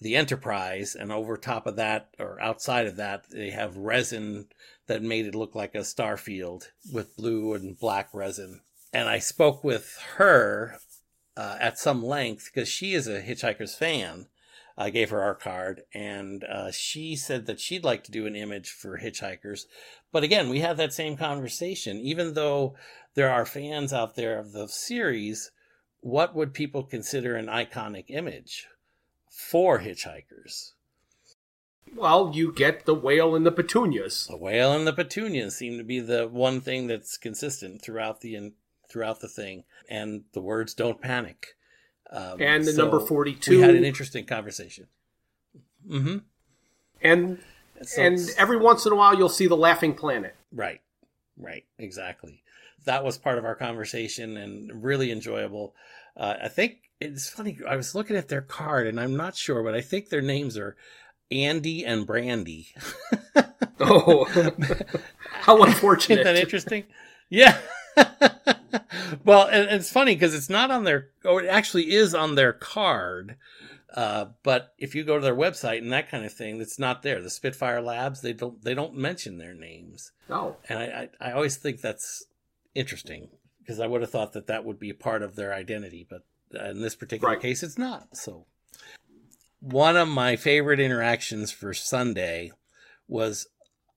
the 0.00 0.16
Enterprise, 0.16 0.94
and 0.94 1.10
over 1.10 1.36
top 1.36 1.66
of 1.66 1.76
that, 1.76 2.10
or 2.18 2.40
outside 2.40 2.86
of 2.86 2.96
that, 2.96 3.24
they 3.30 3.50
have 3.50 3.76
resin 3.76 4.48
that 4.86 5.02
made 5.02 5.26
it 5.26 5.34
look 5.34 5.54
like 5.54 5.74
a 5.74 5.78
starfield 5.78 6.68
with 6.92 7.16
blue 7.16 7.54
and 7.54 7.78
black 7.78 8.10
resin. 8.12 8.60
And 8.92 9.08
I 9.08 9.18
spoke 9.18 9.64
with 9.64 9.98
her 10.16 10.78
uh, 11.36 11.56
at 11.60 11.78
some 11.78 12.04
length 12.04 12.50
because 12.52 12.68
she 12.68 12.94
is 12.94 13.08
a 13.08 13.22
Hitchhiker's 13.22 13.74
fan. 13.74 14.26
I 14.78 14.90
gave 14.90 15.08
her 15.08 15.22
our 15.22 15.34
card, 15.34 15.82
and 15.94 16.44
uh, 16.44 16.70
she 16.70 17.16
said 17.16 17.46
that 17.46 17.60
she'd 17.60 17.84
like 17.84 18.04
to 18.04 18.12
do 18.12 18.26
an 18.26 18.36
image 18.36 18.70
for 18.70 18.98
Hitchhikers. 18.98 19.62
But 20.12 20.22
again, 20.22 20.50
we 20.50 20.60
had 20.60 20.76
that 20.76 20.92
same 20.92 21.16
conversation. 21.16 21.96
Even 21.98 22.34
though 22.34 22.74
there 23.14 23.30
are 23.30 23.46
fans 23.46 23.94
out 23.94 24.16
there 24.16 24.38
of 24.38 24.52
the 24.52 24.68
series, 24.68 25.50
what 26.00 26.34
would 26.34 26.52
people 26.52 26.82
consider 26.82 27.36
an 27.36 27.46
iconic 27.46 28.04
image 28.08 28.66
for 29.36 29.80
Hitchhikers? 29.80 30.72
Well, 31.94 32.32
you 32.34 32.52
get 32.52 32.86
the 32.86 32.94
whale 32.94 33.36
and 33.36 33.44
the 33.44 33.52
petunias. 33.52 34.26
The 34.26 34.36
whale 34.36 34.72
and 34.72 34.86
the 34.86 34.92
petunias 34.92 35.56
seem 35.56 35.76
to 35.76 35.84
be 35.84 36.00
the 36.00 36.26
one 36.26 36.60
thing 36.60 36.86
that's 36.86 37.18
consistent 37.18 37.82
throughout 37.82 38.22
the 38.22 38.52
throughout 38.88 39.20
the 39.20 39.28
thing, 39.28 39.64
and 39.88 40.24
the 40.32 40.40
words 40.40 40.74
"Don't 40.74 41.00
panic." 41.00 41.56
Um, 42.10 42.40
And 42.40 42.64
the 42.64 42.72
so 42.72 42.82
number 42.82 42.98
We 43.46 43.60
had 43.60 43.74
an 43.74 43.84
interesting 43.84 44.24
conversation. 44.24 44.86
Mm-hmm. 45.88 46.18
and 47.02 47.38
So 47.82 48.02
and 48.02 48.18
every 48.38 48.56
once 48.56 48.86
in 48.86 48.92
a 48.92 48.96
while 48.96 49.14
you'll 49.16 49.28
see 49.28 49.46
the 49.46 49.56
laughing 49.56 49.94
planet. 49.94 50.34
Right, 50.50 50.80
right, 51.36 51.64
exactly. 51.78 52.42
That 52.84 53.04
was 53.04 53.18
part 53.18 53.38
of 53.38 53.44
our 53.44 53.54
conversation 53.54 54.36
and 54.36 54.82
really 54.82 55.10
enjoyable. 55.10 55.74
Uh, 56.16 56.36
I 56.42 56.48
think 56.48 56.85
it's 57.00 57.28
funny. 57.28 57.58
I 57.68 57.76
was 57.76 57.94
looking 57.94 58.16
at 58.16 58.28
their 58.28 58.42
card 58.42 58.86
and 58.86 58.98
I'm 59.00 59.16
not 59.16 59.36
sure, 59.36 59.62
but 59.62 59.74
I 59.74 59.80
think 59.80 60.08
their 60.08 60.22
names 60.22 60.56
are 60.56 60.76
Andy 61.30 61.84
and 61.84 62.06
Brandy. 62.06 62.68
Oh, 63.78 64.24
how 65.42 65.56
Isn't 65.58 65.68
unfortunate. 65.68 66.24
that 66.24 66.36
interesting? 66.36 66.84
Yeah. 67.28 67.58
well, 69.24 69.46
and, 69.46 69.68
and 69.68 69.80
it's 69.80 69.92
funny 69.92 70.14
because 70.14 70.34
it's 70.34 70.48
not 70.48 70.70
on 70.70 70.84
their, 70.84 71.10
or 71.24 71.42
it 71.42 71.48
actually 71.48 71.92
is 71.92 72.14
on 72.14 72.34
their 72.34 72.52
card. 72.54 73.36
Uh, 73.94 74.26
but 74.42 74.72
if 74.78 74.94
you 74.94 75.04
go 75.04 75.16
to 75.16 75.22
their 75.22 75.36
website 75.36 75.78
and 75.78 75.92
that 75.92 76.10
kind 76.10 76.24
of 76.24 76.32
thing, 76.32 76.60
it's 76.60 76.78
not 76.78 77.02
there. 77.02 77.20
The 77.20 77.30
Spitfire 77.30 77.80
Labs, 77.82 78.22
they 78.22 78.32
don't 78.32 78.62
they 78.62 78.74
don't 78.74 78.96
mention 78.96 79.38
their 79.38 79.54
names. 79.54 80.10
Oh, 80.28 80.56
And 80.68 80.78
I 80.78 81.08
I, 81.20 81.28
I 81.30 81.32
always 81.32 81.56
think 81.56 81.80
that's 81.80 82.24
interesting 82.74 83.28
because 83.60 83.78
I 83.78 83.86
would 83.86 84.00
have 84.00 84.10
thought 84.10 84.32
that 84.32 84.46
that 84.48 84.64
would 84.64 84.78
be 84.78 84.90
a 84.90 84.94
part 84.94 85.22
of 85.22 85.36
their 85.36 85.54
identity, 85.54 86.06
but 86.08 86.22
in 86.52 86.80
this 86.80 86.94
particular 86.94 87.34
Right. 87.34 87.42
case, 87.42 87.62
it's 87.62 87.78
not. 87.78 88.16
So, 88.16 88.46
one 89.60 89.96
of 89.96 90.08
my 90.08 90.36
favorite 90.36 90.80
interactions 90.80 91.50
for 91.50 91.74
Sunday 91.74 92.52
was 93.08 93.46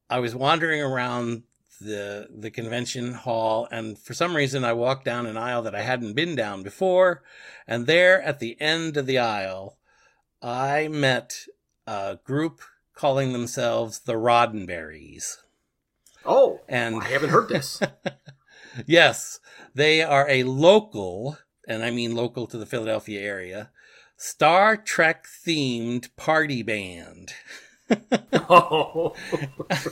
I 0.09 0.19
was 0.19 0.33
wandering 0.35 0.81
around 0.81 1.43
the 1.81 2.27
the 2.29 2.51
convention 2.51 3.13
hall, 3.13 3.67
and 3.71 3.97
for 3.97 4.13
some 4.13 4.35
reason, 4.35 4.63
I 4.65 4.73
walked 4.73 5.05
down 5.05 5.25
an 5.25 5.37
aisle 5.37 5.61
that 5.63 5.75
I 5.75 5.81
hadn't 5.81 6.13
been 6.13 6.35
down 6.35 6.63
before, 6.63 7.23
and 7.67 7.87
there 7.87 8.21
at 8.21 8.39
the 8.39 8.59
end 8.59 8.97
of 8.97 9.05
the 9.05 9.17
aisle, 9.19 9.77
I 10.41 10.87
met 10.87 11.45
a 11.87 12.19
group 12.23 12.61
calling 12.93 13.31
themselves 13.31 13.99
the 13.99 14.13
Roddenberries. 14.13 15.37
oh, 16.25 16.59
And 16.67 17.01
I 17.01 17.07
haven't 17.07 17.29
heard 17.29 17.49
this. 17.49 17.79
Yes, 18.85 19.39
they 19.73 20.03
are 20.03 20.29
a 20.29 20.43
local, 20.43 21.37
and 21.69 21.83
I 21.83 21.91
mean 21.91 22.15
local 22.15 22.47
to 22.47 22.57
the 22.57 22.65
Philadelphia 22.65 23.21
area, 23.21 23.69
Star 24.17 24.75
Trek 24.75 25.25
themed 25.25 26.09
party 26.17 26.63
band. 26.63 27.33
oh, 28.49 29.15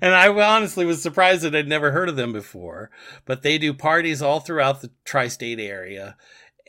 and 0.00 0.14
I 0.14 0.28
honestly 0.28 0.84
was 0.84 1.02
surprised 1.02 1.42
that 1.42 1.54
I'd 1.54 1.68
never 1.68 1.92
heard 1.92 2.08
of 2.08 2.16
them 2.16 2.32
before, 2.32 2.90
but 3.24 3.42
they 3.42 3.58
do 3.58 3.72
parties 3.72 4.20
all 4.20 4.40
throughout 4.40 4.80
the 4.80 4.90
tri 5.04 5.28
state 5.28 5.60
area. 5.60 6.16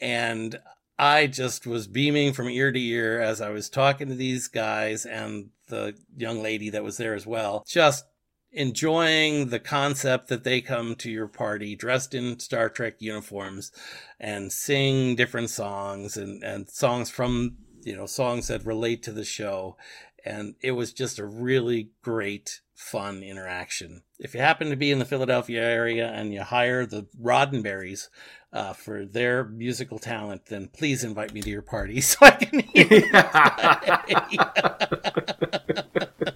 And 0.01 0.59
I 0.99 1.27
just 1.27 1.65
was 1.65 1.87
beaming 1.87 2.33
from 2.33 2.49
ear 2.49 2.71
to 2.71 2.79
ear 2.79 3.19
as 3.21 3.41
I 3.41 3.49
was 3.49 3.69
talking 3.69 4.07
to 4.09 4.15
these 4.15 4.47
guys 4.47 5.05
and 5.05 5.49
the 5.67 5.95
young 6.15 6.43
lady 6.43 6.69
that 6.69 6.83
was 6.83 6.97
there 6.97 7.15
as 7.15 7.25
well. 7.25 7.63
Just 7.67 8.05
enjoying 8.55 9.49
the 9.49 9.59
concept 9.59 10.29
that 10.29 10.45
they 10.45 10.61
come 10.61 10.95
to 10.95 11.11
your 11.11 11.27
party 11.27 11.75
dressed 11.75 12.15
in 12.15 12.39
Star 12.39 12.69
Trek 12.69 12.95
uniforms 12.99 13.71
and 14.19 14.51
sing 14.51 15.15
different 15.15 15.49
songs 15.49 16.15
and, 16.15 16.41
and 16.41 16.69
songs 16.69 17.09
from, 17.09 17.57
you 17.83 17.95
know, 17.95 18.05
songs 18.05 18.47
that 18.47 18.65
relate 18.65 19.03
to 19.03 19.11
the 19.11 19.25
show. 19.25 19.75
And 20.23 20.55
it 20.61 20.71
was 20.71 20.93
just 20.93 21.19
a 21.19 21.25
really 21.25 21.89
great, 22.01 22.61
fun 22.73 23.21
interaction. 23.21 24.03
If 24.19 24.33
you 24.33 24.39
happen 24.39 24.69
to 24.69 24.77
be 24.77 24.89
in 24.89 24.99
the 24.99 25.05
Philadelphia 25.05 25.61
area 25.61 26.07
and 26.09 26.33
you 26.33 26.41
hire 26.41 26.85
the 26.85 27.05
Roddenberries 27.21 28.07
uh, 28.53 28.71
for 28.71 29.05
their 29.05 29.43
musical 29.43 29.99
talent, 29.99 30.45
then 30.45 30.69
please 30.69 31.03
invite 31.03 31.33
me 31.33 31.41
to 31.41 31.49
your 31.49 31.61
party 31.61 31.99
so 32.01 32.17
I 32.21 32.31
can 32.31 32.59
hear. 32.61 33.11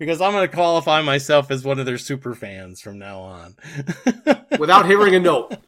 because 0.00 0.22
I'm 0.22 0.32
going 0.32 0.48
to 0.48 0.54
qualify 0.54 1.02
myself 1.02 1.50
as 1.50 1.62
one 1.62 1.78
of 1.78 1.84
their 1.84 1.98
super 1.98 2.34
fans 2.34 2.80
from 2.80 2.98
now 2.98 3.20
on. 3.20 3.54
without 4.58 4.86
hearing 4.86 5.14
a 5.14 5.20
note. 5.20 5.58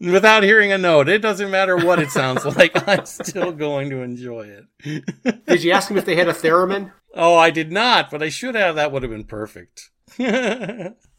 Without 0.00 0.42
hearing 0.42 0.72
a 0.72 0.78
note, 0.78 1.10
it 1.10 1.18
doesn't 1.18 1.50
matter 1.50 1.76
what 1.76 1.98
it 1.98 2.10
sounds 2.10 2.44
like. 2.56 2.88
I'm 2.88 3.04
still 3.04 3.52
going 3.52 3.90
to 3.90 4.00
enjoy 4.00 4.48
it. 4.82 5.44
Did 5.46 5.62
you 5.62 5.72
ask 5.72 5.88
them 5.88 5.98
if 5.98 6.06
they 6.06 6.16
had 6.16 6.28
a 6.28 6.32
theremin? 6.32 6.90
Oh, 7.14 7.36
I 7.36 7.50
did 7.50 7.70
not, 7.70 8.10
but 8.10 8.22
I 8.22 8.30
should 8.30 8.54
have. 8.54 8.76
That 8.76 8.92
would 8.92 9.02
have 9.02 9.12
been 9.12 9.24
perfect. 9.24 9.90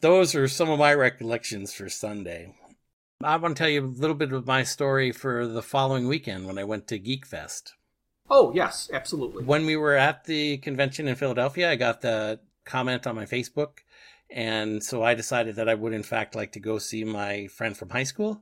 Those 0.00 0.34
are 0.34 0.48
some 0.48 0.68
of 0.68 0.78
my 0.80 0.94
recollections 0.94 1.72
for 1.72 1.88
Sunday. 1.88 2.54
I 3.22 3.36
want 3.36 3.56
to 3.56 3.62
tell 3.62 3.70
you 3.70 3.84
a 3.84 3.86
little 3.86 4.16
bit 4.16 4.32
of 4.32 4.46
my 4.46 4.64
story 4.64 5.12
for 5.12 5.46
the 5.46 5.62
following 5.62 6.08
weekend 6.08 6.46
when 6.46 6.58
I 6.58 6.64
went 6.64 6.88
to 6.88 6.98
Geek 6.98 7.24
Fest. 7.24 7.74
Oh, 8.34 8.50
yes, 8.54 8.88
absolutely. 8.90 9.44
When 9.44 9.66
we 9.66 9.76
were 9.76 9.94
at 9.94 10.24
the 10.24 10.56
convention 10.56 11.06
in 11.06 11.16
Philadelphia, 11.16 11.70
I 11.70 11.76
got 11.76 12.00
the 12.00 12.40
comment 12.64 13.06
on 13.06 13.14
my 13.14 13.26
Facebook. 13.26 13.80
And 14.30 14.82
so 14.82 15.02
I 15.02 15.12
decided 15.12 15.56
that 15.56 15.68
I 15.68 15.74
would, 15.74 15.92
in 15.92 16.02
fact, 16.02 16.34
like 16.34 16.52
to 16.52 16.60
go 16.60 16.78
see 16.78 17.04
my 17.04 17.46
friend 17.48 17.76
from 17.76 17.90
high 17.90 18.04
school. 18.04 18.40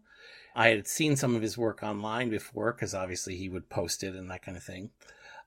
I 0.55 0.69
had 0.69 0.87
seen 0.87 1.17
some 1.17 1.35
of 1.35 1.43
his 1.43 1.59
work 1.59 1.83
online 1.83 2.31
before 2.31 2.73
because 2.73 2.95
obviously 2.95 3.37
he 3.37 3.49
would 3.49 3.69
post 3.69 4.05
it 4.05 4.15
and 4.15 4.31
that 4.31 4.43
kind 4.43 4.57
of 4.57 4.62
thing. 4.62 4.91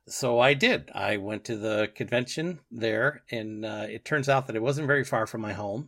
So 0.08 0.40
I 0.40 0.54
did. 0.56 0.92
I 0.94 1.16
went 1.16 1.46
to 1.46 1.56
the 1.56 1.90
convention 1.96 2.60
there, 2.70 3.24
and 3.32 3.66
uh, 3.66 3.86
it 3.90 4.04
turns 4.04 4.28
out 4.28 4.48
that 4.48 4.58
it 4.58 4.62
wasn't 4.62 4.88
very 4.88 5.06
far 5.06 5.26
from 5.26 5.40
my 5.40 5.54
home. 5.54 5.88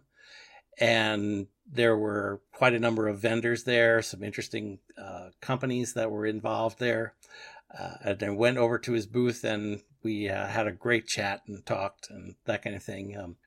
And 0.79 1.47
there 1.69 1.97
were 1.97 2.39
quite 2.53 2.73
a 2.73 2.79
number 2.79 3.09
of 3.09 3.19
vendors 3.19 3.65
there, 3.65 4.01
some 4.01 4.23
interesting 4.23 4.79
uh, 4.97 5.31
companies 5.41 5.93
that 5.95 6.09
were 6.09 6.25
involved 6.25 6.79
there. 6.79 7.15
Uh, 7.77 7.95
and 8.03 8.23
I 8.23 8.29
went 8.29 8.57
over 8.57 8.77
to 8.79 8.93
his 8.93 9.05
booth 9.05 9.43
and 9.43 9.81
we 10.03 10.29
uh, 10.29 10.47
had 10.47 10.67
a 10.67 10.71
great 10.71 11.07
chat 11.07 11.41
and 11.47 11.65
talked 11.65 12.09
and 12.09 12.35
that 12.45 12.63
kind 12.63 12.75
of 12.75 12.83
thing. 12.83 13.17
Um, 13.17 13.37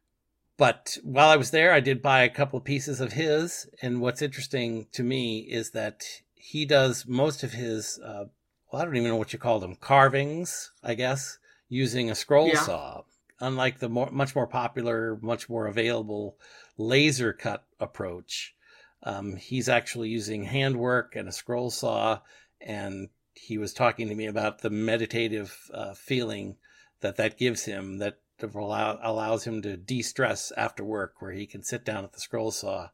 but 0.57 0.99
while 1.05 1.29
I 1.29 1.37
was 1.37 1.53
there, 1.53 1.73
I 1.73 1.81
did 1.81 2.03
buy 2.03 2.23
a 2.23 2.29
couple 2.29 2.59
of 2.59 2.65
pieces 2.65 3.01
of 3.01 3.13
his. 3.13 3.69
And 3.81 4.01
what's 4.01 4.21
interesting 4.23 4.89
to 4.93 5.05
me 5.05 5.39
is 5.41 5.71
that 5.71 6.03
he 6.35 6.67
does 6.67 7.07
most 7.07 7.45
of 7.45 7.53
his, 7.53 8.01
uh, 8.05 8.25
well, 8.71 8.83
I 8.83 8.85
don't 8.85 8.97
even 8.97 9.09
know 9.09 9.17
what 9.17 9.33
you 9.33 9.39
call 9.39 9.61
them, 9.61 9.77
carvings, 9.77 10.73
I 10.83 10.95
guess, 10.95 11.39
using 11.69 12.11
a 12.11 12.15
scroll 12.15 12.49
Yeah. 12.49 12.63
saw. 12.63 13.03
Unlike 13.41 13.79
the 13.79 13.89
more, 13.89 14.11
much 14.11 14.35
more 14.35 14.49
popular, 14.49 15.17
much 15.23 15.49
more 15.49 15.69
available 15.69 16.37
laser 16.77 17.33
cut 17.33 17.65
approach, 17.79 18.57
um, 19.05 19.37
he's 19.37 19.69
actually 19.69 20.09
using 20.09 20.43
handwork 20.43 21.15
and 21.15 21.29
a 21.29 21.33
scroll 21.33 21.71
saw. 21.71 22.19
And 22.61 23.11
he 23.41 23.59
was 23.59 23.73
talking 23.73 24.09
to 24.09 24.15
me 24.15 24.27
about 24.27 24.61
the 24.61 24.71
meditative 24.71 25.71
uh, 25.73 25.95
feeling 25.95 26.57
that 27.01 27.17
that 27.17 27.39
gives 27.39 27.65
him 27.65 27.99
that 27.99 28.19
allow, 28.55 28.99
allows 29.03 29.45
him 29.45 29.63
to 29.63 29.77
de-stress 29.77 30.53
after 30.57 30.85
work 30.85 31.15
where 31.19 31.33
he 31.33 31.47
can 31.47 31.63
sit 31.63 31.85
down 31.85 32.05
at 32.05 32.13
the 32.13 32.21
scroll 32.21 32.51
saw 32.51 32.89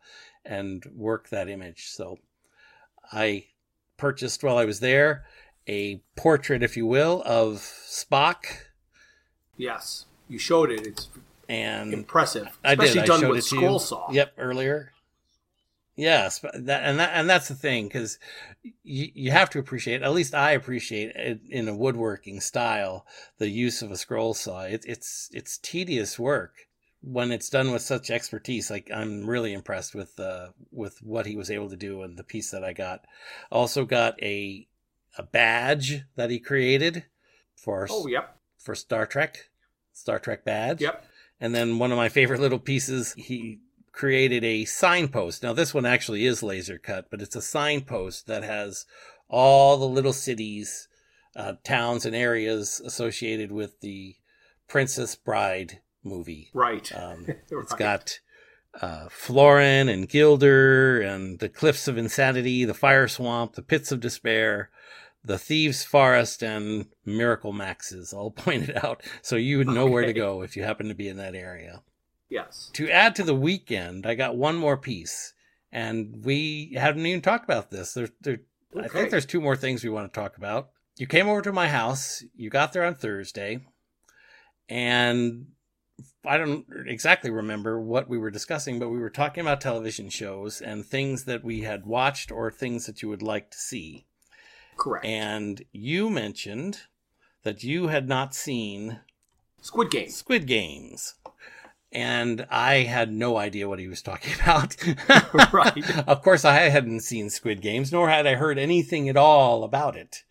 and 0.44 0.84
work 0.94 1.28
that 1.28 1.50
image 1.50 1.86
so 1.88 2.18
i 3.12 3.44
purchased 3.98 4.42
while 4.42 4.56
i 4.56 4.64
was 4.64 4.80
there 4.80 5.26
a 5.68 6.02
portrait 6.16 6.62
if 6.62 6.76
you 6.76 6.86
will 6.86 7.22
of 7.26 7.56
spock 7.58 8.46
Yes, 9.56 10.06
you 10.28 10.38
showed 10.38 10.70
it. 10.70 10.86
It's 10.86 11.08
and 11.48 11.92
impressive, 11.92 12.58
I 12.64 12.72
especially 12.72 13.00
did. 13.00 13.02
I 13.02 13.06
done 13.06 13.28
with 13.28 13.38
it 13.38 13.42
scroll 13.42 13.74
you. 13.74 13.78
saw. 13.78 14.10
Yep, 14.10 14.34
earlier. 14.38 14.92
Yes, 15.96 16.40
but 16.40 16.66
that 16.66 16.82
and 16.84 16.98
that 16.98 17.10
and 17.14 17.30
that's 17.30 17.48
the 17.48 17.54
thing 17.54 17.86
because 17.86 18.18
you 18.82 19.08
you 19.14 19.30
have 19.30 19.48
to 19.50 19.60
appreciate. 19.60 20.02
At 20.02 20.12
least 20.12 20.34
I 20.34 20.50
appreciate 20.52 21.14
it 21.14 21.40
in 21.48 21.68
a 21.68 21.74
woodworking 21.76 22.40
style 22.40 23.06
the 23.38 23.48
use 23.48 23.80
of 23.80 23.92
a 23.92 23.96
scroll 23.96 24.34
saw. 24.34 24.62
It, 24.62 24.84
it's 24.86 25.30
it's 25.32 25.58
tedious 25.58 26.18
work 26.18 26.66
when 27.00 27.30
it's 27.30 27.48
done 27.48 27.70
with 27.70 27.82
such 27.82 28.10
expertise. 28.10 28.70
Like 28.70 28.90
I'm 28.92 29.24
really 29.26 29.52
impressed 29.52 29.94
with 29.94 30.18
uh 30.18 30.48
with 30.72 31.00
what 31.02 31.26
he 31.26 31.36
was 31.36 31.50
able 31.50 31.70
to 31.70 31.76
do 31.76 32.02
and 32.02 32.16
the 32.16 32.24
piece 32.24 32.50
that 32.50 32.64
I 32.64 32.72
got. 32.72 33.04
Also 33.52 33.84
got 33.84 34.20
a 34.20 34.66
a 35.16 35.22
badge 35.22 36.02
that 36.16 36.30
he 36.30 36.40
created 36.40 37.04
for 37.54 37.86
Oh, 37.88 38.08
yep, 38.08 38.36
for 38.58 38.74
Star 38.74 39.06
Trek, 39.06 39.48
Star 39.92 40.18
Trek 40.18 40.44
badge. 40.44 40.80
yep. 40.80 41.04
And 41.40 41.54
then 41.54 41.78
one 41.78 41.92
of 41.92 41.98
my 41.98 42.08
favorite 42.08 42.40
little 42.40 42.58
pieces, 42.58 43.12
he 43.14 43.60
created 43.94 44.42
a 44.44 44.64
signpost. 44.64 45.42
Now, 45.42 45.52
this 45.52 45.72
one 45.72 45.86
actually 45.86 46.26
is 46.26 46.42
laser 46.42 46.78
cut, 46.78 47.06
but 47.10 47.22
it's 47.22 47.36
a 47.36 47.42
signpost 47.42 48.26
that 48.26 48.42
has 48.42 48.86
all 49.28 49.76
the 49.76 49.86
little 49.88 50.12
cities, 50.12 50.88
uh, 51.36 51.54
towns, 51.62 52.04
and 52.04 52.14
areas 52.14 52.80
associated 52.84 53.52
with 53.52 53.80
the 53.80 54.16
Princess 54.68 55.14
Bride 55.14 55.80
movie. 56.02 56.50
Right. 56.52 56.90
Um, 56.94 57.26
it's 57.50 57.52
Right. 57.72 57.78
got 57.78 58.18
uh, 58.80 59.06
Florin 59.10 59.88
and 59.88 60.08
Guilder 60.08 61.00
and 61.00 61.38
the 61.38 61.48
Cliffs 61.48 61.86
of 61.86 61.96
Insanity, 61.96 62.64
the 62.64 62.74
Fire 62.74 63.06
Swamp, 63.06 63.54
the 63.54 63.62
Pits 63.62 63.92
of 63.92 64.00
Despair, 64.00 64.70
the 65.24 65.38
Thieves 65.38 65.84
Forest, 65.84 66.42
and 66.42 66.86
Miracle 67.04 67.52
Maxes 67.52 68.12
all 68.12 68.30
pointed 68.44 68.76
out. 68.84 69.02
So 69.22 69.36
you 69.36 69.58
would 69.58 69.68
know 69.68 69.86
where 69.86 70.04
to 70.04 70.12
go 70.12 70.42
if 70.42 70.56
you 70.56 70.64
happen 70.64 70.88
to 70.88 70.94
be 70.94 71.08
in 71.08 71.16
that 71.18 71.36
area. 71.36 71.82
Yes. 72.34 72.68
To 72.72 72.90
add 72.90 73.14
to 73.14 73.22
the 73.22 73.32
weekend, 73.32 74.06
I 74.06 74.16
got 74.16 74.36
one 74.36 74.56
more 74.56 74.76
piece, 74.76 75.34
and 75.70 76.24
we 76.24 76.74
haven't 76.76 77.06
even 77.06 77.20
talked 77.20 77.44
about 77.44 77.70
this. 77.70 77.94
There, 77.94 78.08
there, 78.22 78.40
I 78.76 78.88
think 78.88 79.10
there's 79.10 79.24
two 79.24 79.40
more 79.40 79.54
things 79.54 79.84
we 79.84 79.90
want 79.90 80.12
to 80.12 80.20
talk 80.20 80.36
about. 80.36 80.70
You 80.96 81.06
came 81.06 81.28
over 81.28 81.42
to 81.42 81.52
my 81.52 81.68
house. 81.68 82.24
You 82.34 82.50
got 82.50 82.72
there 82.72 82.84
on 82.84 82.96
Thursday, 82.96 83.60
and 84.68 85.46
I 86.24 86.36
don't 86.36 86.66
exactly 86.88 87.30
remember 87.30 87.80
what 87.80 88.08
we 88.08 88.18
were 88.18 88.32
discussing, 88.32 88.80
but 88.80 88.88
we 88.88 88.98
were 88.98 89.10
talking 89.10 89.42
about 89.42 89.60
television 89.60 90.08
shows 90.08 90.60
and 90.60 90.84
things 90.84 91.26
that 91.26 91.44
we 91.44 91.60
had 91.60 91.86
watched 91.86 92.32
or 92.32 92.50
things 92.50 92.86
that 92.86 93.00
you 93.00 93.08
would 93.10 93.22
like 93.22 93.52
to 93.52 93.58
see. 93.58 94.06
Correct. 94.76 95.06
And 95.06 95.64
you 95.70 96.10
mentioned 96.10 96.80
that 97.44 97.62
you 97.62 97.86
had 97.86 98.08
not 98.08 98.34
seen 98.34 98.98
Squid 99.62 99.92
Game. 99.92 100.10
Squid 100.10 100.48
Games. 100.48 101.14
And 101.94 102.46
I 102.50 102.82
had 102.82 103.12
no 103.12 103.36
idea 103.36 103.68
what 103.68 103.78
he 103.78 103.88
was 103.88 104.02
talking 104.02 104.34
about. 104.42 104.76
right. 105.52 105.74
Of 106.08 106.22
course, 106.22 106.44
I 106.44 106.54
hadn't 106.54 107.00
seen 107.00 107.30
Squid 107.30 107.62
Games, 107.62 107.92
nor 107.92 108.10
had 108.10 108.26
I 108.26 108.34
heard 108.34 108.58
anything 108.58 109.08
at 109.08 109.16
all 109.16 109.64
about 109.64 109.96
it. 109.96 110.24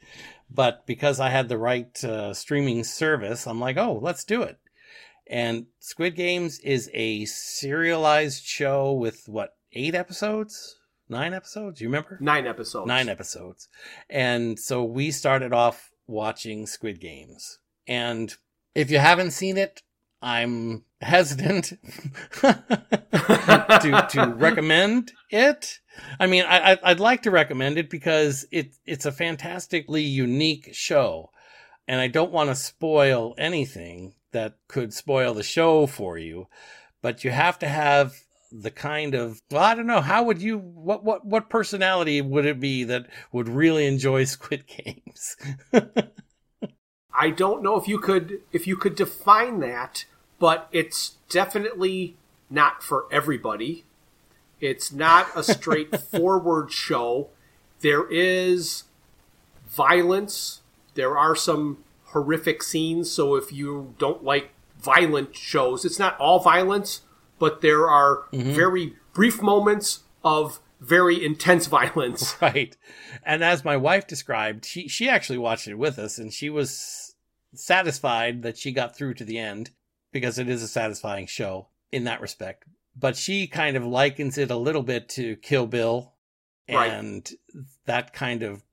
But 0.49 0.85
because 0.85 1.19
I 1.19 1.29
had 1.29 1.49
the 1.49 1.57
right 1.57 2.03
uh, 2.03 2.33
streaming 2.33 2.83
service, 2.83 3.47
I'm 3.47 3.59
like, 3.59 3.77
oh, 3.77 3.97
let's 4.01 4.23
do 4.23 4.43
it. 4.43 4.59
And 5.25 5.67
Squid 5.79 6.15
Games 6.15 6.59
is 6.59 6.91
a 6.93 7.25
serialized 7.25 8.43
show 8.43 8.91
with 8.91 9.23
what, 9.27 9.55
eight 9.71 9.95
episodes? 9.95 10.77
Nine 11.09 11.33
episodes? 11.33 11.81
You 11.81 11.87
remember? 11.87 12.17
Nine 12.21 12.45
episodes. 12.45 12.87
Nine 12.87 13.09
episodes. 13.09 13.67
And 14.09 14.59
so 14.59 14.83
we 14.83 15.11
started 15.11 15.53
off 15.53 15.91
watching 16.07 16.67
Squid 16.67 16.99
Games. 16.99 17.59
And 17.87 18.35
if 18.75 18.91
you 18.91 18.99
haven't 18.99 19.31
seen 19.31 19.57
it, 19.57 19.81
I'm 20.23 20.85
hesitant 21.01 21.73
to, 22.41 24.07
to 24.09 24.33
recommend 24.37 25.11
it. 25.29 25.79
I 26.17 26.27
mean, 26.27 26.45
I, 26.47 26.79
I'd 26.81 27.01
like 27.01 27.23
to 27.23 27.31
recommend 27.31 27.77
it 27.77 27.89
because 27.89 28.45
it, 28.49 28.73
it's 28.85 29.05
a 29.05 29.11
fantastically 29.11 30.03
unique 30.03 30.69
show. 30.71 31.29
And 31.89 31.99
I 31.99 32.07
don't 32.07 32.31
want 32.31 32.49
to 32.49 32.55
spoil 32.55 33.35
anything 33.37 34.13
that 34.31 34.55
could 34.69 34.93
spoil 34.93 35.33
the 35.33 35.43
show 35.43 35.87
for 35.87 36.17
you, 36.17 36.47
but 37.01 37.25
you 37.25 37.31
have 37.31 37.59
to 37.59 37.67
have 37.67 38.13
the 38.49 38.71
kind 38.71 39.15
of 39.15 39.41
well, 39.51 39.63
I 39.63 39.75
don't 39.75 39.87
know 39.87 39.99
how 39.99 40.23
would 40.23 40.41
you 40.41 40.59
what 40.59 41.03
what 41.03 41.25
what 41.25 41.49
personality 41.49 42.21
would 42.21 42.45
it 42.45 42.59
be 42.59 42.83
that 42.85 43.07
would 43.31 43.49
really 43.49 43.87
enjoy 43.87 44.23
Squid 44.25 44.65
Games? 44.67 45.35
I 47.13 47.29
don't 47.29 47.61
know 47.61 47.75
if 47.75 47.87
you 47.87 47.99
could 47.99 48.39
if 48.51 48.67
you 48.67 48.77
could 48.77 48.95
define 48.95 49.59
that, 49.59 50.05
but 50.43 50.67
it's 50.73 51.11
definitely 51.29 52.17
not 52.49 52.83
for 52.83 53.05
everybody. 53.09 53.85
It's 54.59 54.91
not 54.91 55.29
a 55.37 55.41
straightforward 55.41 56.69
show. 56.85 57.29
There 57.79 58.11
is 58.11 58.83
violence. 59.65 60.59
There 60.95 61.17
are 61.17 61.33
some 61.33 61.85
horrific 62.07 62.61
scenes, 62.61 63.09
so 63.09 63.35
if 63.35 63.53
you 63.53 63.95
don't 63.97 64.25
like 64.25 64.49
violent 64.77 65.33
shows, 65.33 65.85
it's 65.85 65.97
not 65.97 66.19
all 66.19 66.41
violence, 66.41 67.03
but 67.39 67.61
there 67.61 67.89
are 67.89 68.23
mm-hmm. 68.33 68.51
very 68.51 68.95
brief 69.13 69.41
moments 69.41 70.01
of 70.25 70.59
very 70.81 71.23
intense 71.23 71.67
violence. 71.67 72.35
Right. 72.41 72.75
And 73.25 73.45
as 73.45 73.63
my 73.63 73.77
wife 73.77 74.07
described, 74.07 74.65
she, 74.65 74.89
she 74.89 75.07
actually 75.07 75.39
watched 75.39 75.69
it 75.69 75.75
with 75.75 75.97
us 75.97 76.17
and 76.17 76.33
she 76.33 76.49
was 76.49 77.15
satisfied 77.55 78.41
that 78.41 78.57
she 78.57 78.73
got 78.73 78.93
through 78.93 79.13
to 79.13 79.23
the 79.23 79.37
end 79.37 79.71
because 80.13 80.39
it 80.39 80.47
is 80.47 80.63
a 80.63 80.67
satisfying 80.67 81.27
show 81.27 81.67
in 81.91 82.05
that 82.05 82.21
respect. 82.21 82.63
But 82.95 83.17
she 83.17 83.47
kind 83.47 83.75
of 83.75 83.85
likens 83.85 84.37
it 84.37 84.51
a 84.51 84.55
little 84.55 84.83
bit 84.83 85.09
to 85.09 85.35
Kill 85.37 85.67
Bill 85.67 86.13
and 86.67 87.29
right. 87.53 87.65
that 87.85 88.13
kind 88.13 88.43
of 88.43 88.63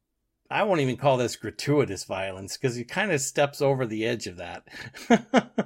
I 0.53 0.65
won't 0.65 0.81
even 0.81 0.97
call 0.97 1.17
this 1.17 1.37
gratuitous 1.37 2.03
violence 2.03 2.57
because 2.57 2.75
he 2.75 2.83
kind 2.83 3.12
of 3.12 3.21
steps 3.21 3.62
over 3.62 3.87
the 3.87 4.05
edge 4.05 4.27
of 4.27 4.39
that. 4.39 4.67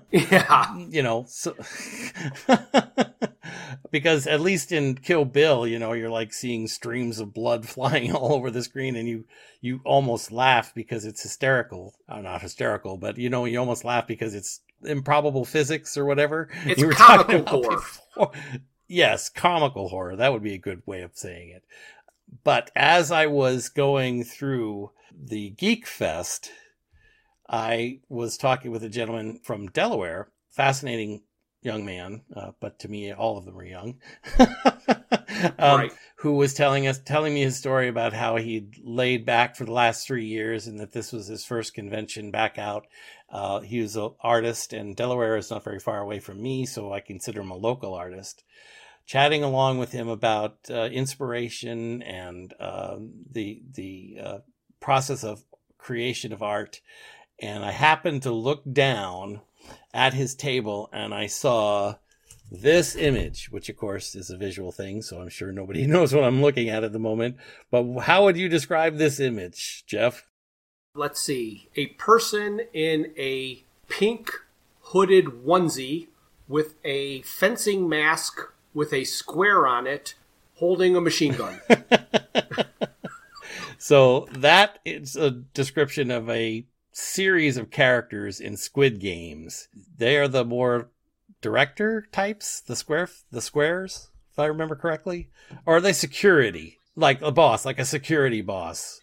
yeah. 0.11 0.77
You 0.77 1.03
know, 1.03 1.25
so 1.27 1.57
because 3.91 4.27
at 4.27 4.43
least 4.43 4.73
in 4.73 4.97
Kill 4.97 5.25
Bill, 5.25 5.67
you 5.67 5.79
know, 5.79 5.95
you're 5.95 6.11
like 6.11 6.35
seeing 6.35 6.69
streams 6.69 7.19
of 7.19 7.33
blood 7.33 7.67
flying 7.69 8.13
all 8.13 8.35
over 8.35 8.51
the 8.51 8.63
screen 8.63 8.95
and 8.95 9.09
you 9.09 9.25
you 9.63 9.81
almost 9.87 10.31
laugh 10.31 10.75
because 10.75 11.07
it's 11.07 11.23
hysterical. 11.23 11.95
Oh, 12.07 12.21
not 12.21 12.43
hysterical, 12.43 12.99
but 12.99 13.17
you 13.17 13.31
know, 13.31 13.47
you 13.47 13.59
almost 13.59 13.85
laugh 13.85 14.07
because 14.07 14.35
it's 14.35 14.61
improbable 14.87 15.45
physics 15.45 15.97
or 15.97 16.05
whatever. 16.05 16.49
It's 16.65 16.81
you 16.81 16.89
were 16.89 16.93
comical 16.93 17.63
horror. 17.63 17.77
Before. 17.77 18.33
Yes, 18.87 19.31
comical 19.31 19.89
horror. 19.89 20.15
That 20.15 20.35
would 20.35 20.43
be 20.43 20.53
a 20.53 20.59
good 20.59 20.83
way 20.85 21.01
of 21.01 21.13
saying 21.15 21.51
it. 21.51 21.65
But 22.45 22.71
as 22.77 23.11
I 23.11 23.27
was 23.27 23.71
going 23.71 24.25
through 24.25 24.91
the 25.11 25.51
Geek 25.51 25.87
Fest, 25.87 26.51
I 27.49 28.01
was 28.11 28.37
talking 28.37 28.71
with 28.71 28.85
a 28.85 28.91
gentleman 28.91 29.41
from 29.43 29.69
Delaware, 29.69 30.29
fascinating 30.51 31.23
young 31.63 31.85
man, 31.85 32.23
uh, 32.37 32.53
but 32.61 32.79
to 32.81 32.89
me, 32.89 33.13
all 33.13 33.39
of 33.39 33.47
them 33.47 33.59
are 33.59 33.65
young, 33.65 33.97
um, 35.59 35.81
right. 35.81 35.93
who 36.17 36.35
was 36.35 36.55
telling 36.55 36.87
us, 36.87 36.99
telling 36.99 37.35
me 37.35 37.43
his 37.43 37.57
story 37.57 37.89
about 37.89 38.13
how 38.13 38.37
he'd 38.37 38.79
laid 38.83 39.25
back 39.27 39.57
for 39.57 39.65
the 39.65 39.73
last 39.73 40.07
three 40.07 40.27
years 40.27 40.67
and 40.67 40.81
that 40.81 40.93
this 40.93 41.13
was 41.13 41.27
his 41.27 41.45
first 41.45 41.75
convention 41.75 42.31
back 42.31 42.59
out. 42.59 42.87
Uh, 43.31 43.61
he 43.61 43.81
was 43.81 43.97
an 43.97 44.11
artist, 44.21 44.73
and 44.73 44.95
Delaware 44.95 45.37
is 45.37 45.51
not 45.51 45.65
very 45.65 45.81
far 45.81 45.99
away 45.99 46.21
from 46.21 46.41
me, 46.41 46.67
so 46.67 46.93
I 46.93 47.01
consider 47.01 47.41
him 47.41 47.51
a 47.51 47.57
local 47.57 47.95
artist 47.95 48.45
chatting 49.07 49.43
along 49.43 49.79
with 49.79 49.93
him 49.93 50.09
about 50.09 50.59
uh, 50.71 50.85
inspiration 50.85 52.03
and 52.03 52.55
uh, 52.59 52.97
the 53.31 53.63
the 53.73 54.19
uh, 54.23 54.39
process 54.81 55.25
of 55.25 55.45
creation 55.79 56.33
of 56.33 56.43
art. 56.43 56.81
And 57.41 57.65
I 57.65 57.73
happened 57.73 58.23
to 58.23 58.33
look 58.33 58.63
down 58.71 59.41
at 59.93 60.15
his 60.15 60.35
table 60.35 60.89
and 60.93 61.13
I 61.13 61.27
saw 61.27 61.97
this 62.51 62.97
image, 62.97 63.51
which 63.51 63.69
of 63.69 63.77
course 63.77 64.15
is 64.15 64.31
a 64.31 64.37
visual 64.37 64.73
thing, 64.73 65.03
so 65.03 65.21
I'm 65.21 65.29
sure 65.29 65.53
nobody 65.53 65.87
knows 65.87 66.15
what 66.15 66.25
I'm 66.25 66.43
looking 66.43 66.69
at 66.69 66.85
at 66.85 66.93
the 66.93 66.99
moment. 66.99 67.37
But 67.71 68.01
how 68.01 68.25
would 68.25 68.37
you 68.37 68.49
describe 68.49 68.97
this 68.97 69.21
image, 69.21 69.85
Jeff? 69.87 70.27
Let's 70.95 71.21
see. 71.21 71.69
A 71.77 71.87
person 71.87 72.61
in 72.73 73.13
a 73.17 73.65
pink 73.89 74.31
hooded 74.81 75.27
onesie 75.27 76.09
with 76.47 76.75
a 76.85 77.23
fencing 77.23 77.89
mask 77.89 78.41
with 78.73 78.93
a 78.93 79.05
square 79.05 79.67
on 79.67 79.87
it 79.87 80.15
holding 80.57 80.95
a 80.95 81.01
machine 81.01 81.35
gun. 81.35 81.61
so 83.79 84.29
that 84.33 84.79
is 84.85 85.17
a 85.17 85.31
description 85.31 86.11
of 86.11 86.29
a 86.31 86.67
series 86.93 87.57
of 87.57 87.71
characters 87.71 88.41
in 88.41 88.57
Squid 88.57 89.01
Games. 89.01 89.69
They 89.97 90.17
are 90.17 90.29
the 90.29 90.45
more 90.45 90.91
director 91.45 92.07
types, 92.11 92.63
the 92.63 92.75
square 92.75 93.07
the 93.31 93.43
squares, 93.43 94.09
if 94.33 94.39
I 94.39 94.47
remember 94.47 94.75
correctly. 94.75 95.29
Or 95.67 95.77
are 95.77 95.81
they 95.81 95.93
security? 95.93 96.79
Like 96.97 97.21
a 97.21 97.31
boss, 97.31 97.67
like 97.67 97.79
a 97.79 97.85
security 97.85 98.41
boss. 98.41 99.03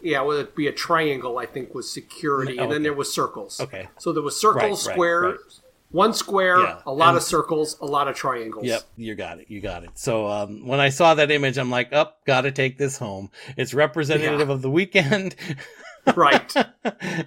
Yeah, 0.00 0.22
would 0.22 0.40
it 0.40 0.56
be 0.56 0.66
a 0.66 0.72
triangle? 0.72 1.36
I 1.36 1.44
think 1.44 1.74
was 1.74 1.92
security, 1.92 2.56
and 2.56 2.72
then 2.72 2.82
there 2.82 2.94
was 2.94 3.12
circles. 3.12 3.60
Okay, 3.60 3.88
so 3.98 4.14
there 4.14 4.22
was 4.22 4.40
circles, 4.40 4.86
right, 4.86 4.94
squares, 4.94 5.22
right, 5.22 5.32
right. 5.32 5.60
One 5.90 6.14
square, 6.14 6.60
yeah. 6.60 6.80
a 6.86 6.92
lot 6.92 7.10
and, 7.10 7.18
of 7.18 7.22
circles, 7.22 7.76
a 7.80 7.86
lot 7.86 8.08
of 8.08 8.16
triangles. 8.16 8.64
Yep, 8.64 8.82
you 8.96 9.14
got 9.14 9.40
it. 9.40 9.50
You 9.50 9.60
got 9.60 9.84
it. 9.84 9.90
So 9.94 10.26
um, 10.26 10.66
when 10.66 10.80
I 10.80 10.88
saw 10.88 11.14
that 11.14 11.30
image, 11.30 11.58
I'm 11.58 11.70
like, 11.70 11.92
up, 11.92 12.16
oh, 12.18 12.22
got 12.26 12.40
to 12.42 12.50
take 12.50 12.78
this 12.78 12.96
home. 12.98 13.30
It's 13.58 13.74
representative 13.74 14.48
yeah. 14.48 14.54
of 14.54 14.62
the 14.62 14.70
weekend. 14.70 15.36
right. 16.16 16.54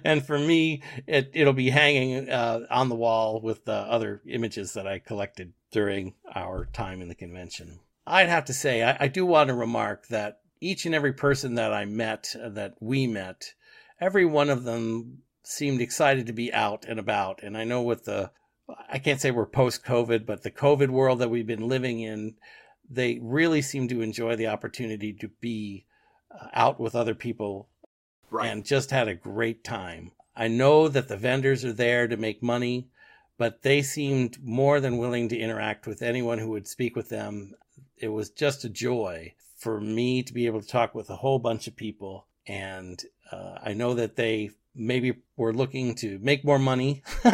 and 0.04 0.24
for 0.24 0.38
me, 0.38 0.82
it, 1.06 1.30
it'll 1.34 1.52
be 1.52 1.70
hanging 1.70 2.28
uh, 2.30 2.60
on 2.70 2.88
the 2.88 2.94
wall 2.94 3.40
with 3.40 3.64
the 3.64 3.72
other 3.72 4.22
images 4.26 4.74
that 4.74 4.86
I 4.86 4.98
collected 4.98 5.52
during 5.70 6.14
our 6.34 6.66
time 6.66 7.02
in 7.02 7.08
the 7.08 7.14
convention. 7.14 7.80
I'd 8.06 8.28
have 8.28 8.46
to 8.46 8.54
say, 8.54 8.82
I, 8.82 8.96
I 9.00 9.08
do 9.08 9.26
want 9.26 9.48
to 9.48 9.54
remark 9.54 10.08
that 10.08 10.40
each 10.60 10.86
and 10.86 10.94
every 10.94 11.12
person 11.12 11.54
that 11.54 11.72
I 11.72 11.84
met, 11.84 12.34
uh, 12.40 12.48
that 12.50 12.74
we 12.80 13.06
met, 13.06 13.54
every 14.00 14.24
one 14.24 14.50
of 14.50 14.64
them 14.64 15.18
seemed 15.42 15.80
excited 15.80 16.26
to 16.26 16.32
be 16.32 16.52
out 16.52 16.84
and 16.86 16.98
about. 16.98 17.42
And 17.42 17.56
I 17.56 17.64
know 17.64 17.82
with 17.82 18.04
the 18.04 18.30
I 18.88 18.98
can't 18.98 19.20
say 19.20 19.30
we're 19.30 19.46
post 19.46 19.84
COVID, 19.84 20.26
but 20.26 20.42
the 20.42 20.50
COVID 20.50 20.90
world 20.90 21.20
that 21.20 21.30
we've 21.30 21.46
been 21.46 21.68
living 21.68 22.00
in, 22.00 22.34
they 22.88 23.18
really 23.22 23.62
seem 23.62 23.88
to 23.88 24.02
enjoy 24.02 24.36
the 24.36 24.48
opportunity 24.48 25.12
to 25.14 25.28
be 25.40 25.86
uh, 26.30 26.48
out 26.52 26.78
with 26.78 26.94
other 26.94 27.14
people 27.14 27.68
right. 28.30 28.48
and 28.48 28.64
just 28.64 28.90
had 28.90 29.08
a 29.08 29.14
great 29.14 29.64
time. 29.64 30.12
I 30.36 30.48
know 30.48 30.88
that 30.88 31.08
the 31.08 31.16
vendors 31.16 31.64
are 31.64 31.72
there 31.72 32.06
to 32.06 32.16
make 32.16 32.42
money, 32.42 32.88
but 33.38 33.62
they 33.62 33.82
seemed 33.82 34.42
more 34.42 34.80
than 34.80 34.98
willing 34.98 35.28
to 35.30 35.38
interact 35.38 35.86
with 35.86 36.02
anyone 36.02 36.38
who 36.38 36.50
would 36.50 36.68
speak 36.68 36.94
with 36.94 37.08
them. 37.08 37.54
It 37.96 38.08
was 38.08 38.30
just 38.30 38.64
a 38.64 38.68
joy 38.68 39.34
for 39.56 39.80
me 39.80 40.22
to 40.22 40.32
be 40.32 40.46
able 40.46 40.60
to 40.60 40.68
talk 40.68 40.94
with 40.94 41.10
a 41.10 41.16
whole 41.16 41.38
bunch 41.38 41.66
of 41.66 41.76
people. 41.76 42.26
And 42.46 43.02
uh, 43.32 43.58
I 43.62 43.74
know 43.74 43.94
that 43.94 44.16
they 44.16 44.50
maybe 44.74 45.14
were 45.36 45.52
looking 45.52 45.94
to 45.96 46.18
make 46.22 46.44
more 46.44 46.58
money. 46.58 47.02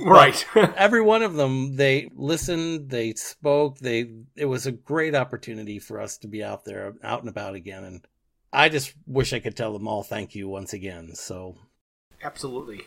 right. 0.00 0.44
every 0.76 1.00
one 1.00 1.22
of 1.22 1.34
them, 1.34 1.76
they 1.76 2.10
listened, 2.14 2.90
they 2.90 3.14
spoke, 3.14 3.78
they 3.78 4.10
it 4.34 4.46
was 4.46 4.66
a 4.66 4.72
great 4.72 5.14
opportunity 5.14 5.78
for 5.78 6.00
us 6.00 6.18
to 6.18 6.28
be 6.28 6.42
out 6.42 6.64
there, 6.64 6.94
out 7.02 7.20
and 7.20 7.28
about 7.28 7.54
again. 7.54 7.84
And 7.84 8.06
I 8.52 8.68
just 8.68 8.94
wish 9.06 9.32
I 9.32 9.40
could 9.40 9.56
tell 9.56 9.72
them 9.72 9.88
all 9.88 10.02
thank 10.02 10.34
you 10.34 10.48
once 10.48 10.72
again. 10.72 11.14
So 11.14 11.56
Absolutely. 12.22 12.86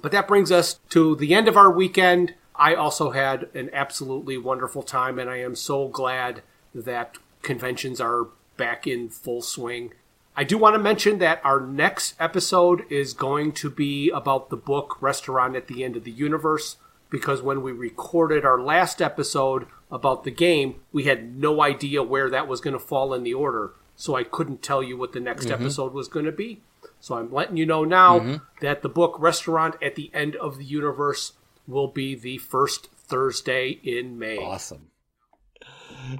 But 0.00 0.12
that 0.12 0.28
brings 0.28 0.50
us 0.50 0.80
to 0.90 1.14
the 1.16 1.34
end 1.34 1.48
of 1.48 1.56
our 1.56 1.70
weekend. 1.70 2.34
I 2.54 2.74
also 2.74 3.10
had 3.10 3.48
an 3.54 3.70
absolutely 3.72 4.36
wonderful 4.36 4.82
time, 4.82 5.18
and 5.18 5.30
I 5.30 5.38
am 5.38 5.54
so 5.54 5.88
glad 5.88 6.42
that 6.74 7.16
conventions 7.42 8.00
are 8.00 8.28
back 8.56 8.86
in 8.86 9.08
full 9.08 9.42
swing. 9.42 9.92
I 10.36 10.44
do 10.44 10.56
want 10.56 10.74
to 10.74 10.78
mention 10.78 11.18
that 11.18 11.40
our 11.44 11.60
next 11.60 12.14
episode 12.18 12.90
is 12.90 13.12
going 13.12 13.52
to 13.52 13.70
be 13.70 14.10
about 14.10 14.48
the 14.48 14.56
book 14.56 15.00
Restaurant 15.00 15.56
at 15.56 15.68
the 15.68 15.84
End 15.84 15.96
of 15.96 16.04
the 16.04 16.10
Universe 16.10 16.76
because 17.10 17.42
when 17.42 17.62
we 17.62 17.72
recorded 17.72 18.44
our 18.44 18.58
last 18.58 19.02
episode 19.02 19.66
about 19.90 20.24
the 20.24 20.30
game, 20.30 20.76
we 20.90 21.04
had 21.04 21.36
no 21.36 21.60
idea 21.60 22.02
where 22.02 22.30
that 22.30 22.48
was 22.48 22.62
going 22.62 22.72
to 22.72 22.80
fall 22.80 23.12
in 23.12 23.22
the 23.22 23.34
order. 23.34 23.72
So 23.96 24.16
I 24.16 24.24
couldn't 24.24 24.62
tell 24.62 24.82
you 24.82 24.96
what 24.96 25.12
the 25.12 25.20
next 25.20 25.46
mm-hmm. 25.46 25.62
episode 25.62 25.92
was 25.92 26.08
going 26.08 26.26
to 26.26 26.32
be. 26.32 26.60
So 27.00 27.16
I'm 27.16 27.32
letting 27.32 27.56
you 27.56 27.66
know 27.66 27.84
now 27.84 28.18
mm-hmm. 28.18 28.36
that 28.60 28.82
the 28.82 28.88
book 28.88 29.16
Restaurant 29.18 29.76
at 29.82 29.94
the 29.94 30.10
End 30.14 30.36
of 30.36 30.58
the 30.58 30.64
Universe 30.64 31.32
will 31.66 31.88
be 31.88 32.14
the 32.14 32.38
first 32.38 32.88
Thursday 32.96 33.80
in 33.82 34.18
May. 34.18 34.38
Awesome. 34.38 34.90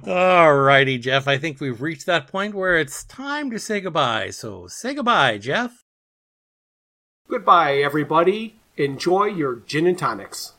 All 0.07 0.55
righty, 0.55 0.97
Jeff. 0.97 1.27
I 1.27 1.37
think 1.37 1.59
we've 1.59 1.81
reached 1.81 2.05
that 2.05 2.27
point 2.27 2.55
where 2.55 2.77
it's 2.77 3.03
time 3.03 3.51
to 3.51 3.59
say 3.59 3.81
goodbye. 3.81 4.29
So 4.29 4.67
say 4.67 4.93
goodbye, 4.93 5.37
Jeff. 5.37 5.83
Goodbye, 7.27 7.77
everybody. 7.77 8.55
Enjoy 8.77 9.25
your 9.25 9.55
gin 9.55 9.87
and 9.87 9.97
tonics. 9.97 10.53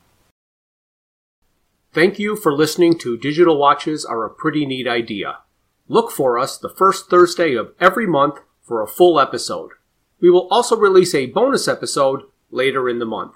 Thank 1.92 2.18
you 2.18 2.34
for 2.36 2.52
listening 2.52 2.98
to 2.98 3.16
Digital 3.16 3.56
Watches 3.56 4.04
Are 4.04 4.24
a 4.24 4.30
Pretty 4.30 4.66
Neat 4.66 4.88
Idea. 4.88 5.38
Look 5.88 6.10
for 6.10 6.38
us 6.38 6.56
the 6.56 6.68
first 6.68 7.10
Thursday 7.10 7.54
of 7.54 7.74
every 7.78 8.06
month 8.06 8.40
for 8.62 8.82
a 8.82 8.86
full 8.86 9.20
episode. 9.20 9.72
We 10.20 10.30
will 10.30 10.48
also 10.48 10.76
release 10.76 11.14
a 11.14 11.26
bonus 11.26 11.68
episode 11.68 12.22
later 12.50 12.88
in 12.88 12.98
the 12.98 13.04
month. 13.04 13.34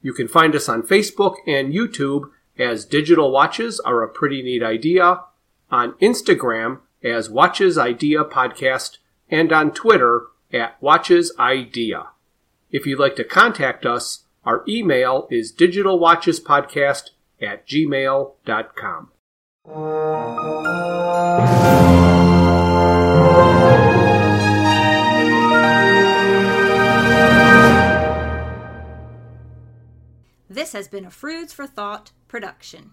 You 0.00 0.12
can 0.12 0.28
find 0.28 0.54
us 0.54 0.68
on 0.68 0.82
Facebook 0.82 1.36
and 1.46 1.72
YouTube 1.72 2.30
as 2.58 2.84
Digital 2.84 3.30
Watches 3.30 3.80
Are 3.80 4.02
a 4.02 4.08
Pretty 4.08 4.42
Neat 4.42 4.62
Idea, 4.62 5.20
on 5.70 5.92
Instagram 5.94 6.80
as 7.02 7.30
Watches 7.30 7.78
Idea 7.78 8.24
Podcast, 8.24 8.98
and 9.30 9.52
on 9.52 9.72
Twitter 9.72 10.26
at 10.52 10.80
Watches 10.82 11.32
Idea. 11.38 12.08
If 12.70 12.86
you'd 12.86 12.98
like 12.98 13.16
to 13.16 13.24
contact 13.24 13.86
us, 13.86 14.24
our 14.44 14.64
email 14.68 15.28
is 15.30 15.52
digitalwatchespodcast 15.52 17.10
at 17.40 17.66
gmail.com. 17.66 19.08
This 30.52 30.74
has 30.74 30.86
been 30.86 31.06
a 31.06 31.10
Froods 31.10 31.54
for 31.54 31.66
Thought 31.66 32.12
production. 32.28 32.92